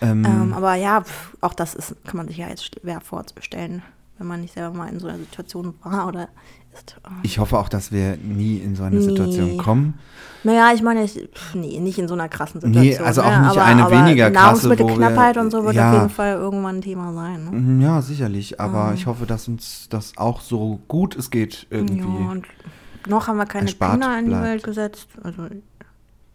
Ähm, 0.00 0.24
ähm, 0.24 0.52
aber 0.52 0.76
ja, 0.76 1.02
auch 1.40 1.54
das 1.54 1.74
ist, 1.74 1.92
kann 2.04 2.18
man 2.18 2.28
sich 2.28 2.36
ja 2.36 2.48
jetzt 2.48 2.72
schwer 2.72 3.00
vorzustellen 3.00 3.82
wenn 4.18 4.26
man 4.26 4.40
nicht 4.40 4.54
selber 4.54 4.76
mal 4.76 4.88
in 4.88 5.00
so 5.00 5.06
einer 5.06 5.18
Situation 5.18 5.74
war 5.82 6.08
oder 6.08 6.28
ist. 6.74 6.96
Ich 7.22 7.38
hoffe 7.38 7.58
auch, 7.58 7.68
dass 7.68 7.92
wir 7.92 8.16
nie 8.16 8.58
in 8.58 8.76
so 8.76 8.82
eine 8.82 8.96
nee. 8.96 9.02
Situation 9.02 9.56
kommen. 9.56 9.98
Naja, 10.44 10.70
ich 10.72 10.82
meine, 10.82 11.04
ich, 11.04 11.28
nee, 11.54 11.80
nicht 11.80 11.98
in 11.98 12.06
so 12.06 12.14
einer 12.14 12.28
krassen 12.28 12.60
Situation. 12.60 12.84
Nee, 12.84 12.98
also 12.98 13.22
auch 13.22 13.30
ne? 13.30 13.40
nicht 13.40 13.50
aber, 13.50 13.64
eine 13.64 13.84
aber 13.84 14.06
weniger 14.06 14.30
krasse. 14.30 14.68
Nahrungsmittelknappheit 14.68 15.36
und 15.36 15.50
so 15.50 15.64
wird 15.64 15.74
ja, 15.74 15.90
auf 15.90 15.96
jeden 15.96 16.10
Fall 16.10 16.34
irgendwann 16.34 16.76
ein 16.76 16.82
Thema 16.82 17.12
sein. 17.12 17.44
Ne? 17.44 17.50
Mhm, 17.50 17.80
ja, 17.80 18.00
sicherlich. 18.02 18.60
Aber 18.60 18.84
mhm. 18.84 18.94
ich 18.94 19.06
hoffe, 19.06 19.26
dass 19.26 19.48
uns 19.48 19.88
das 19.90 20.16
auch 20.16 20.40
so 20.40 20.80
gut 20.86 21.16
es 21.16 21.30
geht 21.30 21.66
irgendwie. 21.70 22.00
Ja, 22.00 22.30
und 22.30 22.46
noch 23.08 23.26
haben 23.26 23.36
wir 23.36 23.46
keine 23.46 23.72
Kinder 23.72 24.18
in 24.18 24.26
die 24.26 24.32
Welt 24.32 24.62
gesetzt. 24.62 25.08
Also 25.22 25.48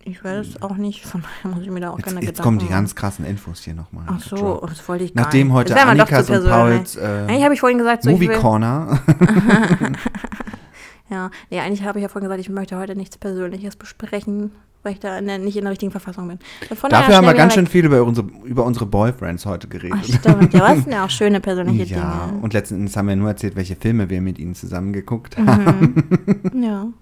ich 0.05 0.21
weiß 0.21 0.61
auch 0.61 0.75
nicht, 0.75 1.05
von 1.05 1.21
daher 1.21 1.55
muss 1.55 1.63
ich 1.63 1.71
mir 1.71 1.79
da 1.79 1.91
auch 1.91 1.97
jetzt, 1.97 2.05
keine 2.05 2.19
jetzt 2.19 2.31
Gedanken 2.31 2.43
kommen 2.43 2.59
die 2.59 2.67
ganz 2.67 2.93
krassen 2.95 3.25
Infos 3.25 3.61
hier 3.61 3.73
nochmal. 3.73 4.03
Ach 4.07 4.19
so, 4.19 4.61
das 4.67 4.85
wollte 4.89 5.05
ich 5.05 5.13
gar 5.13 5.23
Nachdem 5.23 5.47
nicht. 5.47 5.55
heute 5.55 5.79
Annikas 5.81 6.29
und 6.29 6.43
Pauls 6.43 6.97
äh, 6.97 7.25
Eigentlich 7.27 7.43
habe 7.43 7.53
ich 7.53 7.59
vorhin 7.61 7.77
gesagt, 7.77 8.03
so 8.03 8.11
Movie 8.11 8.27
Corner. 8.27 8.99
Ja, 11.09 11.31
nee, 11.49 11.59
eigentlich 11.59 11.83
habe 11.83 11.99
ich 11.99 12.03
ja 12.03 12.09
vorhin 12.09 12.29
gesagt, 12.29 12.41
ich 12.41 12.49
möchte 12.49 12.77
heute 12.77 12.95
nichts 12.95 13.17
Persönliches 13.17 13.75
besprechen, 13.75 14.51
weil 14.83 14.93
ich 14.93 14.99
da 14.99 15.17
in 15.17 15.27
der, 15.27 15.37
nicht 15.37 15.57
in 15.57 15.63
der 15.63 15.71
richtigen 15.71 15.91
Verfassung 15.91 16.27
bin. 16.27 16.39
Von 16.75 16.89
Dafür 16.89 17.17
haben 17.17 17.25
wir 17.25 17.33
ganz 17.33 17.53
wieder 17.53 17.61
schön 17.61 17.67
viel 17.67 17.85
über 17.85 18.03
unsere, 18.03 18.27
über 18.43 18.65
unsere 18.65 18.85
Boyfriends 18.85 19.45
heute 19.45 19.67
geredet. 19.67 19.99
Ach, 19.99 20.03
stimmt. 20.03 20.53
Ja, 20.53 20.61
was 20.61 20.77
sind 20.83 20.91
ja 20.91 21.05
auch 21.05 21.09
schöne 21.09 21.39
persönliche 21.39 21.95
ja, 21.95 22.27
Dinge. 22.27 22.41
und 22.41 22.53
letzten 22.53 22.75
Endes 22.75 22.95
haben 22.95 23.07
wir 23.07 23.15
nur 23.15 23.29
erzählt, 23.29 23.55
welche 23.55 23.75
Filme 23.75 24.09
wir 24.09 24.21
mit 24.21 24.39
ihnen 24.39 24.55
zusammen 24.55 24.93
geguckt 24.93 25.37
haben. 25.37 26.41
Ja. 26.61 26.87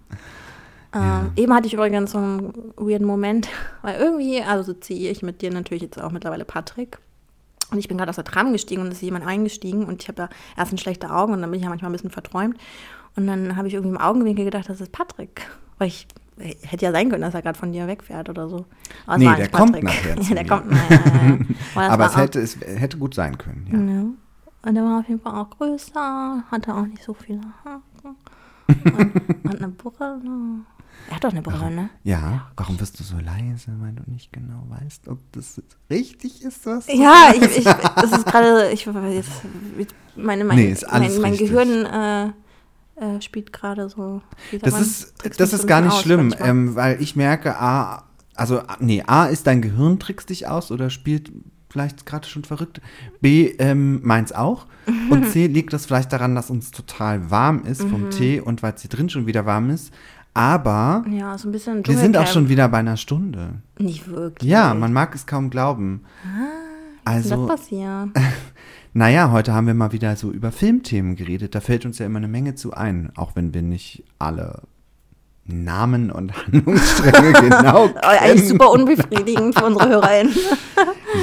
Ähm, 0.93 1.31
Eben 1.35 1.53
hatte 1.53 1.67
ich 1.67 1.73
übrigens 1.73 2.11
so 2.11 2.17
einen 2.17 2.53
weirden 2.75 3.07
Moment, 3.07 3.47
weil 3.81 3.99
irgendwie, 3.99 4.41
also 4.41 4.73
ziehe 4.73 5.09
ich 5.09 5.21
mit 5.21 5.41
dir 5.41 5.51
natürlich 5.51 5.83
jetzt 5.83 6.01
auch 6.01 6.11
mittlerweile 6.11 6.45
Patrick. 6.45 6.97
Und 7.71 7.77
ich 7.77 7.87
bin 7.87 7.97
gerade 7.97 8.09
aus 8.09 8.17
der 8.17 8.25
Tram 8.25 8.51
gestiegen 8.51 8.81
und 8.81 8.89
es 8.89 8.95
ist 8.95 9.01
jemand 9.01 9.25
eingestiegen 9.25 9.85
und 9.85 10.01
ich 10.01 10.09
habe 10.09 10.17
da 10.17 10.29
erst 10.57 10.77
schlechte 10.81 11.09
Augen 11.09 11.31
und 11.31 11.39
dann 11.39 11.49
bin 11.49 11.59
ich 11.59 11.63
ja 11.63 11.69
manchmal 11.69 11.89
ein 11.89 11.93
bisschen 11.93 12.09
verträumt. 12.09 12.57
Und 13.15 13.27
dann 13.27 13.55
habe 13.55 13.67
ich 13.67 13.73
irgendwie 13.73 13.95
im 13.95 14.01
Augenwinkel 14.01 14.45
gedacht, 14.45 14.69
das 14.69 14.81
ist 14.81 14.91
Patrick. 14.91 15.41
Weil 15.77 15.89
ich 15.89 16.07
hätte 16.63 16.85
ja 16.85 16.91
sein 16.91 17.09
können, 17.09 17.21
dass 17.21 17.33
er 17.33 17.41
gerade 17.41 17.57
von 17.57 17.71
dir 17.71 17.87
wegfährt 17.87 18.29
oder 18.29 18.47
so. 18.49 18.65
Aber 19.05 19.17
Nee, 19.17 19.35
der 19.35 19.49
kommt 19.49 19.73
Patrick. 19.73 19.83
nachher 19.83 20.15
ja, 20.21 20.35
der 20.35 20.47
kommt 20.47 20.71
nachher. 20.71 21.39
Ja. 21.75 21.81
Aber, 21.89 22.03
das 22.05 22.13
es 22.13 22.17
hätte, 22.17 22.39
es 22.39 22.57
hätte 22.61 22.97
gut 22.97 23.13
sein 23.13 23.37
können. 23.37 23.67
Ja. 23.71 23.93
ja. 23.95 24.05
Und 24.63 24.75
der 24.75 24.83
war 24.83 24.99
auf 24.99 25.07
jeden 25.07 25.21
Fall 25.21 25.33
auch 25.33 25.49
größer, 25.49 26.43
hatte 26.49 26.75
auch 26.75 26.85
nicht 26.85 27.03
so 27.03 27.13
viele 27.13 27.41
Haare. 27.63 27.81
Und, 28.67 29.45
und 29.45 29.55
eine 29.55 29.67
Brille. 29.69 30.21
Er 31.09 31.15
hat 31.15 31.23
doch 31.23 31.31
eine 31.31 31.41
Brille, 31.41 31.71
ne? 31.71 31.89
Ja, 32.03 32.51
warum 32.55 32.79
wirst 32.79 32.99
du 32.99 33.03
so 33.03 33.17
leise, 33.17 33.71
weil 33.79 33.93
du 33.93 34.03
nicht 34.09 34.31
genau 34.31 34.63
weißt, 34.69 35.07
ob 35.07 35.19
das 35.31 35.57
jetzt 35.57 35.77
richtig 35.89 36.43
ist, 36.43 36.65
was 36.65 36.85
du 36.85 36.95
Ja, 36.95 37.31
ich, 37.33 37.41
ich, 37.41 37.65
es 37.65 38.11
ist 38.11 38.25
gerade, 38.25 38.69
ich 38.71 38.85
jetzt, 38.85 39.31
meine, 40.15 40.45
mein, 40.45 40.57
Nee, 40.57 40.75
mein, 40.91 41.21
mein. 41.21 41.37
Gehirn 41.37 41.85
äh, 41.85 42.29
äh, 42.95 43.21
spielt 43.21 43.53
gerade 43.53 43.89
so. 43.89 44.21
Das 44.61 44.73
man, 44.73 44.81
ist, 44.81 45.13
das 45.39 45.53
ist 45.53 45.67
gar 45.67 45.81
nicht 45.81 45.93
aus 45.93 46.01
schlimm, 46.01 46.33
ähm, 46.39 46.75
weil 46.75 47.01
ich 47.01 47.15
merke, 47.15 47.57
A, 47.59 48.03
also, 48.35 48.61
nee, 48.79 49.03
A, 49.05 49.25
ist 49.25 49.47
dein 49.47 49.61
Gehirn 49.61 49.99
trickst 49.99 50.29
dich 50.29 50.47
aus 50.47 50.71
oder 50.71 50.89
spielt 50.89 51.31
vielleicht 51.69 52.05
gerade 52.05 52.27
schon 52.27 52.43
verrückt. 52.43 52.81
B, 53.21 53.47
ähm, 53.59 54.01
meins 54.03 54.31
auch. 54.33 54.65
Und 55.09 55.27
C, 55.29 55.47
liegt 55.47 55.73
das 55.73 55.85
vielleicht 55.85 56.11
daran, 56.11 56.35
dass 56.35 56.49
uns 56.49 56.71
total 56.71 57.31
warm 57.31 57.63
ist 57.65 57.81
vom 57.81 58.05
Mhm. 58.05 58.09
Tee 58.11 58.39
und 58.41 58.61
weil 58.61 58.73
es 58.73 58.81
hier 58.81 58.89
drin 58.89 59.09
schon 59.09 59.25
wieder 59.25 59.45
warm 59.45 59.69
ist. 59.69 59.93
Aber 60.33 61.03
ja, 61.09 61.37
so 61.37 61.51
wir 61.51 61.59
sind 61.59 62.17
auch 62.17 62.27
schon 62.27 62.47
wieder 62.47 62.69
bei 62.69 62.77
einer 62.77 62.95
Stunde. 62.97 63.55
Nicht 63.77 64.07
wirklich. 64.09 64.49
Ja, 64.49 64.73
man 64.73 64.93
mag 64.93 65.13
es 65.13 65.25
kaum 65.25 65.49
glauben. 65.49 66.03
Was 67.03 67.25
ist 67.25 67.31
Also, 67.31 67.47
das 67.47 67.59
passiert? 67.59 68.09
naja, 68.93 69.31
heute 69.31 69.53
haben 69.53 69.67
wir 69.67 69.73
mal 69.73 69.91
wieder 69.91 70.15
so 70.15 70.31
über 70.31 70.51
Filmthemen 70.51 71.15
geredet. 71.15 71.55
Da 71.55 71.61
fällt 71.61 71.85
uns 71.85 71.99
ja 71.99 72.05
immer 72.05 72.17
eine 72.17 72.27
Menge 72.27 72.55
zu 72.55 72.73
ein, 72.73 73.11
auch 73.15 73.35
wenn 73.35 73.53
wir 73.53 73.61
nicht 73.61 74.03
alle 74.19 74.63
Namen 75.45 76.11
und 76.11 76.33
Handlungsstränge 76.45 77.33
genau 77.49 77.85
Oh, 77.87 77.99
eigentlich 78.03 78.35
kennen. 78.35 78.47
super 78.47 78.71
unbefriedigend 78.71 79.57
für 79.57 79.65
unsere 79.65 79.89
HörerInnen. 79.89 80.33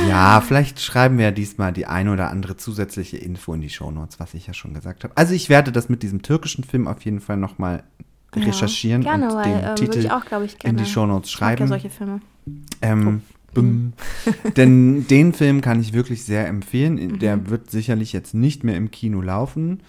Ja, 0.07 0.43
vielleicht 0.43 0.81
schreiben 0.81 1.16
wir 1.16 1.27
ja 1.27 1.31
diesmal 1.31 1.73
die 1.73 1.87
eine 1.87 2.12
oder 2.12 2.29
andere 2.31 2.59
zusätzliche 2.59 3.16
Info 3.16 3.55
in 3.55 3.62
die 3.62 3.71
Shownotes, 3.71 4.21
was 4.21 4.35
ich 4.35 4.47
ja 4.47 4.53
schon 4.53 4.75
gesagt 4.75 5.03
habe. 5.03 5.16
Also 5.16 5.33
ich 5.33 5.49
werde 5.49 5.73
das 5.73 5.89
mit 5.89 6.03
diesem 6.03 6.21
türkischen 6.21 6.62
Film 6.62 6.87
auf 6.87 7.03
jeden 7.07 7.21
Fall 7.21 7.39
nochmal 7.39 7.85
recherchieren 8.37 9.01
ja, 9.01 9.16
gerne, 9.16 9.29
und 9.29 9.37
weil, 9.37 9.45
den 9.45 9.55
ähm, 9.55 9.62
würde 9.62 9.75
Titel 9.77 9.99
ich 10.01 10.11
auch, 10.11 10.25
ich, 10.45 10.62
in 10.62 10.77
die 10.77 10.85
Shownotes 10.85 11.31
Ich 11.31 11.41
mag 11.41 11.53
ja 11.53 11.57
schreiben. 11.57 11.69
solche 11.69 11.89
Filme. 11.91 12.21
Ähm, 12.83 13.23
bum. 13.63 13.93
Denn 14.57 15.07
den 15.07 15.33
Film 15.33 15.61
kann 15.61 15.81
ich 15.81 15.93
wirklich 15.93 16.25
sehr 16.25 16.47
empfehlen. 16.47 16.95
Mhm. 16.95 17.19
Der 17.19 17.51
wird 17.51 17.71
sicherlich 17.71 18.13
jetzt 18.13 18.35
nicht 18.35 18.65
mehr 18.65 18.77
im 18.77 18.91
Kino 18.91 19.21
laufen, 19.21 19.83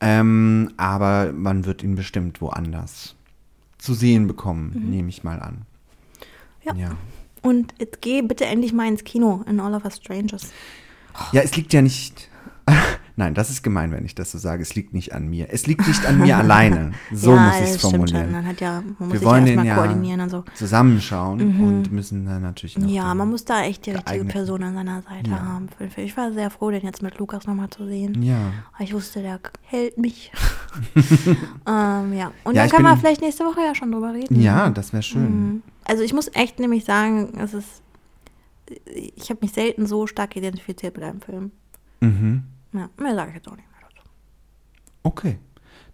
ähm, 0.00 0.72
aber 0.76 1.32
man 1.32 1.64
wird 1.64 1.82
ihn 1.82 1.94
bestimmt 1.94 2.40
woanders 2.40 3.14
zu 3.78 3.94
sehen 3.94 4.26
bekommen, 4.26 4.88
nehme 4.90 5.08
ich 5.08 5.24
mal 5.24 5.40
an. 5.40 5.54
Mhm. 5.54 6.64
Ja. 6.64 6.74
ja. 6.74 6.96
Und 7.42 7.74
jetzt 7.78 8.00
geh 8.00 8.22
bitte 8.22 8.46
endlich 8.46 8.72
mal 8.72 8.88
ins 8.88 9.04
Kino 9.04 9.44
in 9.48 9.60
All 9.60 9.74
of 9.74 9.84
Us 9.84 9.96
Strangers. 9.96 10.52
Ja, 11.32 11.42
es 11.42 11.56
liegt 11.56 11.72
ja 11.72 11.80
nicht. 11.80 12.28
Nein, 13.18 13.32
das 13.32 13.48
ist 13.48 13.62
gemein, 13.62 13.92
wenn 13.92 14.04
ich 14.04 14.14
das 14.14 14.30
so 14.30 14.36
sage. 14.36 14.60
Es 14.62 14.74
liegt 14.74 14.92
nicht 14.92 15.14
an 15.14 15.28
mir. 15.28 15.48
Es 15.50 15.66
liegt 15.66 15.88
nicht 15.88 16.04
an 16.04 16.18
mir 16.20 16.36
alleine. 16.38 16.92
So 17.12 17.34
ja, 17.34 17.46
muss 17.46 17.56
ich 17.60 17.70
es 17.76 17.80
formulieren. 17.80 18.30
Man 18.30 18.46
hat 18.46 18.60
ja, 18.60 18.82
man 18.82 18.94
muss 18.98 19.12
Wir 19.12 19.18
sich 19.20 19.26
wollen 19.28 19.46
ja 19.46 19.56
den 19.56 19.64
ja 19.64 19.74
koordinieren 19.74 20.20
und 20.20 20.28
so. 20.28 20.44
zusammenschauen 20.54 21.40
und 21.58 21.90
müssen 21.92 22.26
dann 22.26 22.42
natürlich 22.42 22.76
noch. 22.76 22.86
Ja, 22.88 23.14
man 23.14 23.30
muss 23.30 23.46
da 23.46 23.62
echt 23.62 23.86
die 23.86 23.92
richtige 23.92 24.24
Person 24.26 24.62
an 24.64 24.74
seiner 24.74 25.00
Seite 25.00 25.30
Ja. 25.30 25.40
haben. 25.40 25.68
Ich 25.96 26.14
war 26.16 26.30
sehr 26.32 26.50
froh, 26.50 26.70
den 26.70 26.82
jetzt 26.82 27.02
mit 27.02 27.18
Lukas 27.18 27.46
nochmal 27.46 27.70
zu 27.70 27.86
sehen. 27.86 28.22
Ja. 28.22 28.36
Ich 28.80 28.92
wusste, 28.92 29.22
der 29.22 29.40
hält 29.62 29.96
mich. 29.96 30.30
ähm, 31.66 32.12
ja. 32.12 32.32
Und 32.44 32.54
Ja, 32.54 32.66
dann 32.66 32.82
wir 32.82 32.90
bin- 32.90 32.98
vielleicht 33.00 33.22
nächste 33.22 33.44
Woche 33.44 33.60
ja 33.60 33.74
schon 33.74 33.92
drüber 33.92 34.12
reden. 34.12 34.40
Ja, 34.40 34.68
das 34.70 34.92
wäre 34.92 35.02
schön. 35.02 35.22
Mhm. 35.52 35.62
Also 35.84 36.02
ich 36.02 36.12
muss 36.12 36.28
echt 36.34 36.58
nämlich 36.58 36.84
sagen, 36.84 37.32
es 37.38 37.54
ist, 37.54 37.82
ich 38.94 39.30
habe 39.30 39.40
mich 39.42 39.52
selten 39.52 39.86
so 39.86 40.06
stark 40.06 40.36
identifiziert 40.36 40.96
mit 40.96 41.04
einem 41.04 41.20
Film. 41.22 41.50
Mhm. 42.00 42.42
Ja, 42.76 42.88
mehr 42.98 43.14
sage 43.14 43.30
ich 43.30 43.36
jetzt 43.36 43.48
auch 43.48 43.56
nicht 43.56 43.68
mehr 43.70 43.80
dazu. 43.88 44.08
Okay. 45.02 45.38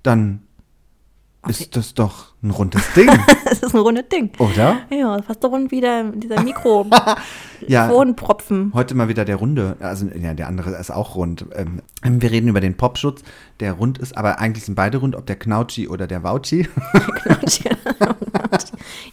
Dann 0.02 0.42
Okay. 1.44 1.50
ist 1.54 1.74
das 1.74 1.94
doch 1.94 2.34
ein 2.44 2.50
rundes 2.50 2.84
Ding, 2.94 3.08
Es 3.50 3.64
ist 3.64 3.74
ein 3.74 3.80
rundes 3.80 4.08
Ding. 4.08 4.30
oder? 4.38 4.76
Ja, 4.90 5.20
fast 5.22 5.42
so 5.42 5.48
rund 5.48 5.72
wie 5.72 5.80
der, 5.80 6.04
dieser 6.12 6.40
Mikro. 6.40 6.86
Ja. 7.68 7.88
Heute 8.74 8.94
mal 8.96 9.06
wieder 9.08 9.24
der 9.24 9.36
runde, 9.36 9.76
also 9.78 10.06
ja, 10.08 10.34
der 10.34 10.48
andere 10.48 10.70
ist 10.76 10.90
auch 10.90 11.14
rund. 11.14 11.46
Ähm, 11.54 11.80
wir 12.02 12.30
reden 12.32 12.48
über 12.48 12.60
den 12.60 12.76
Popschutz, 12.76 13.22
der 13.60 13.74
rund 13.74 13.98
ist, 13.98 14.16
aber 14.16 14.40
eigentlich 14.40 14.64
sind 14.64 14.74
beide 14.74 14.98
rund, 14.98 15.14
ob 15.14 15.26
der 15.26 15.36
Knautschi 15.36 15.86
oder 15.88 16.08
der 16.08 16.24
Wauchi. 16.24 16.64
Knautschi. 17.22 17.70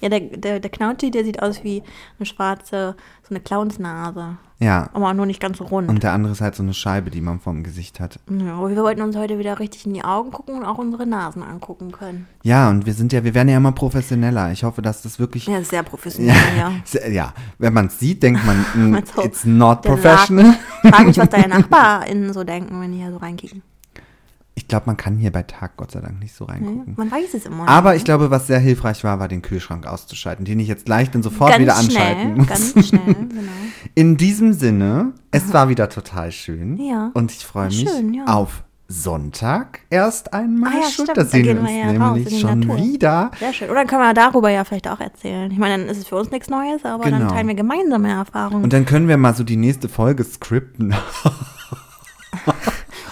Ja, 0.02 0.10
der, 0.10 0.20
der, 0.20 0.60
der 0.60 0.70
Knautschi, 0.70 1.12
der 1.12 1.24
sieht 1.24 1.42
aus 1.42 1.64
wie 1.64 1.84
eine 2.18 2.26
schwarze, 2.26 2.96
so 3.24 3.30
eine 3.30 3.40
Clownsnase. 3.40 4.38
Ja. 4.62 4.90
Aber 4.92 5.14
nur 5.14 5.26
nicht 5.26 5.40
ganz 5.40 5.58
so 5.58 5.64
rund. 5.64 5.88
Und 5.88 6.04
der 6.04 6.12
andere 6.12 6.34
ist 6.34 6.42
halt 6.42 6.54
so 6.54 6.64
eine 6.64 6.74
Scheibe, 6.74 7.10
die 7.12 7.22
man 7.22 7.40
vom 7.40 7.64
Gesicht 7.64 8.02
hat. 8.02 8.20
ja, 8.30 8.56
aber 8.56 8.70
wir 8.70 8.84
wollten 8.84 9.02
uns 9.02 9.16
heute 9.16 9.40
wieder 9.40 9.58
richtig 9.58 9.86
in 9.86 9.94
die 9.94 10.04
Augen 10.04 10.32
gucken 10.32 10.56
und 10.58 10.66
auch 10.66 10.78
unsere 10.78 11.08
Nasen 11.08 11.44
angucken 11.44 11.94
können. 11.94 12.28
Ja, 12.44 12.70
und 12.70 12.86
wir 12.86 12.94
sind 12.94 13.14
ja, 13.14 13.24
wir 13.24 13.34
werden 13.34 13.48
ja 13.48 13.56
immer 13.56 13.72
professioneller. 13.72 14.52
Ich 14.52 14.66
hoffe, 14.66 14.82
dass 14.82 15.02
das 15.02 15.18
wirklich. 15.18 15.48
Ja, 15.48 15.64
sehr 15.64 15.84
professionell, 15.84 16.36
ja. 16.58 16.74
Sehr- 16.84 17.10
ja, 17.10 17.34
wenn 17.58 17.72
man 17.74 17.86
es 17.88 18.00
sieht, 18.00 18.22
denkt 18.22 18.46
man, 18.46 18.66
mm, 18.76 18.92
Man 18.92 19.06
so, 19.06 19.24
it's 19.24 19.46
not 19.46 19.82
professional. 19.82 20.54
Ich 20.84 20.90
frage 20.90 21.06
mich, 21.08 21.18
was 21.18 21.30
deine 21.30 21.48
NachbarInnen 21.60 22.34
so 22.34 22.44
denken, 22.44 22.82
wenn 22.82 22.92
die 22.92 22.98
hier 22.98 23.12
so 23.12 23.18
reinkicken. 23.18 23.62
Ich 24.60 24.68
glaube, 24.68 24.88
man 24.88 24.97
kann 24.97 25.16
hier 25.16 25.32
bei 25.32 25.43
Tag 25.43 25.78
Gott 25.78 25.91
sei 25.91 26.01
Dank 26.01 26.20
nicht 26.20 26.36
so 26.36 26.43
Ne? 26.45 26.51
reingucken. 26.51 26.93
Man 26.97 27.10
weiß 27.10 27.34
es 27.34 27.45
immer 27.45 27.64
nicht. 27.64 27.70
Aber 27.70 27.91
ne? 27.91 27.95
ich 27.95 28.03
glaube, 28.03 28.30
was 28.30 28.47
sehr 28.47 28.60
hilfreich 28.60 29.05
war, 29.05 29.18
war 29.18 29.30
den 29.30 29.41
Kühlschrank 29.41 29.88
auszuschalten, 29.88 30.43
den 30.43 30.60
ich 30.60 30.68
jetzt 30.68 30.84
gleich 30.86 31.10
dann 31.12 31.24
sofort 31.24 31.51
ganz 31.51 31.62
wieder 31.62 31.76
schnell, 31.76 31.97
anschalten 31.97 32.36
muss. 32.36 32.47
Ganz 32.47 32.88
schnell, 32.88 33.16
genau. 33.16 33.51
In 33.95 34.18
diesem 34.18 34.51
Sinne, 34.51 35.14
es 35.32 35.53
war 35.53 35.70
wieder 35.70 35.88
total 35.88 36.34
schön. 36.34 36.78
Ja. 36.78 37.10
Und 37.14 37.32
ich 37.32 37.45
freue 37.45 37.68
mich 37.68 37.88
schön, 37.89 38.14
ja. 38.14 38.26
auf 38.26 38.64
Sonntag 38.89 39.80
erst 39.89 40.34
einmal 40.34 40.74
Ah 40.74 40.80
ja, 40.84 40.89
schon. 40.89 41.05
Da 41.16 41.24
sehen 41.24 41.45
wir 41.45 41.60
uns 41.62 41.70
ja 41.72 41.93
nämlich 41.93 42.38
schon 42.41 42.60
Natur. 42.60 42.78
wieder. 42.84 43.32
Sehr 43.39 43.53
schön. 43.53 43.70
Oder 43.70 43.80
dann 43.80 43.88
können 43.88 44.01
wir 44.01 44.14
darüber 44.14 44.49
ja 44.49 44.66
vielleicht 44.66 44.89
auch 44.89 44.99
erzählen. 44.99 45.49
Ich 45.51 45.57
meine, 45.57 45.78
dann 45.78 45.88
ist 45.89 45.99
es 45.99 46.07
für 46.07 46.18
uns 46.18 46.32
nichts 46.32 46.49
Neues, 46.49 46.84
aber 46.84 47.05
Genau. 47.05 47.20
dann 47.20 47.30
teilen 47.30 47.47
wir 47.47 47.55
gemeinsame 47.55 48.10
Erfahrungen. 48.10 48.66
Und 48.66 48.74
dann 48.74 48.86
können 48.86 49.07
wir 49.07 49.16
mal 49.16 49.34
so 49.34 49.43
die 49.45 49.55
nächste 49.55 49.88
Folge 49.88 50.26
skripten. 50.26 50.93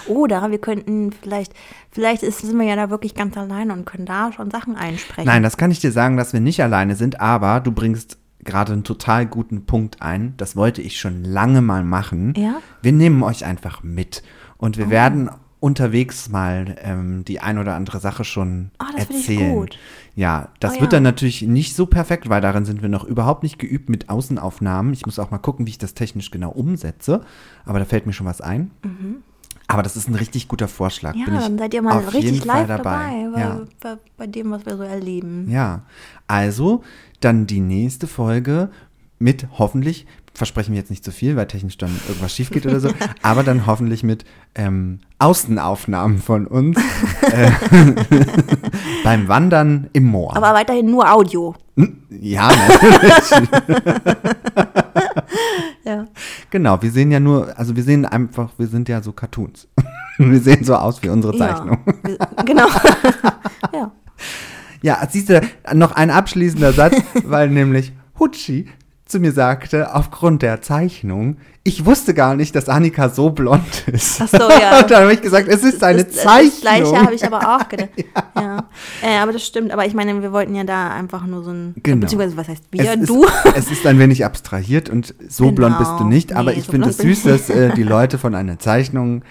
Oder 0.08 0.49
wir 0.51 0.58
könnten 0.60 1.12
vielleicht, 1.12 1.53
vielleicht 1.91 2.24
ist, 2.24 2.39
sind 2.39 2.58
wir 2.58 2.66
ja 2.66 2.76
da 2.76 2.89
wirklich 2.89 3.16
ganz 3.16 3.38
alleine 3.38 3.74
und 3.74 3.86
können 3.86 4.05
da 4.05 4.32
schon 4.32 4.51
Sachen 4.51 4.76
einsprechen. 4.76 5.26
Nein, 5.28 5.43
das 5.43 5.58
kann 5.58 5.72
ich 5.72 5.80
dir 5.80 5.91
sagen, 5.91 6.18
dass 6.18 6.34
wir 6.34 6.39
nicht 6.39 6.62
alleine 6.64 6.95
sind, 6.95 7.20
aber 7.22 7.60
du 7.60 7.72
bringst 7.72 8.18
gerade 8.43 8.74
einen 8.74 8.84
total 8.84 9.26
guten 9.26 9.66
Punkt 9.66 10.01
ein. 10.01 10.34
Das 10.38 10.55
wollte 10.55 10.82
ich 10.82 10.99
schon 10.99 11.24
lange 11.24 11.62
mal 11.62 11.84
machen. 11.84 12.34
Ja? 12.38 12.62
Wir 12.82 12.93
nehmen 12.93 13.24
euch 13.24 13.43
einfach 13.45 13.84
mit 13.84 14.24
und 14.58 14.78
Oh. 14.78 14.80
wir 14.80 14.89
werden 14.89 15.30
unterwegs 15.60 16.30
mal 16.30 16.76
ähm, 16.84 17.26
die 17.26 17.39
ein 17.39 17.58
oder 17.58 17.74
andere 17.76 17.99
Sache 17.99 18.24
schon 18.24 18.70
Ah, 18.78 18.86
das 18.95 19.05
finde 19.05 19.20
ich 19.22 19.30
erzählen. 19.30 19.53
gut. 19.55 19.78
Ja, 20.16 20.49
das 20.60 20.74
Oh, 20.78 20.82
wird 20.82 20.93
ja. 20.93 20.97
dann 20.97 21.03
natürlich 21.03 21.41
nicht 21.41 21.76
so 21.76 21.88
perfekt, 21.88 22.30
weil 22.30 22.41
darin 22.41 22.64
sind 22.64 22.84
wir 22.84 22.89
noch 22.89 23.03
überhaupt 23.03 23.41
nicht 23.43 23.58
geübt 23.58 23.89
mit 23.89 24.08
Außenaufnahmen. 24.08 24.93
Ich 24.93 25.05
muss 25.08 25.18
auch 25.20 25.32
mal 25.32 25.39
gucken, 25.39 25.66
wie 25.66 25.72
ich 25.72 25.78
das 25.80 25.95
technisch 25.95 26.30
genau 26.32 26.51
umsetze. 26.51 27.22
Aber 27.66 27.80
da 27.80 27.86
fällt 27.86 28.05
mir 28.05 28.14
schon 28.14 28.28
was 28.28 28.39
ein. 28.39 28.70
Aber 29.68 29.84
das 29.84 29.97
ist 29.97 30.07
ein 30.07 30.15
richtig 30.15 30.47
guter 30.47 30.68
Vorschlag. 30.70 31.13
Ja, 31.15 31.26
dann 31.26 31.57
seid 31.57 31.74
ihr 31.74 31.82
mal 31.82 31.97
richtig 31.97 32.24
jeden 32.24 32.41
Fall 32.41 32.65
live 32.65 32.68
dabei, 32.68 33.30
bei, 33.34 33.39
ja. 33.39 33.61
bei, 33.82 33.97
bei 34.15 34.28
dem, 34.28 34.51
was 34.51 34.65
wir 34.65 34.78
so 34.78 34.84
erleben. 34.84 35.49
Ja, 35.49 35.82
also 36.26 36.84
dann 37.20 37.47
die 37.47 37.59
nächste 37.59 38.07
Folge 38.07 38.70
mit 39.20 39.47
hoffentlich, 39.57 40.05
versprechen 40.38 40.74
wir 40.74 40.80
jetzt 40.80 40.92
nicht 40.92 41.04
zu 41.04 41.12
viel, 41.12 41.36
weil 41.36 41.48
technisch 41.48 41.80
dann 41.80 41.90
irgendwas 42.08 42.36
schief 42.36 42.52
geht 42.52 42.68
oder 42.68 42.80
so, 42.80 42.90
aber 43.24 43.42
dann 43.42 43.66
hoffentlich 43.66 44.04
mit 44.04 44.24
ähm, 44.54 45.00
Außenaufnahmen 45.18 46.20
von 46.20 46.46
uns 46.46 46.78
äh, 47.32 47.50
beim 49.04 49.28
Wandern 49.28 49.90
im 49.94 50.06
Moor. 50.06 50.38
Aber 50.38 50.54
weiterhin 50.54 50.92
nur 50.92 51.12
Audio. 51.12 51.56
ja, 52.10 52.50
natürlich. 52.50 53.50
Ja. 55.84 56.06
genau, 56.50 56.82
wir 56.82 56.92
sehen 56.92 57.12
ja 57.12 57.20
nur, 57.20 57.58
also 57.58 57.76
wir 57.76 57.84
sehen 57.84 58.06
einfach, 58.06 58.52
wir 58.58 58.68
sind 58.68 58.90
ja 58.90 59.02
so 59.02 59.14
Cartoons. 59.14 59.68
wir 60.18 60.40
sehen 60.40 60.64
so 60.64 60.76
aus 60.76 61.02
wie 61.02 61.10
unsere 61.10 61.36
Zeichnung. 61.36 61.80
Ja, 62.06 62.44
genau. 62.44 62.68
ja. 63.74 63.92
Ja, 64.82 65.08
siehst 65.10 65.30
du, 65.30 65.42
noch 65.74 65.94
ein 65.94 66.12
abschließender 66.12 66.74
Satz, 66.74 66.96
weil 67.24 67.50
nämlich 67.50 67.94
Hutschi 68.20 68.68
zu 69.08 69.20
mir 69.20 69.32
sagte, 69.32 69.93
aufgrund 69.95 70.41
der 70.41 70.62
Zeichnung, 70.62 71.38
ich 71.64 71.86
wusste 71.86 72.14
gar 72.14 72.36
nicht, 72.36 72.55
dass 72.55 72.70
Annika 72.70 73.10
so 73.10 73.30
blond 73.30 73.88
ist. 73.88 74.22
Ach 74.22 74.28
so, 74.28 74.38
ja. 74.38 74.80
Und 74.82 74.91
dann 74.91 75.03
habe 75.03 75.14
ich 75.14 75.22
gesagt, 75.22 75.47
es 75.47 75.64
ist 75.64 75.84
eine 75.84 76.03
das, 76.03 76.16
Zeichnung. 76.24 76.51
Das 76.51 76.62
gleiche 76.62 77.01
habe 77.01 77.16
ich 77.16 77.26
aber 77.26 77.55
auch 77.55 77.68
gedacht. 77.68 77.89
ja. 77.97 78.41
ja. 78.41 78.58
Äh, 79.01 79.18
aber 79.20 79.34
das 79.34 79.45
stimmt. 79.45 79.72
Aber 79.72 79.86
ich 79.86 79.93
meine, 79.93 80.22
wir 80.22 80.32
wollten 80.32 80.55
ja 80.55 80.64
da 80.64 80.91
einfach 80.91 81.26
nur 81.26 81.43
so 81.43 81.51
ein. 81.51 81.76
Genau. 81.84 82.01
Beziehungsweise, 82.01 82.38
was 82.38 82.47
heißt 82.47 82.64
wir? 82.72 82.91
es 83.01 83.08
du? 83.08 83.24
Ist, 83.24 83.34
es 83.55 83.72
ist 83.72 83.86
ein 83.88 83.99
wenig 83.99 84.24
abstrahiert 84.26 84.89
und 84.89 85.14
so 85.28 85.45
Genau. 85.45 85.55
blond 85.55 85.80
bist 85.80 85.91
du 85.99 86.03
nicht. 86.05 86.34
Aber 86.34 86.51
Nee, 86.51 86.60
ich 86.60 86.66
so 86.66 86.72
finde 86.72 86.89
es 86.89 86.97
süß, 86.97 87.24
dass 87.24 87.49
äh, 87.49 87.74
die 87.74 87.84
Leute 87.84 88.18
von 88.18 88.36
einer 88.36 88.60
Zeichnung 88.60 89.24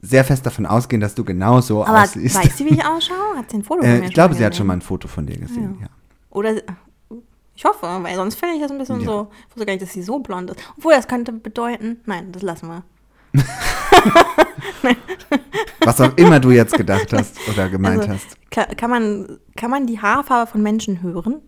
sehr 0.00 0.24
fest 0.24 0.46
davon 0.46 0.66
ausgehen, 0.66 1.00
dass 1.00 1.14
du 1.14 1.24
genauso 1.24 1.84
aber 1.84 2.02
aussiehst. 2.02 2.36
weißt 2.36 2.60
du, 2.60 2.64
wie 2.66 2.74
ich 2.74 2.84
ausschaue? 2.84 3.36
Hat 3.36 3.50
sie 3.50 3.58
ein 3.58 3.64
Foto 3.64 3.80
von 3.82 3.90
äh, 3.90 3.98
mir 4.00 4.06
ich 4.06 4.14
glaube, 4.14 4.34
sie 4.34 4.44
hat 4.44 4.54
schon 4.54 4.66
mal 4.66 4.74
ein 4.74 4.82
Foto 4.82 5.08
von 5.08 5.26
dir 5.26 5.36
gesehen. 5.38 5.78
Ja. 5.80 5.88
Oder. 6.30 6.54
Ich 7.56 7.64
hoffe, 7.64 7.86
weil 8.02 8.14
sonst 8.16 8.34
finde 8.38 8.54
ich 8.56 8.60
das 8.62 8.70
ein 8.70 8.78
bisschen 8.78 9.00
Ja. 9.00 9.06
so. 9.06 9.28
Ich 9.48 9.56
wusste 9.56 9.66
gar 9.66 9.72
nicht, 9.72 9.82
dass 9.82 9.92
sie 9.92 10.02
so 10.02 10.18
blond 10.18 10.50
ist. 10.50 10.60
Obwohl, 10.76 10.92
das 10.92 11.08
könnte 11.08 11.32
bedeuten. 11.32 12.00
Nein, 12.04 12.30
das 12.32 12.42
lassen 12.42 12.68
wir. 12.68 12.82
Was 15.80 16.00
auch 16.00 16.16
immer 16.16 16.40
du 16.40 16.50
jetzt 16.50 16.74
gedacht 16.74 17.12
hast 17.12 17.36
oder 17.48 17.68
gemeint 17.68 18.00
Also, 18.02 18.12
hast. 18.14 18.36
Ka- 18.50 18.74
Kann 18.74 18.90
man, 18.90 19.38
kann 19.56 19.70
man 19.70 19.86
die 19.86 20.00
Haarfarbe 20.00 20.50
von 20.50 20.62
Menschen 20.62 21.02
hören? 21.02 21.40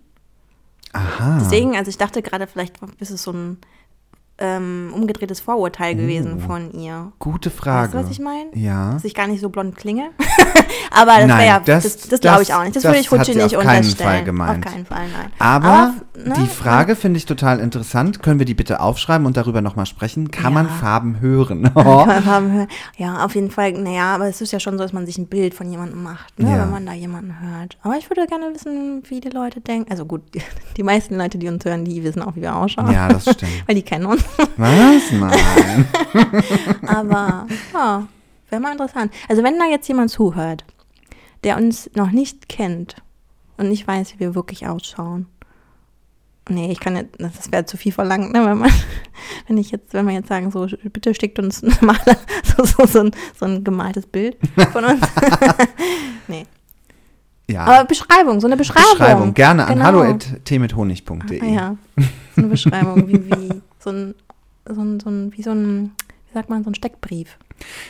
Aha. 0.93 1.39
Deswegen, 1.41 1.77
also 1.77 1.89
ich 1.91 1.99
dachte 1.99 2.23
gerade, 2.23 2.47
vielleicht 2.47 2.77
ist 2.99 3.11
es 3.11 3.23
so 3.23 3.33
ein 3.33 3.59
ähm, 4.39 4.93
umgedrehtes 4.95 5.41
Vorurteil 5.41 5.95
gewesen 5.97 6.41
von 6.41 6.73
ihr. 6.73 7.13
Gute 7.19 7.51
Frage. 7.51 7.93
Weißt 7.93 7.95
du, 7.95 8.07
was 8.07 8.11
ich 8.13 8.21
meine? 8.21 8.51
Ja. 8.55 8.93
Dass 8.93 9.05
ich 9.05 9.15
gar 9.15 9.27
nicht 9.27 9.41
so 9.41 9.49
blond 9.49 9.77
klinge. 9.77 10.11
Aber 10.91 11.13
das 11.19 11.29
wäre 11.29 11.45
ja, 11.47 11.61
das- 11.61 11.83
das, 11.83 12.09
das, 12.09 12.21
glaube 12.21 12.43
ich 12.43 12.55
auch 12.55 12.63
nicht. 12.63 12.75
Das, 12.75 12.83
das 12.83 12.91
würde 12.93 13.01
ich 13.01 13.11
hat 13.11 13.19
Hutschi 13.21 13.33
sie 13.35 13.39
nicht 13.43 13.57
auf 13.57 13.63
keinen 13.65 13.79
unterstellen. 13.85 14.11
Fall 14.11 14.25
gemeint. 14.25 14.67
Auf 14.67 14.73
keinen 14.73 14.87
Fall, 14.87 15.07
nein. 15.13 15.31
Aber, 15.39 15.95
ne, 16.17 16.35
die 16.39 16.47
Frage 16.47 16.97
finde 16.97 17.19
ich 17.19 17.27
total 17.27 17.59
interessant. 17.61 18.23
Können 18.23 18.39
wir 18.39 18.47
die 18.47 18.55
bitte 18.55 18.81
aufschreiben 18.81 19.27
und 19.27 19.37
darüber 19.37 19.61
nochmal 19.61 19.87
sprechen? 19.87 20.31
Kann 20.31 20.55
man 20.55 20.67
Ja. 20.67 20.73
Farben 20.73 21.21
hören? 21.21 21.65
Kann 21.75 21.85
man 21.85 22.23
Farben 22.23 22.53
hören. 22.53 22.69
Ja, 22.97 23.25
auf 23.25 23.35
jeden 23.35 23.51
Fall. 23.51 23.73
Naja, 23.73 24.15
aber 24.15 24.29
es 24.29 24.41
ist 24.41 24.53
ja 24.53 24.61
schon 24.61 24.79
so, 24.79 24.85
dass 24.85 24.93
man 24.93 25.05
sich 25.05 25.19
ein 25.19 25.27
Bild 25.27 25.55
von 25.55 25.71
jemandem 25.71 26.03
macht, 26.03 26.39
ne, 26.39 26.51
Ja. 26.51 26.63
wenn 26.63 26.71
man 26.71 26.87
da 26.87 26.93
jemanden 26.95 27.35
hört. 27.41 27.77
Aber 27.83 27.97
ich 27.97 28.09
würde 28.09 28.27
gerne 28.27 28.55
wissen, 28.55 29.03
wie 29.09 29.21
die 29.21 29.29
Leute 29.31 29.61
denken. 29.61 29.91
Also 29.91 30.07
gut, 30.07 30.23
die 30.77 30.83
meisten 30.83 31.17
Leute, 31.17 31.39
die 31.39 31.49
uns 31.49 31.65
hören, 31.65 31.85
die 31.85 32.03
wissen 32.03 32.23
auch, 32.23 32.35
wie 32.37 32.43
wir 32.43 32.57
ausschauen. 32.57 32.91
ja, 32.93 33.09
das 33.09 33.25
stimmt. 33.25 33.53
Weil 33.67 33.75
die 33.75 33.83
kennen 33.83 34.07
uns. 34.07 34.25
Was? 34.57 35.13
Nein. 35.13 35.89
Aber 36.87 37.47
ja, 37.73 38.07
wäre 38.51 38.63
mal 38.63 38.73
interessant. 38.73 39.13
Also 39.29 39.43
wenn 39.43 39.59
da 39.59 39.67
jetzt 39.67 39.89
jemand 39.89 40.11
zuhört, 40.11 40.65
der 41.45 41.57
uns 41.57 41.91
noch 41.95 42.11
nicht 42.11 42.49
kennt 42.49 42.97
und 43.57 43.69
nicht 43.69 43.87
weiß, 43.87 44.15
wie 44.15 44.21
wir 44.21 44.35
wirklich 44.35 44.67
ausschauen. 44.67 45.27
Nee, 46.51 46.73
ich 46.73 46.81
kann 46.81 46.97
jetzt, 46.97 47.17
das 47.19 47.53
wäre 47.53 47.67
zu 47.67 47.77
viel 47.77 47.93
verlangt, 47.93 48.33
ne, 48.33 48.45
wenn 48.47 48.57
man, 48.59 48.71
wenn 49.49 49.59
ich 49.59 49.71
jetzt, 49.71 49.93
wenn 49.93 50.07
wir 50.07 50.15
jetzt 50.15 50.29
sagen, 50.29 50.51
so, 50.51 50.67
bitte 50.85 51.15
schickt 51.15 51.39
uns 51.39 51.63
mal 51.83 51.97
so, 52.43 52.65
so, 52.65 52.87
so, 52.87 53.01
ein, 53.01 53.11
so 53.39 53.45
ein 53.45 53.65
gemaltes 53.65 54.07
Bild 54.07 54.37
von 54.73 54.85
uns. 54.85 55.01
nee. 56.27 56.47
Ja. 57.51 57.65
Aber 57.65 57.85
Beschreibung, 57.87 58.41
so 58.41 58.47
eine 58.47 58.57
Beschreibung. 58.57 58.91
Beschreibung. 58.99 59.35
Gerne 59.35 59.67
an 59.67 59.75
Genau. 59.75 59.85
hallo.tmithonig.de. 59.85 61.41
Ah, 61.43 61.47
ja, 61.47 61.77
so 61.97 62.43
eine 62.43 62.47
Beschreibung, 62.49 63.09
wie, 63.09 63.27
wie 63.31 63.63
so 63.79 63.91
ein, 63.91 64.15
so 64.69 64.81
ein, 64.81 65.01
so 65.01 65.11
ein, 65.11 65.33
wie 65.37 65.43
so 65.43 65.51
ein, 65.51 65.93
wie 66.29 66.35
sagt 66.35 66.51
man, 66.51 66.65
so 66.65 66.71
ein 66.71 66.75
Steckbrief. 66.75 67.39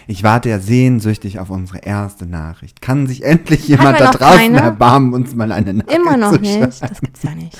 Ich 0.06 0.22
warte 0.22 0.48
ja 0.48 0.58
sehnsüchtig 0.58 1.38
auf 1.38 1.50
unsere 1.50 1.78
erste 1.78 2.26
Nachricht. 2.26 2.80
Kann 2.80 3.06
sich 3.06 3.22
endlich 3.24 3.68
jemand 3.68 4.00
da 4.00 4.10
draußen 4.10 4.38
keine? 4.38 4.60
erbarmen, 4.60 5.12
uns 5.12 5.34
mal 5.34 5.52
eine 5.52 5.74
Nachricht 5.74 5.98
Immer 5.98 6.16
noch 6.16 6.32
zu 6.32 6.40
nicht, 6.40 6.82
das 6.82 7.00
gibt's 7.00 7.22
ja 7.22 7.34
nicht. 7.34 7.56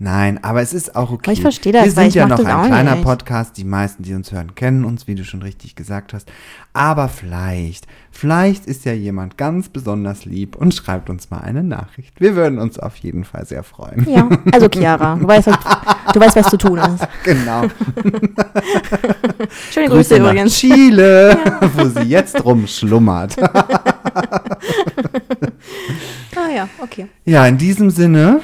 Nein, 0.00 0.42
aber 0.42 0.60
es 0.60 0.74
ist 0.74 0.96
auch 0.96 1.12
okay. 1.12 1.22
Aber 1.26 1.32
ich 1.32 1.40
verstehe 1.40 1.72
das, 1.72 1.84
Wir 1.84 1.96
weil 1.96 2.02
sind 2.04 2.08
ich 2.08 2.14
ja 2.16 2.26
noch 2.26 2.38
ein 2.40 2.66
kleiner 2.66 2.96
nicht. 2.96 3.04
Podcast. 3.04 3.56
Die 3.56 3.64
meisten, 3.64 4.02
die 4.02 4.12
uns 4.14 4.32
hören, 4.32 4.56
kennen 4.56 4.84
uns, 4.84 5.06
wie 5.06 5.14
du 5.14 5.24
schon 5.24 5.40
richtig 5.40 5.76
gesagt 5.76 6.12
hast. 6.12 6.28
Aber 6.72 7.08
vielleicht, 7.08 7.86
vielleicht 8.10 8.66
ist 8.66 8.84
ja 8.84 8.92
jemand 8.92 9.38
ganz 9.38 9.68
besonders 9.68 10.24
lieb 10.24 10.56
und 10.56 10.74
schreibt 10.74 11.08
uns 11.10 11.30
mal 11.30 11.38
eine 11.38 11.62
Nachricht. 11.62 12.20
Wir 12.20 12.34
würden 12.34 12.58
uns 12.58 12.80
auf 12.80 12.96
jeden 12.96 13.22
Fall 13.22 13.46
sehr 13.46 13.62
freuen. 13.62 14.04
Ja, 14.10 14.28
also 14.50 14.68
Chiara, 14.68 15.14
du 15.14 15.28
weißt, 15.28 15.46
was, 15.46 15.58
du 16.12 16.20
weißt, 16.20 16.36
was 16.36 16.50
zu 16.50 16.56
tun 16.58 16.78
ist. 16.78 17.06
Genau. 17.22 17.62
Schöne 19.70 19.86
Grüße, 19.86 19.88
Grüße 19.88 20.16
übrigens. 20.16 20.54
Chile, 20.56 21.38
wo 21.76 21.88
sie 21.88 22.08
jetzt 22.08 22.44
rumschlummert. 22.44 23.36
Ah 26.36 26.50
ja, 26.54 26.68
okay. 26.80 27.06
Ja, 27.24 27.46
in 27.46 27.56
diesem 27.58 27.90
Sinne, 27.90 28.40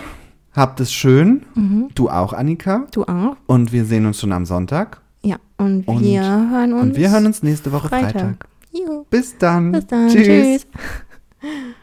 habt 0.61 0.79
es 0.81 0.93
schön. 0.93 1.43
Mhm. 1.55 1.89
Du 1.95 2.09
auch, 2.09 2.33
Annika. 2.33 2.87
Du 2.93 3.03
auch? 3.05 3.37
Und 3.47 3.73
wir 3.73 3.85
sehen 3.85 4.07
uns 4.07 4.21
schon 4.21 4.33
am 4.33 4.45
Sonntag. 4.47 5.01
Ja, 5.23 5.37
und, 5.59 5.87
Und- 5.89 6.01
wir 6.03 6.23
hören 6.23 6.73
uns 6.73 6.83
Und 6.83 6.97
wir 6.97 7.11
hören 7.11 7.27
uns 7.27 7.43
nächste 7.43 7.73
Woche 7.73 7.89
Freitag. 7.89 8.13
Freitag. 8.13 8.47
Bis 9.11 9.37
dann. 9.37 9.73
Bis 9.73 9.87
dann. 9.87 10.09
Tschüss. 10.09 10.25
Tschüss. 10.27 10.67